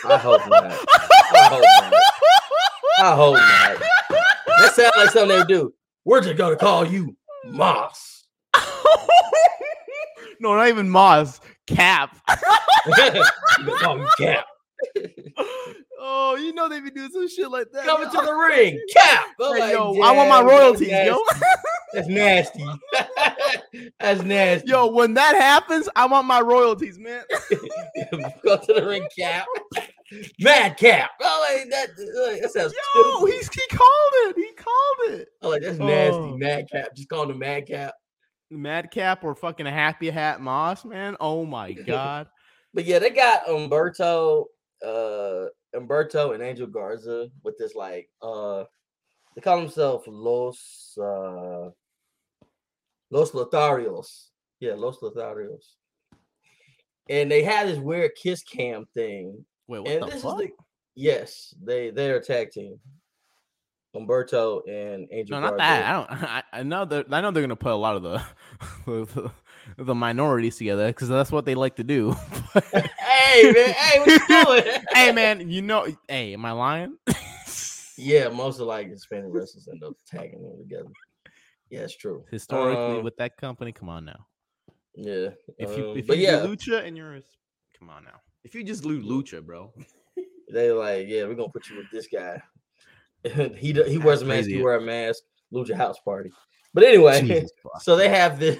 I 0.06 0.18
hope 0.18 0.46
not. 0.48 0.64
I 0.64 1.48
hope 1.48 1.64
not. 1.80 1.92
I 2.98 3.14
hope 3.14 3.34
not. 3.34 3.82
That 4.58 4.74
sounds 4.74 4.92
like 4.96 5.10
something 5.10 5.28
they 5.28 5.38
would 5.38 5.48
do. 5.48 5.74
We're 6.04 6.20
just 6.20 6.36
gonna 6.36 6.56
call 6.56 6.86
you 6.86 7.16
Moss. 7.46 8.24
no, 10.40 10.54
not 10.54 10.68
even 10.68 10.88
Moss. 10.88 11.40
Cap. 11.66 12.16
Call 13.80 14.06
Cap. 14.18 14.44
oh, 15.98 16.36
you 16.36 16.52
know 16.52 16.68
they 16.68 16.80
be 16.80 16.90
doing 16.90 17.08
some 17.10 17.26
shit 17.28 17.50
like 17.50 17.68
that. 17.72 17.84
Coming 17.84 18.08
yo. 18.12 18.20
to 18.20 18.26
the 18.26 18.34
ring, 18.34 18.78
Cap. 18.94 19.26
I'm 19.40 19.54
Hey, 19.54 19.60
like, 19.60 19.72
yo, 19.72 20.00
I 20.02 20.12
want 20.12 20.28
my 20.28 20.40
"Damn, 20.40 20.46
that's 20.46 20.60
royalties, 20.60 20.88
yo. 20.88 21.18
That's 21.94 22.08
nasty. 22.08 22.66
that's 24.00 24.22
nasty. 24.22 24.68
Yo, 24.68 24.88
when 24.88 25.14
that 25.14 25.36
happens, 25.36 25.88
I 25.96 26.06
want 26.06 26.26
my 26.26 26.40
royalties, 26.40 26.98
man. 26.98 27.22
go 28.44 28.56
to 28.58 28.72
the 28.74 28.84
ring, 28.86 29.06
Cap. 29.18 29.46
Mad 30.40 30.76
Cap. 30.76 31.10
Oh, 31.20 31.46
like, 31.56 31.70
that, 31.70 31.88
like, 32.26 32.42
that 32.42 32.50
sounds 32.50 32.74
Yo, 32.94 33.00
stupid. 33.18 33.32
he's 33.34 33.48
he 33.52 33.76
called 33.76 34.12
it. 34.14 34.36
He 34.36 34.52
called 34.54 35.20
it. 35.20 35.28
I'm 35.42 35.50
like, 35.50 35.62
that's 35.62 35.78
nasty. 35.78 36.16
Oh. 36.18 36.36
Mad 36.36 36.66
Cap. 36.70 36.94
Just 36.94 37.08
call 37.08 37.30
him 37.30 37.38
madcap. 37.38 37.94
Madcap 38.50 39.24
or 39.24 39.34
fucking 39.34 39.66
Happy 39.66 40.10
Hat 40.10 40.40
Moss, 40.40 40.84
man. 40.84 41.16
Oh 41.20 41.44
my 41.44 41.72
god. 41.86 42.28
But 42.72 42.84
yeah, 42.84 42.98
they 42.98 43.10
got 43.10 43.48
Umberto, 43.48 44.46
uh, 44.84 45.46
Umberto 45.74 46.32
and 46.32 46.42
Angel 46.42 46.66
Garza 46.66 47.28
with 47.42 47.56
this 47.58 47.74
like 47.74 48.08
uh, 48.22 48.64
they 49.34 49.40
call 49.40 49.58
themselves 49.60 50.04
Los 50.06 50.96
uh, 51.00 51.70
Los 53.10 53.32
Lotharios. 53.32 54.28
Yeah, 54.60 54.74
Los 54.74 55.00
Lotharios. 55.00 55.64
And 57.08 57.30
they 57.30 57.42
had 57.42 57.68
this 57.68 57.78
weird 57.78 58.12
kiss 58.20 58.42
cam 58.42 58.86
thing. 58.94 59.44
Wait, 59.68 59.80
what 59.80 59.90
and 59.90 60.12
the 60.12 60.16
fuck? 60.18 60.38
the 60.38 60.50
yes, 60.94 61.54
they 61.62 61.90
they're 61.90 62.16
a 62.16 62.24
tag 62.24 62.50
team. 62.50 62.78
Umberto 63.94 64.60
and 64.68 65.06
Angel. 65.12 65.40
No, 65.40 65.46
not 65.50 65.56
Garza. 65.56 65.58
that. 65.58 65.84
I 65.84 65.92
don't. 65.92 66.22
I, 66.30 66.42
I 66.52 66.62
know 66.64 66.84
that. 66.84 67.06
I 67.12 67.20
know 67.20 67.30
they're 67.30 67.42
gonna 67.42 67.54
put 67.56 67.72
a 67.72 67.76
lot 67.76 67.96
of 67.96 68.02
the 68.02 68.22
the, 68.86 69.30
the 69.78 69.94
minorities 69.94 70.56
together 70.56 70.88
because 70.88 71.08
that's 71.08 71.30
what 71.30 71.44
they 71.44 71.54
like 71.54 71.76
to 71.76 71.84
do. 71.84 72.12
hey 72.72 73.52
man, 73.52 73.70
hey, 73.72 73.98
what 74.00 74.08
you 74.08 74.44
doing? 74.62 74.82
hey 74.92 75.12
man, 75.12 75.48
you 75.48 75.62
know. 75.62 75.86
Hey, 76.08 76.34
am 76.34 76.44
I 76.44 76.52
lying? 76.52 76.96
Yeah, 77.96 78.28
most 78.28 78.58
of 78.58 78.66
like 78.66 78.88
Hispanic 78.90 79.26
wrestlers 79.32 79.68
end 79.70 79.84
up 79.84 79.94
tagging 80.06 80.42
them 80.42 80.58
together. 80.58 80.88
Yeah, 81.70 81.80
it's 81.80 81.96
true. 81.96 82.24
Historically, 82.30 82.98
Um, 82.98 83.04
with 83.04 83.16
that 83.18 83.36
company, 83.36 83.70
come 83.70 83.88
on 83.88 84.04
now. 84.04 84.26
Yeah, 84.96 85.28
If 85.58 85.78
you 85.78 85.90
um, 85.92 85.98
if 85.98 86.08
you 86.08 86.14
yeah, 86.16 86.40
lucha 86.40 86.84
and 86.84 86.96
you're, 86.96 87.14
a- 87.14 87.22
come 87.78 87.90
on 87.90 88.04
now. 88.04 88.20
If 88.44 88.54
you 88.54 88.62
just 88.62 88.82
do 88.82 89.02
lucha, 89.02 89.44
bro. 89.44 89.72
they 90.52 90.70
like, 90.70 91.06
yeah, 91.08 91.24
we're 91.24 91.34
gonna 91.34 91.48
put 91.48 91.68
you 91.68 91.76
with 91.76 91.90
this 91.90 92.06
guy. 92.06 92.40
he 93.56 93.72
he 93.72 93.98
wears 93.98 94.22
a 94.22 94.26
mask, 94.26 94.48
you 94.48 94.62
wear 94.62 94.76
a 94.76 94.80
mask. 94.80 95.22
Lucha 95.52 95.74
house 95.74 95.98
party. 96.04 96.30
But 96.74 96.84
anyway, 96.84 97.46
so 97.80 97.96
they 97.96 98.08
have 98.08 98.38
this. 98.38 98.58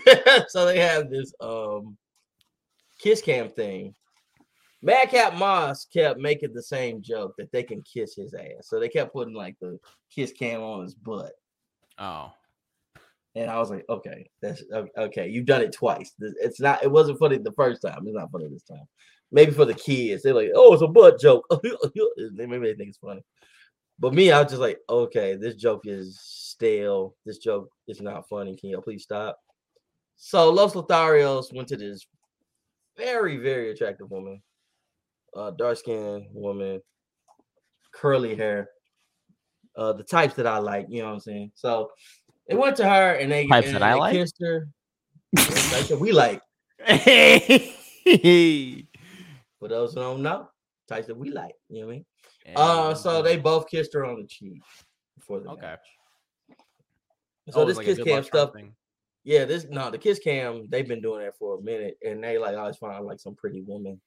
so 0.48 0.64
they 0.64 0.78
have 0.78 1.10
this 1.10 1.32
um 1.40 1.96
kiss 2.98 3.20
cam 3.20 3.50
thing. 3.50 3.94
Madcap 4.82 5.34
Moss 5.34 5.86
kept 5.86 6.20
making 6.20 6.52
the 6.52 6.62
same 6.62 7.00
joke 7.00 7.34
that 7.38 7.50
they 7.52 7.62
can 7.62 7.82
kiss 7.82 8.14
his 8.14 8.34
ass. 8.34 8.68
So 8.68 8.78
they 8.78 8.88
kept 8.88 9.14
putting 9.14 9.34
like 9.34 9.56
the 9.60 9.78
kiss 10.14 10.30
cam 10.32 10.60
on 10.60 10.82
his 10.82 10.94
butt. 10.94 11.32
Oh, 11.98 12.32
And 13.34 13.50
I 13.50 13.58
was 13.58 13.70
like, 13.70 13.86
okay, 13.88 14.28
that's 14.42 14.62
okay. 14.96 15.28
You've 15.28 15.46
done 15.46 15.62
it 15.62 15.72
twice. 15.72 16.12
It's 16.20 16.60
not. 16.60 16.82
It 16.82 16.90
wasn't 16.90 17.18
funny 17.18 17.38
the 17.38 17.52
first 17.52 17.82
time. 17.82 18.02
It's 18.06 18.16
not 18.16 18.30
funny 18.30 18.48
this 18.48 18.62
time. 18.62 18.86
Maybe 19.34 19.50
for 19.50 19.64
the 19.64 19.74
kids, 19.74 20.22
they're 20.22 20.32
like, 20.32 20.50
oh, 20.54 20.72
it's 20.74 20.82
a 20.82 20.86
butt 20.86 21.20
joke. 21.20 21.44
They- 22.36 22.46
Maybe 22.46 22.68
they 22.68 22.74
think 22.74 22.90
it's 22.90 22.98
funny. 22.98 23.24
But 23.98 24.14
me, 24.14 24.30
I 24.30 24.40
was 24.40 24.50
just 24.52 24.60
like, 24.62 24.78
okay, 24.88 25.34
this 25.34 25.56
joke 25.56 25.82
is 25.86 26.20
stale. 26.22 27.16
This 27.26 27.38
joke 27.38 27.68
is 27.88 28.00
not 28.00 28.28
funny. 28.28 28.56
Can 28.56 28.70
you 28.70 28.80
please 28.80 29.02
stop? 29.02 29.36
So 30.16 30.50
Los 30.50 30.74
Lotharios 30.74 31.52
went 31.52 31.66
to 31.68 31.76
this 31.76 32.06
very, 32.96 33.36
very 33.38 33.72
attractive 33.72 34.08
woman, 34.08 34.40
uh, 35.36 35.50
dark 35.50 35.78
skinned 35.78 36.26
woman, 36.32 36.80
curly 37.92 38.36
hair, 38.36 38.68
uh, 39.76 39.94
the 39.94 40.04
types 40.04 40.34
that 40.34 40.46
I 40.46 40.58
like. 40.58 40.86
You 40.88 41.00
know 41.02 41.08
what 41.08 41.14
I'm 41.14 41.20
saying? 41.20 41.50
So 41.56 41.90
they 42.48 42.54
went 42.54 42.76
to 42.76 42.88
her 42.88 43.14
and 43.14 43.32
they 43.32 43.48
Types 43.48 43.66
and 43.66 43.76
that 43.76 43.82
I 43.82 43.94
like? 43.94 44.12
kissed 44.14 44.36
her. 44.40 44.68
Types 45.36 45.88
that 45.88 45.98
we 45.98 46.12
like. 46.12 46.40
For 49.64 49.68
those 49.68 49.94
who 49.94 50.00
don't 50.00 50.20
know, 50.22 50.46
types 50.86 51.06
that 51.06 51.16
we 51.16 51.30
like. 51.30 51.54
You 51.70 51.80
know 51.80 51.86
what 51.86 51.92
I 51.92 51.96
mean? 51.96 52.04
Uh, 52.54 52.94
so 52.94 53.22
they 53.22 53.38
both 53.38 53.66
kissed 53.66 53.94
her 53.94 54.04
on 54.04 54.20
the 54.20 54.26
cheek 54.26 54.60
before 55.16 55.40
the 55.40 55.48
Okay. 55.52 55.62
match. 55.62 55.78
Oh, 56.50 57.50
So 57.52 57.58
was 57.64 57.68
this 57.68 57.76
like 57.78 57.86
kiss 57.86 58.04
cam 58.04 58.22
stuff, 58.24 58.52
thing. 58.52 58.74
yeah, 59.24 59.46
this 59.46 59.64
no, 59.70 59.90
the 59.90 59.96
kiss 59.96 60.18
cam, 60.18 60.68
they've 60.68 60.86
been 60.86 61.00
doing 61.00 61.24
that 61.24 61.38
for 61.38 61.56
a 61.56 61.62
minute, 61.62 61.96
and 62.04 62.22
they 62.22 62.36
like 62.36 62.58
always 62.58 62.76
find 62.76 63.06
like 63.06 63.18
some 63.20 63.34
pretty 63.36 63.62
woman 63.62 63.98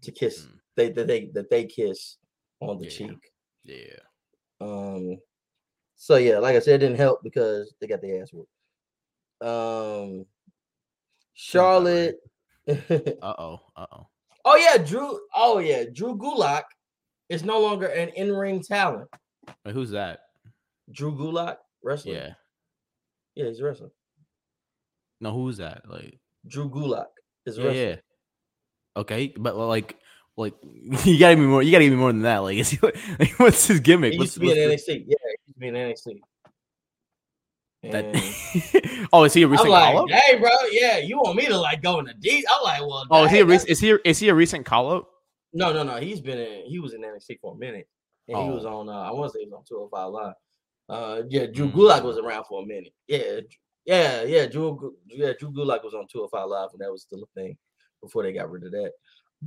to 0.00 0.10
kiss. 0.12 0.46
Mm. 0.46 0.60
They 0.76 0.88
that 0.92 1.06
they 1.06 1.26
that 1.34 1.50
they 1.50 1.66
kiss 1.66 2.16
on 2.60 2.78
the 2.78 2.84
Yeah. 2.84 2.90
cheek. 2.90 3.32
Yeah. 3.64 3.98
Um, 4.62 5.18
so 5.94 6.16
yeah, 6.16 6.38
like 6.38 6.56
I 6.56 6.60
said, 6.60 6.76
it 6.76 6.86
didn't 6.86 6.96
help 6.96 7.22
because 7.22 7.74
they 7.82 7.86
got 7.86 8.00
their 8.00 8.22
ass 8.22 8.32
whooped. 8.32 8.50
Um, 9.42 10.24
Charlotte. 11.34 12.16
Uh 12.66 13.34
oh. 13.38 13.60
Uh 13.76 13.86
oh. 13.92 14.08
Oh 14.46 14.56
yeah, 14.56 14.78
Drew. 14.78 15.20
Oh 15.34 15.58
yeah, 15.58 15.84
Drew 15.92 16.16
Gulak 16.16 16.62
is 17.28 17.44
no 17.44 17.60
longer 17.60 17.86
an 17.86 18.08
in-ring 18.10 18.62
talent. 18.62 19.08
Wait, 19.64 19.74
who's 19.74 19.90
that? 19.90 20.20
Drew 20.90 21.12
Gulak, 21.12 21.56
wrestler. 21.82 22.14
Yeah. 22.14 22.30
yeah, 23.34 23.46
he's 23.46 23.60
a 23.60 23.64
wrestler. 23.64 23.90
No, 25.20 25.32
who's 25.32 25.58
that? 25.58 25.82
Like, 25.88 26.18
Drew 26.46 26.70
Gulak 26.70 27.06
is 27.44 27.58
a 27.58 27.60
yeah, 27.60 27.66
wrestler. 27.66 27.82
yeah. 27.88 27.96
Okay, 28.96 29.34
but 29.36 29.56
like, 29.56 29.96
like 30.36 30.54
you 31.04 31.18
gotta 31.18 31.36
be 31.36 31.42
more. 31.42 31.62
You 31.62 31.72
gotta 31.72 31.90
be 31.90 31.96
more 31.96 32.12
than 32.12 32.22
that. 32.22 32.38
Like, 32.38 32.56
is 32.58 32.70
he, 32.70 32.78
like 32.82 33.38
what's 33.38 33.66
his 33.66 33.80
gimmick? 33.80 34.12
He 34.12 34.18
What's, 34.18 34.28
used 34.28 34.34
to 34.34 34.40
be 34.40 34.62
in 34.62 34.70
what's 34.70 34.88
NXT. 34.88 35.04
Yeah, 35.06 35.16
he 35.18 35.36
used 35.46 35.54
to 35.54 35.60
be 35.60 35.68
in 35.68 35.74
NXT. 35.74 36.20
That- 37.92 39.08
oh, 39.12 39.24
is 39.24 39.34
he 39.34 39.42
a 39.42 39.48
recent 39.48 39.68
like, 39.70 39.94
call 39.94 40.02
up? 40.04 40.10
hey, 40.10 40.38
bro, 40.38 40.50
yeah, 40.70 40.98
you 40.98 41.18
want 41.18 41.36
me 41.36 41.46
to 41.46 41.56
like 41.58 41.82
go 41.82 41.98
into 41.98 42.14
deep? 42.14 42.44
I'm 42.50 42.62
like, 42.62 42.80
well, 42.80 43.04
Oh, 43.10 43.24
is 43.24 43.30
he 43.30 43.40
a 43.40 43.44
recent? 43.46 43.70
Is 43.70 43.80
he 43.80 43.96
is 44.04 44.18
he 44.18 44.28
a 44.28 44.34
recent 44.34 44.64
call 44.66 44.90
up? 44.90 45.08
No, 45.52 45.72
no, 45.72 45.82
no. 45.82 45.96
He's 45.96 46.20
been 46.20 46.38
in. 46.38 46.64
He 46.66 46.78
was 46.78 46.92
in 46.94 47.00
NXT 47.02 47.38
for 47.40 47.54
a 47.54 47.58
minute, 47.58 47.88
and 48.28 48.36
he 48.38 48.48
was 48.50 48.64
Oh. 48.64 48.80
on. 48.80 48.88
Uh, 48.88 48.92
I 49.02 49.10
want 49.12 49.32
to 49.32 49.38
say 49.38 49.44
he 49.44 49.46
was 49.50 49.54
on 49.58 49.64
205 49.68 50.10
Live. 50.10 50.34
Uh, 50.88 51.22
yeah, 51.28 51.46
Drew 51.46 51.68
Mm. 51.68 51.72
Gulak 51.72 52.02
was 52.04 52.18
around 52.18 52.44
for 52.48 52.62
a 52.62 52.66
minute. 52.66 52.92
Yeah, 53.08 53.40
yeah, 53.84 54.22
yeah. 54.22 54.46
Drew, 54.46 54.94
yeah, 55.08 55.32
Drew 55.38 55.50
Gulak 55.50 55.82
was 55.82 55.94
on 55.94 56.06
205 56.12 56.48
Live, 56.48 56.68
and 56.72 56.80
that 56.80 56.92
was 56.92 57.02
still 57.02 57.22
a 57.22 57.40
thing 57.40 57.56
before 58.02 58.22
they 58.22 58.32
got 58.32 58.50
rid 58.50 58.64
of 58.64 58.72
that. 58.72 58.92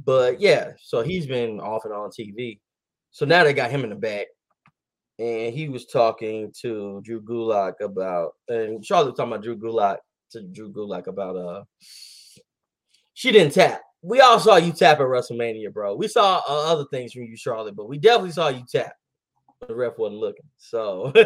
But 0.04 0.40
yeah, 0.42 0.72
so 0.82 1.02
he's 1.02 1.28
been 1.28 1.60
off 1.60 1.86
and 1.86 1.94
on 1.94 2.10
TV. 2.10 2.60
So 3.12 3.26
now 3.26 3.44
they 3.44 3.54
got 3.54 3.72
him 3.72 3.84
in 3.84 3.90
the 3.90 3.96
back, 3.96 4.28
and 5.20 5.54
he 5.54 5.68
was 5.68 5.86
talking 5.86 6.52
to 6.62 7.02
Drew 7.04 7.22
Gulak 7.22 7.82
about, 7.82 8.32
and 8.48 8.84
Charlotte 8.84 9.12
was 9.12 9.18
talking 9.18 9.34
about 9.34 9.44
Drew 9.44 9.58
Gulak 9.58 9.98
to 10.32 10.44
Drew 10.44 10.72
Gulak 10.72 11.08
about 11.08 11.36
uh, 11.36 11.64
she 13.14 13.32
didn't 13.32 13.54
tap. 13.54 13.82
We 14.02 14.22
all 14.22 14.40
saw 14.40 14.56
you 14.56 14.72
tap 14.72 15.02
at 15.02 15.06
WrestleMania, 15.06 15.74
bro. 15.74 15.94
We 15.96 16.08
saw 16.08 16.42
uh, 16.48 16.72
other 16.72 16.86
things 16.90 17.12
from 17.12 17.24
you, 17.24 17.36
Charlotte, 17.36 17.76
but 17.76 17.90
we 17.90 17.98
definitely 17.98 18.32
saw 18.32 18.48
you 18.48 18.64
tap. 18.72 18.94
The 19.68 19.76
ref 19.76 19.98
wasn't 19.98 20.22
looking, 20.22 20.46
so. 20.58 21.12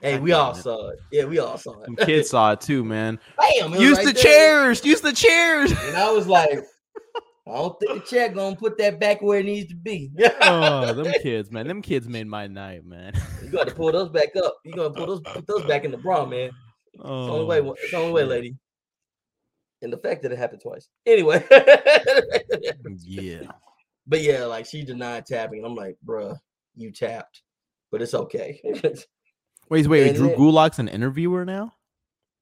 hey, 0.00 0.20
we 0.20 0.30
all 0.30 0.54
saw 0.54 0.90
it. 0.90 1.00
Yeah, 1.10 1.24
we 1.24 1.40
all 1.40 1.58
saw 1.58 1.84
Some 1.84 1.96
it. 1.98 2.06
kids 2.06 2.30
saw 2.30 2.52
it 2.52 2.60
too, 2.60 2.84
man. 2.84 3.18
Bam! 3.60 3.74
Use 3.74 3.96
right 3.96 4.06
the 4.06 4.12
there. 4.12 4.22
chairs. 4.22 4.84
Use 4.84 5.00
the 5.00 5.12
chairs. 5.12 5.72
And 5.72 5.96
I 5.96 6.12
was 6.12 6.28
like, 6.28 6.60
I 7.50 7.56
don't 7.56 7.78
think 7.80 8.04
the 8.04 8.08
chair 8.08 8.28
gonna 8.28 8.56
put 8.56 8.78
that 8.78 8.98
back 9.00 9.20
where 9.22 9.40
it 9.40 9.46
needs 9.46 9.68
to 9.70 9.76
be. 9.76 10.10
oh, 10.42 10.92
them 10.92 11.12
kids, 11.22 11.50
man. 11.50 11.66
Them 11.66 11.82
kids 11.82 12.08
made 12.08 12.26
my 12.26 12.46
night, 12.46 12.84
man. 12.84 13.12
you 13.42 13.50
got 13.50 13.68
to 13.68 13.74
pull 13.74 13.92
those 13.92 14.08
back 14.10 14.36
up. 14.36 14.56
You 14.64 14.72
gotta 14.74 14.90
pull 14.90 15.06
those 15.06 15.20
put 15.20 15.46
those 15.46 15.64
back 15.64 15.84
in 15.84 15.90
the 15.90 15.96
bra, 15.98 16.24
man. 16.26 16.50
It's 16.92 17.02
oh, 17.04 17.30
only 17.30 17.46
way. 17.46 17.60
Oh, 17.60 17.76
It's 17.82 17.94
only 17.94 18.12
way, 18.12 18.24
lady. 18.24 18.56
And 19.82 19.92
the 19.92 19.96
fact 19.98 20.22
that 20.22 20.32
it 20.32 20.38
happened 20.38 20.60
twice. 20.62 20.88
Anyway. 21.06 21.44
Yeah. 22.98 23.42
but 24.06 24.20
yeah, 24.22 24.44
like 24.44 24.66
she 24.66 24.82
denied 24.82 25.26
tapping. 25.26 25.58
And 25.58 25.66
I'm 25.66 25.74
like, 25.74 25.96
bruh, 26.04 26.36
you 26.76 26.90
tapped. 26.92 27.42
But 27.90 28.02
it's 28.02 28.14
okay. 28.14 28.60
Wait, 29.68 29.86
wait. 29.86 30.16
Drew 30.16 30.28
then- 30.28 30.36
Gulak's 30.36 30.78
an 30.80 30.88
interviewer 30.88 31.44
now. 31.44 31.72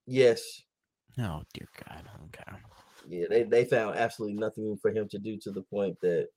yes. 0.07 0.43
Oh 1.19 1.43
dear 1.53 1.67
God. 1.87 2.05
Okay. 2.27 2.59
Yeah, 3.09 3.27
they, 3.31 3.43
they 3.45 3.65
found 3.65 3.97
absolutely 3.97 4.37
nothing 4.39 4.77
for 4.83 4.91
him 4.91 5.09
to 5.09 5.19
do 5.19 5.39
to 5.39 5.51
the 5.51 5.63
point 5.63 5.97
that 6.03 6.29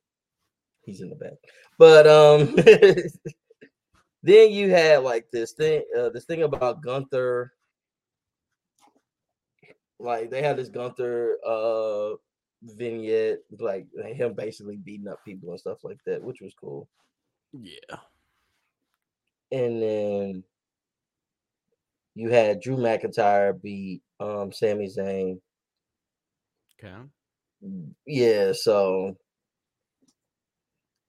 he's 0.85 1.01
in 1.01 1.09
the 1.09 1.15
back. 1.15 1.33
But 1.77 2.07
um 2.07 2.55
then 4.23 4.51
you 4.51 4.69
had 4.69 5.03
like 5.03 5.29
this 5.31 5.51
thing, 5.51 5.83
uh, 5.97 6.09
this 6.09 6.25
thing 6.25 6.43
about 6.43 6.81
Gunther. 6.81 7.51
Like 9.99 10.31
they 10.31 10.41
had 10.41 10.57
this 10.57 10.69
Gunther 10.69 11.37
uh 11.45 12.11
vignette, 12.63 13.39
like 13.59 13.87
him 13.93 14.33
basically 14.33 14.77
beating 14.77 15.09
up 15.09 15.19
people 15.25 15.49
and 15.51 15.59
stuff 15.59 15.83
like 15.83 15.99
that, 16.05 16.23
which 16.23 16.39
was 16.41 16.53
cool. 16.53 16.87
Yeah. 17.51 17.97
And 19.51 19.81
then 19.81 20.43
you 22.15 22.29
had 22.29 22.61
Drew 22.61 22.77
McIntyre 22.77 23.61
beat 23.61 24.01
um 24.21 24.53
Sami 24.53 24.87
Zayn. 24.87 25.39
Okay. 26.83 26.95
Mm, 27.63 27.91
yeah, 28.07 28.53
so 28.55 29.15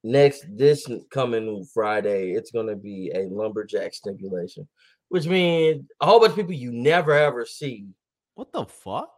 next 0.04 0.44
this 0.50 0.86
coming 1.10 1.64
Friday, 1.72 2.32
it's 2.32 2.50
gonna 2.50 2.76
be 2.76 3.10
a 3.14 3.22
lumberjack 3.28 3.94
stipulation, 3.94 4.68
which 5.08 5.26
means 5.26 5.84
a 6.00 6.06
whole 6.06 6.20
bunch 6.20 6.30
of 6.30 6.36
people 6.36 6.52
you 6.52 6.72
never 6.72 7.12
ever 7.12 7.46
see. 7.46 7.86
What 8.34 8.52
the 8.52 8.64
fuck? 8.66 9.10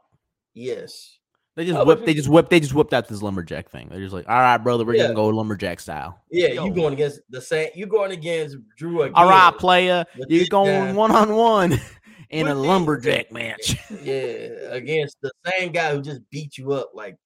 Yes. 0.54 1.18
They 1.56 1.64
just 1.66 1.86
whipped. 1.86 2.04
They 2.04 2.14
just 2.14 2.28
whipped. 2.28 2.50
They 2.50 2.58
just 2.58 2.74
whipped 2.74 2.92
out 2.92 3.06
this 3.06 3.22
lumberjack 3.22 3.70
thing. 3.70 3.88
They're 3.88 4.00
just 4.00 4.12
like, 4.12 4.28
all 4.28 4.40
right, 4.40 4.58
brother, 4.58 4.84
we're 4.84 4.96
Yeah. 4.96 5.04
gonna 5.04 5.14
go 5.14 5.28
lumberjack 5.28 5.78
style. 5.78 6.20
Yeah, 6.30 6.48
Yo. 6.48 6.64
you 6.66 6.74
going 6.74 6.94
against 6.94 7.20
the 7.30 7.40
same 7.40 7.70
you 7.76 7.86
going 7.86 8.10
against 8.10 8.56
Drew 8.76 9.02
again. 9.02 9.14
All 9.14 9.28
right, 9.28 9.56
player, 9.56 10.04
you're 10.28 10.46
going 10.46 10.94
one 10.96 11.12
on 11.12 11.34
one 11.34 11.80
in 12.30 12.46
a 12.46 12.50
With 12.50 12.58
this- 12.58 12.66
lumberjack 12.66 13.32
match. 13.32 13.76
Yeah, 14.02 14.72
against 14.72 15.16
the 15.22 15.30
same 15.46 15.72
guy 15.72 15.94
who 15.94 16.02
just 16.02 16.20
beat 16.30 16.58
you 16.58 16.72
up 16.72 16.90
like 16.94 17.16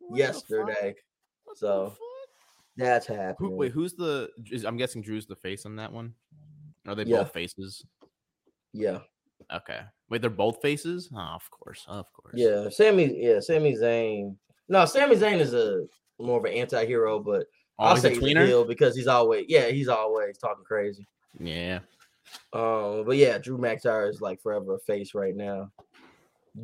What 0.00 0.18
yesterday. 0.18 0.94
So, 1.54 1.90
fuck? 1.90 1.98
That's 2.76 3.06
Who, 3.06 3.14
happening. 3.14 3.56
wait, 3.56 3.72
who's 3.72 3.94
the? 3.94 4.28
Is, 4.50 4.64
I'm 4.64 4.76
guessing 4.76 5.02
Drew's 5.02 5.26
the 5.26 5.36
face 5.36 5.66
on 5.66 5.76
that 5.76 5.92
one. 5.92 6.14
Are 6.86 6.94
they 6.94 7.04
Yeah. 7.04 7.18
both 7.18 7.32
faces? 7.32 7.84
Yeah, 8.72 9.00
Okay. 9.52 9.80
Wait, 10.10 10.20
they're 10.20 10.30
both 10.30 10.60
faces? 10.60 11.08
Oh, 11.14 11.18
of 11.18 11.50
course. 11.50 11.84
Of 11.88 12.12
course. 12.12 12.34
yeah. 12.36 12.68
Sami, 12.68 13.14
yeah, 13.22 13.40
Sami 13.40 13.74
Zayn. 13.74 14.36
No, 14.68 14.84
Sami 14.84 15.16
Zayn 15.16 15.38
is 15.40 15.54
a 15.54 15.86
more 16.18 16.38
of 16.38 16.44
an 16.44 16.52
anti-hero, 16.52 17.18
but 17.20 17.46
oh, 17.78 17.84
I'll 17.84 17.88
Always 17.88 18.02
say 18.02 18.08
a 18.08 18.14
he's 18.14 18.22
a 18.22 18.26
tweener? 18.26 18.46
heel 18.46 18.64
because 18.64 18.94
he's 18.96 19.06
always, 19.06 19.46
yeah, 19.48 19.68
he's 19.68 19.88
always 19.88 20.36
talking 20.38 20.64
crazy. 20.64 21.06
Yeah. 21.40 21.80
Um, 22.52 23.04
but 23.06 23.16
yeah, 23.16 23.38
Drew 23.38 23.58
McIntyre 23.58 24.08
is 24.08 24.20
like 24.20 24.40
forever 24.40 24.74
a 24.74 24.78
face 24.80 25.14
right 25.14 25.34
now. 25.36 25.70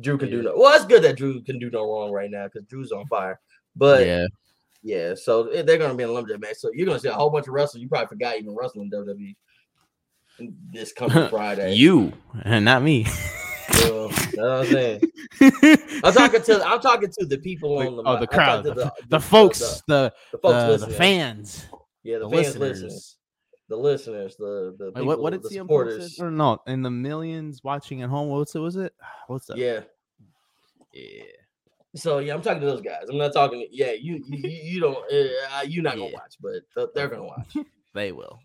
Drew 0.01 0.17
can 0.17 0.29
do 0.29 0.41
no. 0.41 0.53
Well, 0.55 0.75
it's 0.75 0.85
good 0.85 1.03
that 1.03 1.17
Drew 1.17 1.41
can 1.41 1.59
do 1.59 1.69
no 1.69 1.83
wrong 1.83 2.11
right 2.11 2.29
now 2.29 2.45
because 2.45 2.67
Drew's 2.67 2.91
on 2.91 3.05
fire. 3.07 3.39
But 3.75 4.05
yeah. 4.05 4.27
yeah. 4.83 5.13
so 5.15 5.47
eh, 5.49 5.61
they're 5.61 5.77
gonna 5.77 5.95
be 5.95 6.03
in 6.03 6.09
a 6.09 6.13
limited 6.13 6.41
match. 6.41 6.57
So 6.57 6.69
you're 6.73 6.85
gonna 6.85 6.99
see 6.99 7.07
a 7.07 7.13
whole 7.13 7.29
bunch 7.29 7.47
of 7.47 7.53
wrestlers 7.53 7.81
you 7.81 7.89
probably 7.89 8.07
forgot 8.07 8.37
even 8.37 8.55
wrestling 8.55 8.91
WWE 8.91 9.35
this 10.71 10.91
coming 10.91 11.29
Friday. 11.29 11.73
You 11.75 12.13
and 12.43 12.65
not 12.65 12.83
me. 12.83 13.05
So, 13.71 14.07
that's 14.09 14.37
what 14.37 14.49
I'm 14.49 14.65
saying. 14.65 15.01
I'm 16.03 16.13
talking 16.13 16.41
to 16.41 16.63
I'm 16.65 16.79
talking 16.79 17.09
to 17.19 17.25
the 17.25 17.37
people 17.37 17.79
The- 17.79 17.87
on 17.87 17.95
the 17.97 18.03
oh, 18.05 18.19
the 18.19 18.27
crowd, 18.27 18.63
to 18.63 18.73
the, 18.73 18.93
the 19.09 19.19
folks, 19.19 19.59
the 19.59 19.83
the, 19.87 20.13
the, 20.31 20.37
folks 20.37 20.85
the, 20.85 20.93
fans, 20.93 21.65
yeah, 22.03 22.19
the, 22.19 22.29
the 22.29 22.35
fans 22.35 22.57
listeners. 22.57 22.81
listening, 22.83 22.99
the 23.69 23.75
listeners, 23.75 24.35
the 24.35 24.75
the 24.77 24.85
Wait, 24.85 24.93
people, 24.95 25.07
what 25.07 25.19
what 25.21 25.33
did 25.33 25.43
the 25.43 25.49
CM 25.49 25.63
supporters. 25.63 26.19
Or 26.19 26.31
no, 26.31 26.59
and 26.67 26.85
the 26.85 26.91
millions 26.91 27.63
watching 27.63 28.01
at 28.01 28.09
home. 28.09 28.29
What's 28.29 28.55
it? 28.55 28.59
Was 28.59 28.75
it? 28.75 28.93
What's 29.27 29.47
that? 29.47 29.57
Yeah. 29.57 29.81
Yeah. 30.93 31.23
So 31.95 32.19
yeah, 32.19 32.33
I'm 32.33 32.41
talking 32.41 32.59
to 32.61 32.65
those 32.67 32.81
guys. 32.81 33.05
I'm 33.09 33.17
not 33.17 33.33
talking. 33.33 33.67
Yeah, 33.71 33.93
you 33.93 34.21
you, 34.27 34.49
you 34.49 34.79
don't. 34.79 34.97
Uh, 34.97 35.61
you're 35.65 35.83
not 35.83 35.95
gonna 35.95 36.11
watch, 36.11 36.35
but 36.41 36.93
they're 36.93 37.07
gonna 37.07 37.23
watch. 37.23 37.55
They 37.93 38.11
will. 38.11 38.39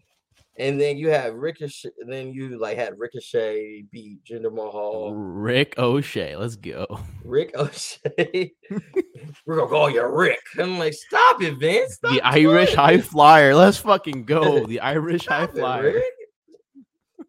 And 0.60 0.78
then 0.78 0.98
you 0.98 1.08
have 1.08 1.34
Ricochet. 1.34 1.88
Then 2.06 2.34
you 2.34 2.58
like 2.58 2.76
had 2.76 2.98
Ricochet 2.98 3.84
beat 3.90 4.22
Jinder 4.24 4.52
Mahal. 4.52 5.14
Rick 5.14 5.78
O'Shea. 5.78 6.36
Let's 6.36 6.56
go. 6.56 6.86
Rick 7.24 7.52
O'Shea. 7.58 8.52
We're 9.46 9.56
gonna 9.56 9.68
call 9.70 9.88
you 9.88 10.06
Rick. 10.06 10.38
I'm 10.58 10.78
like, 10.78 10.92
stop 10.92 11.42
it, 11.42 11.54
Vince. 11.58 11.94
Stop 11.94 12.12
the 12.12 12.20
Irish 12.20 12.74
High. 12.74 12.98
Flyer. 13.00 13.54
Let's 13.54 13.78
fucking 13.78 14.24
go. 14.26 14.66
The 14.70 14.80
Irish 14.80 15.26
High 15.26 15.44
it, 15.44 15.52
Flyer. 15.52 16.02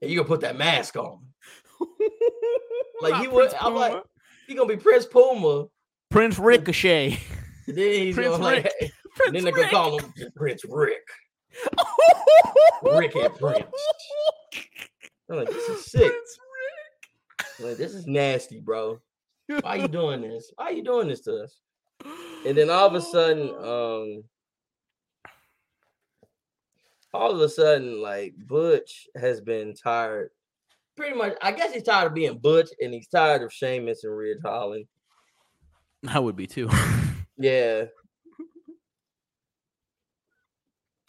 And 0.02 0.12
you 0.12 0.18
gonna 0.18 0.28
put 0.28 0.42
that 0.42 0.58
mask 0.58 0.98
on. 0.98 1.20
Like, 3.02 3.12
Not 3.14 3.22
he 3.22 3.28
would- 3.30 3.50
Prince 3.50 3.54
I'm 3.62 3.76
like- 3.76 4.04
He 4.48 4.56
gonna 4.56 4.68
be 4.68 4.76
Prince 4.78 5.06
Puma. 5.06 5.68
Prince 6.10 6.38
Ricochet. 6.38 7.18
Then 7.68 7.78
he's 7.78 8.16
Prince 8.16 8.32
gonna 8.32 8.44
like, 8.44 8.64
Rick. 8.66 8.74
and 8.82 8.92
Prince 9.16 9.32
then 9.34 9.44
they're 9.46 9.54
gonna 9.54 9.70
call 9.70 10.00
him 10.00 10.12
Prince 10.36 10.64
Rick. 10.68 11.02
Rick 12.84 13.16
and 13.16 13.36
Prince. 13.38 13.66
I'm 15.30 15.38
like, 15.38 15.50
this 15.50 15.70
is 15.70 15.86
sick. 15.86 16.12
Prince 16.12 16.40
Like, 17.60 17.78
this 17.78 17.94
is 17.94 18.08
nasty, 18.08 18.60
bro. 18.60 19.00
Rick. 19.48 19.62
Why 19.64 19.76
you 19.76 19.88
doing 19.88 20.22
this? 20.22 20.52
Why 20.56 20.70
you 20.70 20.84
doing 20.84 21.08
this 21.08 21.22
to 21.22 21.44
us? 21.44 21.60
And 22.46 22.58
then 22.58 22.70
all 22.70 22.88
of 22.88 22.96
a 22.96 23.02
sudden, 23.02 23.50
um, 23.50 24.24
all 27.14 27.32
of 27.32 27.40
a 27.40 27.50
sudden, 27.50 28.02
like 28.02 28.34
Butch 28.48 29.08
has 29.16 29.42
been 29.42 29.76
tired. 29.76 30.30
Pretty 30.98 31.16
much, 31.16 31.34
I 31.42 31.52
guess 31.52 31.74
he's 31.74 31.84
tired 31.84 32.08
of 32.08 32.14
being 32.14 32.38
Butch, 32.38 32.70
and 32.82 32.94
he's 32.94 33.08
tired 33.08 33.44
of 33.44 33.54
Sheamus 33.54 34.04
and 34.04 34.16
Ridge 34.16 34.40
Holland. 34.44 34.86
I 36.08 36.20
would 36.20 36.36
be 36.36 36.48
too. 36.48 36.70
Yeah. 37.38 37.86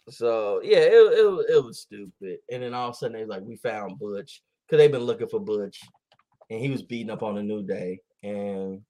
So 0.09 0.61
yeah, 0.63 0.79
it, 0.79 0.91
it, 0.91 1.45
it 1.55 1.63
was 1.63 1.79
stupid. 1.81 2.39
And 2.51 2.63
then 2.63 2.73
all 2.73 2.89
of 2.89 2.95
a 2.95 2.97
sudden 2.97 3.13
they 3.13 3.21
was 3.21 3.29
like, 3.29 3.43
we 3.43 3.55
found 3.57 3.99
Butch 3.99 4.41
because 4.67 4.77
they've 4.81 4.91
been 4.91 5.03
looking 5.03 5.27
for 5.27 5.39
Butch, 5.39 5.79
and 6.49 6.59
he 6.59 6.69
was 6.69 6.81
beating 6.83 7.09
up 7.09 7.23
on 7.23 7.35
the 7.35 7.43
New 7.43 7.63
Day. 7.63 7.99
And 8.21 8.81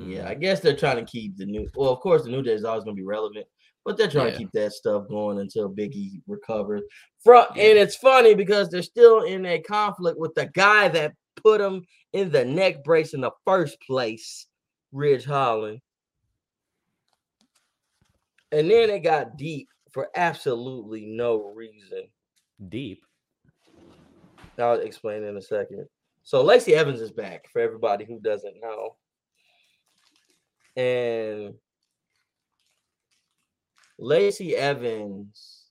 yeah, 0.00 0.28
I 0.28 0.34
Mm, 0.34 0.40
guess 0.40 0.60
they're 0.60 0.76
trying 0.76 1.04
to 1.04 1.10
keep 1.10 1.36
the 1.36 1.46
new. 1.46 1.68
Well, 1.74 1.92
of 1.92 2.00
course, 2.00 2.24
the 2.24 2.30
New 2.30 2.42
Day 2.42 2.52
is 2.52 2.64
always 2.64 2.84
going 2.84 2.96
to 2.96 3.00
be 3.00 3.06
relevant, 3.06 3.46
but 3.84 3.96
they're 3.96 4.08
trying 4.08 4.26
Yeah. 4.26 4.32
to 4.32 4.38
keep 4.38 4.52
that 4.52 4.72
stuff 4.72 5.08
going 5.08 5.38
until 5.38 5.70
Biggie 5.70 6.20
recovers. 6.26 6.82
From 7.22 7.46
Yeah. 7.54 7.62
and 7.62 7.78
it's 7.78 7.96
funny 7.96 8.34
because 8.34 8.68
they're 8.68 8.82
still 8.82 9.22
in 9.22 9.46
a 9.46 9.60
conflict 9.60 10.18
with 10.18 10.34
the 10.34 10.46
guy 10.46 10.88
that 10.88 11.14
put 11.36 11.60
him 11.60 11.84
in 12.12 12.30
the 12.30 12.44
neck 12.44 12.82
brace 12.84 13.14
in 13.14 13.20
the 13.20 13.30
first 13.44 13.80
place, 13.80 14.46
Ridge 14.92 15.24
Holland. 15.24 15.80
And 18.50 18.70
then 18.70 18.90
it 18.90 19.00
got 19.00 19.36
deep 19.36 19.68
for 19.90 20.08
absolutely 20.14 21.06
no 21.06 21.52
reason. 21.54 22.08
deep. 22.68 23.04
I'll 24.58 24.80
explain 24.80 25.22
in 25.22 25.36
a 25.36 25.42
second. 25.42 25.86
So 26.24 26.42
Lacey 26.42 26.74
Evans 26.74 27.00
is 27.00 27.12
back 27.12 27.48
for 27.50 27.60
everybody 27.60 28.04
who 28.04 28.20
doesn't 28.20 28.60
know. 28.60 28.96
And 30.76 31.54
Lacey 33.98 34.54
Evans 34.56 35.64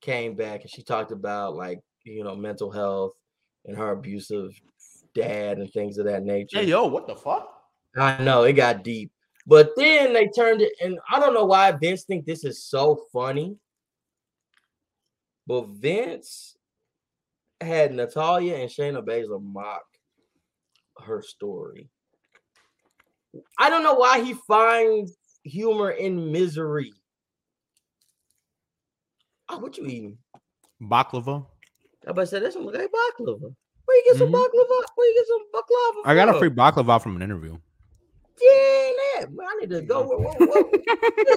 came 0.00 0.34
back 0.34 0.62
and 0.62 0.70
she 0.70 0.82
talked 0.82 1.12
about 1.12 1.54
like, 1.54 1.80
you 2.04 2.24
know, 2.24 2.34
mental 2.34 2.70
health 2.70 3.12
and 3.66 3.76
her 3.76 3.92
abusive 3.92 4.58
dad 5.14 5.58
and 5.58 5.70
things 5.72 5.98
of 5.98 6.06
that 6.06 6.24
nature. 6.24 6.58
Hey 6.58 6.66
yo, 6.66 6.86
what 6.86 7.06
the 7.06 7.14
fuck? 7.14 7.48
I 7.96 8.22
know 8.22 8.44
it 8.44 8.54
got 8.54 8.84
deep. 8.84 9.12
But 9.46 9.70
then 9.76 10.12
they 10.12 10.28
turned 10.28 10.60
it, 10.60 10.72
and 10.80 10.98
I 11.10 11.18
don't 11.18 11.34
know 11.34 11.46
why 11.46 11.72
Vince 11.72 12.04
think 12.04 12.24
this 12.26 12.44
is 12.44 12.62
so 12.62 13.06
funny. 13.12 13.56
But 15.46 15.68
Vince 15.68 16.56
had 17.60 17.92
Natalya 17.92 18.56
and 18.56 18.70
Shayna 18.70 19.04
Baszler 19.04 19.42
mock 19.42 19.82
her 21.04 21.22
story. 21.22 21.88
I 23.58 23.70
don't 23.70 23.82
know 23.82 23.94
why 23.94 24.22
he 24.22 24.34
finds 24.46 25.16
humor 25.44 25.90
in 25.90 26.32
misery. 26.32 26.92
Oh, 29.48 29.58
what 29.58 29.76
you 29.76 29.86
eating? 29.86 30.18
Baklava. 30.80 31.46
I 32.06 32.10
about 32.10 32.22
to 32.22 32.26
say 32.26 32.40
that 32.40 32.52
some 32.52 32.66
like 32.66 32.74
baklava. 32.74 33.54
Where 33.84 33.96
you 33.96 34.04
get 34.04 34.16
some 34.16 34.28
Mhm. 34.28 34.34
baklava? 34.34 34.84
Where 34.94 35.08
you 35.08 35.14
get 35.16 35.26
some 35.26 35.46
baklava? 35.52 36.02
I 36.06 36.14
got 36.14 36.34
a 36.34 36.38
free 36.38 36.50
baklava 36.50 37.02
from 37.02 37.16
an 37.16 37.22
interview. 37.22 37.58
Yeah, 38.42 39.26
man, 39.30 39.46
I 39.46 39.56
need 39.60 39.70
to 39.70 39.82
go. 39.82 40.06
Where, 40.06 40.18
where, 40.18 40.48
where- 40.48 41.36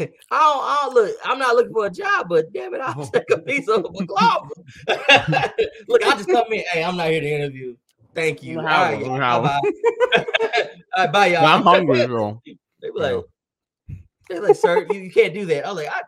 I 0.00 0.06
don't, 0.30 0.30
I 0.30 0.80
don't 0.84 0.94
look. 0.94 1.16
I'm 1.24 1.38
not 1.38 1.54
looking 1.54 1.72
for 1.72 1.86
a 1.86 1.90
job, 1.90 2.26
but 2.28 2.52
damn 2.52 2.74
it, 2.74 2.80
I'll 2.80 3.06
take 3.06 3.30
a 3.30 3.38
piece 3.38 3.68
of 3.68 3.82
baklava. 3.82 4.48
look, 5.88 6.06
I 6.06 6.16
just 6.16 6.28
come 6.28 6.52
in. 6.52 6.64
Hey, 6.72 6.82
I'm 6.82 6.96
not 6.96 7.08
here 7.10 7.20
to 7.20 7.28
interview. 7.28 7.76
Thank 8.14 8.42
you. 8.42 8.54
You 8.54 8.58
All 8.60 8.64
right, 8.64 9.00
y'all. 9.00 9.42
Bye-bye. 9.42 9.60
All 10.96 11.04
right, 11.04 11.12
bye, 11.12 11.26
y'all. 11.26 11.46
I'm 11.46 11.62
hungry, 11.62 12.06
bro. 12.06 12.40
They 12.46 12.56
be 12.82 12.90
like, 12.94 13.24
they 14.28 14.38
like, 14.38 14.56
sir, 14.56 14.86
you, 14.90 15.00
you 15.00 15.10
can't 15.10 15.34
do 15.34 15.46
that. 15.46 15.66
I 15.66 15.72
was 15.72 15.84
like, 15.84 15.94
I, 15.94 16.02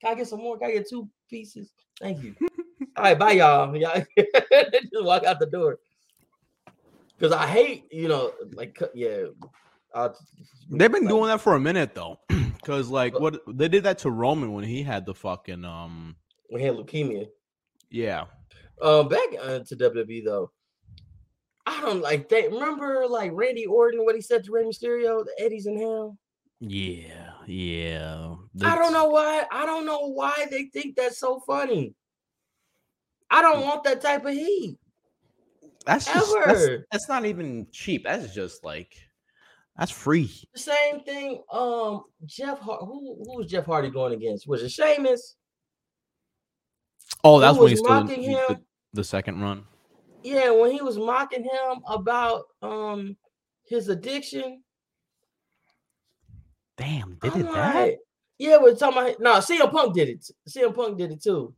can 0.00 0.12
I 0.12 0.14
get 0.14 0.28
some 0.28 0.40
more? 0.40 0.58
Can 0.58 0.68
I 0.68 0.72
get 0.72 0.88
two 0.88 1.08
pieces? 1.28 1.70
Thank 2.00 2.22
you. 2.22 2.34
All 2.96 3.04
right, 3.04 3.18
bye, 3.18 3.32
y'all. 3.32 3.74
Y'all 3.76 4.02
just 4.16 5.04
walk 5.04 5.24
out 5.24 5.38
the 5.38 5.46
door. 5.46 5.78
Because 7.20 7.34
I 7.34 7.46
hate, 7.46 7.84
you 7.92 8.08
know, 8.08 8.32
like, 8.54 8.80
yeah. 8.94 9.24
I'll- 9.94 10.16
They've 10.70 10.90
been 10.90 11.02
like, 11.04 11.10
doing 11.10 11.26
that 11.28 11.40
for 11.42 11.54
a 11.54 11.60
minute 11.60 11.94
though, 11.94 12.18
because 12.28 12.88
like 12.88 13.18
what 13.20 13.40
they 13.46 13.68
did 13.68 13.82
that 13.84 13.98
to 13.98 14.10
Roman 14.10 14.52
when 14.54 14.64
he 14.64 14.82
had 14.82 15.04
the 15.04 15.14
fucking 15.14 15.64
um 15.64 16.16
We 16.50 16.62
had 16.62 16.74
leukemia. 16.76 17.26
yeah 17.90 18.24
Um, 18.80 19.08
back 19.08 19.26
uh, 19.42 19.58
to 19.66 19.76
WWE 19.76 20.24
though, 20.24 20.50
I 21.66 21.80
don't 21.82 22.00
like 22.00 22.28
that. 22.30 22.52
Remember, 22.52 23.06
like 23.08 23.32
Randy 23.34 23.66
Orton, 23.66 24.04
what 24.04 24.14
he 24.14 24.20
said 24.22 24.44
to 24.44 24.52
Rey 24.52 24.62
Mysterio, 24.64 25.24
the 25.24 25.34
Eddie's 25.44 25.66
in 25.66 25.76
hell. 25.78 26.16
yeah 26.60 27.32
yeah. 27.46 28.34
I 28.62 28.76
don't 28.76 28.92
know 28.92 29.06
why. 29.08 29.44
I 29.50 29.66
don't 29.66 29.86
know 29.86 30.12
why 30.12 30.46
they 30.50 30.64
think 30.72 30.94
that's 30.94 31.18
so 31.18 31.40
funny. 31.46 31.94
I 33.28 33.42
don't 33.42 33.62
want 33.62 33.82
that 33.84 34.00
type 34.00 34.24
of 34.24 34.32
heat. 34.34 34.78
That's 35.86 36.04
just 36.04 36.34
that's, 36.44 36.64
Ever. 36.64 36.86
that's 36.92 37.08
not 37.08 37.24
even 37.24 37.66
cheap. 37.72 38.04
That's 38.04 38.34
just 38.34 38.64
like 38.64 38.94
that's 39.78 39.90
free. 39.90 40.30
The 40.52 40.60
same 40.60 41.00
thing. 41.00 41.42
Um, 41.50 42.04
Jeff, 42.26 42.58
Har- 42.58 42.80
who 42.84 43.16
who 43.24 43.38
was 43.38 43.46
Jeff 43.46 43.66
Hardy 43.66 43.90
going 43.90 44.12
against? 44.12 44.46
Was 44.46 44.62
it 44.62 44.70
Sheamus? 44.70 45.36
Oh, 47.24 47.36
Who 47.36 47.40
that's 47.40 47.54
when 47.54 47.62
was 47.64 47.70
he's 47.72 47.78
still 47.80 47.90
mocking 47.94 48.20
the, 48.22 48.28
him? 48.28 48.40
the, 48.48 48.60
the 48.94 49.04
second 49.04 49.40
run. 49.40 49.64
Yeah, 50.22 50.50
when 50.50 50.70
he 50.70 50.82
was 50.82 50.98
mocking 50.98 51.44
him 51.44 51.82
about 51.86 52.44
um 52.62 53.16
his 53.66 53.88
addiction. 53.88 54.62
Damn, 56.76 57.18
they 57.20 57.28
I'm 57.28 57.38
did 57.38 57.46
that. 57.46 57.94
Yeah, 58.38 58.56
we're 58.60 58.74
talking 58.74 58.98
about 58.98 59.20
no. 59.20 59.32
CM 59.38 59.70
Punk 59.70 59.94
did 59.94 60.08
it. 60.08 60.30
CM 60.48 60.74
Punk 60.74 60.98
did 60.98 61.12
it 61.12 61.22
too, 61.22 61.54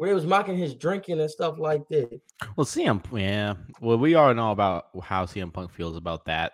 where 0.00 0.08
they 0.08 0.14
was 0.14 0.24
mocking 0.24 0.56
his 0.56 0.74
drinking 0.74 1.20
and 1.20 1.30
stuff 1.30 1.58
like 1.58 1.86
that. 1.90 2.18
Well, 2.56 2.64
CM, 2.64 3.02
yeah. 3.12 3.52
Well, 3.82 3.98
we 3.98 4.14
all 4.14 4.32
know 4.32 4.50
about 4.50 4.86
how 5.02 5.26
CM 5.26 5.52
Punk 5.52 5.70
feels 5.70 5.94
about 5.94 6.24
that. 6.24 6.52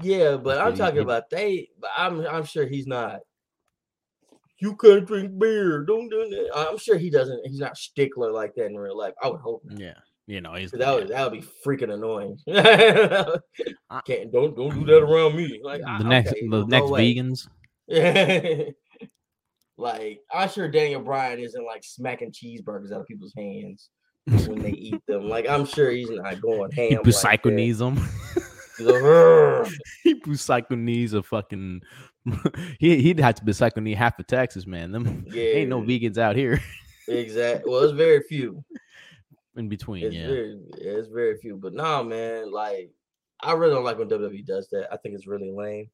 Yeah, 0.00 0.38
but 0.38 0.56
I'm 0.58 0.74
talking 0.74 1.00
about 1.00 1.28
they. 1.28 1.68
But 1.78 1.90
I'm 1.98 2.26
I'm 2.26 2.44
sure 2.44 2.66
he's 2.66 2.86
not. 2.86 3.20
you 4.58 4.74
can't 4.76 5.06
drink 5.06 5.38
beer. 5.38 5.84
Don't 5.84 6.08
do 6.08 6.26
that. 6.30 6.50
I'm 6.56 6.78
sure 6.78 6.96
he 6.96 7.10
doesn't. 7.10 7.46
He's 7.46 7.58
not 7.60 7.76
stickler 7.76 8.32
like 8.32 8.54
that 8.54 8.66
in 8.66 8.76
real 8.78 8.96
life. 8.96 9.12
I 9.22 9.28
would 9.28 9.40
hope. 9.42 9.60
Not. 9.66 9.78
Yeah, 9.78 9.94
you 10.26 10.40
know 10.40 10.54
he's 10.54 10.70
That 10.70 10.94
would 10.94 11.10
yeah. 11.10 11.16
that 11.18 11.30
would 11.30 11.40
be 11.42 11.46
freaking 11.64 11.92
annoying. 11.92 12.38
I- 13.90 14.00
Can't 14.06 14.32
don't 14.32 14.56
don't 14.56 14.74
do 14.80 14.86
that 14.86 15.02
around 15.02 15.36
me. 15.36 15.60
Like 15.62 15.82
the 15.82 15.88
I- 15.88 15.98
next 16.02 16.30
okay, 16.30 16.40
the 16.48 16.60
no 16.60 16.64
next 16.64 16.88
way. 16.88 17.14
vegans. 17.14 17.48
like 19.76 20.20
I'm 20.32 20.48
sure 20.48 20.68
Daniel 20.68 21.02
Bryan 21.02 21.38
isn't 21.38 21.64
like 21.64 21.84
smacking 21.84 22.32
cheeseburgers 22.32 22.92
out 22.92 23.00
of 23.00 23.06
people's 23.06 23.34
hands 23.36 23.90
when 24.26 24.62
they 24.62 24.70
eat 24.70 25.02
them. 25.06 25.28
Like 25.28 25.48
I'm 25.48 25.66
sure 25.66 25.90
he's 25.90 26.10
not 26.10 26.40
going 26.40 26.70
ham. 26.72 26.88
He 26.88 26.96
like 26.96 27.04
that. 27.04 27.12
psychonese 27.12 27.78
them. 27.78 27.96
He's 28.78 28.86
like, 28.86 29.02
"Rrr." 29.02 29.72
he 30.02 30.14
psychonese 30.20 31.14
a 31.14 31.22
fucking. 31.22 31.82
he 32.78 33.00
he'd 33.00 33.20
have 33.20 33.36
to 33.36 33.44
psychonese 33.44 33.96
half 33.96 34.18
of 34.18 34.26
Texas, 34.26 34.66
man. 34.66 34.92
Them 34.92 35.24
yeah, 35.28 35.42
ain't 35.42 35.70
no 35.70 35.80
vegans 35.80 36.18
out 36.18 36.36
here 36.36 36.60
exactly. 37.08 37.70
Well, 37.70 37.82
it's 37.82 37.92
very 37.92 38.22
few. 38.22 38.64
in 39.56 39.68
between. 39.68 40.04
It's 40.04 40.14
yeah, 40.14 40.26
very 40.26 40.60
it's 40.78 41.08
very 41.08 41.36
few. 41.38 41.56
But 41.56 41.74
nah, 41.74 42.02
man, 42.02 42.50
like 42.52 42.90
I 43.42 43.52
really 43.52 43.74
don't 43.74 43.84
like 43.84 43.98
when 43.98 44.08
WWE 44.08 44.46
does 44.46 44.68
that. 44.70 44.88
I 44.92 44.96
think 44.96 45.14
it's 45.14 45.26
really 45.26 45.50
lame. 45.50 45.90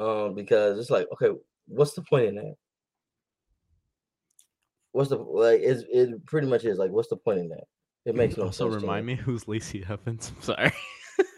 Um, 0.00 0.34
because 0.34 0.78
it's 0.78 0.90
like, 0.90 1.08
okay, 1.12 1.36
what's 1.66 1.94
the 1.94 2.02
point 2.02 2.26
in 2.26 2.34
that? 2.36 2.54
What's 4.92 5.10
the 5.10 5.16
like? 5.16 5.60
It's, 5.62 5.84
it 5.92 6.24
pretty 6.26 6.46
much 6.46 6.64
is 6.64 6.78
like, 6.78 6.90
what's 6.90 7.08
the 7.08 7.16
point 7.16 7.40
in 7.40 7.48
that? 7.50 7.64
It 8.04 8.14
makes 8.14 8.36
no 8.36 8.44
also 8.44 8.70
sense. 8.70 8.80
to 8.80 8.86
remind 8.86 9.06
me 9.06 9.14
who's 9.14 9.46
Lacey 9.48 9.84
Evans. 9.88 10.32
I'm 10.36 10.42
sorry. 10.42 10.72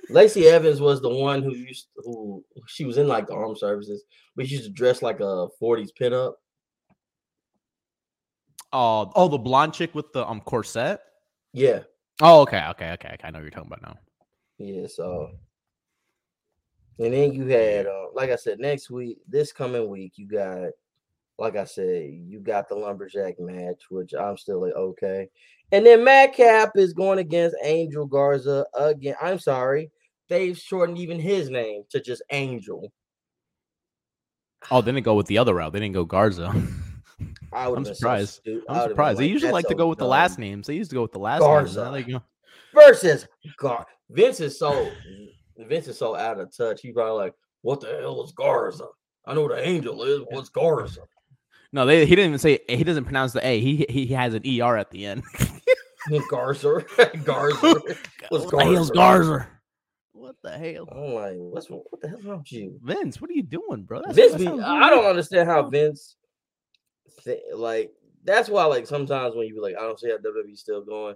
Lacey 0.09 0.47
Evans 0.47 0.81
was 0.81 1.01
the 1.01 1.09
one 1.09 1.43
who 1.43 1.55
used 1.55 1.89
who 1.97 2.45
she 2.67 2.85
was 2.85 2.99
in 2.99 3.09
like 3.09 3.27
the 3.27 3.35
armed 3.35 3.59
services, 3.59 4.05
but 4.37 4.47
she 4.47 4.55
used 4.55 4.67
to 4.67 4.73
dress 4.73 5.03
like 5.03 5.21
a 5.21 5.47
40s 5.63 5.91
pinup. 5.99 6.35
Oh, 8.73 9.11
oh, 9.17 9.29
the 9.29 9.39
blonde 9.39 9.75
chick 9.75 9.95
with 9.95 10.13
the 10.13 10.27
um 10.29 10.41
corset. 10.41 11.01
Yeah, 11.53 11.81
Oh, 12.23 12.43
okay, 12.43 12.63
okay, 12.71 12.93
okay. 12.93 13.11
okay. 13.15 13.19
I 13.25 13.31
know 13.31 13.39
what 13.39 13.43
you're 13.45 13.51
talking 13.51 13.73
about 13.73 13.83
now. 13.83 13.97
yeah. 14.59 14.87
So, 14.87 15.31
and 16.99 17.13
then 17.15 17.33
you 17.33 17.47
had, 17.47 17.87
uh, 17.87 18.07
like 18.15 18.31
I 18.31 18.37
said, 18.37 18.59
next 18.59 18.91
week, 18.91 19.19
this 19.27 19.53
coming 19.53 19.89
week, 19.89 20.13
you 20.17 20.29
got, 20.29 20.69
like 21.41 21.57
I 21.57 21.65
said, 21.65 22.11
you 22.27 22.39
got 22.39 22.69
the 22.69 22.75
lumberjack 22.75 23.41
match, 23.41 23.85
which 23.89 24.13
I'm 24.13 24.37
still 24.37 24.61
like 24.61 24.75
okay, 24.75 25.29
and 25.73 25.85
then 25.85 26.05
Madcap 26.05 26.73
is 26.77 26.93
going 26.93 27.19
against 27.19 27.57
Angel 27.63 28.07
Garza 28.07 28.67
again. 28.75 29.15
I'm 29.21 29.39
sorry, 29.39 29.91
they've 30.29 30.57
shortened 30.57 30.99
even 30.99 31.19
his 31.19 31.49
name 31.49 31.85
to 31.91 32.01
just 32.01 32.23
Angel. 32.31 32.93
Oh, 34.71 34.83
they 34.83 34.93
didn't 34.93 35.07
go 35.07 35.15
with 35.15 35.27
the 35.27 35.39
other 35.39 35.55
route. 35.55 35.73
They 35.73 35.81
didn't 35.81 35.95
go 35.95 36.05
Garza. 36.05 36.53
I 37.53 37.67
I'm 37.67 37.85
surprised. 37.85 38.47
I'm 38.69 38.89
surprised. 38.89 39.19
They 39.19 39.27
usually 39.27 39.51
like 39.51 39.67
to 39.69 39.75
go 39.75 39.89
with 39.89 39.99
the 39.99 40.07
last 40.07 40.39
names. 40.39 40.67
They 40.67 40.75
used 40.75 40.91
to 40.91 40.95
go 40.95 41.03
with 41.03 41.13
the 41.13 41.19
last 41.19 41.41
names. 41.41 41.75
Garza. 41.75 42.05
go- 42.07 42.23
versus 42.75 43.27
Gar. 43.59 43.87
Vince 44.11 44.41
is 44.41 44.59
so 44.59 44.91
Vince 45.57 45.89
is 45.89 45.99
so 45.99 46.15
out 46.17 46.39
of 46.39 46.55
touch. 46.55 46.83
He 46.83 46.93
probably 46.93 47.25
like, 47.25 47.35
what 47.63 47.81
the 47.81 47.99
hell 48.01 48.23
is 48.23 48.33
Garza? 48.33 48.87
I 49.27 49.35
know 49.35 49.43
what 49.43 49.57
the 49.57 49.67
angel 49.67 50.03
is. 50.05 50.21
What's 50.31 50.51
Garza? 50.51 51.01
No, 51.73 51.87
they 51.87 52.05
he 52.05 52.17
didn't 52.17 52.31
even 52.31 52.39
say 52.39 52.59
he 52.69 52.83
doesn't 52.85 53.05
pronounce 53.05 53.33
the 53.33 53.47
A. 53.47 53.61
He 53.61 53.87
he, 53.89 54.07
he 54.07 54.15
has 54.15 54.35
an 54.35 54.43
ER 54.45 54.77
at 54.77 54.91
the 54.91 55.07
end. 55.07 55.23
Garza. 56.29 56.69
Garzer. 56.99 57.97
What's 58.29 58.45
what 58.47 58.59
the 58.59 58.65
hell's? 58.65 58.91
Garza? 58.91 59.49
What 60.13 60.37
the 60.43 60.51
hell? 60.51 60.89
I'm 60.93 61.15
like, 61.15 61.37
what's 61.37 61.69
what 61.69 62.01
the 62.01 62.09
hell's 62.09 62.25
wrong 62.25 62.39
with 62.39 62.53
you? 62.53 62.79
Vince, 62.83 63.21
what 63.21 63.31
are 63.31 63.35
you 63.35 63.43
doing, 63.43 63.83
bro? 63.83 64.03
That's, 64.05 64.17
Vince, 64.17 64.35
that 64.35 64.61
I 64.61 64.91
don't 64.91 65.05
understand 65.07 65.49
how 65.49 65.69
Vince, 65.69 66.17
thi- 67.23 67.41
like, 67.55 67.91
that's 68.25 68.49
why, 68.49 68.65
like, 68.65 68.87
sometimes 68.87 69.35
when 69.35 69.47
you 69.47 69.55
be 69.55 69.61
like, 69.61 69.77
I 69.77 69.83
don't 69.83 69.99
see 69.99 70.11
how 70.11 70.19
WWE's 70.19 70.61
still 70.61 70.83
going. 70.83 71.15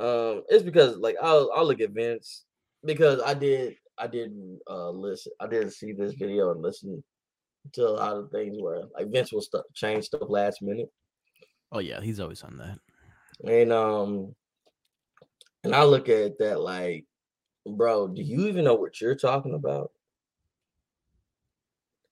Um, 0.00 0.44
it's 0.48 0.62
because 0.62 0.96
like 0.98 1.16
I'll 1.20 1.50
I'll 1.54 1.66
look 1.66 1.80
at 1.80 1.90
Vince 1.90 2.44
because 2.84 3.20
I 3.20 3.34
did 3.34 3.74
I 3.98 4.06
did 4.06 4.32
uh 4.70 4.90
listen 4.90 5.32
I 5.40 5.48
didn't 5.48 5.72
see 5.72 5.92
this 5.92 6.14
video 6.14 6.52
and 6.52 6.62
listen 6.62 7.02
to 7.74 7.86
a 7.86 7.90
lot 7.90 8.16
of 8.16 8.30
things 8.30 8.56
where 8.60 8.82
like 8.94 9.10
Vince 9.10 9.32
will 9.32 9.44
change 9.74 10.06
stuff 10.06 10.22
last 10.28 10.62
minute. 10.62 10.90
Oh 11.72 11.80
yeah, 11.80 12.00
he's 12.00 12.20
always 12.20 12.42
on 12.42 12.58
that. 12.58 12.78
and 13.50 13.72
um 13.72 14.34
and 15.64 15.74
I 15.74 15.84
look 15.84 16.08
at 16.08 16.38
that 16.38 16.60
like 16.60 17.04
bro 17.66 18.08
do 18.08 18.22
you 18.22 18.46
even 18.46 18.64
know 18.64 18.74
what 18.74 19.00
you're 19.00 19.14
talking 19.14 19.54
about? 19.54 19.92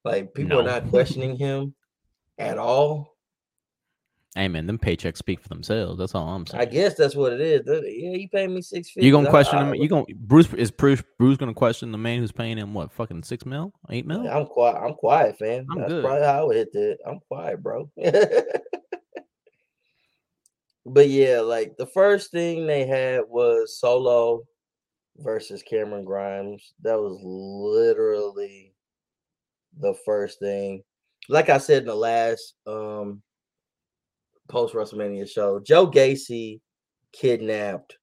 Like 0.04 0.34
people 0.34 0.61
are 0.61 0.64
not 0.64 0.88
questioning 0.90 1.36
him 1.36 1.74
at 2.38 2.59
all 2.59 3.15
Hey 4.37 4.49
man, 4.49 4.66
them 4.66 4.78
paychecks 4.78 5.16
speak 5.16 5.41
for 5.41 5.49
themselves. 5.49 5.99
That's 5.99 6.14
all 6.14 6.28
I'm 6.28 6.47
saying. 6.47 6.61
I 6.61 6.66
guess 6.66 6.95
that's 6.95 7.16
what 7.16 7.32
it 7.32 7.41
is 7.41 7.62
yeah 7.66 7.80
he 8.18 8.28
paid 8.30 8.51
me 8.51 8.61
six 8.61 8.91
fifty 8.91 9.07
you 9.07 9.12
gonna 9.12 9.30
question 9.30 9.59
him? 9.59 9.74
You 9.74 9.89
gonna 9.89 10.05
Bruce 10.14 10.53
is 10.53 10.70
Bruce 10.70 11.03
Bruce 11.18 11.39
gonna 11.39 11.55
question 11.55 11.91
the 11.91 11.97
man 11.97 12.18
who's 12.20 12.32
paying 12.32 12.59
him 12.59 12.74
what 12.74 12.93
fucking 12.93 13.22
six 13.22 13.47
mil, 13.47 13.72
eight 13.89 14.07
mil? 14.07 14.28
I'm 14.28 14.45
quiet. 14.45 14.76
I'm 14.76 14.93
quiet, 14.93 15.39
fam. 15.39 15.66
I'm 15.70 15.78
That's 15.78 15.91
good. 15.91 16.05
probably 16.05 16.26
how 16.26 16.41
I 16.43 16.45
would 16.45 16.57
hit 16.57 16.72
that. 16.74 16.99
I'm 17.07 17.20
quiet, 17.28 17.62
bro. 17.62 17.91
but 20.84 21.09
yeah, 21.09 21.41
like 21.41 21.78
the 21.78 21.87
first 21.87 22.30
thing 22.30 22.66
they 22.66 22.87
had 22.87 23.22
was 23.26 23.80
Solo 23.80 24.43
versus 25.16 25.62
Cameron 25.62 26.05
Grimes. 26.05 26.74
That 26.82 26.99
was 26.99 27.18
literally 27.22 28.74
the 29.80 29.95
first 30.05 30.41
thing. 30.41 30.82
Like 31.30 31.49
I 31.49 31.57
said 31.57 31.84
in 31.84 31.89
the 31.89 31.95
last 31.95 32.53
um 32.66 33.22
post 34.49 34.74
WrestleMania 34.74 35.28
show, 35.28 35.61
Joe 35.61 35.86
Gacy 35.90 36.61
kidnapped 37.12 37.99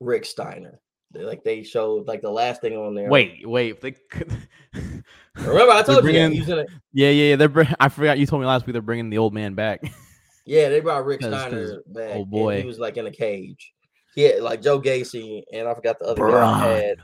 Rick 0.00 0.24
Steiner. 0.24 0.80
They- 1.12 1.24
Like 1.24 1.44
they 1.44 1.62
showed 1.62 2.06
like 2.08 2.20
the 2.22 2.30
last 2.30 2.60
thing 2.60 2.76
on 2.76 2.94
there. 2.94 3.08
Wait, 3.08 3.46
wait. 3.46 3.80
They 3.80 3.92
could... 3.92 4.32
remember 5.36 5.72
I 5.72 5.82
told 5.82 5.98
you 5.98 6.02
bringing- 6.02 6.30
that. 6.30 6.36
He's 6.36 6.48
in 6.48 6.58
a, 6.60 6.64
yeah, 6.92 7.10
yeah, 7.10 7.24
yeah. 7.30 7.36
They're. 7.36 7.48
Bring... 7.48 7.68
I 7.80 7.88
forgot 7.88 8.18
you 8.18 8.26
told 8.26 8.40
me 8.42 8.46
last 8.48 8.66
week 8.66 8.72
they're 8.72 8.82
bringing 8.82 9.10
the 9.10 9.18
old 9.18 9.34
man 9.34 9.54
back. 9.54 9.80
Yeah, 10.44 10.70
they 10.70 10.80
brought 10.80 11.06
Rick 11.06 11.20
'Cause- 11.20 11.30
'cause- 11.30 11.40
Steiner 11.52 11.82
back. 11.86 12.16
oh 12.16 12.22
and 12.22 12.30
boy. 12.30 12.60
he 12.60 12.66
was 12.66 12.80
like 12.80 12.96
in 12.96 13.06
a 13.06 13.12
cage. 13.12 13.72
Yeah, 14.16 14.38
like 14.40 14.60
Joe 14.60 14.80
Gacy, 14.80 15.44
and 15.52 15.68
I 15.68 15.74
forgot 15.74 16.00
the 16.00 16.06
other 16.06 16.20
guy 16.20 16.30
Bron. 16.30 16.60
had. 16.60 16.98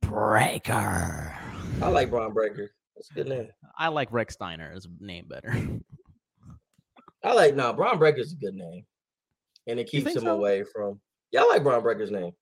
Breakker. 0.00 1.32
I 1.80 1.88
like 1.88 2.10
Bron 2.10 2.32
Breakker. 2.32 2.72
That's 2.96 3.08
a 3.12 3.14
good 3.14 3.28
name. 3.28 3.48
I 3.78 3.86
like 3.86 4.10
Rechsteiner 4.10 4.74
as 4.76 4.86
a 4.86 4.88
name 5.04 5.26
better. 5.28 5.54
I 7.24 7.34
like 7.34 7.54
no 7.54 7.72
Bron 7.72 7.98
Breakker's 7.98 8.32
a 8.32 8.36
good 8.36 8.54
name, 8.54 8.84
and 9.66 9.78
it 9.78 9.88
keeps 9.88 10.14
him 10.14 10.22
so? 10.22 10.34
away 10.34 10.64
from. 10.64 11.00
Yeah, 11.30 11.42
I 11.42 11.44
like 11.44 11.62
Bron 11.62 11.82
Breakker's 11.82 12.10
name. 12.10 12.32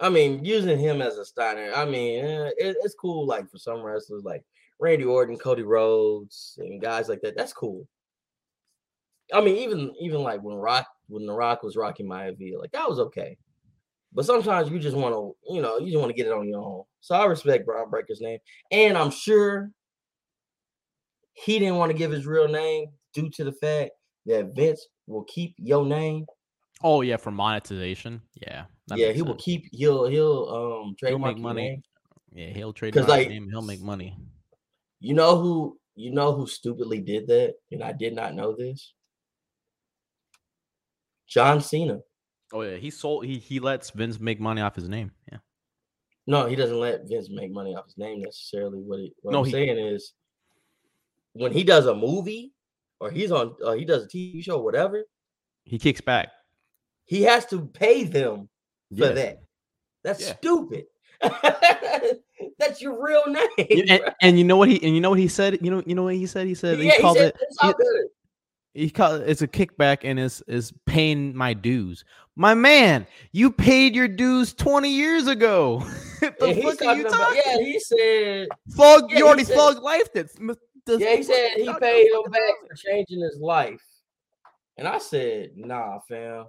I 0.00 0.08
mean, 0.08 0.44
using 0.44 0.78
him 0.78 1.02
as 1.02 1.18
a 1.18 1.24
Steiner. 1.24 1.72
I 1.74 1.84
mean, 1.84 2.24
eh, 2.24 2.50
it, 2.56 2.76
it's 2.82 2.94
cool. 2.94 3.26
Like 3.26 3.50
for 3.50 3.58
some 3.58 3.82
wrestlers, 3.82 4.24
like 4.24 4.44
Randy 4.78 5.04
Orton, 5.04 5.36
Cody 5.36 5.62
Rhodes, 5.62 6.58
and 6.58 6.80
guys 6.80 7.08
like 7.08 7.20
that. 7.22 7.36
That's 7.36 7.52
cool. 7.52 7.86
I 9.32 9.40
mean, 9.40 9.56
even 9.56 9.94
even 10.00 10.22
like 10.22 10.42
when 10.42 10.56
Rock 10.56 10.86
when 11.08 11.26
The 11.26 11.32
Rock 11.32 11.62
was 11.62 11.76
rocking 11.76 12.08
Maivia, 12.08 12.58
like 12.58 12.72
that 12.72 12.88
was 12.88 12.98
okay. 12.98 13.36
But 14.12 14.24
sometimes 14.24 14.70
you 14.70 14.80
just 14.80 14.96
want 14.96 15.14
to, 15.14 15.36
you 15.54 15.62
know, 15.62 15.78
you 15.78 15.86
just 15.86 15.98
want 15.98 16.10
to 16.10 16.16
get 16.16 16.26
it 16.26 16.32
on 16.32 16.48
your 16.48 16.60
own. 16.60 16.82
So 17.00 17.14
I 17.14 17.26
respect 17.26 17.66
Bron 17.66 17.90
Breakker's 17.90 18.20
name, 18.20 18.40
and 18.72 18.98
I'm 18.98 19.10
sure 19.10 19.70
he 21.34 21.58
didn't 21.58 21.76
want 21.76 21.92
to 21.92 21.98
give 21.98 22.10
his 22.10 22.26
real 22.26 22.48
name 22.48 22.88
due 23.14 23.30
to 23.30 23.44
the 23.44 23.52
fact 23.52 23.90
that 24.26 24.54
Vince 24.54 24.86
will 25.06 25.24
keep 25.24 25.54
your 25.58 25.84
name. 25.86 26.26
oh 26.82 27.00
yeah, 27.02 27.16
for 27.16 27.30
monetization. 27.30 28.22
Yeah. 28.46 28.64
yeah, 28.94 29.12
he 29.12 29.22
will 29.22 29.34
keep. 29.36 29.66
He'll 29.72 30.06
he'll 30.06 30.48
um 30.48 30.82
He'll 30.88 30.94
trademark 31.10 31.36
make 31.36 31.42
money. 31.42 31.62
name. 31.62 31.82
Yeah, 32.32 32.48
he'll 32.54 32.72
trade 32.72 32.94
like, 32.96 33.28
name. 33.28 33.48
He'll 33.50 33.62
make 33.62 33.80
money. 33.82 34.16
You 35.00 35.14
know 35.14 35.38
who? 35.40 35.78
You 35.96 36.12
know 36.12 36.32
who 36.32 36.46
stupidly 36.46 37.00
did 37.00 37.26
that, 37.28 37.54
and 37.72 37.82
I 37.82 37.92
did 37.92 38.14
not 38.14 38.34
know 38.34 38.54
this. 38.56 38.92
John 41.28 41.60
Cena. 41.60 42.00
Oh 42.52 42.62
yeah, 42.62 42.76
he 42.76 42.90
sold. 42.90 43.24
He 43.26 43.38
he 43.38 43.60
lets 43.60 43.90
Vince 43.90 44.18
make 44.20 44.40
money 44.40 44.60
off 44.60 44.74
his 44.76 44.88
name. 44.88 45.12
Yeah. 45.30 45.38
No, 46.26 46.46
he 46.46 46.54
doesn't 46.56 46.78
let 46.78 47.08
Vince 47.08 47.28
make 47.30 47.50
money 47.52 47.74
off 47.74 47.86
his 47.86 47.96
name 47.98 48.20
necessarily. 48.20 48.78
What, 48.78 49.00
he, 49.00 49.12
what 49.22 49.32
No, 49.32 49.40
I'm 49.40 49.44
he- 49.46 49.50
saying 49.52 49.78
is, 49.78 50.12
when 51.32 51.52
he 51.52 51.64
does 51.64 51.86
a 51.86 51.94
movie 51.94 52.52
or 53.00 53.10
he's 53.10 53.32
on, 53.32 53.54
uh, 53.64 53.72
he 53.72 53.84
does 53.84 54.04
a 54.04 54.08
TV 54.08 54.42
show, 54.44 54.58
whatever, 54.60 55.04
He 55.64 55.78
kicks 55.78 56.00
back. 56.00 56.28
he 57.04 57.22
has 57.22 57.46
to 57.46 57.66
pay 57.66 58.04
them 58.04 58.48
for 58.96 59.06
Yeah. 59.06 59.12
that. 59.12 59.42
That's 60.04 60.20
Yeah. 60.26 60.36
stupid. 60.36 60.84
That's 62.58 62.80
your 62.80 63.02
real 63.04 63.22
name. 63.26 63.48
And, 63.88 64.14
and 64.22 64.38
you 64.38 64.44
know 64.44 64.56
what 64.56 64.68
he 64.68 64.82
and 64.82 64.94
you 64.94 65.00
know 65.00 65.10
what 65.10 65.18
he 65.18 65.28
said. 65.28 65.58
You 65.62 65.70
know 65.70 65.82
you 65.86 65.94
know 65.94 66.04
what 66.04 66.14
he 66.14 66.26
said. 66.26 66.46
He 66.46 66.54
said 66.54 66.78
yeah, 66.78 66.92
he 66.92 67.00
called 67.02 67.16
said 67.18 67.34
it. 67.62 67.72
he-. 68.72 68.82
He 68.84 68.90
called 68.90 69.22
it's 69.22 69.42
a 69.42 69.48
kickback 69.48 69.98
and 70.04 70.18
is 70.18 70.42
is 70.46 70.72
paying 70.86 71.34
my 71.36 71.52
dues. 71.52 72.04
My 72.36 72.54
man, 72.54 73.06
you 73.32 73.50
paid 73.50 73.94
your 73.94 74.08
dues 74.08 74.54
twenty 74.54 74.90
years 74.90 75.26
ago. 75.26 75.80
the 76.20 76.52
he's 76.54 76.62
fuck 76.64 76.82
are 76.86 76.96
you 76.96 77.02
talking 77.02 77.06
about, 77.06 77.36
yeah, 77.36 77.58
he 77.58 77.78
said 77.80 78.48
Thug, 78.70 79.10
yeah, 79.10 79.18
you 79.18 79.26
already 79.26 79.44
said- 79.44 79.56
thug 79.56 79.82
lifed 79.82 80.16
this 80.90 81.00
Yeah, 81.00 81.16
he 81.16 81.22
said 81.22 81.50
he 81.56 81.72
paid 81.80 82.06
him 82.06 82.30
back 82.30 82.54
for 82.68 82.74
changing 82.74 83.20
his 83.20 83.38
life. 83.40 83.82
And 84.76 84.88
I 84.88 84.98
said, 84.98 85.50
nah, 85.56 85.98
fam. 86.08 86.46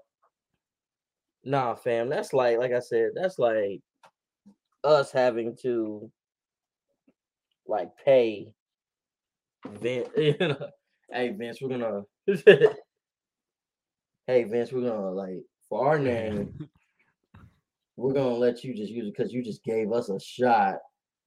Nah, 1.44 1.76
fam. 1.76 2.10
That's 2.10 2.34
like, 2.34 2.58
like 2.58 2.72
I 2.72 2.80
said, 2.80 3.12
that's 3.16 3.40
like 3.40 3.82
us 4.84 5.12
having 5.12 5.56
to 5.62 6.10
like 7.68 7.90
pay 8.04 8.54
Vince. 9.68 10.10
You 10.18 10.36
know, 10.40 10.68
hey 11.12 11.30
Vince, 11.30 11.62
we're 11.62 11.78
gonna 11.78 12.02
Hey 14.28 14.44
Vince, 14.44 14.72
we're 14.72 14.90
gonna 14.90 15.12
like 15.12 15.44
for 15.68 15.88
our 15.88 16.00
name, 16.00 16.58
we're 17.98 18.14
gonna 18.14 18.36
let 18.36 18.64
you 18.64 18.76
just 18.76 18.92
use 18.92 19.08
it 19.08 19.14
because 19.16 19.34
you 19.34 19.44
just 19.44 19.64
gave 19.64 19.92
us 19.92 20.10
a 20.10 20.20
shot. 20.20 20.76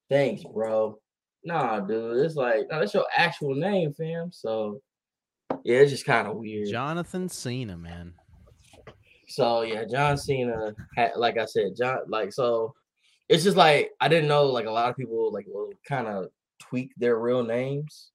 Thanks, 0.09 0.43
bro. 0.45 0.99
Nah, 1.45 1.81
dude. 1.81 2.25
It's 2.25 2.37
like, 2.37 2.67
no, 2.71 2.81
that's 2.81 2.95
your 2.95 3.07
actual 3.17 3.55
name, 3.55 3.93
fam. 3.93 4.33
So 4.33 4.81
yeah, 5.65 5.79
it's 5.79 5.91
just 5.91 6.07
kind 6.07 6.27
of 6.27 6.37
weird. 6.37 6.69
Jonathan 6.69 7.29
Cena, 7.29 7.77
man. 7.77 8.15
So 9.29 9.63
yeah, 9.63 9.85
John 9.85 10.17
Cena 10.17 10.75
had, 10.97 11.13
like 11.17 11.39
I 11.39 11.45
said, 11.45 11.77
John, 11.77 11.99
like 12.09 12.33
so, 12.33 12.75
it's 13.29 13.45
just 13.45 13.57
like 13.57 13.91
I 14.01 14.09
didn't 14.09 14.29
know 14.29 14.47
like 14.47 14.67
a 14.67 14.71
lot 14.71 14.91
of 14.91 14.97
people 14.97 15.33
like 15.33 15.47
will 15.49 15.71
kind 15.87 16.07
of 16.07 16.29
tweak 16.61 16.93
their 16.97 17.19
real 17.19 17.43
names. 17.43 18.11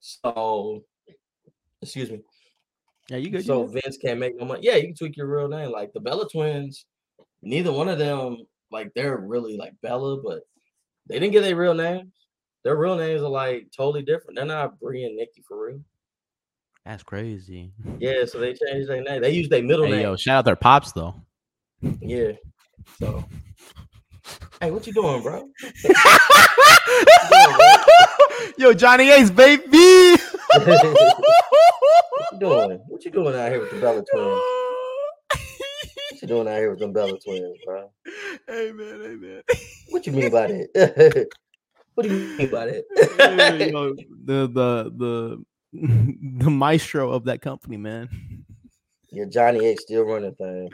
So, 0.00 0.84
excuse 1.82 2.10
me. 2.10 2.20
Yeah, 3.08 3.18
you 3.18 3.30
good? 3.30 3.44
so 3.44 3.62
you 3.62 3.72
good? 3.72 3.82
Vince 3.82 3.98
can't 3.98 4.20
make 4.20 4.36
no 4.36 4.46
money. 4.46 4.60
Yeah, 4.62 4.76
you 4.76 4.88
can 4.88 4.94
tweak 4.94 5.16
your 5.16 5.26
real 5.26 5.48
name. 5.48 5.70
Like 5.70 5.92
the 5.92 6.00
Bella 6.00 6.28
twins, 6.28 6.86
neither 7.42 7.72
one 7.72 7.88
of 7.88 7.98
them 7.98 8.38
like 8.70 8.92
they're 8.94 9.16
really 9.16 9.56
like 9.56 9.74
Bella, 9.82 10.20
but 10.22 10.42
they 11.08 11.18
didn't 11.18 11.32
get 11.32 11.42
their 11.42 11.56
real 11.56 11.74
names. 11.74 12.12
Their 12.64 12.76
real 12.76 12.96
names 12.96 13.22
are 13.22 13.28
like 13.28 13.68
totally 13.76 14.02
different. 14.02 14.36
They're 14.36 14.44
not 14.44 14.78
Brie 14.80 15.04
and 15.04 15.16
Nikki 15.16 15.42
for 15.46 15.66
real. 15.66 15.80
That's 16.84 17.02
crazy. 17.02 17.72
Yeah, 17.98 18.24
so 18.26 18.38
they 18.38 18.54
changed 18.54 18.88
their 18.88 19.02
name. 19.02 19.22
They 19.22 19.30
used 19.30 19.50
their 19.50 19.62
middle 19.62 19.86
Hey, 19.86 19.92
name. 19.92 20.02
yo, 20.02 20.16
shout 20.16 20.38
out 20.38 20.44
their 20.44 20.56
pops 20.56 20.92
though. 20.92 21.14
Yeah. 22.00 22.32
So, 23.00 23.24
hey, 24.60 24.70
what 24.70 24.86
you 24.86 24.92
doing, 24.92 25.22
bro? 25.22 25.48
yo, 28.58 28.72
Johnny 28.74 29.10
Ace, 29.10 29.30
baby. 29.30 30.16
what 30.52 30.82
you 32.32 32.38
doing? 32.38 32.80
What 32.88 33.04
you 33.04 33.10
doing 33.10 33.34
out 33.34 33.50
here 33.50 33.60
with 33.60 33.70
the 33.70 33.80
Bella 33.80 34.04
twins? 34.12 34.40
You 36.26 36.34
doing 36.34 36.48
out 36.48 36.58
here 36.58 36.70
with 36.70 36.80
them 36.80 36.92
Bella 36.92 37.20
twins, 37.20 37.56
bro? 37.64 37.88
Amen, 38.50 38.74
amen. 38.80 39.00
hey 39.00 39.14
man. 39.14 39.42
What 39.90 40.04
you 40.08 40.12
mean 40.12 40.28
by 40.28 40.46
that? 40.74 41.28
what 41.94 42.02
do 42.02 42.08
you 42.08 42.34
mean 42.36 42.50
by 42.50 42.66
that? 42.66 42.84
the 44.24 44.48
the 44.48 44.92
the 44.96 45.44
the 46.42 46.50
maestro 46.50 47.12
of 47.12 47.26
that 47.26 47.42
company, 47.42 47.76
man. 47.76 48.08
Your 49.12 49.26
Johnny 49.26 49.66
Ace 49.66 49.82
still 49.82 50.02
running 50.02 50.34
things. 50.34 50.72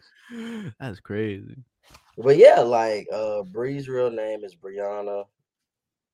That's 0.80 1.00
crazy. 1.00 1.58
But 2.16 2.38
yeah, 2.38 2.60
like 2.60 3.06
uh 3.12 3.42
Brie's 3.42 3.90
real 3.90 4.10
name 4.10 4.44
is 4.44 4.56
Brianna. 4.56 5.26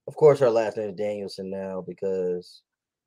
Of 0.08 0.16
course, 0.16 0.40
her 0.40 0.50
last 0.50 0.76
name 0.76 0.88
is 0.90 0.96
Danielson 0.96 1.48
now 1.48 1.84
because 1.86 2.62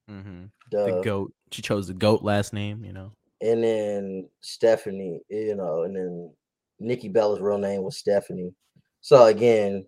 hmm 0.07 0.45
duh. 0.69 0.85
The 0.85 1.01
goat. 1.03 1.33
She 1.51 1.61
chose 1.61 1.89
the 1.89 1.93
goat 1.93 2.23
last 2.23 2.53
name. 2.53 2.85
You 2.85 2.93
know. 2.93 3.11
And 3.41 3.63
then 3.63 4.29
Stephanie, 4.41 5.21
eh, 5.31 5.47
you 5.47 5.55
know, 5.55 5.83
and 5.83 5.95
then 5.95 6.31
Nikki 6.79 7.09
Bella's 7.09 7.41
real 7.41 7.57
name 7.57 7.83
was 7.83 7.97
Stephanie. 7.97 8.53
So 9.01 9.25
again, 9.25 9.85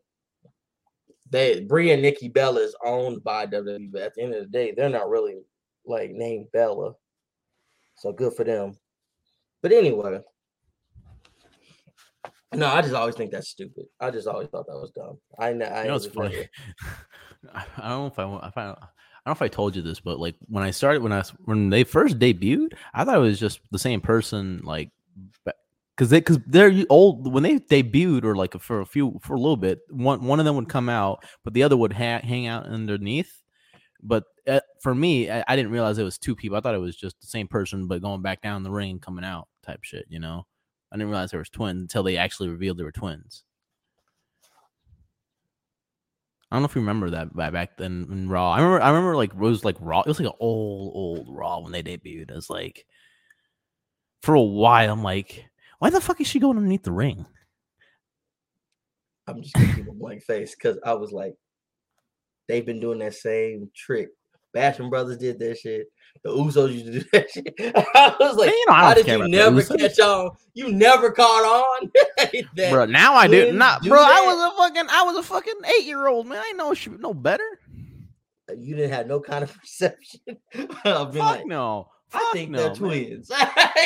they 1.30 1.62
Brie 1.62 1.92
and 1.92 2.02
Nikki 2.02 2.30
Bella 2.30 2.62
is 2.62 2.76
owned 2.84 3.24
by 3.24 3.46
WWE, 3.48 3.92
but 3.92 4.02
at 4.02 4.14
the 4.16 4.24
end 4.24 4.34
of 4.36 4.44
the 4.44 4.50
day, 4.50 4.72
they're 4.72 4.90
not 4.90 5.10
really 5.10 5.42
like 5.86 6.12
named 6.12 6.48
Bella. 6.52 6.94
So 7.96 8.12
good 8.12 8.34
for 8.34 8.44
them. 8.44 8.78
But 9.62 9.72
anyway. 9.72 10.20
No, 12.54 12.68
I 12.68 12.82
just 12.82 12.94
always 12.94 13.16
think 13.16 13.32
that's 13.32 13.50
stupid. 13.50 13.86
I 14.00 14.12
just 14.12 14.28
always 14.28 14.48
thought 14.50 14.68
that 14.68 14.74
was 14.74 14.92
dumb. 14.92 15.18
I 15.40 15.54
know. 15.54 15.66
I 15.66 15.84
You 15.84 15.88
know 15.88 15.96
it's 15.96 16.06
funny? 16.06 16.48
I 17.54 17.90
don't 17.90 18.00
know 18.00 18.08
if 18.08 18.20
I, 18.20 18.26
wa- 18.26 18.40
I 18.44 18.52
find 18.52 18.76
I 19.26 19.30
don't 19.30 19.40
know 19.40 19.46
if 19.46 19.52
I 19.52 19.54
told 19.54 19.76
you 19.76 19.82
this, 19.82 20.02
but 20.02 20.20
like 20.20 20.36
when 20.48 20.64
I 20.64 20.72
started 20.72 21.02
when 21.02 21.14
I 21.14 21.24
when 21.46 21.70
they 21.70 21.86
first 21.86 22.20
debuted, 22.20 22.74
I 22.94 23.06
thought 23.06 23.16
it 23.16 23.20
was 23.20 23.40
just 23.40 23.62
the 23.72 23.80
same 23.80 24.02
person, 24.02 24.62
like 24.64 24.92
because 25.96 26.10
they 26.10 26.20
because 26.20 26.40
they're 26.46 26.74
old 26.90 27.32
when 27.32 27.44
they 27.44 27.60
debuted 27.60 28.26
or 28.26 28.36
like 28.36 28.60
for 28.60 28.82
a 28.82 28.86
few 28.86 29.20
for 29.22 29.36
a 29.36 29.40
little 29.40 29.58
bit. 29.58 29.80
One 29.90 30.26
one 30.26 30.40
of 30.40 30.46
them 30.46 30.56
would 30.58 30.68
come 30.68 30.90
out, 30.90 31.24
but 31.44 31.54
the 31.54 31.64
other 31.64 31.78
would 31.78 31.94
ha- 31.94 32.22
hang 32.22 32.48
out 32.48 32.66
underneath. 32.66 33.42
But 34.02 34.26
uh, 34.46 34.60
for 34.82 34.94
me, 34.94 35.32
I, 35.32 35.44
I 35.48 35.56
didn't 35.56 35.72
realize 35.72 35.98
it 35.98 36.04
was 36.04 36.18
two 36.18 36.36
people. 36.36 36.58
I 36.58 36.62
thought 36.62 36.76
it 36.76 36.80
was 36.80 36.98
just 36.98 37.20
the 37.22 37.28
same 37.28 37.48
person, 37.48 37.88
but 37.88 38.02
going 38.02 38.22
back 38.22 38.42
down 38.42 38.64
the 38.64 38.72
ring, 38.72 39.00
coming 39.00 39.24
out 39.24 39.48
type 39.66 39.84
shit. 39.84 40.06
You 40.10 40.20
know, 40.20 40.46
I 40.92 40.98
didn't 40.98 41.10
realize 41.10 41.32
there 41.32 41.40
was 41.40 41.50
twins 41.50 41.82
until 41.82 42.04
they 42.04 42.18
actually 42.18 42.50
revealed 42.50 42.78
they 42.78 42.84
were 42.84 42.92
twins. 42.92 43.46
I 46.54 46.56
don't 46.58 46.62
know 46.62 46.68
if 46.68 46.76
you 46.76 46.82
remember 46.82 47.10
that 47.10 47.34
ba- 47.34 47.52
back 47.52 47.78
then 47.78 48.08
in 48.12 48.30
Raw. 48.30 48.52
I 48.52 48.58
remember 48.58 48.80
I 48.80 48.90
remember 48.90 49.16
like 49.16 49.34
was 49.34 49.66
like 49.66 49.76
Raw. 49.80 50.02
It 50.02 50.08
was 50.08 50.20
like 50.20 50.30
an 50.30 50.38
old, 50.40 50.92
old 50.94 51.28
Raw 51.28 51.62
when 51.62 51.72
they 51.72 51.82
debuted. 51.82 52.30
It 52.30 52.36
was 52.36 52.48
like 52.48 52.86
for 54.22 54.36
a 54.36 54.42
while, 54.42 54.94
I'm 54.94 55.02
like, 55.02 55.50
why 55.80 55.90
the 55.90 56.00
fuck 56.00 56.22
is 56.22 56.28
she 56.28 56.40
going 56.40 56.58
underneath 56.58 56.84
the 56.84 56.92
ring? 56.92 57.26
I'm 59.26 59.42
just 59.42 59.56
gonna 59.56 59.74
keep 59.74 59.88
a 59.88 59.94
blank 59.94 60.22
face 60.22 60.54
because 60.54 60.78
I 60.86 60.94
was 60.94 61.12
like, 61.12 61.34
they've 62.48 62.64
been 62.64 62.80
doing 62.80 63.00
that 63.00 63.16
same 63.16 63.72
trick. 63.76 64.10
Basham 64.56 64.90
Brothers 64.90 65.18
did 65.18 65.40
that 65.40 65.58
shit. 65.58 65.88
The 66.24 66.30
Usos 66.30 66.72
used 66.72 66.86
to 66.86 66.92
do 66.92 67.06
that 67.14 67.30
shit. 67.30 67.54
I 67.76 68.16
was 68.20 68.38
like, 68.38 68.48
Man, 68.48 68.56
you 68.56 68.66
know, 68.68 68.74
how 68.74 68.94
did 68.94 69.08
you 69.08 69.28
never 69.28 69.64
catch 69.64 70.00
on? 70.00 70.32
You 70.54 70.72
never 70.72 71.12
caught 71.12 71.26
on. 71.44 71.92
that 72.56 72.72
Bro, 72.72 72.86
now 72.86 73.14
I 73.16 73.28
do 73.28 73.52
not 73.52 73.82
do 73.82 73.90
bro. 73.90 74.00
I 74.00 74.22
was 74.22 74.54
a 74.54 74.58
fucking 74.58 74.90
I 74.90 75.04
was 75.04 75.18
a 75.18 75.24
fucking 75.24 75.54
eight 75.78 75.86
year 75.86 76.08
old 76.08 76.28
man. 76.28 76.38
I 76.38 76.48
ain't 76.50 76.58
know 76.58 76.74
no 77.00 77.14
better. 77.14 77.60
You 78.56 78.76
didn't 78.76 78.92
have 78.92 79.08
no 79.08 79.20
kind 79.20 79.44
of 79.44 79.58
perception. 79.60 80.20
I've 80.86 81.12
been 81.12 81.22
Fuck 81.22 81.38
like, 81.38 81.46
no. 81.48 81.88
I 82.14 82.30
think 82.34 82.52
no, 82.52 82.58
they're 82.60 82.76
twins. 82.76 83.32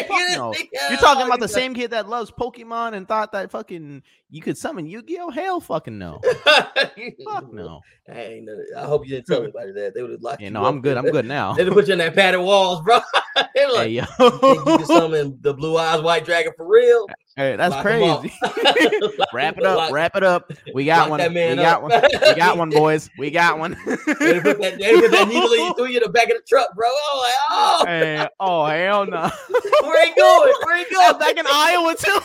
You 0.10 0.36
no. 0.38 0.54
You're 0.90 1.00
talking 1.00 1.26
about 1.26 1.40
the 1.40 1.48
same 1.48 1.74
kid 1.74 1.92
that 1.92 2.08
loves 2.08 2.30
Pokemon 2.32 2.94
and 2.94 3.08
thought 3.08 3.32
that 3.32 3.50
fucking 3.52 4.04
you 4.30 4.42
could 4.42 4.58
summon 4.58 4.86
Yu-Gi-Oh! 4.86 5.30
Hell 5.32 5.60
fucking 5.60 5.98
no. 5.98 6.20
Fuck 6.44 6.74
no. 7.54 7.82
I. 8.10 8.42
I 8.78 8.82
hope 8.86 9.06
you 9.06 9.16
didn't 9.16 9.28
tell 9.28 9.44
anybody 9.44 9.72
that. 9.74 9.94
They 9.96 10.02
would 10.02 10.12
have 10.12 10.22
locked 10.22 10.42
Yeah, 10.42 10.48
you 10.48 10.52
no, 10.54 10.62
up. 10.64 10.68
I'm 10.70 10.82
good. 10.82 10.98
I'm 10.98 11.10
good 11.10 11.26
now. 11.26 11.54
They 11.58 11.64
done 11.64 11.74
put 11.74 11.88
you 11.88 11.94
in 11.94 12.00
that 12.00 12.16
padded 12.16 12.42
walls, 12.42 12.82
bro. 12.82 13.00
they 13.56 13.66
were 13.66 13.74
like, 13.74 13.88
Hey 13.88 13.94
yo. 13.94 14.04
think 14.06 14.42
you 14.44 14.78
can 14.78 14.86
summon 14.86 15.38
the 15.42 15.54
blue 15.54 15.78
eyes 15.78 16.02
white 16.02 16.26
dragon 16.26 16.52
for 16.56 16.68
real? 16.68 17.08
Hey, 17.38 17.56
that's 17.56 17.72
Lock 17.72 17.86
up. 17.86 18.22
crazy. 18.22 18.34
Wrap 19.34 19.58
it 19.60 19.64
up. 19.64 19.78
lock- 19.78 19.92
wrap 19.92 20.16
it 20.16 20.24
up. 20.24 20.52
We 20.74 20.86
got 20.86 21.08
one. 21.10 21.22
We 21.22 21.30
man 21.30 21.58
got 21.58 21.84
one. 21.84 21.92
We 22.24 22.34
got 22.36 22.58
one, 22.58 22.70
boys. 22.72 23.12
We 23.18 23.30
got 23.30 23.60
one. 23.60 23.78
They 23.86 23.96
put 24.42 24.60
that, 24.60 24.78
they 24.80 25.00
put 25.00 25.12
that 25.12 25.28
needle 25.28 25.54
in 25.54 25.92
you 25.92 25.98
in 25.98 26.04
the 26.04 26.10
back 26.10 26.30
of 26.30 26.38
the 26.38 26.44
truck, 26.50 26.74
bro. 26.76 26.88
Oh, 26.90 27.22
like, 27.24 27.34
oh, 27.52 27.84
Hey, 27.86 28.28
oh 28.40 28.66
hell 28.66 29.06
no! 29.06 29.30
where 29.84 30.06
he 30.08 30.14
going? 30.16 30.54
Where 30.66 30.78
he 30.84 30.92
going? 30.94 31.20
Back 31.20 31.38
in 31.38 31.46
Iowa 31.48 31.96
too. 31.96 32.20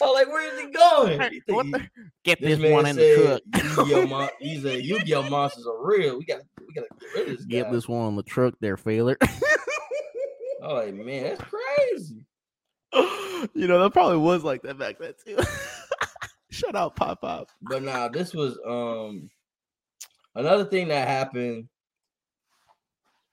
Oh, 0.00 0.12
like, 0.12 0.28
where 0.28 0.54
is 0.54 0.60
he 0.60 0.70
going? 0.70 1.18
Hey, 1.20 1.40
the- 1.46 1.88
Get 2.24 2.40
this 2.40 2.60
this, 2.60 2.72
one 2.72 2.86
in 2.86 2.94
the 2.96 3.40
said 3.52 3.62
truck. 3.62 3.88
Yu-Gi-Oh! 3.88 4.06
Mon- 4.06 4.28
he's 4.38 4.64
a 4.64 4.80
Yu-Gi-Oh! 4.80 5.28
monsters 5.28 5.66
are 5.66 5.84
real. 5.84 6.18
We 6.18 6.24
got, 6.24 6.40
we 6.66 6.74
got 6.74 6.82
to 6.82 6.88
get 7.00 7.08
rid 7.14 7.28
of 7.30 7.36
this 7.38 7.46
Get 7.46 7.64
guy. 7.64 7.72
this 7.72 7.88
one 7.88 8.02
on 8.06 8.14
the 8.16 8.22
truck, 8.22 8.54
there, 8.60 8.76
failure. 8.76 9.16
Oh, 10.62 10.90
man, 10.92 11.22
that's 11.24 11.40
crazy. 11.42 12.24
you 13.54 13.66
know 13.66 13.80
that 13.80 13.92
probably 13.92 14.18
was 14.18 14.44
like 14.44 14.62
that 14.62 14.78
back 14.78 14.98
then 14.98 15.12
too. 15.24 15.38
Shut 16.50 16.74
out, 16.74 16.96
pop 16.96 17.20
pop. 17.20 17.48
But 17.62 17.82
now 17.82 18.08
this 18.08 18.32
was 18.34 18.58
um 18.66 19.30
another 20.34 20.64
thing 20.64 20.88
that 20.88 21.06
happened 21.06 21.68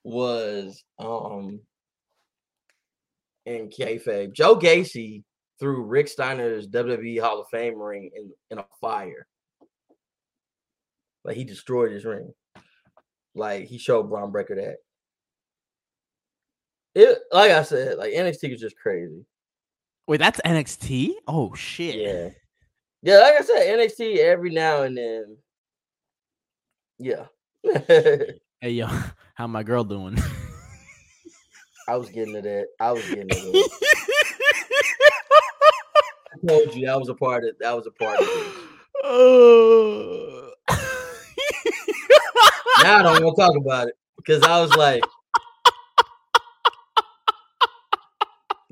was 0.04 0.84
um 1.00 1.62
in 3.46 3.70
kayfabe. 3.70 4.34
Joe 4.34 4.56
Gacy 4.56 5.24
threw 5.60 5.84
Rick 5.84 6.08
Steiner's 6.10 6.68
WWE 6.68 7.22
Hall 7.22 7.40
of 7.40 7.48
Fame 7.50 7.80
ring 7.80 8.12
in, 8.16 8.32
in 8.52 8.58
a 8.58 8.66
fire. 8.82 9.28
Like 11.24 11.38
he 11.38 11.44
destroyed 11.44 11.92
his 11.92 12.06
ring. 12.06 12.34
Like 13.34 13.66
he 13.66 13.78
showed 13.78 14.10
Bron 14.10 14.32
Breakker 14.32 14.56
that. 14.56 14.78
It 16.94 17.20
like 17.32 17.52
I 17.52 17.64
said, 17.64 17.98
like 17.98 18.14
NXT 18.14 18.52
was 18.52 18.62
just 18.62 18.78
crazy. 18.78 19.26
Wait, 20.08 20.20
that's 20.20 20.40
NXT. 20.46 21.12
Oh 21.28 21.54
shit. 21.56 21.96
Yeah. 21.96 22.30
Yeah, 23.02 23.20
like 23.20 23.36
I 23.40 23.42
said, 23.42 23.80
NXT 23.80 24.18
every 24.18 24.50
now 24.52 24.84
and 24.84 24.98
then. 24.98 25.38
Yeah. 27.00 27.26
Hey 28.62 28.72
yo, 28.72 28.88
how 29.36 29.46
my 29.46 29.62
girl 29.62 29.84
doing? 29.84 30.18
I 31.88 31.98
was 31.98 32.10
getting 32.10 32.34
to 32.34 32.42
that. 32.42 32.68
I 32.80 32.94
was 32.94 33.08
getting 33.08 33.28
to 33.28 33.36
that. 33.36 33.70
I 36.34 36.48
told 36.48 36.74
you 36.74 36.88
that 36.88 36.98
was 36.98 37.10
a 37.10 37.14
part 37.14 37.44
of 37.44 37.52
that 37.60 37.76
was 37.76 37.86
a 37.86 37.92
part 37.92 38.18
of 38.18 38.26
it. 38.26 38.54
Oh. 39.04 40.52
now 42.82 42.98
I 42.98 43.04
don't 43.04 43.24
want 43.24 43.36
to 43.36 43.42
talk 43.42 43.56
about 43.56 43.90
it 43.90 43.96
because 44.18 44.42
I 44.42 44.60
was 44.62 44.76
like, 44.76 45.04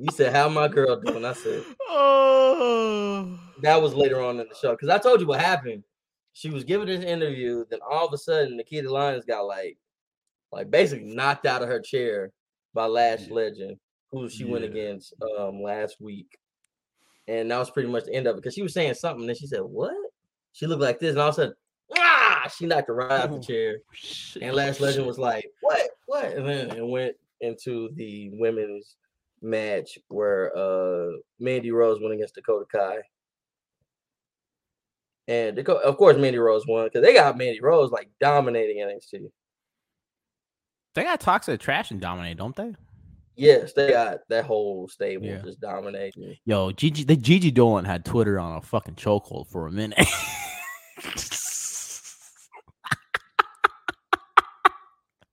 you 0.03 0.11
said, 0.11 0.33
"How 0.35 0.49
my 0.49 0.67
girl 0.67 0.99
doing?" 0.99 1.23
I 1.25 1.33
said, 1.33 1.63
Oh. 1.89 3.39
that 3.61 3.81
was 3.81 3.93
later 3.93 4.21
on 4.21 4.39
in 4.39 4.47
the 4.49 4.55
show 4.55 4.71
because 4.71 4.89
I 4.89 4.97
told 4.97 5.21
you 5.21 5.27
what 5.27 5.39
happened. 5.39 5.83
She 6.33 6.49
was 6.49 6.63
giving 6.63 6.87
this 6.87 7.03
interview, 7.05 7.63
then 7.69 7.79
all 7.89 8.07
of 8.07 8.13
a 8.13 8.17
sudden 8.17 8.57
Nikita 8.57 8.91
Lyons 8.91 9.23
got 9.25 9.41
like, 9.45 9.77
like 10.51 10.69
basically 10.69 11.13
knocked 11.13 11.45
out 11.45 11.61
of 11.61 11.69
her 11.69 11.79
chair 11.79 12.31
by 12.73 12.85
Lash 12.85 13.27
Yeah. 13.27 13.33
Legend, 13.35 13.77
who 14.11 14.27
she 14.29 14.43
went 14.43 14.65
against 14.65 15.13
um 15.39 15.61
last 15.61 16.01
week, 16.01 16.37
and 17.27 17.49
that 17.51 17.57
was 17.59 17.69
pretty 17.71 17.89
much 17.89 18.05
the 18.05 18.13
end 18.13 18.27
of 18.27 18.35
it 18.35 18.41
because 18.41 18.53
she 18.55 18.63
was 18.63 18.73
saying 18.73 18.95
something, 18.95 19.21
and 19.21 19.29
then 19.29 19.35
she 19.35 19.47
said, 19.47 19.61
"What?" 19.61 19.95
She 20.53 20.67
looked 20.67 20.81
like 20.81 20.99
this, 20.99 21.11
and 21.11 21.19
all 21.19 21.29
of 21.29 21.33
a 21.33 21.35
sudden, 21.35 21.53
ah, 21.97 22.51
she 22.55 22.65
knocked 22.65 22.87
her 22.87 22.93
right 22.95 23.11
out 23.11 23.29
the 23.31 23.37
Oh, 23.37 23.41
chair, 23.41 23.77
Shit. 23.93 24.43
and 24.43 24.55
Lash 24.55 24.79
Legend 24.79 25.05
was 25.07 25.17
like, 25.19 25.49
"What? 25.61 25.91
What?" 26.07 26.25
And 26.25 26.47
then 26.47 26.71
it 26.71 26.85
went 26.85 27.15
into 27.41 27.89
the 27.95 28.29
women's 28.33 28.95
match 29.43 29.99
where 30.07 30.55
uh 30.57 31.11
Mandy 31.39 31.71
Rose 31.71 31.99
went 32.01 32.13
against 32.13 32.35
Dakota 32.35 32.65
Kai. 32.71 32.97
And 35.27 35.55
Dakota, 35.55 35.85
of 35.85 35.97
course, 35.97 36.17
Mandy 36.17 36.37
Rose 36.39 36.65
won 36.67 36.85
because 36.85 37.01
they 37.05 37.13
got 37.13 37.37
Mandy 37.37 37.61
Rose 37.61 37.91
like 37.91 38.09
dominating 38.19 38.77
NXT. 38.83 39.29
They 40.95 41.03
got 41.03 41.19
Toxic 41.21 41.55
Attraction 41.55 41.99
dominate, 41.99 42.37
don't 42.37 42.55
they? 42.55 42.73
Yes, 43.35 43.73
they 43.73 43.89
got 43.89 44.19
that 44.29 44.45
whole 44.45 44.87
stable 44.87 45.25
Yeah. 45.25 45.41
just 45.41 45.59
dominating. 45.59 46.35
Yo, 46.45 46.71
Gigi, 46.71 47.03
the 47.03 47.15
Gigi 47.15 47.51
Dolin 47.51 47.85
had 47.85 48.05
Twitter 48.05 48.39
on 48.39 48.57
a 48.57 48.61
fucking 48.61 48.95
chokehold 48.95 49.47
for 49.47 49.65
a 49.65 49.71
minute. 49.71 49.97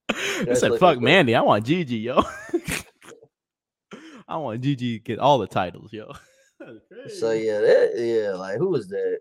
I 0.09 0.53
said, 0.53 0.79
"Fuck. 0.79 0.99
Mandy, 0.99 1.35
I 1.35 1.41
want 1.41 1.65
Gigi, 1.65 1.97
yo. 1.97 2.23
I 4.31 4.37
want 4.37 4.61
Gigi 4.61 4.97
to 4.99 5.03
get 5.03 5.19
all 5.19 5.37
the 5.37 5.47
titles, 5.47 5.91
yo." 5.93 6.11
So 7.09 7.31
yeah, 7.31 7.59
that, 7.59 7.91
yeah, 7.97 8.33
like 8.35 8.57
who 8.57 8.69
was 8.69 8.87
that? 8.89 9.19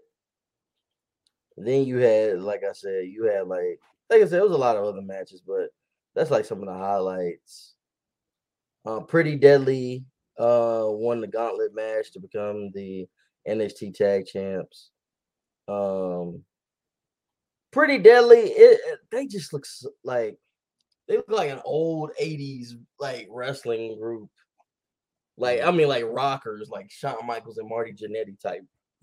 Then 1.57 1.85
you 1.87 1.99
had, 1.99 2.41
like 2.43 2.63
I 2.69 2.73
said, 2.73 3.07
you 3.09 3.25
had 3.25 3.47
like, 3.49 3.79
like 4.09 4.23
I 4.23 4.27
said, 4.27 4.39
it 4.41 4.43
was 4.45 4.53
a 4.53 4.59
lot 4.59 4.77
of 4.77 4.85
other 4.85 5.03
matches, 5.03 5.43
but 5.47 5.71
that's 6.15 6.31
like 6.31 6.45
some 6.45 6.61
of 6.61 6.67
the 6.67 6.75
highlights. 6.75 7.75
Uh, 8.87 9.01
Pretty 9.01 9.37
Deadly 9.37 10.05
uh 10.39 10.85
won 10.89 11.21
the 11.21 11.27
gauntlet 11.27 11.75
match 11.75 12.13
to 12.13 12.21
become 12.21 12.71
the 12.73 13.07
NXT 13.49 13.95
Tag 13.95 14.27
Champs. 14.27 14.91
Um, 15.69 16.43
Pretty 17.73 17.99
Deadly, 17.99 18.39
it, 18.39 18.81
it- 18.85 18.99
they 19.11 19.27
just 19.27 19.53
look 19.53 19.65
s- 19.67 19.87
like 20.05 20.37
they 21.09 21.17
look 21.17 21.31
like 21.31 21.51
an 21.51 21.61
old 21.65 22.11
'80s 22.21 22.75
like 22.99 23.29
wrestling 23.31 23.99
group. 24.01 24.29
Like 25.41 25.63
I 25.63 25.71
mean, 25.71 25.89
like 25.89 26.05
rockers, 26.07 26.69
like 26.69 26.91
Shawn 26.91 27.27
Michaels 27.27 27.57
and 27.57 27.69
Marty 27.69 27.93
Jannetty 27.93 28.39
type 28.39 28.61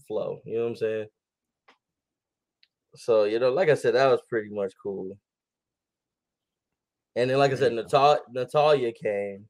flow. 0.08 0.40
You 0.46 0.58
know 0.58 0.64
what 0.66 0.70
I'm 0.70 0.76
saying? 0.76 1.06
So 2.96 3.24
you 3.24 3.40
know, 3.40 3.52
like 3.52 3.70
I 3.70 3.74
said, 3.74 3.96
that 3.96 4.06
was 4.08 4.22
pretty 4.30 4.50
much 4.50 4.74
cool. 4.82 5.18
And 7.16 7.28
then, 7.32 7.40
like 7.40 7.52
I 7.52 7.56
said, 7.56 7.74
Natal- 7.74 8.22
Natalya 8.32 8.92
came. 8.92 9.48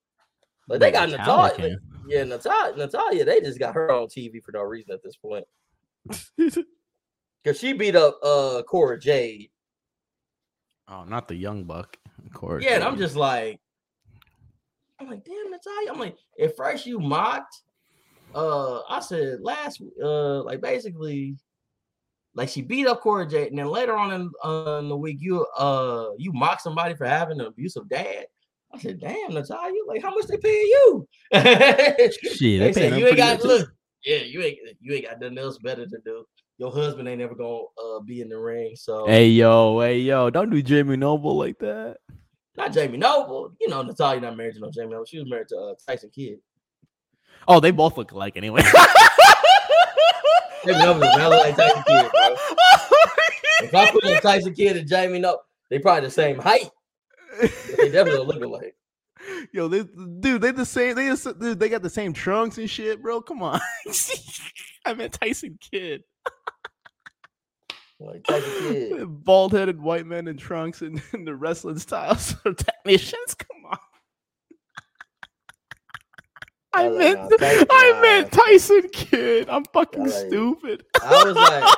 But 0.70 0.80
they 0.80 0.90
got 0.92 1.10
Natalya 1.10 1.52
Natalya. 1.52 1.78
yeah, 2.08 2.24
Natalya, 2.24 2.78
Natalya. 2.78 3.26
They 3.26 3.42
just 3.42 3.60
got 3.60 3.74
her 3.74 3.92
on 3.92 4.08
TV 4.08 4.42
for 4.42 4.54
no 4.54 4.62
reason 4.62 4.94
at 4.94 5.04
this 5.04 5.18
point 5.18 5.46
because 6.38 7.60
she 7.60 7.74
beat 7.74 7.98
up 7.98 8.18
uh 8.24 8.62
Cora 8.64 8.98
Jade. 8.98 9.50
oh, 10.88 11.04
not 11.04 11.28
the 11.28 11.36
young 11.36 11.66
buck, 11.66 11.98
of 12.26 12.32
course. 12.34 12.64
Yeah, 12.64 12.76
and 12.76 12.84
I'm 12.86 12.98
just 12.98 13.18
like, 13.18 13.60
I'm 15.00 15.08
like, 15.08 15.24
damn, 15.24 15.52
Natalya. 15.52 15.92
I'm 15.92 16.00
like, 16.00 16.16
at 16.40 16.56
first 16.56 16.86
you 16.86 17.00
mocked. 17.00 17.62
Uh, 18.34 18.82
I 18.90 19.00
said 19.00 19.40
last, 19.42 19.82
uh, 20.04 20.44
like 20.44 20.62
basically, 20.62 21.38
like 22.36 22.50
she 22.50 22.62
beat 22.62 22.88
up 22.88 23.02
Cora 23.02 23.28
Jade, 23.28 23.50
and 23.50 23.58
then 23.58 23.68
later 23.68 23.96
on 23.96 24.12
in, 24.14 24.32
uh, 24.44 24.78
in 24.80 24.90
the 24.90 24.98
week, 24.98 25.18
you 25.20 25.46
uh, 25.58 26.10
you 26.18 26.32
mock 26.34 26.60
somebody 26.60 26.96
for 26.96 27.06
having 27.08 27.40
an 27.40 27.48
abusive 27.48 27.90
dad. 27.90 28.26
I 28.74 28.80
said, 28.80 29.00
damn, 29.00 29.34
Natalya, 29.34 29.74
like 29.88 30.02
how 30.02 30.14
much 30.14 30.28
they 30.28 30.38
paying 30.38 30.68
you? 30.68 31.08
Shit, 31.34 32.60
they 32.60 32.74
said 32.74 32.98
you 32.98 33.08
ain't 33.08 33.18
got 33.18 33.42
too. 33.42 33.48
look, 33.48 33.70
yeah, 34.06 34.18
you 34.18 34.42
ain't 34.42 34.58
you 34.82 34.94
ain't 34.94 35.06
got 35.06 35.20
nothing 35.20 35.38
else 35.38 35.58
better 35.58 35.86
to 35.86 35.98
do. 36.04 36.26
Your 36.58 36.72
husband 36.72 37.08
ain't 37.08 37.20
never 37.20 37.36
gonna 37.36 37.64
uh, 37.84 38.00
be 38.02 38.22
in 38.22 38.30
the 38.30 38.38
ring, 38.38 38.76
so 38.76 39.08
Hey 39.08 39.30
yo, 39.30 39.80
hey 39.80 40.00
yo, 40.00 40.30
don't 40.30 40.50
do 40.50 40.62
Jamie 40.62 40.98
Noble 40.98 41.36
like 41.38 41.60
that. 41.60 41.98
Not 42.58 42.74
Jamie 42.74 42.98
Noble. 42.98 43.54
You 43.62 43.70
know, 43.70 43.84
Natalya 43.84 44.22
not 44.22 44.36
married 44.36 44.56
to 44.56 44.60
no 44.60 44.72
Jamie 44.72 44.90
Noble. 44.90 45.06
She 45.06 45.20
was 45.20 45.30
married 45.30 45.48
to 45.50 45.58
uh, 45.58 45.74
Tyson 45.88 46.10
Kidd. 46.14 46.40
Oh, 47.48 47.60
they 47.60 47.72
both 47.72 47.98
look 47.98 48.12
alike 48.12 48.36
anyway. 48.36 48.62
Jamie 50.66 50.80
Noble 50.80 51.02
not 51.02 51.30
like 51.30 51.56
Tyson 51.56 51.84
Kidd, 51.88 52.12
bro. 52.12 52.36
If 53.60 53.74
I 53.74 53.90
put 53.90 54.04
in 54.04 54.22
Tyson 54.22 54.54
Kidd 54.54 54.78
and 54.78 54.88
Jamie 54.88 55.18
Noble, 55.18 55.42
they 55.70 55.80
probably 55.80 56.02
the 56.02 56.12
same 56.12 56.38
height, 56.38 56.70
they 57.40 57.90
definitely 57.90 58.26
look 58.26 58.44
alike. 58.44 58.76
Yo, 59.52 59.68
they, 59.68 59.84
dude, 60.20 60.42
they 60.42 60.52
the 60.52 60.66
same. 60.66 60.96
They 60.96 61.08
just, 61.08 61.40
dude, 61.40 61.60
they 61.60 61.68
got 61.68 61.82
the 61.82 61.90
same 61.90 62.14
trunks 62.14 62.60
and 62.60 62.70
shit, 62.70 63.02
bro. 63.02 63.22
Come 63.22 63.42
on. 63.42 63.60
I 64.86 64.94
meant 64.94 65.14
Tyson 65.14 65.58
Kidd, 65.60 66.04
Like 68.00 68.24
bald 69.08 69.54
headed 69.54 69.82
white 69.82 70.06
men 70.06 70.28
in 70.28 70.38
trunks 70.38 70.82
and, 70.82 71.02
and 71.14 71.26
the 71.28 71.36
wrestling 71.36 71.80
styles 71.80 72.34
for 72.34 72.54
technicians. 72.54 73.34
Come 73.34 73.66
on. 73.72 73.78
I 76.74 76.88
like, 76.90 76.98
meant, 77.00 77.40
Tyson- 77.40 77.68
I 77.72 77.92
nah. 77.92 78.02
meant 78.02 78.32
Tyson 78.32 78.90
Kidd. 78.94 79.50
I'm 79.50 79.66
fucking 79.66 80.04
like- 80.04 80.12
stupid, 80.12 80.86
I 81.02 81.24
was 81.24 81.36
like, 81.36 81.76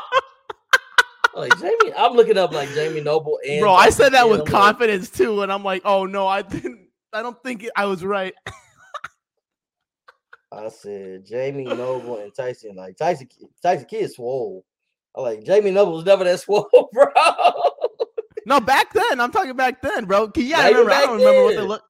like 1.35 1.59
Jamie. 1.59 1.93
I'm 1.97 2.13
looking 2.13 2.37
up 2.37 2.51
like 2.51 2.69
Jamie 2.73 2.99
Noble 2.99 3.39
and 3.47 3.61
bro. 3.61 3.73
I 3.73 3.89
said 3.89 4.09
that 4.09 4.23
Kidd. 4.23 4.31
with 4.31 4.39
I'm 4.41 4.45
like, 4.45 4.51
confidence 4.51 5.09
too, 5.09 5.41
and 5.41 5.53
I'm 5.53 5.63
like, 5.63 5.83
oh 5.85 6.05
no, 6.05 6.27
I 6.27 6.41
didn't. 6.41 6.89
I 7.13 7.21
don't 7.21 7.41
think 7.43 7.63
it, 7.63 7.71
I 7.77 7.85
was 7.85 8.03
right. 8.03 8.33
I 10.51 10.67
said 10.69 11.25
Jamie 11.25 11.63
Noble 11.63 12.17
and 12.17 12.33
Tyson. 12.35 12.75
Like 12.75 12.97
Tyson, 12.97 13.29
Tyson 13.63 13.85
Kidd 13.85 14.11
swole. 14.11 14.65
I 15.19 15.21
like 15.21 15.43
Jamie 15.43 15.71
Noble 15.71 15.93
was 15.93 16.05
never 16.05 16.23
that 16.23 16.39
swole, 16.41 16.89
bro. 16.93 17.07
No, 18.45 18.59
back 18.59 18.93
then. 18.93 19.19
I'm 19.19 19.31
talking 19.31 19.55
back 19.55 19.81
then, 19.81 20.05
bro. 20.05 20.31
Yeah, 20.35 20.59
I 20.59 20.69
remember. 20.69 20.91
I 20.91 21.01
don't 21.05 21.17
remember 21.17 21.43
what 21.43 21.55
they 21.55 21.61
look. 21.61 21.83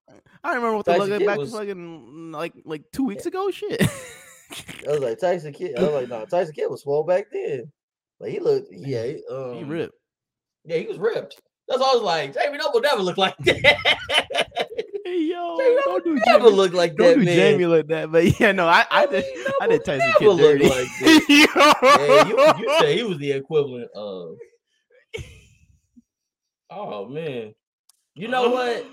I 0.44 0.56
remember 0.56 0.78
what 0.78 0.86
they 0.86 0.98
looked 0.98 1.12
like 1.12 1.26
back 1.26 1.38
was- 1.38 1.52
fucking 1.52 2.32
like 2.32 2.54
like 2.66 2.84
two 2.92 3.06
weeks 3.06 3.26
ago. 3.26 3.52
Shit. 3.52 3.82
I 4.88 4.92
was 4.92 5.00
like 5.00 5.20
Tyson 5.20 5.54
Kidd. 5.54 5.78
I 5.78 5.84
was 5.84 5.92
like, 5.92 6.10
no, 6.10 6.26
Tyson 6.26 6.54
Kidd 6.54 6.70
was 6.70 6.82
swole 6.82 7.04
back 7.04 7.26
then. 7.32 7.72
Like 8.20 8.32
he 8.32 8.40
looked, 8.40 8.68
yeah, 8.72 9.04
he, 9.06 9.24
um, 9.32 9.54
he 9.56 9.64
ripped. 9.64 9.94
yeah, 10.66 10.78
he 10.78 10.88
was 10.88 10.98
ripped. 10.98 11.40
That's 11.68 11.80
why 11.80 11.92
I 11.92 11.94
was 11.94 12.04
like, 12.04 12.34
Jamie 12.34 12.58
Noble 12.58 12.82
never 12.82 13.02
looked 13.02 13.20
like 13.20 13.38
that. 13.38 13.78
Hey 15.10 15.24
yo, 15.24 15.58
Jamie 15.58 15.82
don't 15.86 16.04
do 16.04 16.14
never 16.28 16.44
Jamie. 16.46 16.56
looked 16.56 16.74
like 16.76 16.96
Don't 16.96 17.08
that, 17.08 17.20
do 17.20 17.26
man. 17.26 17.36
Jamie 17.36 17.66
like 17.66 17.88
that. 17.88 18.12
But 18.12 18.40
yeah, 18.40 18.52
no, 18.52 18.68
I 18.68 18.86
I 18.92 19.06
did. 19.08 19.26
I 19.60 19.68
did 19.68 19.84
Tyson 19.84 20.08
never 20.08 20.20
Kidd 20.20 20.38
dirty. 20.38 20.70
like 20.70 20.88
that. 21.00 21.26
Yeah, 21.30 22.28
you, 22.28 22.38
Yo. 22.38 22.58
you 22.60 22.78
said 22.80 22.96
he 22.98 23.04
was 23.04 23.18
the 23.18 23.32
equivalent 23.32 23.90
of. 23.96 24.36
Oh 26.70 27.08
man, 27.08 27.56
you 28.14 28.28
know 28.28 28.50
what? 28.52 28.86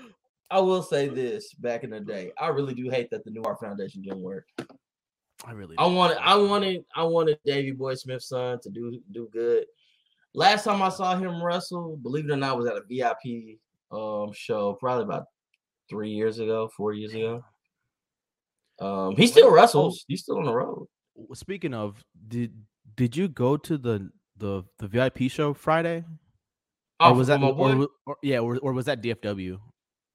I 0.49 0.59
will 0.59 0.81
say 0.81 1.07
this: 1.07 1.53
back 1.53 1.83
in 1.83 1.91
the 1.91 1.99
day, 1.99 2.31
I 2.39 2.47
really 2.47 2.73
do 2.73 2.89
hate 2.89 3.09
that 3.11 3.23
the 3.23 3.29
New 3.31 3.43
Hart 3.43 3.59
Foundation 3.59 4.01
didn't 4.01 4.21
work. 4.21 4.47
I 5.45 5.51
really. 5.51 5.75
I 5.77 5.83
don't. 5.83 5.95
wanted, 5.95 6.17
I 6.17 6.35
wanted, 6.35 6.85
I 6.95 7.03
wanted 7.03 7.37
Davy 7.45 7.71
Boy 7.71 7.93
Smith's 7.93 8.29
son 8.29 8.59
to 8.63 8.69
do 8.71 8.99
do 9.11 9.29
good. 9.31 9.65
Last 10.33 10.63
time 10.63 10.81
I 10.81 10.89
saw 10.89 11.15
him 11.15 11.43
wrestle, 11.43 11.97
believe 11.97 12.25
it 12.25 12.31
or 12.31 12.37
not, 12.37 12.57
was 12.57 12.65
at 12.65 12.75
a 12.75 12.81
VIP 12.89 13.59
um 13.91 14.31
show, 14.33 14.73
probably 14.79 15.03
about 15.03 15.25
three 15.89 16.11
years 16.11 16.39
ago, 16.39 16.69
four 16.75 16.93
years 16.93 17.13
ago. 17.13 17.43
Um, 18.79 19.15
he 19.15 19.27
still 19.27 19.51
wrestles. 19.51 20.05
He's 20.07 20.21
still 20.21 20.37
on 20.37 20.45
the 20.45 20.53
road. 20.53 20.87
Speaking 21.33 21.73
of, 21.73 22.03
did 22.27 22.53
did 22.95 23.15
you 23.17 23.27
go 23.27 23.57
to 23.57 23.77
the 23.77 24.09
the 24.37 24.63
the 24.79 24.87
VIP 24.87 25.31
show 25.31 25.53
Friday? 25.53 26.03
Oh, 26.99 27.11
or 27.11 27.15
was 27.15 27.27
that 27.27 27.39
my 27.39 27.49
or, 27.49 27.87
or- 28.05 28.17
yeah, 28.23 28.39
or, 28.39 28.57
or 28.59 28.73
was 28.73 28.85
that 28.85 29.01
DFW? 29.01 29.59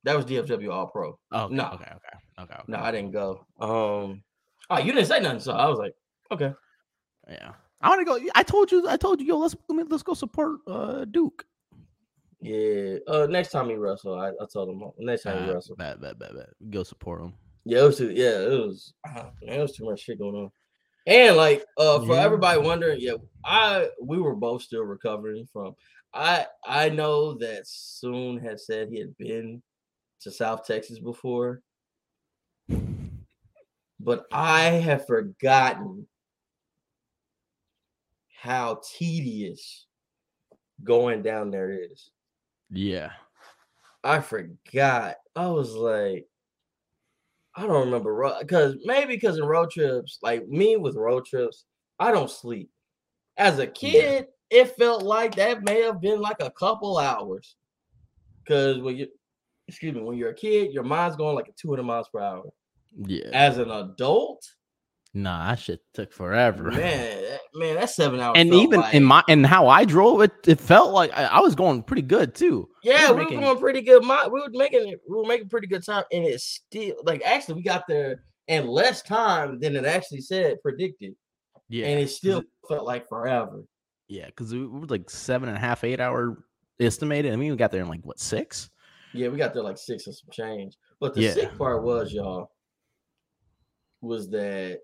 that 0.04 0.16
was 0.16 0.24
DFW 0.24 0.72
All 0.72 0.88
Pro. 0.88 1.16
Oh, 1.30 1.44
okay, 1.44 1.54
No. 1.54 1.64
okay, 1.74 1.84
okay, 1.84 2.18
okay. 2.40 2.54
okay. 2.54 2.62
No, 2.66 2.78
I 2.78 2.90
didn't 2.90 3.12
go. 3.12 3.46
Um, 3.60 4.22
oh, 4.68 4.78
you 4.78 4.92
didn't 4.92 5.06
say 5.06 5.20
nothing, 5.20 5.38
so 5.40 5.52
I 5.52 5.68
was 5.68 5.78
like, 5.78 5.92
okay. 6.32 6.52
Yeah, 7.28 7.52
I 7.80 7.88
want 7.88 8.00
to 8.00 8.04
go. 8.04 8.18
I 8.34 8.42
told 8.42 8.72
you. 8.72 8.88
I 8.88 8.96
told 8.96 9.20
you. 9.20 9.26
Yo, 9.26 9.38
let's 9.38 9.54
let's 9.68 10.02
go 10.02 10.14
support 10.14 10.58
uh 10.68 11.04
Duke. 11.04 11.44
Yeah. 12.42 12.96
Uh, 13.06 13.26
next 13.26 13.50
time 13.50 13.68
he 13.70 13.76
wrestle, 13.76 14.18
I, 14.18 14.28
I 14.30 14.46
told 14.52 14.68
him 14.68 14.82
next 14.98 15.22
time 15.22 15.42
he 15.44 15.48
Uh, 15.50 15.54
wrestle. 15.54 15.76
bad, 15.76 16.00
bad, 16.00 16.18
bad, 16.18 16.34
bad. 16.34 16.48
Go 16.70 16.82
support 16.82 17.20
him. 17.22 17.34
Yeah, 17.64 17.82
it 17.82 17.86
was 17.86 17.98
too. 17.98 18.10
Yeah, 18.10 18.40
it 18.40 18.58
was. 18.66 18.92
ah, 19.06 19.30
Man, 19.42 19.58
it 19.60 19.62
was 19.62 19.76
too 19.76 19.84
much 19.84 20.00
shit 20.00 20.18
going 20.18 20.34
on. 20.34 20.50
And 21.06 21.36
like, 21.36 21.64
uh, 21.78 22.00
for 22.00 22.14
Yeah. 22.14 22.22
everybody 22.24 22.60
wondering, 22.60 22.98
yeah, 23.00 23.14
I 23.44 23.88
we 24.00 24.18
were 24.20 24.34
both 24.36 24.62
still 24.62 24.82
recovering 24.82 25.46
from. 25.52 25.74
I 26.14 26.46
I 26.64 26.88
know 26.90 27.34
that 27.38 27.66
Soon 27.66 28.38
had 28.38 28.60
said 28.60 28.88
he 28.88 28.98
had 28.98 29.16
been 29.16 29.62
to 30.20 30.30
South 30.30 30.64
Texas 30.66 30.98
before, 31.00 31.60
but 34.00 34.26
I 34.32 34.62
have 34.64 35.06
forgotten 35.06 36.06
how 38.40 38.80
tedious 38.96 39.86
going 40.84 41.22
down 41.22 41.50
there 41.50 41.70
is. 41.70 42.11
Yeah. 42.72 43.10
I 44.02 44.20
forgot. 44.20 45.16
I 45.36 45.46
was 45.48 45.72
like, 45.74 46.26
I 47.54 47.66
don't 47.66 47.84
remember 47.84 48.34
because 48.40 48.76
maybe 48.84 49.14
because 49.14 49.38
in 49.38 49.44
road 49.44 49.70
trips, 49.70 50.18
like 50.22 50.48
me 50.48 50.76
with 50.76 50.96
road 50.96 51.26
trips, 51.26 51.64
I 51.98 52.10
don't 52.10 52.30
sleep. 52.30 52.70
As 53.36 53.58
a 53.58 53.66
kid, 53.66 54.26
yeah. 54.50 54.62
it 54.62 54.76
felt 54.76 55.02
like 55.02 55.34
that 55.36 55.62
may 55.62 55.82
have 55.82 56.00
been 56.00 56.20
like 56.20 56.38
a 56.40 56.50
couple 56.50 56.98
hours. 56.98 57.56
Because 58.42 58.78
when 58.78 58.96
you, 58.96 59.06
excuse 59.68 59.94
me, 59.94 60.00
when 60.00 60.16
you're 60.16 60.30
a 60.30 60.34
kid, 60.34 60.72
your 60.72 60.82
mind's 60.82 61.16
going 61.16 61.36
like 61.36 61.54
200 61.56 61.82
miles 61.82 62.08
per 62.08 62.20
hour. 62.20 62.44
Yeah. 62.96 63.28
As 63.32 63.58
an 63.58 63.70
adult, 63.70 64.44
Nah, 65.14 65.50
that 65.50 65.58
shit 65.58 65.80
took 65.92 66.12
forever. 66.12 66.70
Man, 66.70 67.22
that, 67.22 67.40
man, 67.54 67.74
that's 67.74 67.94
seven 67.94 68.18
hours. 68.18 68.34
And 68.36 68.54
even 68.54 68.80
like, 68.80 68.94
in 68.94 69.04
my 69.04 69.22
and 69.28 69.44
how 69.44 69.68
I 69.68 69.84
drove 69.84 70.22
it, 70.22 70.32
it 70.46 70.58
felt 70.58 70.92
like 70.92 71.12
I, 71.12 71.24
I 71.24 71.40
was 71.40 71.54
going 71.54 71.82
pretty 71.82 72.02
good 72.02 72.34
too. 72.34 72.68
Yeah, 72.82 73.12
we 73.12 73.24
were, 73.24 73.30
going 73.30 73.58
pretty 73.58 73.82
good. 73.82 74.02
My, 74.04 74.26
we 74.26 74.40
were 74.40 74.48
making 74.52 74.88
it, 74.88 75.00
we 75.08 75.16
were 75.16 75.26
making 75.26 75.50
pretty 75.50 75.66
good 75.66 75.84
time, 75.84 76.04
and 76.12 76.24
it's 76.24 76.44
still 76.44 76.94
like 77.04 77.22
actually 77.26 77.56
we 77.56 77.62
got 77.62 77.86
there 77.86 78.22
in 78.48 78.66
less 78.66 79.02
time 79.02 79.60
than 79.60 79.76
it 79.76 79.84
actually 79.84 80.22
said 80.22 80.62
predicted. 80.62 81.14
Yeah, 81.68 81.86
and 81.86 82.00
it 82.00 82.08
still 82.08 82.42
felt 82.66 82.86
like 82.86 83.06
forever. 83.06 83.64
Yeah, 84.08 84.26
because 84.26 84.52
we 84.52 84.66
were 84.66 84.86
like 84.86 85.10
seven 85.10 85.50
and 85.50 85.58
a 85.58 85.60
half, 85.60 85.84
eight 85.84 86.00
hour 86.00 86.42
estimated. 86.80 87.34
I 87.34 87.36
mean, 87.36 87.50
we 87.50 87.56
got 87.56 87.70
there 87.70 87.82
in 87.82 87.88
like 87.88 88.04
what 88.04 88.18
six? 88.18 88.70
Yeah, 89.12 89.28
we 89.28 89.36
got 89.36 89.52
there 89.52 89.62
like 89.62 89.76
six 89.76 90.06
and 90.06 90.16
some 90.16 90.30
change. 90.32 90.76
But 91.00 91.14
the 91.14 91.22
yeah. 91.22 91.32
sick 91.32 91.58
part 91.58 91.82
was, 91.82 92.12
y'all, 92.12 92.50
was 94.00 94.30
that 94.30 94.80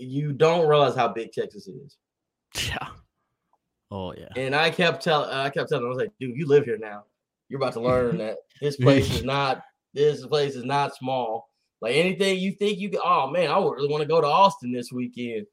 you 0.00 0.32
don't 0.32 0.66
realize 0.66 0.96
how 0.96 1.08
big 1.08 1.32
Texas 1.32 1.68
is. 1.68 1.96
Yeah. 2.56 2.88
Oh 3.90 4.14
yeah. 4.16 4.28
And 4.36 4.54
I 4.54 4.70
kept 4.70 5.02
telling 5.02 5.30
I 5.30 5.50
kept 5.50 5.68
telling 5.68 5.84
I 5.84 5.88
was 5.88 5.98
like, 5.98 6.12
dude, 6.18 6.36
you 6.36 6.46
live 6.46 6.64
here 6.64 6.78
now. 6.78 7.04
You're 7.48 7.60
about 7.60 7.72
to 7.74 7.80
learn 7.80 8.18
that 8.18 8.36
this 8.60 8.76
place 8.76 9.12
is 9.12 9.24
not 9.24 9.62
this 9.92 10.24
place 10.26 10.54
is 10.54 10.64
not 10.64 10.96
small. 10.96 11.48
Like 11.80 11.94
anything 11.94 12.38
you 12.38 12.52
think 12.52 12.78
you 12.78 12.90
can, 12.90 13.00
oh 13.04 13.30
man, 13.30 13.50
I 13.50 13.58
really 13.58 13.88
want 13.88 14.02
to 14.02 14.08
go 14.08 14.20
to 14.20 14.26
Austin 14.26 14.72
this 14.72 14.92
weekend. 14.92 15.46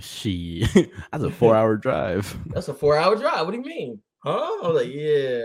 She 0.00 0.66
that's 1.12 1.24
a 1.24 1.30
four 1.30 1.56
hour 1.56 1.76
drive. 1.76 2.36
That's 2.46 2.68
a 2.68 2.74
four 2.74 2.96
hour 2.96 3.16
drive. 3.16 3.46
What 3.46 3.52
do 3.52 3.58
you 3.58 3.64
mean? 3.64 4.00
Huh? 4.20 4.30
I 4.62 4.68
was 4.68 4.82
like, 4.84 4.92
yeah. 4.92 5.42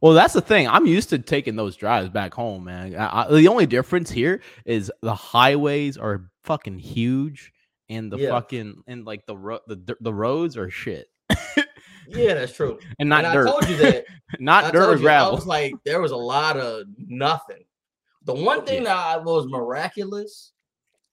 Well, 0.00 0.12
that's 0.12 0.34
the 0.34 0.40
thing. 0.40 0.68
I'm 0.68 0.86
used 0.86 1.08
to 1.10 1.18
taking 1.18 1.56
those 1.56 1.74
drives 1.74 2.08
back 2.08 2.32
home, 2.32 2.64
man. 2.64 2.94
I, 2.94 3.22
I, 3.22 3.32
the 3.32 3.48
only 3.48 3.66
difference 3.66 4.10
here 4.10 4.40
is 4.64 4.92
the 5.02 5.14
highways 5.14 5.96
are 5.96 6.30
fucking 6.48 6.78
huge, 6.78 7.52
and 7.88 8.10
the 8.10 8.16
yeah. 8.16 8.30
fucking 8.30 8.82
and 8.88 9.04
like 9.04 9.24
the 9.26 9.36
ro- 9.36 9.60
the 9.68 9.96
the 10.00 10.12
roads 10.12 10.56
are 10.56 10.70
shit. 10.70 11.08
yeah, 12.08 12.34
that's 12.34 12.54
true. 12.54 12.78
And 12.98 13.08
not 13.08 13.24
and 13.24 13.34
dirt. 13.34 13.46
I 13.46 13.50
told 13.50 13.68
you 13.68 13.76
that. 13.76 14.06
not 14.40 14.64
I 14.64 14.70
dirt 14.72 14.88
or 14.88 14.96
you, 14.96 15.02
gravel. 15.02 15.30
I 15.30 15.34
was 15.34 15.46
like, 15.46 15.74
there 15.84 16.00
was 16.00 16.10
a 16.10 16.16
lot 16.16 16.56
of 16.56 16.86
nothing. 16.96 17.64
The 18.24 18.34
one 18.34 18.64
thing 18.64 18.84
yeah. 18.84 18.94
that 18.94 19.24
was 19.24 19.46
miraculous, 19.46 20.52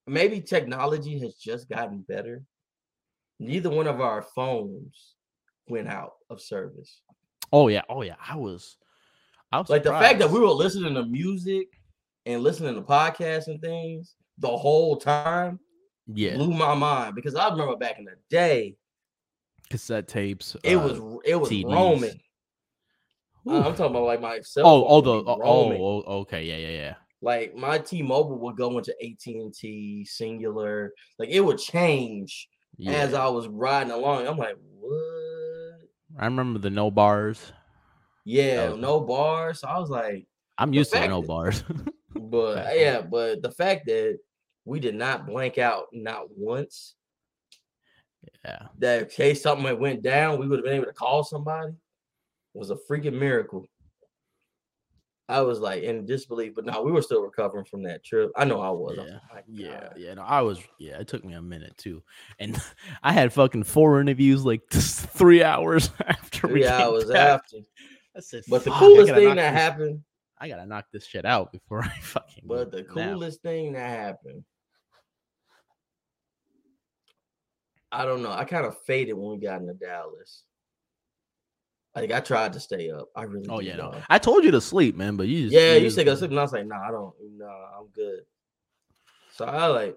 maybe 0.07 0.41
technology 0.41 1.19
has 1.19 1.35
just 1.35 1.69
gotten 1.69 1.99
better. 2.07 2.43
Neither 3.39 3.69
one 3.69 3.87
of 3.87 3.99
our 3.99 4.21
phones 4.21 5.15
went 5.67 5.89
out 5.89 6.13
of 6.29 6.41
service. 6.41 7.01
Oh 7.51 7.67
yeah, 7.67 7.83
oh 7.89 8.01
yeah. 8.01 8.15
I 8.25 8.37
was, 8.37 8.77
I 9.51 9.59
was 9.59 9.69
like 9.69 9.83
surprised. 9.83 10.03
the 10.03 10.07
fact 10.07 10.19
that 10.19 10.31
we 10.31 10.39
were 10.39 10.47
listening 10.47 10.93
to 10.95 11.05
music 11.05 11.67
and 12.25 12.41
listening 12.41 12.75
to 12.75 12.81
podcasts 12.81 13.47
and 13.47 13.61
things 13.61 14.15
the 14.37 14.55
whole 14.55 14.97
time. 14.97 15.59
Yeah, 16.07 16.35
blew 16.35 16.53
my 16.53 16.75
mind 16.75 17.15
because 17.15 17.35
I 17.35 17.49
remember 17.49 17.75
back 17.77 17.97
in 17.97 18.05
the 18.05 18.15
day, 18.29 18.75
cassette 19.69 20.07
tapes. 20.07 20.55
It 20.63 20.75
uh, 20.75 20.79
was 20.79 21.19
it 21.25 21.35
was 21.35 21.49
CDs. 21.49 21.73
roaming. 21.73 22.19
I'm 23.47 23.75
talking 23.75 23.85
about 23.87 24.05
like 24.05 24.21
my 24.21 24.39
cell. 24.41 24.65
Oh, 24.65 24.85
oh, 24.87 25.01
the 25.01 25.11
oh, 25.11 25.33
oh, 25.43 26.03
okay, 26.21 26.43
yeah, 26.43 26.57
yeah, 26.57 26.77
yeah. 26.77 26.93
Like 27.21 27.55
my 27.55 27.77
T-Mobile 27.77 28.39
would 28.39 28.57
go 28.57 28.77
into 28.77 28.91
AT&T, 29.01 30.07
Cingular. 30.09 30.89
Like 31.19 31.29
it 31.29 31.41
would 31.41 31.59
change 31.59 32.49
yeah. 32.77 32.93
as 32.93 33.13
I 33.13 33.27
was 33.27 33.47
riding 33.47 33.91
along. 33.91 34.27
I'm 34.27 34.37
like, 34.37 34.57
what? 34.79 35.89
I 36.17 36.25
remember 36.25 36.59
the 36.59 36.69
no 36.69 36.91
bars. 36.91 37.51
Yeah, 38.25 38.69
was... 38.69 38.79
no 38.79 38.99
bars. 38.99 39.61
So 39.61 39.67
I 39.67 39.79
was 39.79 39.89
like, 39.89 40.27
I'm 40.57 40.73
used 40.73 40.91
to 40.93 41.07
no 41.07 41.21
bars. 41.21 41.63
but 42.15 42.77
yeah, 42.77 43.01
but 43.01 43.41
the 43.41 43.51
fact 43.51 43.85
that 43.87 44.19
we 44.65 44.79
did 44.79 44.95
not 44.95 45.27
blank 45.27 45.57
out 45.57 45.85
not 45.93 46.25
once. 46.35 46.95
Yeah. 48.43 48.67
That 48.79 49.03
in 49.03 49.09
case 49.09 49.41
something 49.41 49.79
went 49.79 50.01
down, 50.01 50.39
we 50.39 50.47
would 50.47 50.59
have 50.59 50.65
been 50.65 50.75
able 50.75 50.85
to 50.87 50.93
call 50.93 51.23
somebody. 51.23 51.71
It 51.73 52.57
was 52.57 52.71
a 52.71 52.77
freaking 52.89 53.19
miracle. 53.19 53.67
I 55.27 55.41
was 55.41 55.59
like 55.59 55.81
in 55.81 56.05
disbelief, 56.05 56.53
but 56.55 56.65
no, 56.65 56.83
we 56.83 56.91
were 56.91 57.01
still 57.01 57.23
recovering 57.23 57.65
from 57.65 57.81
that 57.83 58.03
trip. 58.03 58.31
I 58.35 58.45
know 58.45 58.61
I 58.61 58.69
was. 58.69 58.97
Yeah, 58.97 59.19
oh 59.33 59.39
yeah, 59.47 59.89
yeah. 59.97 60.13
No, 60.13 60.21
I 60.21 60.41
was. 60.41 60.59
Yeah, 60.77 60.99
it 60.99 61.07
took 61.07 61.25
me 61.25 61.33
a 61.33 61.41
minute 61.41 61.75
too, 61.77 62.03
and 62.37 62.61
I 63.03 63.11
had 63.11 63.33
fucking 63.33 63.63
four 63.63 63.99
interviews 63.99 64.45
like 64.45 64.61
three 64.69 65.43
hours 65.43 65.89
after. 66.07 66.47
Three 66.47 66.67
hours 66.67 67.05
back. 67.05 67.41
after. 67.41 67.57
I 68.15 68.19
said, 68.19 68.43
but 68.47 68.63
the 68.63 68.71
coolest 68.71 69.13
thing 69.13 69.29
that 69.29 69.35
this, 69.35 69.61
happened. 69.61 70.01
I 70.37 70.47
gotta 70.47 70.65
knock 70.65 70.85
this 70.93 71.05
shit 71.05 71.25
out 71.25 71.51
before 71.51 71.83
I 71.83 71.97
fucking. 72.01 72.43
But 72.45 72.71
the 72.71 72.83
coolest 72.83 73.43
now. 73.43 73.49
thing 73.49 73.73
that 73.73 73.89
happened. 73.89 74.43
I 77.91 78.05
don't 78.05 78.21
know. 78.21 78.31
I 78.31 78.45
kind 78.45 78.65
of 78.65 78.77
faded 78.85 79.13
when 79.13 79.31
we 79.31 79.45
got 79.45 79.61
into 79.61 79.73
Dallas. 79.73 80.43
Like 81.95 82.11
I 82.11 82.19
tried 82.19 82.53
to 82.53 82.59
stay 82.59 82.91
up. 82.91 83.07
I 83.15 83.23
really. 83.23 83.47
Oh 83.49 83.61
yeah, 83.61 83.77
no. 83.77 83.95
I 84.09 84.19
told 84.19 84.43
you 84.43 84.51
to 84.51 84.61
sleep, 84.61 84.97
man, 84.97 85.15
but 85.15 85.27
you 85.27 85.43
just 85.43 85.53
yeah, 85.53 85.75
you, 85.75 85.85
you 85.85 85.89
said 85.89 86.05
go 86.05 86.15
sleep, 86.15 86.31
and 86.31 86.39
I 86.39 86.43
was 86.43 86.51
like, 86.51 86.65
no, 86.65 86.75
nah, 86.75 86.87
I 86.87 86.91
don't. 86.91 87.13
No, 87.37 87.45
nah, 87.45 87.79
I'm 87.79 87.87
good. 87.93 88.19
So 89.31 89.45
I 89.45 89.67
like, 89.67 89.95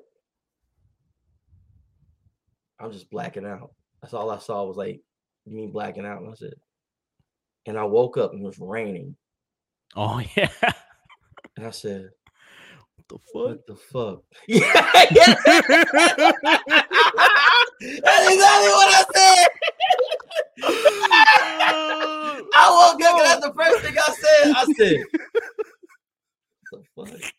I'm 2.79 2.93
just 2.93 3.11
blacking 3.11 3.47
out. 3.47 3.73
That's 4.01 4.15
all 4.15 4.31
I 4.31 4.39
saw 4.39 4.65
was 4.65 4.77
like 4.77 5.01
me 5.45 5.67
blacking 5.67 6.07
out, 6.07 6.23
and 6.23 6.31
I 6.31 6.35
said, 6.35 6.55
and 7.67 7.77
I 7.77 7.83
woke 7.85 8.17
up 8.17 8.33
and 8.33 8.43
it 8.43 8.47
was 8.47 8.61
raining. 8.61 9.17
Oh 9.97 10.23
yeah. 10.37 10.51
And 11.57 11.67
I 11.67 11.71
said, 11.71 12.11
"What 12.95 13.09
the 13.09 13.19
fuck? 13.33 13.35
What 13.35 13.67
the 13.67 13.77
fuck?" 13.77 14.23
Yeah, 14.47 14.63
that's 17.81 18.33
exactly 18.33 18.69
what 18.69 18.95
I 18.95 19.05
said. 19.15 19.49
I 22.55 22.93
woke 22.93 23.03
up 23.03 23.15
and 23.15 23.25
that's 23.25 23.47
the 23.47 23.53
first 23.55 23.85
thing 23.85 23.97
I 23.97 24.15
said. 24.15 24.53
I 24.57 24.65
said, 24.77 25.05
"What 26.95 27.11
the 27.11 27.19
fuck?" 27.19 27.33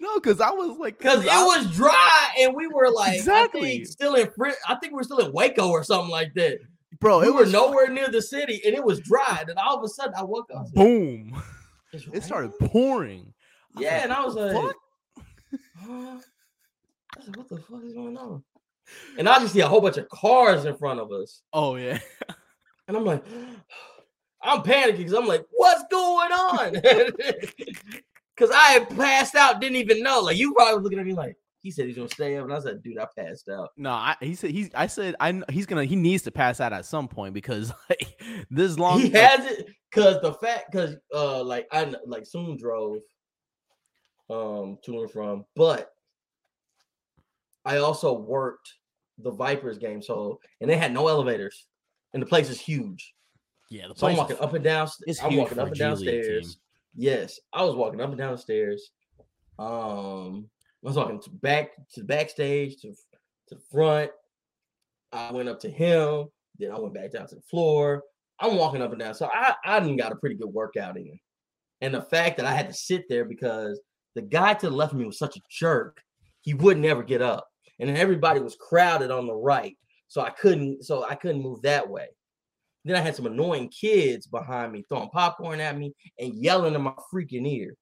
No, 0.00 0.14
because 0.16 0.40
I 0.40 0.50
was 0.50 0.78
like, 0.78 0.98
because 0.98 1.24
it 1.24 1.28
was 1.28 1.76
dry 1.76 2.34
and 2.40 2.54
we 2.54 2.66
were 2.66 2.90
like, 2.90 3.18
exactly, 3.18 3.84
still 3.84 4.14
in. 4.14 4.30
I 4.68 4.74
think 4.76 4.92
we 4.92 5.00
are 5.00 5.04
still 5.04 5.18
in 5.18 5.32
Waco 5.32 5.68
or 5.68 5.84
something 5.84 6.10
like 6.10 6.34
that, 6.34 6.58
bro. 7.00 7.20
We 7.20 7.28
it 7.28 7.34
was 7.34 7.52
nowhere 7.52 7.88
near 7.88 8.08
the 8.08 8.22
city 8.22 8.60
and 8.64 8.74
it 8.74 8.82
was 8.82 9.00
dry. 9.00 9.44
And 9.46 9.58
all 9.58 9.78
of 9.78 9.84
a 9.84 9.88
sudden, 9.88 10.14
I 10.16 10.24
woke 10.24 10.50
up. 10.54 10.66
Said, 10.66 10.74
Boom! 10.74 11.42
It 11.92 12.22
started 12.24 12.52
pouring. 12.58 13.32
Yeah, 13.78 14.02
and 14.02 14.12
I 14.12 14.24
was 14.24 14.34
like, 14.34 14.52
huh? 15.78 16.18
I 17.16 17.24
said, 17.24 17.36
what 17.36 17.48
the 17.48 17.58
fuck 17.58 17.84
is 17.84 17.92
going 17.92 18.16
on? 18.16 18.42
And 19.18 19.28
I 19.28 19.38
just 19.38 19.52
see 19.52 19.60
a 19.60 19.68
whole 19.68 19.80
bunch 19.80 19.96
of 19.96 20.08
cars 20.08 20.64
in 20.64 20.76
front 20.76 21.00
of 21.00 21.12
us. 21.12 21.42
Oh 21.52 21.76
yeah. 21.76 21.98
And 22.88 22.96
I'm 22.96 23.04
like, 23.04 23.24
I'm 24.42 24.62
panicking 24.62 24.98
because 24.98 25.12
I'm 25.12 25.26
like, 25.26 25.46
what's 25.50 25.84
going 25.90 26.32
on? 26.32 26.82
Because 28.34 28.50
I 28.56 28.72
had 28.72 28.88
passed 28.96 29.34
out, 29.34 29.60
didn't 29.60 29.76
even 29.76 30.02
know. 30.02 30.20
Like 30.20 30.38
you 30.38 30.54
probably 30.54 30.82
looking 30.82 30.98
at 30.98 31.06
me 31.06 31.12
like, 31.12 31.36
he 31.62 31.70
said 31.70 31.86
he's 31.86 31.96
gonna 31.96 32.08
stay 32.08 32.36
up, 32.36 32.44
and 32.44 32.52
I 32.52 32.58
said, 32.58 32.82
"Dude, 32.82 32.98
I 32.98 33.06
passed 33.16 33.48
out." 33.48 33.70
No, 33.76 33.90
I, 33.90 34.16
he 34.20 34.34
said 34.34 34.50
he's. 34.50 34.70
I 34.74 34.88
said 34.88 35.14
I 35.20 35.42
he's 35.48 35.64
gonna 35.64 35.84
he 35.84 35.94
needs 35.94 36.24
to 36.24 36.32
pass 36.32 36.60
out 36.60 36.72
at 36.72 36.84
some 36.84 37.06
point 37.06 37.34
because 37.34 37.72
like 37.88 38.20
this 38.50 38.76
long. 38.78 38.98
He 38.98 39.10
has 39.10 39.46
it 39.46 39.68
because 39.90 40.20
the 40.22 40.34
fact 40.34 40.72
because 40.72 40.96
uh 41.14 41.44
like 41.44 41.68
I 41.70 41.94
like 42.04 42.26
soon 42.26 42.56
drove 42.56 42.98
um 44.28 44.78
to 44.84 45.02
and 45.02 45.10
from, 45.10 45.44
but 45.54 45.91
I 47.64 47.78
also 47.78 48.12
worked 48.12 48.68
the 49.18 49.30
Vipers 49.30 49.78
game, 49.78 50.02
so 50.02 50.40
and 50.60 50.68
they 50.68 50.76
had 50.76 50.92
no 50.92 51.08
elevators, 51.08 51.66
and 52.12 52.22
the 52.22 52.26
place 52.26 52.50
is 52.50 52.60
huge. 52.60 53.14
Yeah, 53.70 53.88
the 53.88 53.94
so 53.96 54.06
I'm 54.06 54.16
walking 54.16 54.38
up 54.38 54.54
and 54.54 54.64
down. 54.64 54.88
I'm 55.22 55.36
walking 55.36 55.58
up 55.58 55.68
and 55.68 55.76
downstairs. 55.76 56.58
Yes, 56.94 57.40
I 57.52 57.64
was 57.64 57.74
walking 57.74 58.00
up 58.00 58.10
and 58.10 58.18
down 58.18 58.36
stairs. 58.36 58.90
Um, 59.58 60.48
I 60.84 60.88
was 60.88 60.96
walking 60.96 61.20
to 61.20 61.30
back 61.30 61.70
to 61.94 62.04
backstage 62.04 62.80
to 62.82 62.92
to 63.48 63.54
the 63.54 63.60
front. 63.70 64.10
I 65.12 65.30
went 65.32 65.48
up 65.48 65.60
to 65.60 65.70
him. 65.70 66.26
Then 66.58 66.72
I 66.72 66.78
went 66.78 66.94
back 66.94 67.12
down 67.12 67.26
to 67.28 67.34
the 67.34 67.42
floor. 67.42 68.02
I'm 68.38 68.56
walking 68.56 68.82
up 68.82 68.90
and 68.90 69.00
down. 69.00 69.14
So 69.14 69.30
I, 69.32 69.54
I 69.64 69.80
didn't 69.80 69.96
got 69.96 70.12
a 70.12 70.16
pretty 70.16 70.36
good 70.36 70.52
workout 70.52 70.96
in. 70.96 71.18
And 71.80 71.94
the 71.94 72.02
fact 72.02 72.36
that 72.36 72.46
I 72.46 72.54
had 72.54 72.68
to 72.68 72.74
sit 72.74 73.04
there 73.08 73.24
because 73.24 73.80
the 74.14 74.22
guy 74.22 74.54
to 74.54 74.68
the 74.68 74.74
left 74.74 74.92
of 74.92 74.98
me 74.98 75.06
was 75.06 75.18
such 75.18 75.36
a 75.36 75.40
jerk, 75.50 76.00
he 76.40 76.54
would 76.54 76.78
never 76.78 77.02
get 77.02 77.22
up. 77.22 77.46
And 77.78 77.88
then 77.88 77.96
everybody 77.96 78.40
was 78.40 78.56
crowded 78.56 79.10
on 79.10 79.26
the 79.26 79.34
right. 79.34 79.76
So 80.08 80.20
I 80.20 80.30
couldn't, 80.30 80.84
so 80.84 81.04
I 81.08 81.14
couldn't 81.14 81.42
move 81.42 81.62
that 81.62 81.88
way. 81.88 82.08
Then 82.84 82.96
I 82.96 83.00
had 83.00 83.16
some 83.16 83.26
annoying 83.26 83.68
kids 83.68 84.26
behind 84.26 84.72
me 84.72 84.84
throwing 84.88 85.08
popcorn 85.10 85.60
at 85.60 85.78
me 85.78 85.94
and 86.18 86.34
yelling 86.34 86.74
in 86.74 86.82
my 86.82 86.94
freaking 87.12 87.46
ear. 87.46 87.74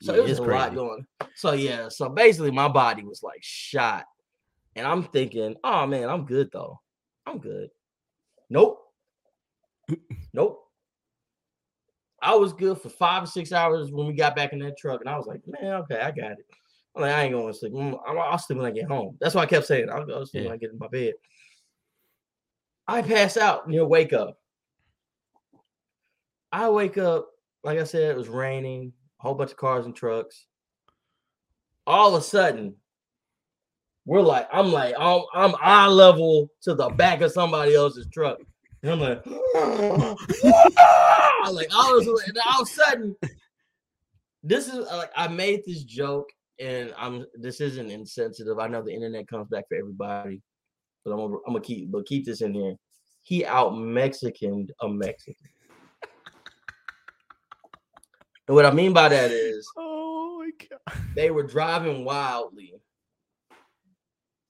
So 0.00 0.14
Yeah, 0.14 0.20
it 0.20 0.28
was 0.28 0.38
a 0.38 0.42
lot 0.42 0.74
going. 0.74 1.06
So 1.34 1.52
yeah, 1.52 1.88
so 1.88 2.08
basically 2.08 2.50
my 2.50 2.68
body 2.68 3.04
was 3.04 3.22
like 3.22 3.40
shot. 3.42 4.04
And 4.74 4.86
I'm 4.86 5.04
thinking, 5.04 5.56
oh 5.64 5.86
man, 5.86 6.08
I'm 6.08 6.24
good 6.24 6.50
though. 6.52 6.80
I'm 7.26 7.38
good. 7.38 7.68
Nope. 8.48 8.80
nope. 10.32 10.62
I 12.20 12.36
was 12.36 12.52
good 12.52 12.80
for 12.80 12.88
five 12.88 13.24
or 13.24 13.26
six 13.26 13.52
hours 13.52 13.90
when 13.90 14.06
we 14.06 14.14
got 14.14 14.36
back 14.36 14.52
in 14.52 14.60
that 14.60 14.78
truck, 14.78 15.00
and 15.00 15.10
I 15.10 15.16
was 15.16 15.26
like, 15.26 15.40
man, 15.46 15.72
okay, 15.82 15.98
I 15.98 16.12
got 16.12 16.32
it. 16.32 16.46
I'm 16.94 17.02
like, 17.02 17.12
I 17.14 17.22
ain't 17.24 17.32
going 17.32 17.52
to 17.52 17.58
sleep. 17.58 17.72
Mm, 17.72 17.98
I'll, 18.06 18.20
I'll 18.20 18.38
sleep 18.38 18.58
when 18.58 18.66
I 18.66 18.70
get 18.70 18.86
home. 18.86 19.16
That's 19.20 19.34
why 19.34 19.42
I 19.42 19.46
kept 19.46 19.66
saying. 19.66 19.88
I'll 19.90 20.04
go 20.04 20.24
sleep 20.24 20.42
Yeah. 20.44 20.50
when 20.50 20.54
I 20.54 20.58
get 20.58 20.72
in 20.72 20.78
my 20.78 20.88
bed. 20.88 21.14
I 22.86 23.02
pass 23.02 23.36
out 23.36 23.68
near 23.68 23.86
wake 23.86 24.12
up. 24.12 24.38
I 26.50 26.68
wake 26.68 26.98
up, 26.98 27.28
like 27.64 27.78
I 27.78 27.84
said, 27.84 28.10
it 28.10 28.16
was 28.16 28.28
raining, 28.28 28.92
a 29.18 29.22
whole 29.22 29.34
bunch 29.34 29.52
of 29.52 29.56
cars 29.56 29.86
and 29.86 29.96
trucks. 29.96 30.46
All 31.86 32.14
of 32.14 32.20
a 32.20 32.24
sudden, 32.24 32.74
we're 34.04 34.20
like, 34.20 34.48
I'm 34.52 34.70
like, 34.70 34.94
I'm, 34.98 35.22
I'm 35.32 35.54
eye 35.62 35.86
level 35.86 36.50
to 36.62 36.74
the 36.74 36.90
back 36.90 37.22
of 37.22 37.32
somebody 37.32 37.74
else's 37.74 38.06
truck. 38.12 38.38
And 38.82 38.92
I'm 38.92 39.00
like, 39.00 39.24
like 41.52 41.72
all 41.74 41.98
of, 41.98 42.02
a 42.02 42.04
sudden- 42.04 42.36
all 42.46 42.62
of 42.62 42.68
a 42.68 42.70
sudden, 42.70 43.16
this 44.42 44.66
is 44.66 44.86
like 44.92 45.10
I 45.16 45.28
made 45.28 45.62
this 45.64 45.84
joke, 45.84 46.28
and 46.62 46.94
I'm 46.96 47.26
this 47.34 47.60
isn't 47.60 47.90
insensitive. 47.90 48.58
I 48.58 48.68
know 48.68 48.82
the 48.82 48.94
internet 48.94 49.26
comes 49.26 49.48
back 49.48 49.64
for 49.68 49.76
everybody, 49.76 50.40
but 51.04 51.12
I'm 51.12 51.18
gonna, 51.18 51.36
I'm 51.46 51.54
gonna 51.54 51.60
keep 51.60 51.90
but 51.90 52.06
keep 52.06 52.24
this 52.24 52.40
in 52.40 52.54
here. 52.54 52.76
He 53.22 53.44
out 53.44 53.76
Mexicaned 53.76 54.70
a 54.80 54.88
Mexican. 54.88 55.48
And 58.48 58.54
what 58.54 58.66
I 58.66 58.70
mean 58.70 58.92
by 58.92 59.08
that 59.08 59.30
is 59.30 59.68
Oh 59.76 60.38
my 60.38 60.50
god. 60.68 60.98
they 61.16 61.30
were 61.30 61.42
driving 61.42 62.04
wildly. 62.04 62.74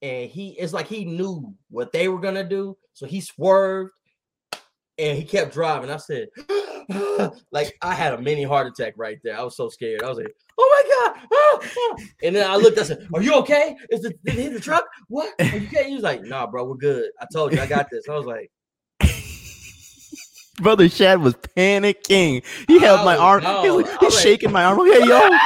And 0.02 0.28
he 0.28 0.50
it's 0.58 0.72
like 0.72 0.88
he 0.88 1.04
knew 1.04 1.54
what 1.70 1.92
they 1.92 2.08
were 2.08 2.20
gonna 2.20 2.44
do. 2.44 2.76
So 2.92 3.06
he 3.06 3.22
swerved 3.22 3.92
and 4.98 5.16
he 5.16 5.24
kept 5.24 5.54
driving. 5.54 5.90
I 5.90 5.96
said, 5.96 6.28
like 7.52 7.76
I 7.82 7.94
had 7.94 8.14
a 8.14 8.20
mini 8.20 8.42
heart 8.44 8.66
attack 8.66 8.94
right 8.96 9.18
there. 9.24 9.38
I 9.38 9.42
was 9.42 9.56
so 9.56 9.68
scared. 9.68 10.02
I 10.02 10.08
was 10.08 10.18
like, 10.18 10.34
oh 10.58 10.84
my 10.84 11.10
god. 11.12 11.28
ah, 11.32 11.58
ah." 11.78 11.96
And 12.22 12.36
then 12.36 12.50
I 12.50 12.56
looked, 12.56 12.78
I 12.78 12.82
said, 12.84 13.06
Are 13.14 13.22
you 13.22 13.34
okay? 13.36 13.76
Is 13.90 14.02
the 14.02 14.10
did 14.24 14.34
it 14.38 14.42
hit 14.42 14.52
the 14.54 14.60
truck? 14.60 14.84
What? 15.08 15.32
Are 15.40 15.44
you 15.44 15.66
okay? 15.68 15.88
He 15.88 15.94
was 15.94 16.02
like, 16.04 16.22
nah, 16.22 16.46
bro, 16.46 16.64
we're 16.64 16.76
good. 16.76 17.10
I 17.20 17.26
told 17.32 17.52
you 17.52 17.60
I 17.60 17.66
got 17.66 17.88
this. 17.90 18.08
I 18.08 18.12
was 18.14 18.26
like, 18.26 18.50
Brother 20.60 20.88
Shad 20.88 21.20
was 21.20 21.34
panicking. 21.56 22.44
He 22.68 22.78
held 22.78 23.04
my 23.04 23.16
Oh, 23.16 23.20
arm. 23.20 23.42
no. 23.42 23.62
He 23.62 23.70
was, 23.70 23.88
he's 23.90 23.98
was 24.00 24.14
like- 24.14 24.22
shaking 24.22 24.52
my 24.52 24.64
arm. 24.64 24.80
Okay, 24.80 25.06
yo. 25.06 25.20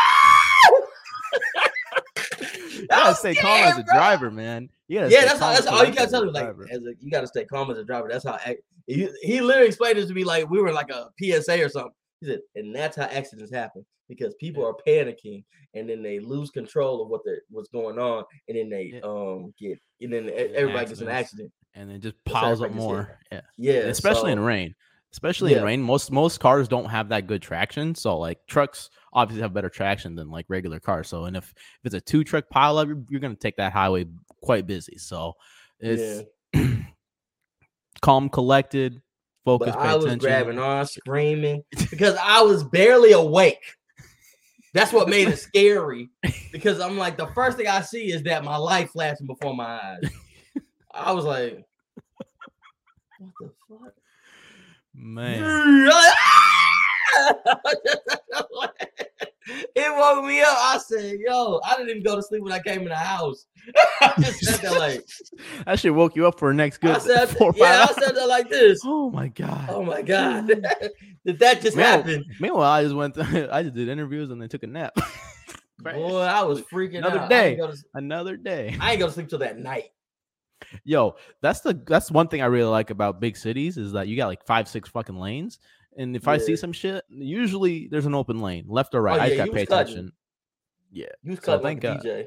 Gotta 2.96 3.14
stay 3.16 3.34
calm 3.34 3.64
as 3.64 3.78
a 3.78 3.82
bro. 3.84 3.94
driver, 3.94 4.30
man. 4.30 4.68
Yeah, 4.88 5.08
stay 5.08 5.20
that's 5.24 5.40
how, 5.40 5.52
that's 5.52 5.66
all 5.66 5.84
you 5.84 5.92
gotta 5.92 6.10
tell 6.10 6.22
him. 6.22 6.32
Like, 6.32 6.48
as 6.70 6.78
a, 6.82 6.92
you 7.00 7.10
gotta 7.10 7.26
stay 7.26 7.44
calm 7.44 7.70
as 7.70 7.78
a 7.78 7.84
driver. 7.84 8.08
That's 8.10 8.24
how 8.24 8.38
he, 8.86 9.08
he 9.22 9.40
literally 9.40 9.68
explained 9.68 9.98
this 9.98 10.06
to 10.06 10.14
me 10.14 10.24
like 10.24 10.48
we 10.48 10.60
were 10.60 10.72
like 10.72 10.90
a 10.90 11.08
PSA 11.20 11.64
or 11.64 11.68
something. 11.68 11.92
He 12.20 12.28
said, 12.28 12.40
and 12.54 12.74
that's 12.74 12.96
how 12.96 13.04
accidents 13.04 13.52
happen 13.52 13.84
because 14.08 14.34
people 14.40 14.64
are 14.64 14.74
panicking 14.86 15.44
and 15.74 15.88
then 15.90 16.02
they 16.02 16.20
lose 16.20 16.50
control 16.50 17.02
of 17.02 17.08
what 17.08 17.22
the 17.24 17.40
what's 17.50 17.68
going 17.68 17.98
on, 17.98 18.24
and 18.48 18.56
then 18.56 18.70
they 18.70 18.92
Yeah. 18.94 19.00
um 19.02 19.52
get 19.60 19.78
and 20.00 20.12
then 20.12 20.24
Yeah, 20.26 20.32
everybody 20.54 20.86
gets 20.86 21.00
an 21.00 21.08
accident. 21.08 21.52
and 21.74 21.90
then 21.90 22.00
just 22.00 22.22
piles 22.24 22.62
up 22.62 22.70
more. 22.70 23.18
Yeah. 23.32 23.40
Yeah, 23.56 23.72
especially 23.88 24.32
in 24.32 24.40
rain. 24.40 24.74
Especially 25.16 25.54
in 25.54 25.64
rain, 25.64 25.80
most 25.80 26.12
most 26.12 26.40
cars 26.40 26.68
don't 26.68 26.90
have 26.90 27.08
that 27.08 27.26
good 27.26 27.40
traction. 27.40 27.94
So 27.94 28.18
like 28.18 28.46
trucks 28.46 28.90
obviously 29.14 29.40
have 29.40 29.54
better 29.54 29.70
traction 29.70 30.14
than 30.14 30.30
like 30.30 30.44
regular 30.50 30.78
cars. 30.78 31.08
So 31.08 31.24
and 31.24 31.38
if, 31.38 31.54
if 31.54 31.86
it's 31.86 31.94
a 31.94 32.02
two 32.02 32.22
truck 32.22 32.44
pileup, 32.54 32.86
you're, 32.86 33.02
you're 33.08 33.20
gonna 33.20 33.34
take 33.34 33.56
that 33.56 33.72
highway 33.72 34.04
quite 34.42 34.66
busy. 34.66 34.98
So 34.98 35.32
it's 35.80 36.22
calm, 38.02 38.28
collected, 38.28 39.00
focus, 39.42 39.72
But 39.74 39.82
pay 39.82 39.88
I 39.88 39.94
was 39.94 40.04
attention. 40.04 40.18
grabbing 40.18 40.58
on, 40.58 40.84
screaming 40.86 41.64
because 41.90 42.18
I 42.22 42.42
was 42.42 42.62
barely 42.62 43.12
awake. 43.12 43.64
That's 44.74 44.92
what 44.92 45.08
made 45.08 45.28
it 45.28 45.38
scary 45.38 46.10
because 46.52 46.78
I'm 46.78 46.98
like, 46.98 47.16
the 47.16 47.28
first 47.28 47.56
thing 47.56 47.68
I 47.68 47.80
see 47.80 48.12
is 48.12 48.22
that 48.24 48.44
my 48.44 48.58
life 48.58 48.90
flashing 48.90 49.26
before 49.26 49.56
my 49.56 49.80
eyes. 49.82 50.10
I 50.92 51.12
was 51.12 51.24
like, 51.24 51.64
what 53.18 53.32
the 53.40 53.50
fuck? 53.66 53.94
Man, 54.98 55.90
it 59.74 59.96
woke 59.96 60.24
me 60.24 60.40
up. 60.40 60.56
I 60.58 60.80
said, 60.84 61.18
yo, 61.18 61.60
I 61.64 61.76
didn't 61.76 61.90
even 61.90 62.02
go 62.02 62.16
to 62.16 62.22
sleep 62.22 62.42
when 62.42 62.52
I 62.52 62.60
came 62.60 62.80
in 62.80 62.88
the 62.88 62.94
house. 62.96 63.46
I 64.00 64.14
just 64.18 64.44
sat 64.44 64.62
there 64.62 64.78
like, 64.78 65.04
that 65.66 65.78
shit 65.78 65.94
woke 65.94 66.16
you 66.16 66.26
up 66.26 66.38
for 66.38 66.48
the 66.48 66.54
next 66.54 66.78
good 66.78 66.96
I 66.96 66.98
said, 66.98 67.28
four 67.28 67.50
or 67.50 67.52
five 67.52 67.60
yeah, 67.60 67.86
I 67.88 67.92
said 67.92 68.16
that 68.16 68.26
like 68.26 68.48
this. 68.48 68.80
Oh 68.84 69.10
my 69.10 69.28
god. 69.28 69.68
Oh 69.68 69.82
my 69.82 70.00
God. 70.00 70.46
Did 70.46 71.38
that 71.40 71.60
just 71.60 71.76
Man, 71.76 71.98
happen? 71.98 72.24
Meanwhile, 72.40 72.62
I 72.62 72.82
just 72.82 72.94
went. 72.94 73.14
To, 73.14 73.48
I 73.52 73.62
just 73.64 73.74
did 73.74 73.88
interviews 73.88 74.30
and 74.30 74.40
then 74.40 74.48
took 74.48 74.62
a 74.62 74.66
nap. 74.66 74.96
Boy, 75.78 76.20
I 76.20 76.42
was 76.42 76.62
freaking 76.62 76.98
Another 76.98 77.18
out. 77.18 77.24
I 77.26 77.28
day. 77.28 77.56
to, 77.56 77.76
Another 77.94 78.36
day. 78.36 78.76
I 78.80 78.92
ain't 78.92 79.00
go 79.00 79.06
to 79.06 79.12
sleep 79.12 79.28
till 79.28 79.40
that 79.40 79.58
night. 79.58 79.90
Yo, 80.84 81.16
that's 81.42 81.60
the 81.60 81.74
that's 81.86 82.10
one 82.10 82.28
thing 82.28 82.42
I 82.42 82.46
really 82.46 82.70
like 82.70 82.90
about 82.90 83.20
big 83.20 83.36
cities 83.36 83.76
is 83.76 83.92
that 83.92 84.08
you 84.08 84.16
got 84.16 84.28
like 84.28 84.44
five, 84.46 84.68
six 84.68 84.88
fucking 84.88 85.16
lanes. 85.16 85.58
And 85.98 86.14
if 86.14 86.28
I 86.28 86.36
see 86.38 86.56
some 86.56 86.72
shit, 86.72 87.04
usually 87.08 87.88
there's 87.88 88.06
an 88.06 88.14
open 88.14 88.40
lane, 88.40 88.66
left 88.68 88.94
or 88.94 89.02
right. 89.02 89.18
Oh, 89.18 89.22
I 89.22 89.26
just 89.28 89.36
yeah, 89.38 89.44
gotta 89.46 89.52
pay 89.52 89.66
cutting. 89.66 89.92
attention. 89.92 90.12
Yeah. 90.90 91.06
You 91.22 91.30
was 91.32 91.40
So 91.40 91.58
cutting 91.58 91.64
like 91.64 91.78
a 91.78 91.80
God. 91.80 92.00
DJ. 92.04 92.26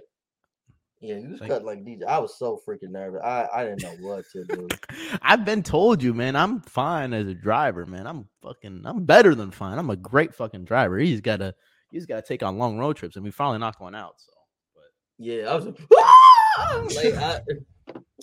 Yeah, 1.01 1.17
you 1.17 1.29
was 1.29 1.39
cutting 1.39 1.65
like 1.65 1.85
DJ. 1.85 2.03
I 2.05 2.19
was 2.19 2.37
so 2.37 2.59
freaking 2.67 2.89
nervous. 2.91 3.21
I, 3.23 3.47
I 3.53 3.63
didn't 3.63 3.83
know 3.83 3.95
what 4.07 4.25
to 4.33 4.43
do. 4.43 4.67
I've 5.21 5.45
been 5.45 5.63
told 5.63 6.03
you, 6.03 6.13
man. 6.13 6.35
I'm 6.35 6.61
fine 6.61 7.13
as 7.13 7.27
a 7.27 7.33
driver, 7.33 7.85
man. 7.85 8.05
I'm 8.05 8.27
fucking 8.41 8.81
I'm 8.85 9.05
better 9.05 9.33
than 9.35 9.51
fine. 9.51 9.77
I'm 9.77 9.89
a 9.91 9.95
great 9.95 10.33
fucking 10.35 10.65
driver. 10.65 10.99
You 10.99 11.11
just 11.13 11.23
gotta 11.23 11.55
you 11.91 11.99
just 11.99 12.09
gotta 12.09 12.21
take 12.21 12.43
on 12.43 12.57
long 12.57 12.77
road 12.77 12.97
trips 12.97 13.15
and 13.15 13.23
we 13.23 13.31
finally 13.31 13.59
knocked 13.59 13.81
one 13.81 13.95
out. 13.95 14.15
So 14.17 14.31
but 14.75 14.83
Yeah, 15.17 15.51
I 15.51 15.55
was 15.55 15.65
like, 15.65 15.77
I, 16.57 17.39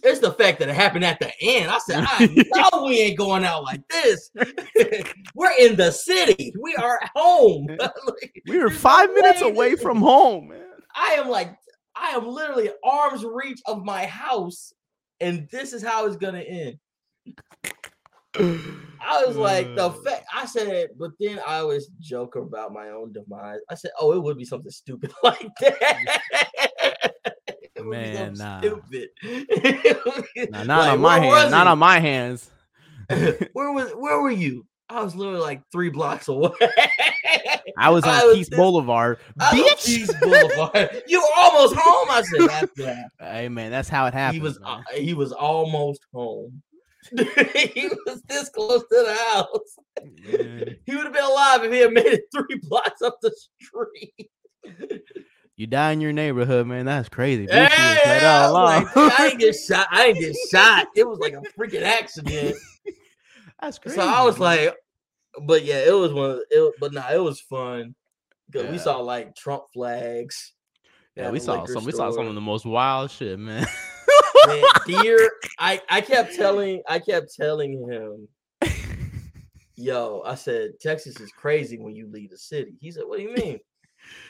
it's 0.02 0.20
the 0.20 0.32
fact 0.32 0.58
that 0.58 0.68
it 0.68 0.74
happened 0.74 1.04
at 1.04 1.18
the 1.18 1.32
end. 1.40 1.70
I 1.70 1.78
said, 1.78 2.04
I 2.06 2.26
know 2.72 2.84
we 2.84 3.00
ain't 3.00 3.18
going 3.18 3.44
out 3.44 3.64
like 3.64 3.86
this. 3.88 4.30
We're 5.34 5.58
in 5.58 5.76
the 5.76 5.90
city. 5.90 6.52
We 6.60 6.74
are 6.76 7.00
at 7.02 7.10
home. 7.14 7.66
Like, 7.78 8.42
we 8.46 8.58
were 8.58 8.70
no 8.70 8.76
five 8.76 9.12
minutes 9.14 9.42
way 9.42 9.48
away 9.48 9.70
this- 9.72 9.82
from 9.82 9.98
home, 9.98 10.48
man. 10.48 10.62
I 10.94 11.14
am 11.14 11.28
like, 11.28 11.56
I 11.94 12.10
am 12.10 12.26
literally 12.26 12.70
arm's 12.84 13.24
reach 13.24 13.60
of 13.66 13.84
my 13.84 14.06
house, 14.06 14.72
and 15.20 15.48
this 15.50 15.72
is 15.72 15.82
how 15.82 16.06
it's 16.06 16.16
gonna 16.16 16.40
end. 16.40 16.78
I 18.38 19.24
was 19.26 19.36
like, 19.36 19.74
the 19.74 19.90
fact 20.04 20.26
I 20.34 20.46
said, 20.46 20.90
but 20.98 21.12
then 21.18 21.38
I 21.46 21.58
always 21.58 21.88
joke 22.00 22.36
about 22.36 22.72
my 22.72 22.90
own 22.90 23.12
demise. 23.12 23.60
I 23.70 23.74
said, 23.74 23.92
oh, 24.00 24.12
it 24.12 24.22
would 24.22 24.38
be 24.38 24.44
something 24.44 24.70
stupid 24.70 25.12
like 25.22 25.48
that. 25.60 26.72
Man, 27.90 28.34
nah. 28.34 28.60
stupid. 28.60 29.08
It 29.22 30.04
would 30.04 30.24
be- 30.34 30.46
Nah, 30.50 30.64
not 30.64 30.78
like, 30.80 30.92
on 30.92 31.00
my 31.00 31.18
hands. 31.20 31.50
Not 31.50 31.66
on 31.66 31.78
my 31.78 31.98
hands. 31.98 32.50
where 33.08 33.72
was 33.72 33.92
where 33.92 34.20
were 34.20 34.30
you? 34.30 34.66
I 34.88 35.02
was 35.02 35.14
literally 35.16 35.40
like 35.40 35.62
three 35.72 35.90
blocks 35.90 36.28
away. 36.28 36.50
I 37.78 37.90
was 37.90 38.04
on 38.04 38.10
I 38.10 38.24
was 38.24 38.36
Keith 38.36 38.50
this- 38.50 38.58
Boulevard. 38.58 39.18
Bitch. 39.38 39.88
East 39.88 40.14
Boulevard. 40.20 41.02
You 41.08 41.20
were 41.20 41.26
almost 41.36 41.74
home. 41.76 42.08
I 42.10 42.22
said, 42.22 42.48
that's 42.48 42.72
that. 42.76 43.08
Hey 43.20 43.48
man, 43.48 43.70
that's 43.70 43.88
how 43.88 44.06
it 44.06 44.14
happened. 44.14 44.36
he 44.36 44.40
was 44.40 44.58
uh, 44.64 44.80
he 44.94 45.14
was 45.14 45.32
almost 45.32 46.06
home. 46.12 46.62
he 47.10 47.88
was 48.06 48.22
this 48.28 48.48
close 48.48 48.80
to 48.82 48.86
the 48.90 49.16
house. 49.32 49.76
He 50.84 50.94
would 50.96 51.04
have 51.04 51.12
been 51.12 51.24
alive 51.24 51.62
if 51.64 51.72
he 51.72 51.78
had 51.78 51.92
made 51.92 52.06
it 52.06 52.24
three 52.34 52.60
blocks 52.62 53.02
up 53.02 53.18
the 53.22 53.32
street. 53.62 54.30
You 55.56 55.66
die 55.66 55.92
in 55.92 56.00
your 56.02 56.12
neighborhood, 56.12 56.66
man. 56.66 56.84
That's 56.84 57.08
crazy. 57.08 57.46
Hey, 57.50 57.60
right 57.60 58.22
I, 58.22 58.46
like, 58.48 58.86
I 58.96 59.28
ain't 59.30 59.40
get 59.40 59.54
shot. 59.54 59.88
I 59.90 60.06
ain't 60.06 60.18
get 60.18 60.36
shot. 60.50 60.88
It 60.94 61.08
was 61.08 61.18
like 61.18 61.32
a 61.32 61.42
freaking 61.58 61.82
accident. 61.82 62.56
That's 63.60 63.78
crazy. 63.78 63.96
So 63.96 64.06
I 64.06 64.22
was 64.22 64.38
like, 64.38 64.74
but 65.46 65.64
yeah, 65.64 65.78
it 65.78 65.94
was 65.94 66.12
one. 66.12 66.32
Of, 66.32 66.36
the- 66.36 66.46
it, 66.50 66.74
but 66.78 66.92
nah, 66.92 67.10
it 67.10 67.22
was 67.22 67.40
fun 67.40 67.94
because 68.50 68.70
we 68.70 68.78
saw 68.78 68.98
like 68.98 69.34
Trump 69.34 69.64
flags. 69.72 70.52
yeah, 71.16 71.30
we 71.30 71.40
saw 71.40 71.64
some. 71.64 71.84
We 71.84 71.92
saw 71.92 72.10
some 72.10 72.26
of 72.26 72.34
the 72.34 72.40
most 72.40 72.66
wild 72.66 73.10
shit, 73.10 73.38
man. 73.38 73.66
Man, 74.46 74.64
deer. 74.86 75.30
I 75.58 75.80
I 75.88 76.02
kept 76.02 76.34
telling 76.34 76.82
I 76.86 76.98
kept 76.98 77.34
telling 77.34 77.88
him, 77.90 78.28
yo, 79.76 80.22
I 80.26 80.34
said 80.34 80.72
Texas 80.80 81.18
is 81.18 81.32
crazy 81.32 81.78
when 81.78 81.96
you 81.96 82.08
leave 82.10 82.30
the 82.30 82.38
city. 82.38 82.74
He 82.80 82.90
said, 82.90 83.04
what 83.06 83.18
do 83.18 83.24
you 83.24 83.34
mean? 83.34 83.58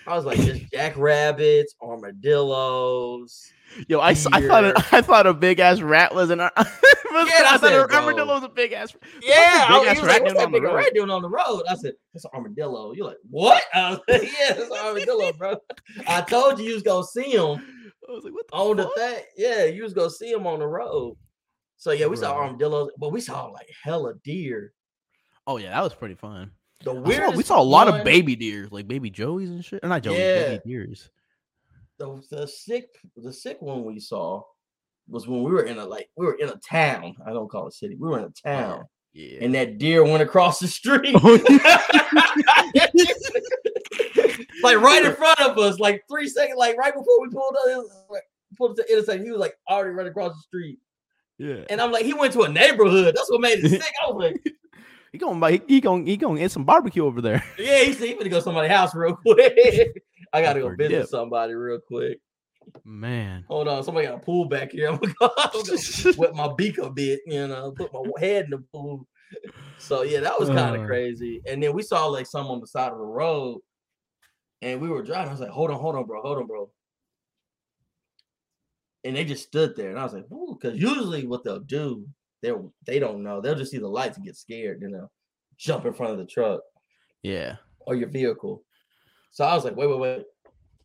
I 0.07 0.15
was 0.17 0.25
like, 0.25 0.39
just 0.39 0.71
jackrabbits, 0.73 1.75
armadillos. 1.83 3.51
Yo, 3.89 3.99
I, 4.01 4.11
I 4.11 4.15
thought 4.15 4.65
a, 4.65 4.75
I 4.93 5.01
thought 5.03 5.27
a 5.27 5.35
big 5.35 5.59
ass 5.61 5.81
rat 5.81 6.15
was 6.15 6.31
an. 6.31 6.39
was- 6.39 6.51
I, 6.57 6.63
I 7.23 7.59
thought 7.59 7.61
said, 7.61 7.73
an 7.73 7.91
armadillo 7.91 8.35
was 8.35 8.45
a 8.45 8.49
big 8.49 8.73
ass. 8.73 8.95
Yeah, 9.23 9.67
I, 9.69 9.81
big-ass 9.81 10.01
was 10.01 10.09
like, 10.09 10.23
what's 10.23 10.35
that 10.35 10.45
on 10.47 10.53
the 10.53 10.59
big 10.59 10.63
road?" 10.63 10.75
rat 10.77 10.95
doing 10.95 11.11
on 11.11 11.23
the 11.23 11.29
road? 11.29 11.63
I 11.69 11.75
said, 11.75 11.95
it's 12.15 12.25
an 12.25 12.31
armadillo. 12.35 12.93
You're 12.93 13.07
like, 13.07 13.17
what? 13.29 13.63
I 13.75 13.91
was 13.91 14.01
like, 14.09 14.23
yeah, 14.23 14.55
it's 14.55 14.71
an 14.71 14.79
armadillo, 14.85 15.33
bro. 15.33 15.57
I 16.07 16.21
told 16.23 16.59
you 16.59 16.67
you 16.67 16.75
was 16.75 16.83
gonna 16.83 17.05
see 17.05 17.33
him 17.33 17.63
I 18.09 18.13
was 18.13 18.25
like, 18.25 18.33
what 18.35 18.47
the 18.49 18.55
on 18.55 18.77
the 18.77 18.89
thing. 18.97 19.23
Yeah, 19.37 19.65
you 19.65 19.83
was 19.83 19.93
gonna 19.95 20.11
see 20.11 20.31
him 20.31 20.47
on 20.47 20.61
the 20.61 20.67
road. 20.67 21.17
So 21.77 21.91
yeah, 21.93 22.07
we 22.07 22.17
saw 22.17 22.35
armadillos, 22.37 22.91
but 22.99 23.13
we 23.13 23.21
saw 23.21 23.47
like 23.47 23.69
hella 23.83 24.15
deer. 24.25 24.73
Oh 25.47 25.57
yeah, 25.57 25.71
that 25.71 25.83
was 25.83 25.95
pretty 25.95 26.15
fun. 26.15 26.53
The 26.85 26.93
I 26.95 27.31
saw- 27.31 27.37
we 27.37 27.43
saw 27.43 27.61
a 27.61 27.65
lot 27.65 27.89
one- 27.89 28.01
of 28.01 28.05
baby 28.05 28.37
deers, 28.37 28.71
like 28.73 28.87
baby 28.87 29.11
joeys 29.11 29.49
and 29.49 29.65
shit. 29.65 29.81
Or 29.83 29.89
not 29.89 30.03
joeys, 30.03 30.19
Yeah. 30.19 30.49
baby 30.49 30.61
deers. 30.67 31.11
the, 31.99 32.23
the 32.31 32.47
sick 32.47 32.89
the 33.17 33.33
sick 33.33 33.63
one 33.63 33.83
we 33.85 33.99
saw 33.99 34.43
was 35.09 35.27
when 35.27 35.43
we 35.43 35.51
were 35.53 35.63
in 35.63 35.79
a 35.79 35.87
like 35.87 36.11
we 36.17 36.27
were 36.27 36.35
in 36.35 36.49
a 36.51 36.57
town. 36.57 37.17
I 37.27 37.33
don't 37.33 37.49
call 37.49 37.67
it 37.69 37.73
city. 37.75 37.97
We 37.97 38.09
were 38.09 38.19
in 38.19 38.25
a 38.25 38.31
town, 38.31 38.85
Yeah. 39.15 39.39
and 39.41 39.55
that 39.55 39.79
deer 39.79 40.05
went 40.05 40.23
across 40.23 40.59
the 40.59 40.69
street, 40.69 41.17
oh, 41.25 41.39
like 44.63 44.81
right 44.81 45.05
in 45.05 45.15
front 45.15 45.41
of 45.41 45.59
us, 45.59 45.79
like 45.79 46.03
three 46.11 46.29
seconds, 46.29 46.59
like 46.59 46.77
right 46.77 46.93
before 46.95 47.21
we 47.23 47.29
pulled 47.29 47.55
up, 47.57 47.69
it 47.69 47.77
was, 47.77 48.05
like, 48.11 48.23
pulled 48.57 48.71
up 48.73 48.77
to 48.77 48.83
the 48.83 48.93
intersection. 48.93 49.25
He 49.25 49.31
was 49.31 49.41
like 49.41 49.55
already 49.71 49.91
right 49.95 50.07
across 50.07 50.35
the 50.35 50.41
street, 50.43 50.79
yeah. 51.39 51.65
and 51.71 51.81
I'm 51.81 51.93
like, 51.93 52.05
he 52.05 52.15
went 52.15 52.33
to 52.35 52.43
a 52.43 52.49
neighborhood. 52.49 53.15
That's 53.17 53.31
what 53.31 53.41
made 53.41 53.65
it 53.65 53.71
sick. 53.71 53.83
I 54.07 54.11
was 54.11 54.33
like, 54.33 54.55
He 55.17 55.19
gonna. 55.19 55.51
He, 55.51 55.63
he 55.67 55.81
gonna 55.81 56.05
he 56.05 56.19
gonna 56.19 56.39
get 56.39 56.51
some 56.53 56.65
barbecue 56.65 57.03
over 57.03 57.23
there. 57.23 57.43
yeah, 57.59 57.85
he 57.85 57.95
said 57.95 58.09
he 58.09 58.13
gonna 58.13 58.29
go 58.29 58.37
to 58.37 58.43
somebody's 58.43 58.71
house 58.71 58.95
real 58.95 59.17
quick. 59.17 60.03
I 60.35 60.43
gotta 60.43 60.61
go 60.61 60.69
Forget. 60.69 60.91
visit 60.91 61.09
somebody 61.09 61.55
real 61.55 61.79
quick. 61.89 62.21
Man. 62.85 63.43
Hold 63.49 63.69
on, 63.69 63.83
somebody 63.83 64.09
got 64.09 64.17
a 64.17 64.19
pool 64.19 64.45
back 64.45 64.73
here. 64.73 64.89
I'm 64.93 64.99
gonna 64.99 65.15
go, 65.19 65.31
I'm 65.39 65.51
gonna 65.65 66.17
wet 66.19 66.35
my 66.35 66.53
beak 66.55 66.77
a 66.77 66.91
bit, 66.91 67.21
you 67.27 67.49
know, 67.49 67.73
put 67.73 67.95
my 67.95 68.03
head 68.21 68.45
in 68.45 68.51
the 68.51 68.59
pool. 68.59 69.07
So 69.79 70.03
yeah, 70.03 70.21
that 70.21 70.39
was 70.39 70.51
kind 70.51 70.77
of 70.77 70.83
Uh. 70.83 70.87
crazy. 70.87 71.41
And 71.49 71.63
then 71.63 71.73
we 71.73 71.83
saw 71.83 72.05
like 72.09 72.27
some 72.27 72.49
on 72.49 72.61
the 72.61 72.67
side 72.67 72.93
of 72.93 72.99
the 72.99 73.05
road, 73.05 73.61
and 74.61 74.83
we 74.83 74.91
were 74.91 75.03
driving. 75.03 75.29
I 75.29 75.33
was 75.33 75.41
like, 75.41 75.49
"Hold 75.49 75.71
on, 75.71 75.81
hold 75.81 75.97
on, 75.97 76.05
bro, 76.05 76.21
hold 76.21 76.37
on, 76.37 76.47
bro." 76.47 76.71
And 79.03 79.17
they 79.17 79.25
just 79.25 79.45
stood 79.45 79.77
there, 79.77 79.89
and 79.89 79.99
I 79.99 80.05
was 80.05 80.13
like, 80.13 80.27
because 80.29 80.79
usually 80.79 81.27
what 81.27 81.43
they'll 81.43 81.61
do, 81.61 82.07
they 82.43 82.51
are 82.51 82.63
they 82.87 82.99
don't 82.99 83.23
know. 83.23 83.41
They'll 83.41 83.55
just 83.55 83.71
see 83.71 83.79
the 83.79 83.89
lights 83.89 84.17
and 84.17 84.27
get 84.27 84.37
scared, 84.37 84.81
you 84.83 84.89
know, 84.89 85.11
jump 85.57 85.87
in 85.87 85.93
front 85.95 86.13
of 86.13 86.19
the 86.19 86.27
truck 86.27 86.61
Yeah. 87.23 87.57
or 87.81 87.95
your 87.95 88.09
vehicle. 88.09 88.63
So 89.31 89.45
I 89.45 89.55
was 89.55 89.65
like, 89.65 89.77
wait, 89.77 89.89
wait, 89.89 89.99
wait. 89.99 90.25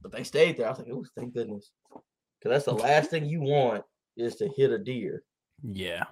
But 0.02 0.12
they 0.12 0.24
stayed 0.24 0.58
there. 0.58 0.68
I 0.68 0.70
was 0.72 0.80
like, 0.80 0.88
oh, 0.92 1.06
thank 1.16 1.34
goodness. 1.34 1.72
Because 1.90 2.04
that's 2.44 2.66
the 2.66 2.74
last 2.84 3.10
thing 3.10 3.26
you 3.26 3.42
want 3.42 3.84
is 4.18 4.36
to 4.38 4.48
hit 4.50 4.72
a 4.72 4.78
deer. 4.78 5.24
Yeah. 5.64 6.06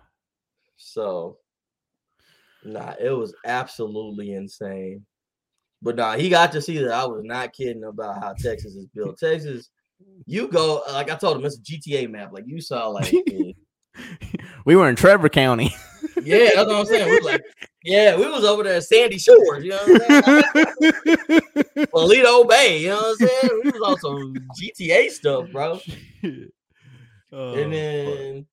So, 0.77 1.37
nah, 2.63 2.93
it 2.99 3.09
was 3.09 3.33
absolutely 3.45 4.33
insane. 4.33 5.05
But 5.81 5.95
nah, 5.95 6.15
he 6.17 6.29
got 6.29 6.51
to 6.53 6.61
see 6.61 6.77
that 6.79 6.91
I 6.91 7.05
was 7.05 7.23
not 7.23 7.53
kidding 7.53 7.83
about 7.85 8.21
how 8.21 8.33
Texas 8.33 8.75
is 8.75 8.87
built. 8.93 9.17
Texas, 9.19 9.69
you 10.25 10.47
go, 10.47 10.81
like 10.91 11.09
I 11.09 11.15
told 11.15 11.37
him, 11.37 11.45
it's 11.45 11.57
a 11.57 11.61
GTA 11.61 12.09
map. 12.09 12.31
Like 12.31 12.45
you 12.47 12.61
saw, 12.61 12.87
like, 12.89 13.13
we 14.65 14.75
were 14.75 14.89
in 14.89 14.95
Trevor 14.95 15.29
County. 15.29 15.75
yeah, 16.23 16.49
that's 16.55 16.67
what 16.67 16.75
I'm 16.75 16.85
saying. 16.85 17.09
We 17.09 17.21
like, 17.21 17.43
yeah, 17.83 18.15
we 18.15 18.29
was 18.29 18.43
over 18.43 18.63
there 18.63 18.75
at 18.75 18.83
Sandy 18.83 19.17
Shores, 19.17 19.63
you 19.63 19.71
know 19.71 19.77
what 19.85 20.01
I'm 20.17 20.43
saying? 20.53 21.41
Paleto 21.93 22.47
Bay, 22.47 22.81
you 22.81 22.89
know 22.89 22.97
what 22.97 23.21
I'm 23.21 23.27
saying? 23.27 23.61
We 23.63 23.71
was 23.71 23.81
on 23.81 23.99
some 23.99 24.33
GTA 24.61 25.09
stuff, 25.11 25.51
bro. 25.51 25.79
Oh, 27.31 27.53
and 27.53 27.65
fuck. 27.65 27.71
then 27.71 28.47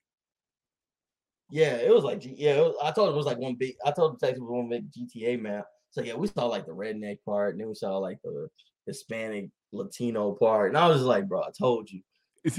yeah, 1.51 1.77
it 1.77 1.95
was 1.95 2.05
like 2.05 2.21
G- 2.21 2.35
yeah. 2.37 2.61
Was, 2.61 2.77
I 2.83 2.91
told 2.91 3.09
him 3.09 3.15
it 3.15 3.19
was 3.19 3.27
like 3.27 3.39
one 3.39 3.55
big. 3.55 3.77
I 3.85 3.91
told 3.91 4.13
him 4.13 4.19
Texas 4.19 4.41
was 4.41 4.51
one 4.51 4.69
big 4.69 4.91
GTA 4.91 5.41
map. 5.41 5.67
So 5.91 6.03
yeah, 6.03 6.15
we 6.15 6.27
saw 6.27 6.47
like 6.47 6.67
the 6.67 6.73
redneck 6.73 7.19
part, 7.25 7.53
and 7.53 7.61
then 7.61 7.69
we 7.69 7.75
saw 7.75 7.99
like 7.99 8.19
the 8.23 8.49
Hispanic 8.87 9.51
Latino 9.73 10.33
part, 10.33 10.71
and 10.71 10.79
I 10.79 10.89
was 10.89 10.99
just 10.99 11.07
like, 11.07 11.29
bro, 11.29 11.43
I 11.43 11.51
told 11.57 11.89
you. 11.91 12.03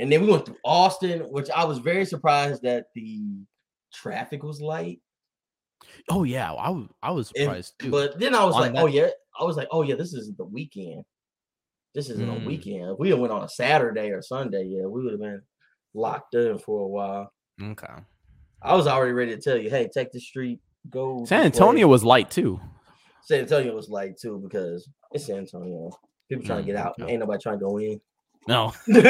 And 0.00 0.10
then 0.10 0.22
we 0.22 0.30
went 0.30 0.46
through 0.46 0.56
Austin, 0.64 1.20
which 1.30 1.50
I 1.50 1.64
was 1.64 1.78
very 1.78 2.04
surprised 2.06 2.62
that 2.62 2.86
the 2.94 3.20
traffic 3.92 4.42
was 4.42 4.60
light. 4.60 5.00
oh 6.08 6.24
yeah, 6.24 6.52
I 6.52 6.70
was 6.70 6.88
I 7.02 7.10
was 7.10 7.32
And- 7.36 7.44
surprised 7.44 7.74
too. 7.78 7.90
but 7.90 8.18
then 8.18 8.34
I 8.34 8.44
was 8.44 8.54
On 8.54 8.60
like, 8.62 8.74
that- 8.74 8.82
oh 8.82 8.86
yeah, 8.86 9.08
I 9.38 9.44
was 9.44 9.56
like, 9.56 9.68
oh 9.70 9.82
yeah, 9.82 9.94
this 9.96 10.14
isn't 10.14 10.36
the 10.38 10.44
weekend. 10.44 11.04
This 11.94 12.08
isn't 12.10 12.28
a 12.28 12.32
Mm. 12.32 12.44
weekend. 12.46 12.90
If 12.92 12.98
we 12.98 13.10
had 13.10 13.18
went 13.18 13.32
on 13.32 13.42
a 13.42 13.48
Saturday 13.48 14.10
or 14.10 14.22
Sunday, 14.22 14.64
yeah, 14.64 14.86
we 14.86 15.02
would 15.02 15.12
have 15.12 15.20
been 15.20 15.42
locked 15.94 16.34
in 16.34 16.58
for 16.58 16.80
a 16.82 16.88
while. 16.88 17.32
okay. 17.62 17.94
I 18.62 18.76
was 18.76 18.86
already 18.86 19.12
ready 19.12 19.34
to 19.34 19.40
tell 19.40 19.56
you, 19.56 19.70
hey, 19.70 19.88
take 19.92 20.12
the 20.12 20.20
street, 20.20 20.60
go. 20.90 21.24
San. 21.24 21.44
Antonio 21.46 21.88
was 21.88 22.04
light 22.04 22.30
too. 22.30 22.60
San 23.22 23.40
Antonio 23.40 23.74
was 23.74 23.88
light 23.88 24.16
too 24.18 24.38
because 24.38 24.88
it's 25.12 25.26
San 25.26 25.38
Antonio. 25.38 25.90
People 26.28 26.44
trying 26.44 26.64
to 26.64 26.66
get 26.72 26.76
Mm, 26.76 26.84
out. 26.86 26.94
okay. 27.00 27.10
Ain't 27.10 27.20
nobody 27.20 27.42
trying 27.42 27.58
to 27.58 27.64
go 27.64 27.78
in. 27.78 28.00
No. 28.48 28.72
I'm 28.88 29.04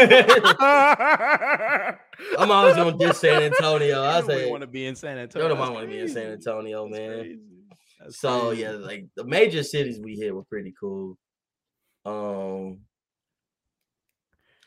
always 2.50 2.74
gonna 2.76 2.96
diss 2.98 3.20
San 3.20 3.42
Antonio. 3.42 4.02
I 4.02 4.20
say 4.22 4.50
want 4.50 4.62
to 4.62 4.66
be 4.66 4.86
in 4.86 4.96
San 4.96 5.18
Antonio. 5.18 5.48
don't 5.48 5.58
nobody 5.58 5.74
want 5.74 5.86
to 5.88 5.92
be 5.94 6.00
in 6.00 6.08
San. 6.08 6.32
Antonio, 6.32 6.88
That's 6.90 6.98
man. 7.00 7.40
So 8.10 8.48
crazy. 8.48 8.62
yeah, 8.62 8.70
like 8.72 9.06
the 9.16 9.24
major 9.24 9.62
cities 9.62 10.00
we 10.02 10.16
hit 10.16 10.34
were 10.34 10.44
pretty 10.44 10.74
cool. 10.78 11.16
Um 12.04 12.80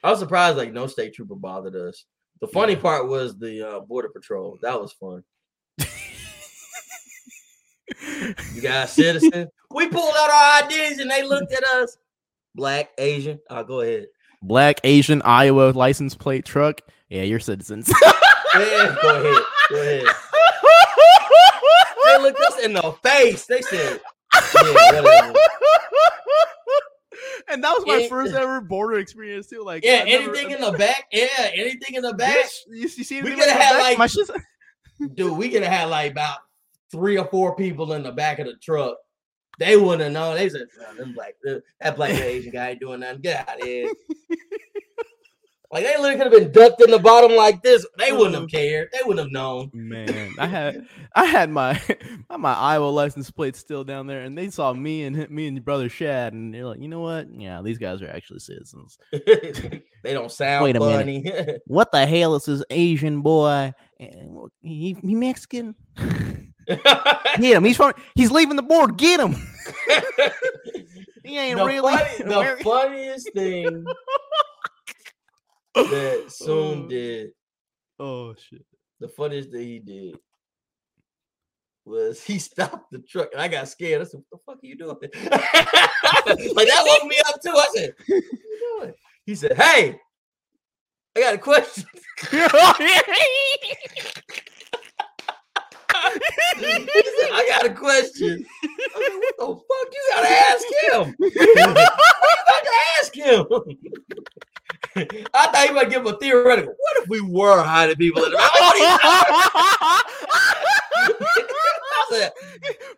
I 0.03 0.09
was 0.11 0.19
surprised 0.19 0.57
like 0.57 0.73
no 0.73 0.87
state 0.87 1.13
trooper 1.13 1.35
bothered 1.35 1.75
us. 1.75 2.05
The 2.41 2.47
funny 2.47 2.73
Yeah. 2.73 2.79
part 2.79 3.07
was 3.07 3.37
the 3.37 3.67
uh, 3.67 3.79
border 3.81 4.09
patrol. 4.09 4.57
That 4.61 4.79
was 4.79 4.91
fun. 4.93 5.23
You 8.53 8.61
guys 8.61 8.91
citizen. 8.91 9.47
we 9.73 9.87
pulled 9.87 10.13
out 10.17 10.29
our 10.29 10.63
IDs 10.69 10.99
and 10.99 11.09
they 11.09 11.23
looked 11.23 11.53
at 11.53 11.63
us. 11.63 11.97
Black, 12.55 12.89
Asian. 12.97 13.39
Uh, 13.49 13.63
go 13.63 13.81
ahead. 13.81 14.07
Black 14.43 14.79
Asian 14.83 15.21
Iowa 15.23 15.71
license 15.71 16.13
plate 16.15 16.45
truck. 16.45 16.81
Yeah, 17.09 17.23
you're 17.23 17.39
citizens. 17.39 17.91
Yeah, 18.55 18.95
go 19.01 19.09
ahead. 19.19 19.43
Go 19.69 19.81
ahead. 19.81 20.05
They 22.05 22.17
looked 22.21 22.39
us 22.41 22.59
in 22.59 22.73
the 22.73 22.91
face. 23.01 23.45
They 23.47 23.61
said, 23.61 23.99
yeah, 24.55 25.33
and 27.49 27.63
that 27.63 27.73
was 27.77 27.83
my 27.85 27.95
Any- 27.95 28.09
first 28.09 28.33
ever 28.33 28.61
border 28.61 28.99
experience 28.99 29.47
too. 29.47 29.63
Like, 29.63 29.83
Yeah, 29.83 30.03
never- 30.03 30.29
anything 30.35 30.51
in 30.51 30.61
the 30.61 30.71
back. 30.73 31.05
Yeah, 31.11 31.27
anything 31.53 31.95
in 31.95 32.01
the 32.03 32.13
back. 32.13 32.45
You, 32.67 32.87
see 32.87 33.21
We 33.21 33.29
coulda 33.31 33.51
had, 33.51 33.71
back? 33.73 33.81
like- 33.81 33.97
my 33.97 34.07
shit's 34.07 34.29
Dude, 35.15 35.37
we 35.37 35.49
could 35.49 35.63
have 35.63 35.71
had 35.71 35.85
like 35.89 36.11
about 36.11 36.37
three 36.91 37.17
or 37.17 37.25
four 37.25 37.55
people 37.55 37.93
in 37.93 38.03
the 38.03 38.11
back 38.11 38.39
of 38.39 38.45
the 38.47 38.55
truck. 38.61 38.97
They 39.59 39.77
wouldn't 39.77 40.01
have 40.01 40.11
known. 40.11 40.35
They 40.35 40.49
said, 40.49 40.67
"Nah, 40.79 40.93
them 40.93 41.13
black, 41.13 41.35
that 41.79 41.95
black 41.95 42.11
Asian 42.11 42.51
guy 42.51 42.71
ain't 42.71 42.79
doing 42.79 43.01
nothing. 43.01 43.21
Get 43.21 43.47
out 43.47 43.61
of 43.61 43.67
here. 43.67 43.91
like 45.73 45.83
they 45.83 45.97
literally 45.97 46.15
could 46.15 46.31
have 46.31 46.41
been 46.41 46.51
ducked 46.51 46.81
in 46.81 46.91
the 46.91 46.99
bottom 46.99 47.35
like 47.35 47.61
this. 47.61 47.85
They 47.97 48.11
wouldn't 48.11 48.35
have 48.35 48.49
cared. 48.49 48.89
They 48.91 48.99
wouldn't 49.05 49.25
have 49.25 49.31
known. 49.31 49.69
Man, 49.73 50.33
I 50.39 50.47
had 50.47 50.87
I 51.15 51.25
had 51.25 51.49
my 51.51 51.79
my 52.37 52.53
Iowa 52.53 52.85
license 52.85 53.29
plate 53.29 53.55
still 53.55 53.83
down 53.83 54.07
there, 54.07 54.21
and 54.21 54.35
they 54.35 54.49
saw 54.49 54.73
me 54.73 55.03
and 55.03 55.29
me 55.29 55.47
and 55.47 55.57
your 55.57 55.63
brother 55.63 55.87
Shad, 55.87 56.33
and 56.33 56.53
they're 56.53 56.65
like, 56.65 56.79
you 56.79 56.87
know 56.87 57.01
what? 57.01 57.27
Yeah, 57.31 57.61
these 57.61 57.77
guys 57.77 58.01
are 58.01 58.09
actually 58.09 58.39
citizens. 58.39 58.97
they 59.11 59.81
don't 60.13 60.31
sound 60.31 60.63
Wait 60.63 60.75
a 60.75 60.79
funny. 60.79 61.25
What 61.67 61.91
the 61.91 62.05
hell 62.07 62.35
is 62.35 62.45
this 62.45 62.63
Asian 62.71 63.21
boy? 63.21 63.73
He, 63.99 64.97
he 65.01 65.15
Mexican? 65.15 65.75
Get 66.67 67.39
him! 67.39 67.63
He's 67.63 67.77
from. 67.77 67.93
He's 68.15 68.31
leaving 68.31 68.55
the 68.55 68.61
board. 68.63 68.97
Get 68.97 69.19
him! 69.19 69.35
He 71.25 71.37
ain't 71.37 71.57
the, 71.57 71.65
really. 71.65 71.95
funny- 71.95 72.17
the 72.57 72.57
funniest 72.63 73.31
thing 73.33 73.85
that 75.73 76.25
Soon 76.27 76.83
Oh. 76.83 76.87
did, 76.89 77.29
Oh 77.97 78.35
shit! 78.35 78.65
the 78.99 79.07
funniest 79.07 79.49
thing 79.51 79.61
he 79.61 79.79
did 79.79 80.17
was 81.85 82.21
he 82.21 82.39
stopped 82.39 82.91
the 82.91 82.99
truck 82.99 83.29
and 83.31 83.41
I 83.41 83.47
got 83.47 83.69
scared. 83.69 84.01
I 84.01 84.03
said, 84.05 84.21
What 84.29 84.39
the 84.39 84.51
fuck 84.51 84.63
are 84.63 84.67
you 84.67 84.75
doing? 84.77 84.97
like 84.99 86.67
that 86.67 86.83
woke 86.85 87.09
me 87.09 87.15
up 87.25 87.41
too. 87.41 87.51
I 87.53 87.67
said, 87.73 87.93
What 88.05 88.17
are 88.17 88.21
you 88.21 88.77
doing? 88.81 88.93
He 89.25 89.35
said, 89.35 89.53
Hey, 89.57 89.97
I 91.15 91.19
got 91.21 91.35
a 91.35 91.37
question. 91.37 91.85
I 97.33 97.45
got 97.49 97.65
a 97.65 97.73
question. 97.73 98.45
I 98.63 98.67
said, 98.67 99.17
what 99.17 99.35
the 99.39 99.47
fuck? 99.47 99.93
You 99.93 100.11
gotta 100.13 100.29
ask 100.29 100.65
him. 100.83 101.15
What 101.19 101.35
you 101.35 101.55
got 102.49 102.63
to 102.63 102.71
ask 102.99 103.15
him. 103.15 103.45
I 105.33 105.47
thought 105.47 105.67
he 105.67 105.73
might 105.73 105.89
give 105.89 106.05
a 106.05 106.13
theoretical. 106.17 106.75
What 106.77 106.97
if 107.03 107.09
we 107.09 107.19
were 107.21 107.63
hiding 107.63 107.95
people 107.95 108.23
in 108.23 108.31
the 108.31 108.37
what 108.37 108.61
are 108.61 108.77
you 108.77 108.85
I 111.93 112.05
said, 112.09 112.31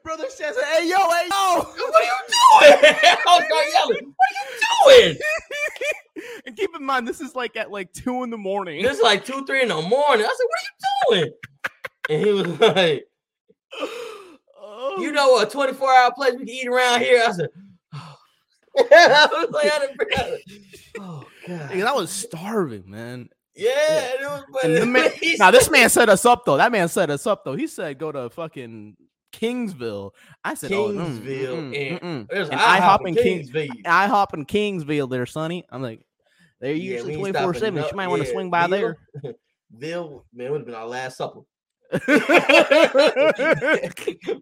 Brother 0.04 0.30
says, 0.30 0.56
"Hey 0.74 0.90
yo, 0.90 0.98
hey 0.98 1.28
yo!" 1.32 1.56
what 1.58 1.78
are 1.78 2.04
you 2.04 2.14
doing? 2.28 2.94
I 2.94 2.96
was 3.28 3.46
yelling, 3.74 4.14
what 4.16 4.32
are 4.92 5.00
you 5.00 5.06
doing? 5.06 5.18
and 6.46 6.56
keep 6.56 6.76
in 6.76 6.84
mind, 6.84 7.08
this 7.08 7.22
is 7.22 7.36
like 7.36 7.56
at 7.56 7.72
like 7.72 7.92
two 7.94 8.24
in 8.24 8.30
the 8.30 8.38
morning. 8.38 8.84
This 8.84 8.98
is 8.98 9.04
like 9.04 9.26
two, 9.26 9.46
three 9.46 9.62
in 9.62 9.70
the 9.70 9.82
morning. 9.82 10.26
I 10.26 10.36
said, 10.36 10.48
what 10.48 10.60
are 10.60 11.16
you 11.16 11.22
doing? 11.22 11.34
And 12.10 12.26
he 12.26 12.32
was 12.32 12.48
like, 12.60 13.08
Oh, 14.58 14.98
you 15.00 15.12
know 15.12 15.30
what, 15.32 15.50
24 15.52 15.94
hour 15.94 16.12
place 16.14 16.34
we 16.34 16.40
can 16.40 16.50
eat 16.50 16.68
around 16.68 17.02
here. 17.02 17.24
I 17.28 17.32
said, 17.32 17.50
I 17.94 19.28
was 19.32 19.50
like, 19.52 19.72
I. 20.18 20.38
Oh 21.00 21.24
god. 21.48 21.72
Nigga, 21.72 21.86
I 21.86 21.94
was 21.94 22.12
starving, 22.12 22.84
man. 22.90 23.30
Yeah, 23.56 23.72
and 23.72 24.22
it 24.22 24.28
was, 24.84 24.86
man, 24.86 25.12
now 25.40 25.50
this 25.50 25.70
man 25.72 25.90
set 25.90 26.10
us 26.10 26.26
up 26.26 26.44
though. 26.46 26.58
That 26.58 26.72
man 26.74 26.90
set 26.90 27.10
us 27.10 27.26
up 27.26 27.46
though. 27.46 27.56
He 27.56 27.68
said 27.68 27.98
go 27.98 28.12
to 28.12 28.30
fucking 28.30 28.98
Kingsville. 29.32 30.12
I 30.44 30.56
said 30.56 30.74
oh, 30.74 30.90
mm, 30.90 30.98
Kingsville 30.98 31.48
mm, 31.48 31.72
mm, 31.74 31.92
and- 31.92 32.02
mm, 32.02 32.24
mm. 32.24 32.28
There's 32.30 32.50
And 32.50 32.60
IHOP 32.60 33.02
in 33.02 33.08
in 33.08 33.16
Kings- 33.16 33.50
Kingsville. 33.52 33.84
IHOP 33.86 34.34
in 34.34 34.46
Kingsville 34.46 35.10
there, 35.10 35.26
Sonny. 35.26 35.64
I'm 35.70 35.82
like, 35.82 36.02
they're 36.60 36.74
Yeah, 36.74 36.94
usually 36.96 37.16
twenty 37.16 37.40
four 37.40 37.54
seven. 37.54 37.82
You 37.82 37.90
might 37.96 38.08
want 38.10 38.24
to 38.24 38.30
swing 38.30 38.50
by 38.50 38.68
Ville- 38.68 38.96
there. 39.24 39.36
Bill, 39.78 40.26
man, 40.34 40.52
would 40.52 40.60
have 40.60 40.66
been 40.66 40.76
our 40.76 40.88
last 40.88 41.18
supper. 41.18 41.40
We 41.92 42.00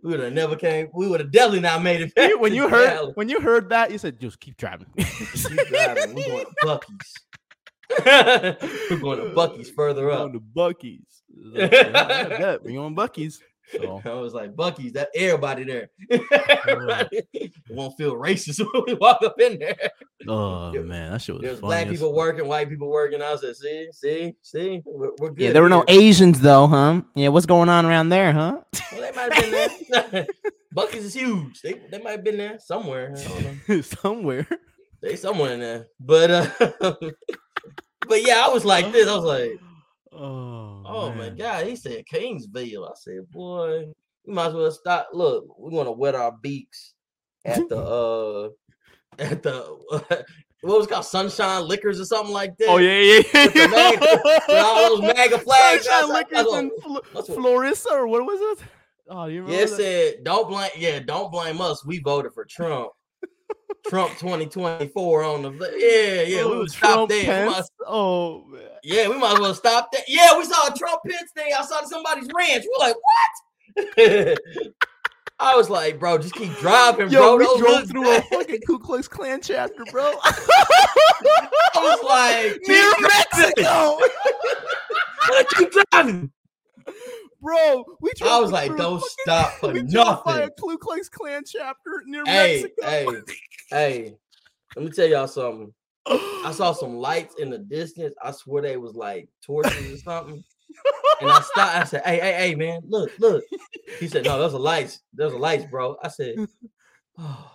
would 0.04 0.20
have 0.20 0.34
never 0.34 0.56
came. 0.56 0.90
We 0.94 1.08
would 1.08 1.20
have 1.20 1.32
definitely 1.32 1.62
not 1.62 1.82
made 1.84 2.02
it 2.02 2.16
back. 2.16 2.40
when 2.40 2.54
you 2.54 2.68
heard 2.70 3.12
when 3.16 3.30
you 3.30 3.40
heard 3.42 3.70
that, 3.70 3.92
you 3.92 3.98
said 3.98 4.20
just 4.20 4.40
keep 4.40 4.58
driving. 4.58 4.88
Keep 4.98 5.68
driving. 5.68 6.14
We're 6.16 6.28
going 6.28 6.46
to 6.46 6.56
Buc-ee's. 6.66 7.14
We're 8.92 9.00
going 9.00 9.20
to 9.20 9.26
Buc-ee's 9.36 9.70
further 9.72 10.10
up. 10.12 10.20
Going 10.20 10.34
to 10.34 10.40
Buc-ee's. 10.40 11.24
Like, 11.36 11.72
yeah, 11.72 11.90
I 11.90 12.38
bet. 12.38 12.64
We 12.64 12.78
on 12.78 12.96
Buc-ee's. 12.96 13.40
So 13.74 14.02
I 14.06 14.14
was 14.14 14.34
like, 14.34 14.56
Buc-ee's, 14.56 14.94
that 14.94 15.10
everybody 15.16 15.64
there. 15.64 15.90
Everybody 16.68 17.24
won't 17.70 17.98
feel 17.98 18.16
racist 18.16 18.60
when 18.74 18.84
we 18.88 18.94
walk 18.94 19.20
up 19.24 19.40
in 19.40 19.60
there. 19.60 19.92
oh 20.28 20.72
There- 20.72 20.84
man, 20.84 21.12
that 21.12 21.22
shit 21.22 21.36
was 21.36 21.42
There's 21.44 21.60
black 21.60 21.90
people 21.90 22.14
working, 22.14 22.48
white 22.48 22.70
people 22.70 22.90
working. 22.90 23.22
I 23.22 23.36
said, 23.36 23.56
see, 23.56 23.90
see, 23.92 24.34
see, 24.42 24.82
we're, 24.86 25.12
we're 25.20 25.30
good. 25.32 25.40
Yeah, 25.44 25.52
there 25.52 25.62
were 25.64 25.70
no 25.70 25.84
here." 25.88 26.00
Asians 26.00 26.40
though, 26.40 26.68
huh? 26.68 27.02
Yeah, 27.16 27.30
what's 27.30 27.46
going 27.46 27.70
on 27.70 27.86
around 27.86 28.10
there, 28.10 28.32
huh? 28.32 28.60
Well, 28.92 29.02
they 29.02 29.12
might 29.12 29.34
have 29.34 29.42
been 29.44 29.52
there. 30.12 30.28
Buc-ee's 30.76 31.06
is 31.06 31.14
huge. 31.14 31.62
They, 31.62 31.74
they 31.92 32.00
might 32.00 32.12
have 32.12 32.24
been 32.24 32.38
there 32.38 32.58
somewhere. 32.60 33.16
I 33.18 33.24
don't 33.24 33.68
know. 33.68 33.82
Somewhere. 33.82 34.48
They 35.02 35.16
somewhere 35.18 35.54
in 35.54 35.60
there. 35.60 35.88
But 36.00 36.32
uh 36.32 36.96
but 38.08 38.26
yeah, 38.26 38.44
I 38.46 38.50
was 38.50 38.66
like 38.66 38.92
this. 38.92 39.08
I 39.08 39.16
was 39.16 39.24
like, 39.26 39.60
Oh, 40.16 40.84
oh 40.86 41.12
my 41.14 41.30
god, 41.30 41.66
he 41.66 41.76
said 41.76 42.04
Kingsville. 42.12 42.88
I 42.88 42.94
said, 42.96 43.30
boy, 43.32 43.86
we 44.26 44.34
might 44.34 44.48
as 44.48 44.54
well 44.54 44.72
stop. 44.72 45.10
Look, 45.14 45.46
we're 45.58 45.72
gonna 45.72 45.92
wet 45.92 46.16
our 46.16 46.32
beaks 46.42 46.94
at 47.46 47.68
the 47.70 47.78
uh 47.78 48.50
at 49.20 49.44
the 49.44 50.26
what 50.62 50.78
was 50.78 50.88
called 50.88 51.06
sunshine 51.06 51.68
liquors 51.68 52.00
or 52.00 52.06
something 52.06 52.34
like 52.34 52.58
that. 52.58 52.70
Oh 52.70 52.78
yeah, 52.78 53.00
yeah, 53.00 53.22
yeah. 53.34 53.44
With 53.46 53.54
the 53.54 53.68
mag- 53.68 54.00
with 54.48 54.64
all 54.64 54.98
those 54.98 55.14
MAGA 55.14 55.40
flags 55.44 55.86
Sunshine 55.86 56.16
outside. 56.16 56.32
Liquors 56.32 56.54
and 56.54 56.72
Fl- 56.82 57.34
Florissa, 57.34 57.92
or 57.92 58.08
what 58.08 58.26
was 58.26 58.60
it? 58.60 58.66
Oh, 59.10 59.26
you 59.26 59.42
remember? 59.42 59.58
Yeah, 59.58 59.64
it 59.64 59.70
said 59.70 60.24
don't 60.24 60.48
blame. 60.48 60.70
Yeah, 60.78 61.00
don't 61.00 61.32
blame 61.32 61.60
us. 61.60 61.86
We 61.86 62.00
voted 62.00 62.34
for 62.34 62.46
Trump. 62.46 62.92
Trump 63.88 64.12
2024 64.20 65.24
on 65.24 65.42
the. 65.44 65.50
Yeah, 65.78 66.22
yeah. 66.22 66.46
we 66.46 66.52
Oh, 66.52 66.60
would 66.60 66.72
stop 66.72 67.10
there. 67.10 67.48
Might, 67.50 67.64
Oh 67.86 68.46
man. 68.48 68.62
yeah, 68.84 69.10
we 69.10 69.18
might 69.18 69.34
as 69.34 69.40
well 69.40 69.54
stop 69.54 69.90
there. 69.92 70.04
Yeah, 70.08 70.38
we 70.38 70.46
saw 70.46 70.68
a 70.74 70.78
Trump 70.78 71.02
Pence 71.06 71.32
thing 71.36 71.52
outside 71.54 71.84
of 71.84 71.90
somebody's 71.90 72.28
ranch. 72.36 72.64
We're 72.66 72.88
like, 72.88 72.96
what? 72.96 74.38
I 75.40 75.56
was 75.58 75.70
like, 75.70 76.00
bro, 76.00 76.18
just 76.20 76.36
keep 76.36 76.54
driving, 76.60 77.10
Yo, 77.10 77.38
bro. 77.38 77.48
we 77.56 77.60
drove 77.60 77.90
through 77.90 78.10
a 78.16 78.22
fucking 78.22 78.62
Ku 78.66 78.80
Klux 78.80 79.08
Klan 79.10 79.42
chapter, 79.42 79.84
bro. 79.92 80.14
I 80.24 81.74
was 81.76 82.04
like, 82.04 82.62
near. 82.68 82.92
Mexico, 83.02 83.98
Like, 85.30 85.50
keep 85.50 85.72
driving. 85.92 86.32
Bro. 87.44 87.84
We 88.02 88.12
I 88.24 88.40
was 88.40 88.52
like, 88.52 88.76
don't 88.76 89.00
fucking- 89.00 89.08
stop 89.22 89.52
for 89.60 89.74
we 89.74 89.82
by 89.84 89.88
a 89.90 89.94
nothing. 89.94 90.50
Ku 90.60 90.78
Klux 90.78 91.10
Klan 91.10 91.44
chapter 91.46 92.02
near 92.06 92.24
Hey, 92.26 92.64
Mexico. 92.82 92.90
hey, 92.90 93.22
hey. 93.70 94.16
Let 94.76 94.86
me 94.86 94.92
tell 94.92 95.08
y'all 95.08 95.28
something. 95.28 95.72
I 96.08 96.52
saw 96.54 96.72
some 96.74 96.96
lights 96.98 97.36
in 97.38 97.50
the 97.52 97.60
distance. 97.60 98.16
I 98.24 98.32
swear 98.32 98.62
they 98.64 98.78
was 98.78 98.96
like 98.96 99.30
torches 99.46 99.94
or 99.94 99.98
something. 99.98 100.44
And 101.22 101.30
I 101.30 101.42
stopped. 101.52 101.76
I 101.76 101.84
said, 101.84 102.02
"Hey, 102.04 102.20
hey, 102.20 102.34
hey, 102.34 102.56
man, 102.56 102.82
look, 102.88 103.12
look." 103.20 103.44
He 104.00 104.08
said, 104.08 104.26
"No, 104.26 104.40
those 104.40 104.56
are 104.56 104.60
lights. 104.60 105.02
Those 105.14 105.34
are 105.34 105.40
lights, 105.40 105.66
bro." 105.70 105.98
I 106.02 106.08
said, 106.08 106.36
"Oh." 107.20 107.52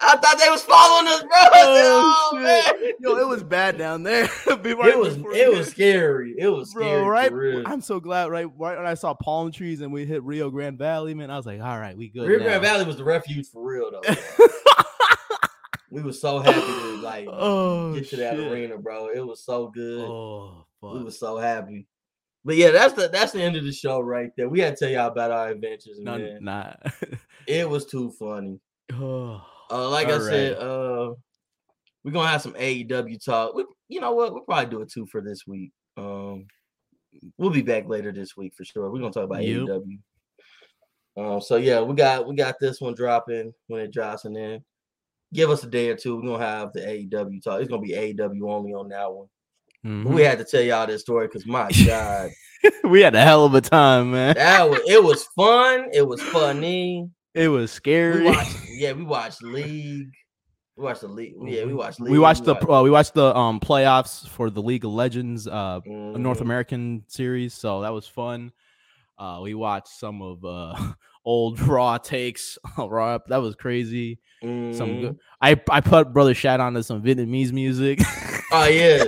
I 0.00 0.16
thought 0.16 0.38
they 0.38 0.48
was 0.50 0.62
following 0.62 1.08
us, 1.08 1.20
bro. 1.22 1.30
I 1.32 1.50
said, 1.50 1.84
Oh, 1.84 2.30
"Oh, 2.32 2.36
man." 2.38 2.92
Yo, 3.00 3.16
it 3.16 3.26
was 3.26 3.42
bad 3.42 3.76
down 3.78 4.02
there. 4.04 4.24
Before- 4.62 4.88
It 4.88 4.98
was 4.98 5.16
it 5.34 5.52
was 5.52 5.68
scary. 5.70 6.34
It 6.38 6.48
was 6.48 6.72
bro. 6.72 6.82
scary, 6.84 7.02
right? 7.02 7.30
For 7.30 7.36
real. 7.36 7.62
I'm 7.66 7.80
so 7.80 7.98
glad. 8.00 8.30
Right, 8.30 8.46
right 8.56 8.76
when 8.78 8.86
I 8.86 8.94
saw 8.94 9.14
palm 9.14 9.50
trees 9.52 9.80
and 9.80 9.92
we 9.92 10.04
hit 10.06 10.22
Rio 10.22 10.50
Grande 10.50 10.78
Valley, 10.78 11.14
man, 11.14 11.30
I 11.30 11.36
was 11.36 11.46
like, 11.46 11.60
all 11.60 11.78
right, 11.78 11.96
we 11.96 12.08
good. 12.08 12.28
Rio 12.28 12.38
now. 12.38 12.44
Grande 12.44 12.62
Valley 12.62 12.84
was 12.84 12.96
the 12.96 13.04
refuge 13.04 13.48
for 13.48 13.64
real, 13.64 13.90
though. 13.90 14.14
we 15.90 16.02
were 16.02 16.12
so 16.12 16.38
happy 16.40 16.60
to 16.60 17.00
like 17.02 17.26
oh, 17.30 17.94
get 17.94 18.08
to 18.10 18.16
that 18.16 18.36
shit. 18.36 18.52
arena, 18.52 18.76
bro. 18.78 19.08
It 19.08 19.26
was 19.26 19.42
so 19.42 19.68
good. 19.68 20.06
Oh, 20.08 20.64
We 20.82 20.96
fuck. 20.98 21.04
were 21.04 21.10
so 21.10 21.38
happy. 21.38 21.86
But 22.44 22.56
yeah, 22.56 22.70
that's 22.70 22.94
the 22.94 23.08
that's 23.08 23.32
the 23.32 23.42
end 23.42 23.56
of 23.56 23.64
the 23.64 23.72
show 23.72 24.00
right 24.00 24.30
there. 24.36 24.48
We 24.48 24.60
had 24.60 24.76
to 24.76 24.84
tell 24.84 24.92
y'all 24.92 25.08
about 25.10 25.30
our 25.32 25.48
adventures, 25.48 25.98
None, 26.00 26.22
man. 26.22 26.38
nah. 26.44 26.72
It 27.46 27.68
was 27.68 27.86
too 27.86 28.10
funny. 28.18 28.60
oh, 28.92 29.42
Uh, 29.70 29.88
like 29.90 30.08
I 30.08 30.12
All 30.14 30.20
said, 30.20 30.52
uh, 30.56 31.12
we're 32.04 32.12
gonna 32.12 32.28
have 32.28 32.42
some 32.42 32.54
AEW 32.54 33.22
talk. 33.24 33.54
We, 33.54 33.64
you 33.88 34.00
know 34.00 34.12
what? 34.12 34.32
We'll 34.32 34.42
probably 34.42 34.70
do 34.70 34.80
it 34.82 34.90
two 34.90 35.06
for 35.06 35.20
this 35.20 35.46
week. 35.46 35.72
Um, 35.96 36.46
we'll 37.36 37.50
be 37.50 37.62
back 37.62 37.88
later 37.88 38.12
this 38.12 38.36
week 38.36 38.54
for 38.56 38.64
sure. 38.64 38.90
We're 38.90 39.00
gonna 39.00 39.12
talk 39.12 39.24
about 39.24 39.44
Yep. 39.44 39.62
AEW. 39.66 39.98
Um, 41.16 41.40
so 41.40 41.56
yeah, 41.56 41.80
we 41.80 41.94
got 41.94 42.26
we 42.28 42.34
got 42.36 42.56
this 42.60 42.80
one 42.80 42.94
dropping 42.94 43.52
when 43.66 43.80
it 43.80 43.92
drops, 43.92 44.24
and 44.24 44.36
then 44.36 44.64
give 45.34 45.50
us 45.50 45.64
a 45.64 45.68
day 45.68 45.90
or 45.90 45.96
two. 45.96 46.16
We're 46.16 46.22
gonna 46.28 46.44
have 46.46 46.72
the 46.72 46.80
AEW 46.80 47.42
talk. 47.42 47.60
It's 47.60 47.68
gonna 47.68 47.82
be 47.82 47.92
AEW 47.94 48.48
only 48.50 48.72
on 48.72 48.88
that 48.90 49.12
one. 49.12 49.26
Mhm. 49.86 50.12
we 50.12 50.22
had 50.22 50.38
to 50.38 50.44
tell 50.44 50.60
y'all 50.60 50.86
this 50.88 51.02
story 51.02 51.28
because 51.28 51.46
my 51.46 51.70
God, 51.86 52.30
we 52.84 53.00
had 53.00 53.14
a 53.14 53.20
hell 53.22 53.44
of 53.44 53.54
a 53.54 53.60
time, 53.60 54.10
man. 54.10 54.34
that 54.34 54.68
was 54.68 54.80
it 54.88 55.02
was 55.02 55.24
fun. 55.36 55.88
It 55.92 56.06
was 56.06 56.20
funny. 56.22 57.08
It 57.34 57.48
was 57.48 57.62
We 57.62 57.66
scary. 57.76 58.24
watched, 58.24 58.56
yeah, 58.78 58.92
we 58.92 59.02
watched 59.02 59.42
League. 59.42 60.10
We 60.76 60.84
watched 60.84 61.00
the 61.00 61.08
League. 61.08 61.34
Yeah, 61.42 61.64
we 61.64 61.74
watched. 61.74 62.00
League. 62.00 62.06
Mm-hmm. 62.06 62.12
We 62.12 62.18
watched 62.20 62.44
the 62.44 62.54
uh, 62.54 62.82
we 62.82 62.90
watched 62.90 63.14
the 63.14 63.36
um 63.36 63.58
playoffs 63.60 64.28
for 64.28 64.48
the 64.50 64.62
League 64.62 64.84
of 64.84 64.92
Legends 64.92 65.46
uh 65.48 65.80
North 65.84 66.38
Mhm. 66.38 66.42
American 66.42 67.04
series, 67.08 67.54
so 67.54 67.80
that 67.82 67.92
was 67.92 68.06
fun. 68.06 68.52
Uh, 69.18 69.40
we 69.42 69.54
watched 69.54 69.88
some 69.88 70.22
of 70.22 70.44
uh 70.44 70.74
old 71.24 71.58
Raw 71.74 71.98
takes. 71.98 72.58
Raw, 72.78 73.18
that 73.28 73.38
was 73.38 73.54
crazy. 73.56 74.18
Some 74.42 74.50
Mhm. 74.50 75.00
good. 75.00 75.18
I 75.42 75.60
I 75.70 75.80
put 75.80 76.12
brother 76.12 76.34
Shad 76.34 76.60
on 76.60 76.74
to 76.74 76.82
some 76.84 77.02
Vietnamese 77.02 77.52
music. 77.52 77.98
Oh 78.52 78.66
yeah. 78.66 79.04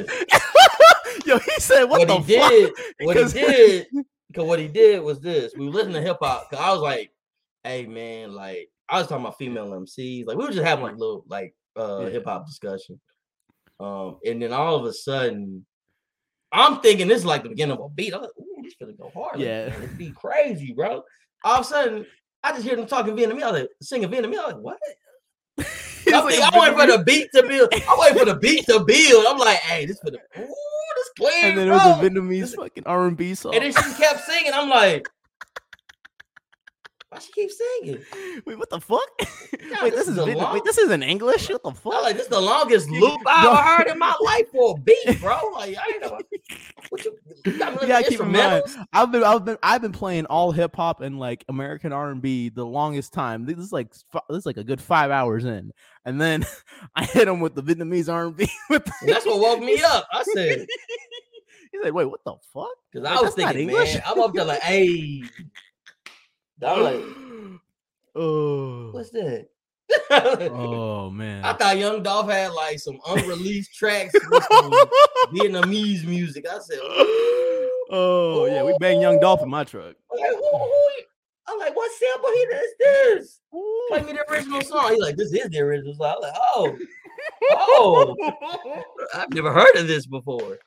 Yo, 1.24 1.38
he 1.38 1.50
said, 1.60 1.84
"What, 1.84 2.00
What, 2.00 2.08
the 2.08 2.18
he 2.20 2.36
fuck?" 2.38 2.50
did, 2.50 2.72
what 3.02 3.16
he 3.16 3.24
did, 3.32 3.86
because 4.28 4.44
what 4.46 4.58
he 4.58 4.66
did 4.68 5.02
was 5.02 5.20
this. 5.20 5.52
We 5.56 5.68
listened 5.68 5.94
to 5.94 6.00
hip 6.02 6.16
hop. 6.20 6.50
Cause 6.50 6.58
I 6.58 6.72
was 6.72 6.80
like, 6.80 7.10
"Hey 7.62 7.86
man, 7.86 8.32
like 8.34 8.68
I 8.90 8.98
was 8.98 9.06
talking 9.06 9.24
about 9.24 9.38
female 9.38 9.70
MCs. 9.70 10.26
Like 10.26 10.36
we 10.36 10.44
were 10.44 10.50
just 10.52 10.64
having 10.64 10.84
like 10.84 10.96
little 10.96 11.24
like 11.28 11.54
uh 11.78 12.00
Yeah. 12.04 12.08
hip 12.10 12.24
hop 12.26 12.46
discussion. 12.46 13.00
Um, 13.78 14.18
and 14.26 14.42
then 14.42 14.52
all 14.52 14.74
of 14.76 14.84
a 14.84 14.92
sudden, 14.92 15.64
I'm 16.52 16.80
thinking 16.80 17.08
this 17.08 17.20
is 17.20 17.24
like 17.24 17.42
the 17.44 17.48
beginning 17.48 17.76
of 17.78 17.82
a 17.84 17.88
beat. 17.88 18.12
I'm 18.14 18.20
like, 18.22 18.30
"Ooh, 18.38 18.62
this 18.62 18.74
gonna 18.80 18.92
go 18.92 19.10
hard. 19.14 19.38
Yeah. 19.40 19.68
this 19.70 19.90
be 19.92 20.10
crazy, 20.10 20.72
bro." 20.72 21.02
All 21.44 21.54
of 21.56 21.60
a 21.62 21.64
sudden, 21.64 22.06
I 22.42 22.52
just 22.52 22.64
hear 22.64 22.76
them 22.76 22.86
talking 22.86 23.14
Vietnamese. 23.16 23.42
I 23.42 23.50
was 23.52 23.60
like, 23.62 23.68
singing 23.80 24.08
Vietnamese. 24.10 24.38
I 24.38 24.46
was 24.46 24.54
like, 24.54 24.56
what? 24.62 24.78
I, 26.12 26.20
like 26.22 26.38
I 26.40 26.58
wait 26.58 26.78
for 26.78 26.96
the 26.98 27.04
beat 27.04 27.28
to 27.34 27.42
build. 27.46 27.68
I 27.72 27.96
wait 27.98 28.18
for 28.18 28.24
the 28.24 28.34
beat 28.34 28.66
to 28.66 28.80
build. 28.84 29.26
I'm 29.28 29.38
like, 29.38 29.58
hey, 29.58 29.86
this 29.86 30.00
for 30.00 30.10
the 30.10 30.18
ooh, 30.18 30.46
this 30.96 31.10
clean, 31.18 31.44
and 31.44 31.58
then 31.58 31.68
it 31.68 31.70
was 31.70 31.82
a 31.82 32.02
Vietnamese 32.02 32.40
This- 32.40 32.54
fucking 32.56 32.84
R 32.86 33.06
and 33.06 33.16
B 33.16 33.34
song. 33.34 33.54
and 33.54 33.62
then 33.64 33.72
she 33.72 33.94
kept 34.02 34.20
singing. 34.24 34.52
I'm 34.52 34.68
like, 34.68 35.08
Why 37.10 37.18
she 37.18 37.32
keep 37.32 37.50
singing? 37.50 38.04
Wait, 38.46 38.56
what 38.56 38.70
the 38.70 38.80
fuck? 38.80 39.00
Yeah, 39.20 39.82
wait, 39.82 39.90
this 39.92 40.06
this, 40.06 40.08
is 40.08 40.16
is 40.16 40.18
a 40.18 40.24
long- 40.26 40.54
wait, 40.54 40.62
this 40.64 40.78
is 40.78 40.90
in 40.92 41.02
English. 41.02 41.48
What 41.50 41.62
the 41.64 41.72
fuck? 41.72 41.92
I'm 41.96 42.02
like, 42.04 42.14
this 42.14 42.24
is 42.24 42.28
the 42.30 42.40
longest 42.40 42.88
loop 42.90 43.20
I've 43.26 43.46
ever 43.46 43.56
heard 43.56 43.86
in 43.88 43.98
my 43.98 44.14
life 44.20 44.48
for 44.52 44.76
a 44.76 44.80
beat, 44.80 45.20
bro. 45.20 45.36
Like, 45.54 45.76
I 45.76 45.98
know. 45.98 46.18
What 46.90 47.04
you, 47.04 47.18
you 47.44 47.58
got 47.58 47.74
me 47.74 47.78
you 47.82 47.88
gotta 47.88 48.04
looking 48.04 48.10
keep 48.10 48.20
in 48.20 48.30
mind. 48.32 48.62
I've 48.92 49.10
been, 49.10 49.24
I've 49.24 49.44
been, 49.44 49.58
I've 49.60 49.82
been 49.82 49.90
playing 49.92 50.26
all 50.26 50.52
hip 50.52 50.76
hop 50.76 51.00
and 51.00 51.18
like 51.18 51.44
American 51.48 51.92
R 51.92 52.10
and 52.10 52.22
B 52.22 52.48
the 52.48 52.64
longest 52.64 53.12
time. 53.12 53.44
This 53.44 53.58
is 53.58 53.72
like, 53.72 53.90
this 53.92 54.38
is 54.38 54.46
like 54.46 54.56
a 54.56 54.64
good 54.64 54.80
five 54.80 55.10
hours 55.10 55.44
in, 55.44 55.72
and 56.04 56.20
then 56.20 56.46
I 56.94 57.04
hit 57.06 57.26
him 57.26 57.40
with 57.40 57.56
the 57.56 57.62
Vietnamese 57.64 58.08
R 58.12 58.26
and 58.26 58.36
B. 58.36 58.48
With 58.68 58.84
the- 58.84 58.92
And 59.00 59.10
that's 59.10 59.26
what 59.26 59.40
woke 59.40 59.60
me 59.60 59.82
up. 59.82 60.06
I 60.12 60.22
said, 60.22 60.64
He's 61.72 61.82
like, 61.84 61.92
wait, 61.92 62.04
what 62.06 62.20
the 62.24 62.34
fuck? 62.54 62.68
because 62.92 63.04
I 63.08 63.20
was 63.20 63.34
thinking, 63.34 63.68
English? 63.68 63.94
man, 63.94 64.02
I'm 64.06 64.20
up 64.20 64.32
there 64.32 64.44
like, 64.44 64.60
hey. 64.60 65.22
I'm 66.62 66.82
like, 66.82 67.02
oh, 68.14 68.90
what's 68.92 69.10
that? 69.10 69.48
oh 70.10 71.10
man. 71.10 71.44
I 71.44 71.52
thought 71.52 71.78
Young 71.78 72.02
Dolph 72.02 72.30
had 72.30 72.52
like 72.52 72.78
some 72.78 72.98
unreleased 73.08 73.74
tracks 73.74 74.12
with 74.30 74.44
Vietnamese 75.32 76.04
music. 76.04 76.46
I 76.48 76.58
said, 76.58 76.78
oh 76.82 78.48
yeah, 78.50 78.62
we 78.62 78.76
bang 78.78 79.00
Young 79.00 79.20
Dolph 79.20 79.42
in 79.42 79.50
my 79.50 79.64
truck. 79.64 79.94
I'm 80.12 80.18
like, 80.20 80.30
who, 80.30 80.58
who, 80.58 80.88
I'm 81.48 81.58
like, 81.58 81.74
what 81.74 81.90
sample 81.92 82.30
he 82.30 82.38
is 82.38 82.74
this? 82.78 83.40
Play 83.88 84.02
me 84.02 84.12
the 84.12 84.30
original 84.30 84.60
song. 84.60 84.92
He's 84.92 85.00
like, 85.00 85.16
this 85.16 85.32
is 85.32 85.48
the 85.48 85.60
original 85.60 85.94
song. 85.94 86.14
I'm 86.16 86.22
like, 86.22 86.34
oh, 86.36 86.78
oh, 87.52 88.84
I've 89.14 89.32
never 89.34 89.52
heard 89.52 89.74
of 89.76 89.88
this 89.88 90.06
before. 90.06 90.58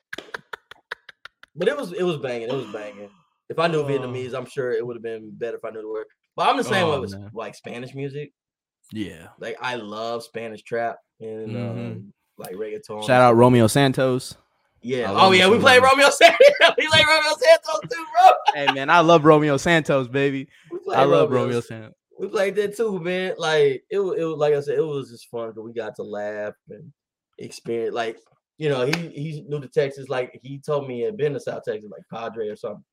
But 1.55 1.67
it 1.67 1.77
was 1.77 1.93
it 1.93 2.03
was 2.03 2.17
banging. 2.17 2.49
It 2.49 2.53
was 2.53 2.65
banging. 2.73 3.09
If 3.49 3.59
I 3.59 3.67
knew 3.67 3.81
Oh. 3.81 3.85
Vietnamese, 3.85 4.33
I'm 4.33 4.45
sure 4.45 4.71
it 4.71 4.85
would 4.85 4.95
have 4.95 5.03
been 5.03 5.31
better 5.31 5.57
if 5.57 5.65
I 5.65 5.69
knew 5.69 5.81
the 5.81 5.87
word. 5.89 6.05
But 6.35 6.49
I'm 6.49 6.57
the 6.57 6.63
same 6.63 6.87
way 6.87 6.95
Oh, 6.95 7.01
with 7.01 7.11
man. 7.11 7.29
like 7.33 7.55
Spanish 7.55 7.93
music. 7.93 8.31
Yeah. 8.91 9.27
Like 9.39 9.57
I 9.61 9.75
love 9.75 10.23
Spanish 10.23 10.63
trap 10.63 10.97
and 11.19 11.49
Mhm. 11.49 11.69
um, 11.71 12.13
like 12.37 12.55
reggaeton. 12.55 13.05
Shout 13.05 13.21
out 13.21 13.35
Romeo 13.35 13.67
Santos. 13.67 14.35
Yeah. 14.81 15.11
I 15.11 15.25
Oh 15.27 15.31
yeah, 15.31 15.47
we 15.49 15.59
played 15.59 15.81
Romeo. 15.83 16.09
Santos. 16.09 16.39
we 16.77 16.87
played 16.87 17.05
Romeo 17.07 17.33
Santos 17.37 17.79
too, 17.89 18.05
bro. 18.19 18.31
hey 18.55 18.73
man, 18.73 18.89
I 18.89 18.99
love 19.01 19.23
Romeo 19.25 19.57
Santos, 19.57 20.07
baby. 20.07 20.47
I 20.93 21.03
love 21.05 21.29
Romeo 21.29 21.43
Romeo 21.45 21.61
Santos. 21.61 21.93
we 22.19 22.27
played 22.27 22.55
that 22.55 22.75
too, 22.75 22.99
man. 22.99 23.35
Like 23.37 23.83
it 23.89 23.99
was, 23.99 24.17
it 24.19 24.23
was 24.23 24.37
like 24.37 24.53
I 24.53 24.59
said, 24.61 24.77
it 24.79 24.85
was 24.85 25.09
just 25.11 25.29
fun 25.29 25.49
because 25.49 25.63
we 25.63 25.73
got 25.73 25.95
to 25.97 26.03
laugh 26.03 26.53
and 26.69 26.91
experience. 27.37 27.93
Like 27.95 28.17
you 28.57 28.69
know, 28.69 28.85
he 28.85 28.91
he 29.09 29.41
knew 29.47 29.59
the 29.59 29.67
Texas. 29.67 30.09
Like 30.09 30.39
he 30.43 30.59
told 30.59 30.87
me 30.87 30.95
he 30.97 31.01
had 31.03 31.17
been 31.17 31.33
to 31.33 31.39
South 31.39 31.63
Texas, 31.63 31.89
like 31.91 32.03
Padre 32.11 32.47
or 32.49 32.55
something. 32.55 32.83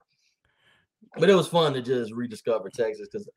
But 1.18 1.30
it 1.30 1.34
was 1.34 1.48
fun 1.48 1.72
to 1.74 1.82
just 1.82 2.12
rediscover 2.12 2.68
Texas 2.70 3.08
because 3.10 3.28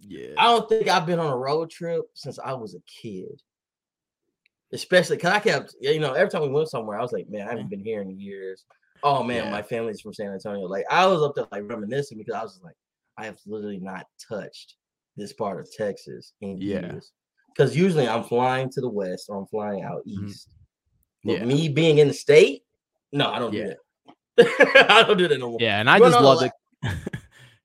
Yeah. 0.00 0.34
I 0.38 0.44
don't 0.44 0.68
think 0.68 0.88
I've 0.88 1.06
been 1.06 1.18
on 1.20 1.32
a 1.32 1.36
road 1.36 1.70
trip 1.70 2.02
since 2.14 2.38
I 2.38 2.52
was 2.52 2.74
a 2.74 2.80
kid. 2.80 3.40
Especially 4.72 5.16
because 5.16 5.32
I 5.32 5.38
kept, 5.38 5.74
you 5.80 6.00
know, 6.00 6.14
every 6.14 6.30
time 6.30 6.42
we 6.42 6.48
went 6.48 6.68
somewhere, 6.68 6.98
I 6.98 7.02
was 7.02 7.12
like, 7.12 7.28
man, 7.28 7.46
I 7.46 7.50
haven't 7.50 7.70
been 7.70 7.84
here 7.84 8.02
in 8.02 8.18
years. 8.18 8.64
Oh 9.02 9.22
man, 9.22 9.44
Yeah. 9.44 9.50
my 9.50 9.62
family's 9.62 10.00
from 10.00 10.14
San 10.14 10.32
Antonio. 10.32 10.66
Like 10.66 10.84
I 10.90 11.06
was 11.06 11.22
up 11.22 11.34
there 11.34 11.46
like 11.52 11.68
reminiscing 11.70 12.18
because 12.18 12.34
I 12.34 12.42
was 12.42 12.52
just 12.54 12.64
like, 12.64 12.76
I 13.16 13.26
have 13.26 13.38
literally 13.46 13.78
not 13.78 14.06
touched 14.28 14.74
this 15.16 15.32
part 15.32 15.60
of 15.60 15.70
Texas 15.72 16.32
in 16.40 16.58
Yeah. 16.58 16.92
years. 16.92 17.12
Because 17.48 17.76
usually 17.76 18.08
I'm 18.08 18.24
flying 18.24 18.68
to 18.70 18.80
the 18.80 18.88
west 18.88 19.26
or 19.28 19.38
I'm 19.38 19.46
flying 19.46 19.82
out 19.82 20.04
Mhm. 20.06 20.28
east. 20.28 20.48
But 21.22 21.38
Yeah. 21.38 21.44
me 21.44 21.68
being 21.68 21.98
in 21.98 22.08
the 22.08 22.14
state, 22.14 22.64
no, 23.12 23.30
I 23.30 23.38
don't 23.38 23.52
Yeah. 23.52 23.64
do 23.64 23.68
that. 23.68 23.78
I 24.90 25.04
don't 25.04 25.16
do 25.16 25.28
that 25.28 25.38
no 25.38 25.50
more. 25.50 25.60
Yeah, 25.60 25.78
and 25.78 25.88
I 25.88 25.98
You 25.98 26.04
just 26.04 26.20
love 26.20 26.42
it. 26.42 26.50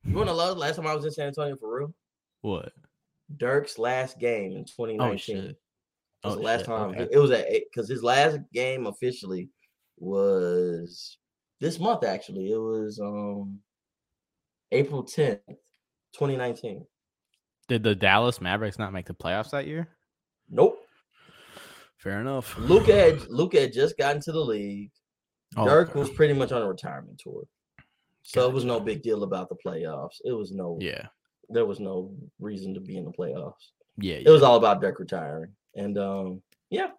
You 0.06 0.16
want 0.16 0.30
to 0.30 0.34
love 0.34 0.58
last 0.58 0.78
time 0.78 0.88
I 0.88 0.96
was 0.96 1.06
in 1.06 1.12
San 1.12 1.28
Antonio 1.28 1.56
for 1.58 1.78
real? 1.80 1.94
what? 2.42 2.72
Dirk's 3.38 3.78
last 3.78 4.18
game 4.18 4.54
in 4.54 4.66
2019. 4.66 5.00
Oh 5.02 5.18
shit. 5.18 5.38
It 5.52 5.58
was 6.24 6.34
Oh, 6.34 6.36
the 6.38 6.42
last 6.42 6.60
shit, 6.62 6.68
time. 6.68 6.90
okay. 6.92 7.08
It 7.12 7.18
was 7.20 7.32
at 7.32 7.46
because 7.72 7.88
his 7.90 8.02
last 8.02 8.40
game 8.54 8.88
officially 8.88 9.50
was 9.98 11.18
this 11.60 11.80
month. 11.80 12.04
Actually, 12.04 12.52
it 12.52 12.58
was 12.58 13.00
um 13.00 13.60
April 14.72 15.04
10th, 15.04 15.40
2019. 16.14 16.86
Did 17.68 17.84
the 17.84 17.94
Dallas 17.94 18.42
Mavericks 18.42 18.80
not 18.80 18.94
make 18.94 19.06
the 19.06 19.14
playoffs 19.14 19.52
that 19.52 19.68
year? 19.68 19.90
Nope. 20.50 20.80
Fair 21.98 22.20
enough. 22.22 22.58
Luka 22.58 22.94
had 22.94 23.28
Luka 23.30 23.60
had 23.62 23.74
just 23.74 23.98
gotten 23.98 24.22
to 24.22 24.32
the 24.32 24.40
league. 24.40 24.92
Oh, 25.58 25.66
Dirk 25.66 25.90
okay. 25.92 26.00
was 26.00 26.10
pretty 26.10 26.34
much 26.34 26.52
on 26.52 26.62
a 26.62 26.68
retirement 26.68 27.20
tour, 27.20 27.44
so 28.32 28.48
it 28.48 28.54
was 28.54 28.66
no 28.66 28.80
big 28.80 29.02
deal 29.02 29.24
about 29.24 29.50
the 29.50 29.56
playoffs. 29.56 30.22
It 30.24 30.32
was 30.34 30.52
no, 30.52 30.78
Yeah. 30.80 31.08
there 31.50 31.66
was 31.66 31.80
no 31.80 32.14
reason 32.40 32.74
to 32.76 32.80
be 32.80 32.98
in 32.98 33.06
the 33.06 33.12
playoffs. 33.12 33.72
Yeah. 33.98 34.16
It 34.26 34.30
was 34.30 34.44
all 34.44 34.56
about 34.58 34.82
Dirk 34.82 35.00
retiring, 35.00 35.52
and 35.76 35.98
um, 35.98 36.42
yeah, 36.70 36.92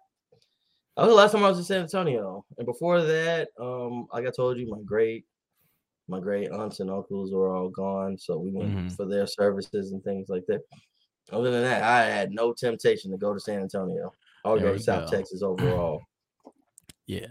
that 0.97 1.03
was 1.03 1.09
the 1.09 1.15
last 1.15 1.31
time 1.31 1.43
I 1.43 1.49
was 1.49 1.57
in 1.57 1.63
San 1.63 1.81
Antonio. 1.81 2.45
And 2.57 2.65
before 2.65 3.01
that, 3.01 3.49
um, 3.59 4.07
like 4.13 4.27
I 4.27 4.31
told 4.31 4.57
you, 4.57 4.67
my 4.69 4.81
great, 4.85 5.25
my 6.07 6.19
great 6.19 6.51
aunts 6.51 6.79
and 6.81 6.91
uncles 6.91 7.31
were 7.31 7.55
all 7.55 7.69
gone, 7.69 8.17
so 8.17 8.37
we 8.37 8.51
went 8.51 8.75
Mhm. 8.75 8.91
for 8.95 9.05
their 9.05 9.25
services 9.25 9.93
and 9.93 10.03
things 10.03 10.27
like 10.29 10.45
that. 10.47 10.61
Other 11.31 11.49
than 11.49 11.61
that, 11.63 11.83
I 11.83 12.03
had 12.05 12.31
no 12.33 12.51
temptation 12.53 13.09
to 13.11 13.17
go 13.17 13.33
to 13.33 13.39
San 13.39 13.61
Antonio 13.61 14.11
or 14.43 14.59
go 14.59 14.73
to 14.73 14.79
South 14.79 15.09
go. 15.09 15.17
Texas 15.17 15.41
overall. 15.43 16.01
Yeah. 17.07 17.27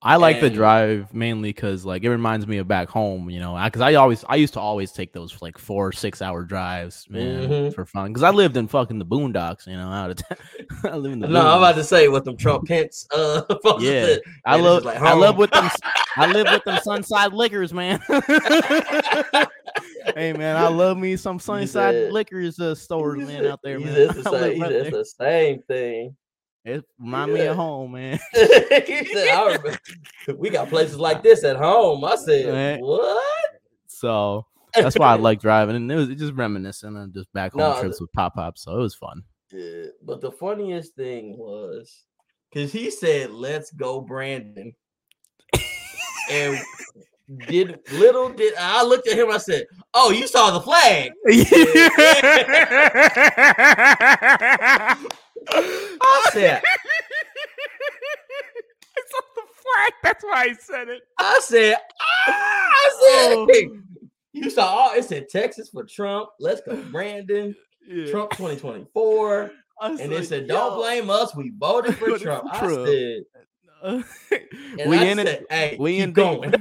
I 0.00 0.14
like 0.14 0.40
the 0.40 0.48
drive 0.48 1.12
mainly 1.12 1.48
because 1.48 1.84
like 1.84 2.04
it 2.04 2.10
reminds 2.10 2.46
me 2.46 2.58
of 2.58 2.68
back 2.68 2.88
home, 2.88 3.28
you 3.30 3.40
know, 3.40 3.60
because 3.64 3.80
I, 3.82 3.94
always 3.94 4.24
I 4.28 4.36
used 4.36 4.52
to 4.54 4.60
always 4.60 4.92
take 4.92 5.12
those 5.12 5.36
like 5.42 5.58
four 5.58 5.90
six 5.90 6.22
hour 6.22 6.44
drives, 6.44 7.04
man, 7.10 7.48
Mhm. 7.48 7.74
for 7.74 7.84
fun. 7.84 8.12
Because 8.12 8.22
I 8.22 8.30
lived 8.30 8.56
in 8.56 8.68
fucking 8.68 9.00
the 9.00 9.04
boondocks, 9.04 9.66
you 9.66 9.76
know, 9.76 9.88
out 9.88 10.10
of 10.10 10.16
town. 10.18 10.38
I 10.92 10.96
live 10.96 11.12
in 11.14 11.18
the 11.18 11.26
No, 11.26 11.40
I'm 11.40 11.58
about 11.58 11.74
to 11.74 11.84
say 11.84 12.06
what 12.06 12.24
them 12.24 12.36
Trump 12.36 12.66
Pence 12.68 13.08
uh 13.12 13.42
Yeah. 13.80 14.16
I 14.46 14.56
Man, 14.56 14.62
this 14.62 14.78
is 14.78 14.84
love 14.84 14.84
like 14.84 14.98
I 15.00 15.12
love 15.14 15.36
with 15.36 15.50
them 15.50 15.68
I 16.16 16.26
live 16.32 16.46
with 16.52 16.62
them 16.64 16.78
Sunside 16.84 17.32
liquors, 17.32 17.72
man. 17.74 18.00
hey 20.14 20.32
man, 20.32 20.56
I 20.56 20.68
love 20.68 20.96
me 20.96 21.16
some 21.16 21.38
Sunside 21.40 22.12
liquors 22.12 22.60
uh, 22.60 22.74
stores, 22.76 23.20
He 23.20 23.26
man, 23.26 23.46
out 23.46 23.60
there, 23.64 23.80
man. 23.80 23.88
It's 23.96 24.14
the 24.22 24.30
same, 24.30 24.54
he 24.54 24.60
right 24.62 24.70
said 24.70 24.86
it's 24.86 24.96
the 24.96 25.04
same 25.04 25.62
thing. 25.62 26.16
It 26.68 26.84
remind 26.98 27.32
me 27.32 27.40
Yeah. 27.44 27.50
of 27.52 27.56
home, 27.56 27.92
man. 27.92 28.18
he 28.34 29.04
said, 29.06 29.78
we 30.36 30.50
got 30.50 30.68
places 30.68 30.98
like 30.98 31.22
this 31.22 31.42
at 31.44 31.56
home. 31.56 32.04
I 32.04 32.16
said, 32.16 32.52
Right. 32.74 32.80
what? 32.80 33.22
So 33.86 34.44
that's 34.74 34.98
why 34.98 35.12
I 35.12 35.16
like 35.16 35.40
driving, 35.40 35.76
and 35.76 35.90
it 35.90 35.96
was 35.96 36.08
just 36.08 36.34
reminiscent 36.34 36.96
and 36.96 37.12
just 37.14 37.32
back 37.32 37.52
home 37.52 37.60
No, 37.62 37.80
trips 37.80 38.00
with 38.00 38.12
pop 38.12 38.34
pop. 38.34 38.58
So 38.58 38.76
it 38.76 38.80
was 38.82 38.94
fun. 38.94 39.22
Yeah, 39.50 39.86
but 40.04 40.20
the 40.20 40.30
funniest 40.30 40.94
thing 40.94 41.38
was 41.38 42.04
because 42.52 42.70
he 42.70 42.90
said, 42.90 43.30
let's 43.30 43.70
go, 43.72 44.00
Brandon. 44.02 44.74
and 46.30 46.60
did 47.46 47.78
little 47.92 48.28
did 48.30 48.52
I 48.58 48.82
looked 48.84 49.08
at 49.08 49.18
him, 49.18 49.30
I 49.30 49.38
said, 49.38 49.64
Oh, 49.94 50.10
you 50.10 50.26
saw 50.26 50.50
the 50.50 50.60
flag. 50.60 51.12
I 55.52 56.30
said, 56.32 56.62
it's 58.96 59.12
on 59.14 59.22
the 59.36 59.42
flag. 59.54 59.92
That's 60.02 60.24
why 60.24 60.46
I 60.48 60.52
said 60.54 60.88
it. 60.88 61.02
I 61.18 61.40
said, 61.42 61.76
ah, 62.00 62.70
I 62.70 62.90
said, 63.00 63.34
Oh. 63.36 63.46
you 64.32 64.50
saw 64.50 64.66
all 64.66 64.92
it 64.94 65.04
said 65.04 65.28
Texas 65.28 65.70
for 65.70 65.84
Trump. 65.84 66.30
Let's 66.40 66.60
go, 66.62 66.76
Brandon. 66.90 67.54
Yeah. 67.86 68.10
Trump 68.10 68.30
2024. 68.32 69.50
I 69.80 69.90
was 69.90 70.00
And 70.00 70.10
they 70.12 70.16
like, 70.18 70.24
said, 70.26 70.48
Don't 70.48 70.72
yo. 70.72 70.76
blame 70.78 71.08
us. 71.10 71.34
We 71.36 71.52
voted 71.56 71.96
for 71.96 72.18
Trump. 72.22 72.48
I 72.52 72.58
Trump. 72.58 72.86
said, 72.88 73.22
and 74.80 74.90
we 74.90 74.96
I 74.98 75.04
in 75.04 75.18
said, 75.18 75.44
Hey, 75.48 75.76
we 75.78 75.98
in 76.00 76.12
going. 76.12 76.52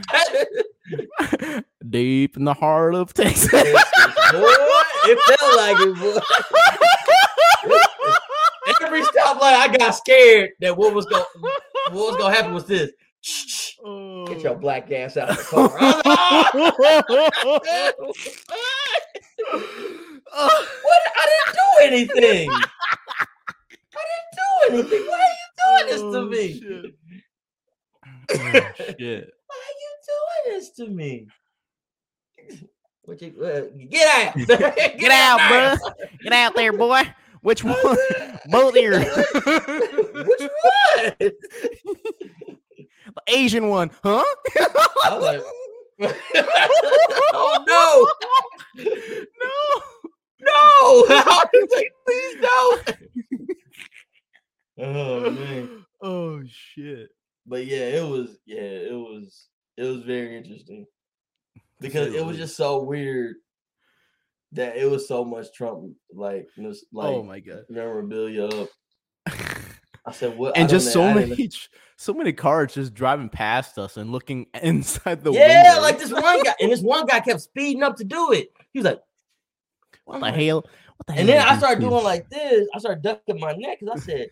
deep 1.90 2.38
in 2.38 2.44
the 2.46 2.54
heart 2.54 2.94
of 2.96 3.14
Texas. 3.14 3.50
Texas, 3.50 3.84
boy, 4.32 4.54
it 5.06 5.20
felt 5.38 5.58
like 5.58 5.78
it, 5.80 5.96
boy. 6.00 6.20
Every 8.98 9.20
stoplight, 9.22 9.42
I 9.42 9.76
got 9.78 9.92
scared 9.96 10.52
that 10.62 10.76
what 10.78 10.94
was 10.94 11.06
going 11.06 11.24
what 11.92 11.94
was 11.94 12.16
gonna 12.18 12.34
happen 12.36 12.54
was 12.54 12.66
this. 12.66 12.92
Shh, 13.22 13.46
shh, 13.48 13.78
Get 14.28 14.42
your 14.42 14.56
black 14.56 14.92
ass 14.92 15.18
out 15.18 15.30
of 15.30 15.38
the 15.38 15.44
car. 15.44 15.70
I 15.80 16.52
was 16.54 16.74
like, 16.80 17.06
"Ah!" 18.52 18.56
what? 20.84 21.02
I 21.16 21.26
didn't 21.30 21.54
do 21.56 21.68
anything. 21.84 22.50
I 22.52 24.04
didn't 24.08 24.32
do 24.34 24.50
anything. 24.74 25.04
Why 25.08 25.18
are 25.18 25.36
you 25.40 25.48
doing 25.64 25.88
this 25.92 26.02
to 26.02 26.18
Oh, 26.18 26.26
me? 26.26 26.60
shit. 26.60 26.96
Oh, 28.32 28.72
shit. 29.00 29.26
Why 29.48 29.58
are 29.58 29.78
you 29.82 29.92
doing 30.08 30.44
this 30.60 30.70
to 30.72 30.88
me? 30.88 31.28
What 33.04 33.22
you 33.22 33.34
uh, 33.42 33.62
get 33.90 34.08
out? 34.28 34.36
get, 34.36 34.48
Get 35.00 35.12
out, 35.12 35.38
now. 35.38 35.76
bruh. 35.76 35.80
Get 36.24 36.34
out 36.34 36.56
there, 36.56 36.74
boy. 36.74 37.04
Which 37.48 37.64
one? 37.64 37.78
Both 38.50 38.76
ears. 38.76 39.06
Which 39.06 40.50
one? 41.22 41.32
Asian 43.30 43.70
one, 43.70 43.90
huh? 44.04 44.22
Like, 45.18 45.42
oh 47.32 47.64
no, 47.66 48.84
no. 48.84 48.92
no! 50.42 51.06
I 51.10 51.46
was 51.54 51.70
like, 51.74 51.94
please 52.06 52.36
don't. 52.42 52.98
oh 54.80 55.32
man. 55.32 55.86
Oh 56.02 56.42
shit. 56.46 57.12
But 57.46 57.66
yeah, 57.66 57.78
it 57.78 58.06
was 58.06 58.38
yeah, 58.46 58.60
it 58.60 58.92
was 58.94 59.48
it 59.78 59.84
was 59.84 60.02
very 60.02 60.36
interesting 60.36 60.86
because 61.80 62.14
it 62.14 62.26
was 62.26 62.36
just 62.36 62.58
so 62.58 62.84
weird 62.84 63.38
that 64.54 64.78
it 64.78 64.90
was 64.90 65.08
so 65.08 65.26
much 65.26 65.52
Trump 65.54 65.92
like 66.14 66.48
nos- 66.58 66.86
oh 66.96 66.98
like 67.00 67.16
oh 67.16 67.24
my 67.24 67.40
god. 67.40 67.64
memorabilia 67.70 68.46
up. 68.46 68.70
I 70.06 70.12
said 70.14 70.38
what 70.38 70.56
and 70.58 70.70
just 70.70 70.86
know, 70.86 70.92
so 70.94 71.04
I 71.04 71.14
many 71.14 71.50
so 71.98 72.14
many 72.14 72.32
cars 72.32 72.74
just 72.74 72.94
driving 72.94 73.28
past 73.28 73.78
us 73.78 73.98
and 73.98 74.12
looking 74.12 74.48
inside 74.62 75.24
the 75.24 75.34
Yeah, 75.34 75.74
window. 75.74 75.82
like 75.82 76.00
this 76.00 76.12
one 76.12 76.44
guy, 76.44 76.54
and 76.62 76.72
this 76.72 76.82
one 76.82 77.06
guy 77.06 77.20
kept 77.20 77.42
speeding 77.42 77.84
up 77.84 77.98
to 77.98 78.04
do 78.06 78.32
it. 78.32 78.54
He 78.72 78.80
was 78.80 78.86
like, 78.86 79.02
what 80.06 80.18
oh 80.18 80.20
the 80.22 80.32
hell? 80.32 80.58
What 80.98 81.08
the 81.08 81.14
hell? 81.14 81.20
and 81.22 81.30
then 81.30 81.46
I 81.46 81.58
started 81.58 81.82
doing 81.82 82.04
like 82.04 82.30
this. 82.30 82.68
I 82.74 82.80
started 82.80 83.04
ducking 83.04 83.40
my 83.40 83.52
neck 83.54 83.80
because 83.82 84.00
I 84.00 84.06
said, 84.06 84.30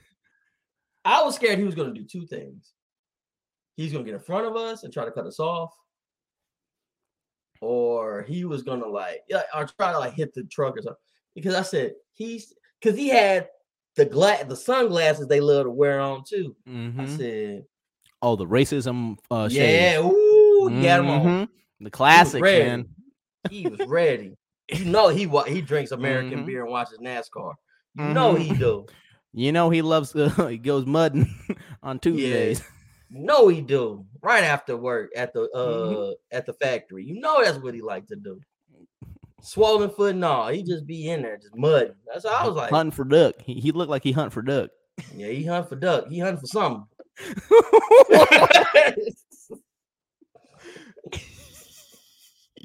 I 1.03 1.23
was 1.23 1.35
scared 1.35 1.59
he 1.59 1.65
was 1.65 1.75
going 1.75 1.93
to 1.93 1.99
do 1.99 2.05
two 2.07 2.25
things. 2.25 2.71
He's 3.75 3.91
going 3.91 4.05
to 4.05 4.09
get 4.11 4.17
in 4.17 4.23
front 4.23 4.47
of 4.47 4.55
us 4.55 4.83
and 4.83 4.93
try 4.93 5.03
to 5.03 5.11
cut 5.11 5.25
us 5.25 5.39
off, 5.39 5.73
or 7.65 8.23
he 8.23 8.45
was 8.45 8.63
to 8.63 8.75
like, 8.75 9.23
yeah, 9.27 9.41
or 9.55 9.65
try 9.65 9.91
to 9.91 9.99
like 9.99 10.13
hit 10.13 10.33
the 10.33 10.43
truck 10.43 10.77
or 10.77 10.81
something. 10.81 11.01
Because 11.33 11.55
I 11.55 11.63
said 11.63 11.93
he's 12.13 12.53
because 12.79 12.97
he 12.97 13.09
had 13.09 13.49
the 13.95 14.05
glass, 14.05 14.43
the 14.45 14.55
sunglasses 14.55 15.27
they 15.27 15.41
love 15.41 15.65
to 15.65 15.71
wear 15.71 15.99
on 15.99 16.23
too. 16.23 16.55
I 16.67 16.69
Mhm. 16.69 17.17
said, 17.17 17.65
Oh, 18.21 18.35
the 18.35 18.45
racism 18.45 19.17
uh 19.31 19.49
shades. 19.49 19.93
yeah, 19.95 19.99
ooh, 20.05 20.67
he 20.69 20.85
had 20.85 20.99
'em 20.99 21.09
on. 21.09 21.49
The 21.81 21.89
classic 21.91 22.41
man. 22.41 22.89
He 23.49 23.67
was 23.67 23.81
ready. 23.85 24.37
You 24.71 24.85
know 24.85 25.09
he 25.09 25.27
wa- 25.27 25.43
he 25.43 25.61
drinks 25.61 25.91
American 25.91 26.39
Mhm. 26.39 26.45
beer 26.47 26.63
and 26.63 26.71
watches 26.71 26.97
NASCAR. 26.99 27.53
You 27.95 28.05
know 28.13 28.33
he 28.35 28.53
do. 28.53 28.85
You 29.33 29.51
know 29.51 29.69
he 29.69 29.81
loves 29.81 30.15
uh, 30.15 30.29
he 30.49 30.57
goes 30.57 30.85
mudding 30.85 31.27
on 31.83 31.99
Tuesdays. 31.99 32.59
You 32.59 32.65
know 33.09 33.47
he 33.47 33.61
do. 33.61 34.05
Right 34.21 34.43
after 34.43 34.75
work 34.77 35.11
at 35.15 35.33
the 35.33 35.43
uh 35.51 35.57
Mhm. 35.57 36.13
at 36.31 36.45
the 36.45 36.53
factory. 36.53 37.03
You 37.05 37.19
know 37.19 37.43
that's 37.43 37.57
what 37.59 37.73
he 37.73 37.81
like 37.81 38.07
to 38.07 38.15
do. 38.15 38.39
Swollen 39.41 39.89
foot 39.91 40.15
and 40.15 40.25
all. 40.25 40.47
He 40.49 40.63
just 40.63 40.87
be 40.87 41.09
in 41.09 41.21
there 41.21 41.37
just 41.37 41.55
mud. 41.55 41.93
That's 42.11 42.25
how 42.27 42.33
I 42.33 42.47
was 42.47 42.55
like. 42.55 42.71
hunting 42.71 42.91
for 42.91 43.03
duck. 43.05 43.35
He, 43.43 43.53
he 43.55 43.71
looked 43.71 43.91
like 43.91 44.03
he 44.03 44.11
hunt 44.11 44.33
for 44.33 44.41
duck. 44.41 44.71
Yeah, 45.15 45.27
he 45.27 45.43
hunt 45.45 45.69
for 45.69 45.75
duck. 45.75 46.07
He 46.09 46.17
hunt 46.19 46.39
for 46.39 46.47
something. 46.47 46.85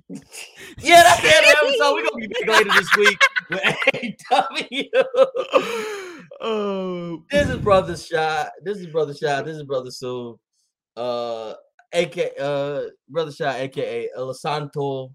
yeah, 0.08 1.02
that's 1.04 1.22
the 1.22 1.28
end 1.28 1.46
of 1.46 1.52
the 1.52 1.56
episode. 1.66 1.94
We're 1.94 2.04
gonna 2.10 2.20
be 2.20 2.26
back 2.28 2.48
later 2.48 2.70
this 2.74 2.96
week 2.96 3.20
with 3.50 3.62
AEW. 4.32 6.16
oh, 6.40 7.24
this 7.30 7.48
is 7.48 7.58
brother 7.58 7.96
Shad. 7.96 8.50
This 8.62 8.78
is 8.78 8.86
brother 8.86 9.14
Shad. 9.14 9.44
This 9.44 9.56
is 9.56 9.64
brother 9.64 9.90
Sue. 9.90 10.38
Uh, 10.96 11.54
aka 11.92 12.30
uh, 12.38 12.82
brother 13.08 13.32
Shad, 13.32 13.60
aka 13.60 14.08
El 14.16 14.34
Santo 14.34 15.12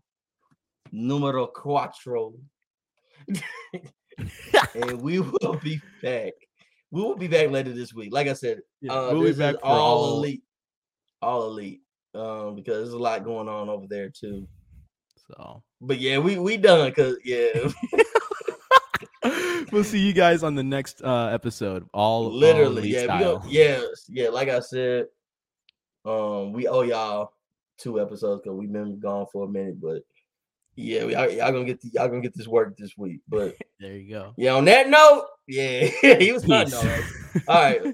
Numero 0.91 1.47
Cuatro. 1.47 2.33
and 4.75 5.01
we 5.01 5.19
will 5.19 5.59
be 5.63 5.81
back. 6.01 6.33
We 6.91 7.01
will 7.01 7.15
be 7.17 7.27
back 7.27 7.49
later 7.49 7.73
this 7.73 7.93
week. 7.93 8.13
Like 8.13 8.27
I 8.27 8.33
said, 8.33 8.59
Yeah, 8.81 8.93
uh, 8.93 9.13
we'll 9.13 9.23
be 9.23 9.33
back 9.33 9.55
all, 9.63 9.79
all- 9.79 10.17
elite, 10.17 10.43
all 11.21 11.47
elite. 11.47 11.81
Um, 12.13 12.55
because 12.55 12.77
there's 12.77 12.93
a 12.93 12.97
lot 12.97 13.25
going 13.25 13.49
on 13.49 13.67
over 13.67 13.87
there 13.89 14.09
too. 14.09 14.47
so 15.27 15.61
But 15.81 15.99
yeah, 15.99 16.17
we 16.17 16.37
we 16.39 16.55
done 16.55 16.89
because 16.89 17.17
yeah, 17.25 17.49
we'll 19.75 19.83
see 19.83 19.99
you 19.99 20.13
guys 20.13 20.41
on 20.41 20.55
the 20.55 20.63
next 20.63 21.01
uh 21.03 21.27
episode. 21.27 21.87
All 21.93 22.25
all 22.25 22.31
literally, 22.31 22.81
elite 22.89 22.93
yeah, 22.93 23.19
go, 23.19 23.41
yeah, 23.47 23.81
yeah. 24.07 24.29
Like 24.29 24.47
I 24.47 24.61
said, 24.61 25.07
um, 26.05 26.53
we 26.53 26.67
owe 26.67 26.81
y'all 26.81 27.33
two 27.77 27.99
episodes 28.01 28.41
because 28.41 28.57
we've 28.57 28.71
been 28.71 28.99
gone 28.99 29.25
for 29.31 29.43
a 29.43 29.47
minute, 29.47 29.81
but 29.81 30.01
yeah, 30.75 31.05
we, 31.05 31.13
y'all, 31.13 31.29
y'all 31.29 31.51
gonna 31.51 31.65
get 31.65 31.81
the, 31.81 31.89
y'all 31.93 32.07
gonna 32.07 32.21
get 32.21 32.35
this 32.35 32.47
work 32.47 32.77
this 32.77 32.97
week. 32.97 33.19
But 33.27 33.55
There 33.79 33.97
you 33.97 34.09
go. 34.09 34.33
yeah, 34.37 34.53
on 34.55 34.63
that 34.65 34.89
note, 34.89 35.25
yeah, 35.47 35.85
he 36.17 36.31
was 36.31 36.49
all 36.49 36.63
right. 36.63 37.03
All 37.47 37.61
right, 37.61 37.83
we 37.83 37.91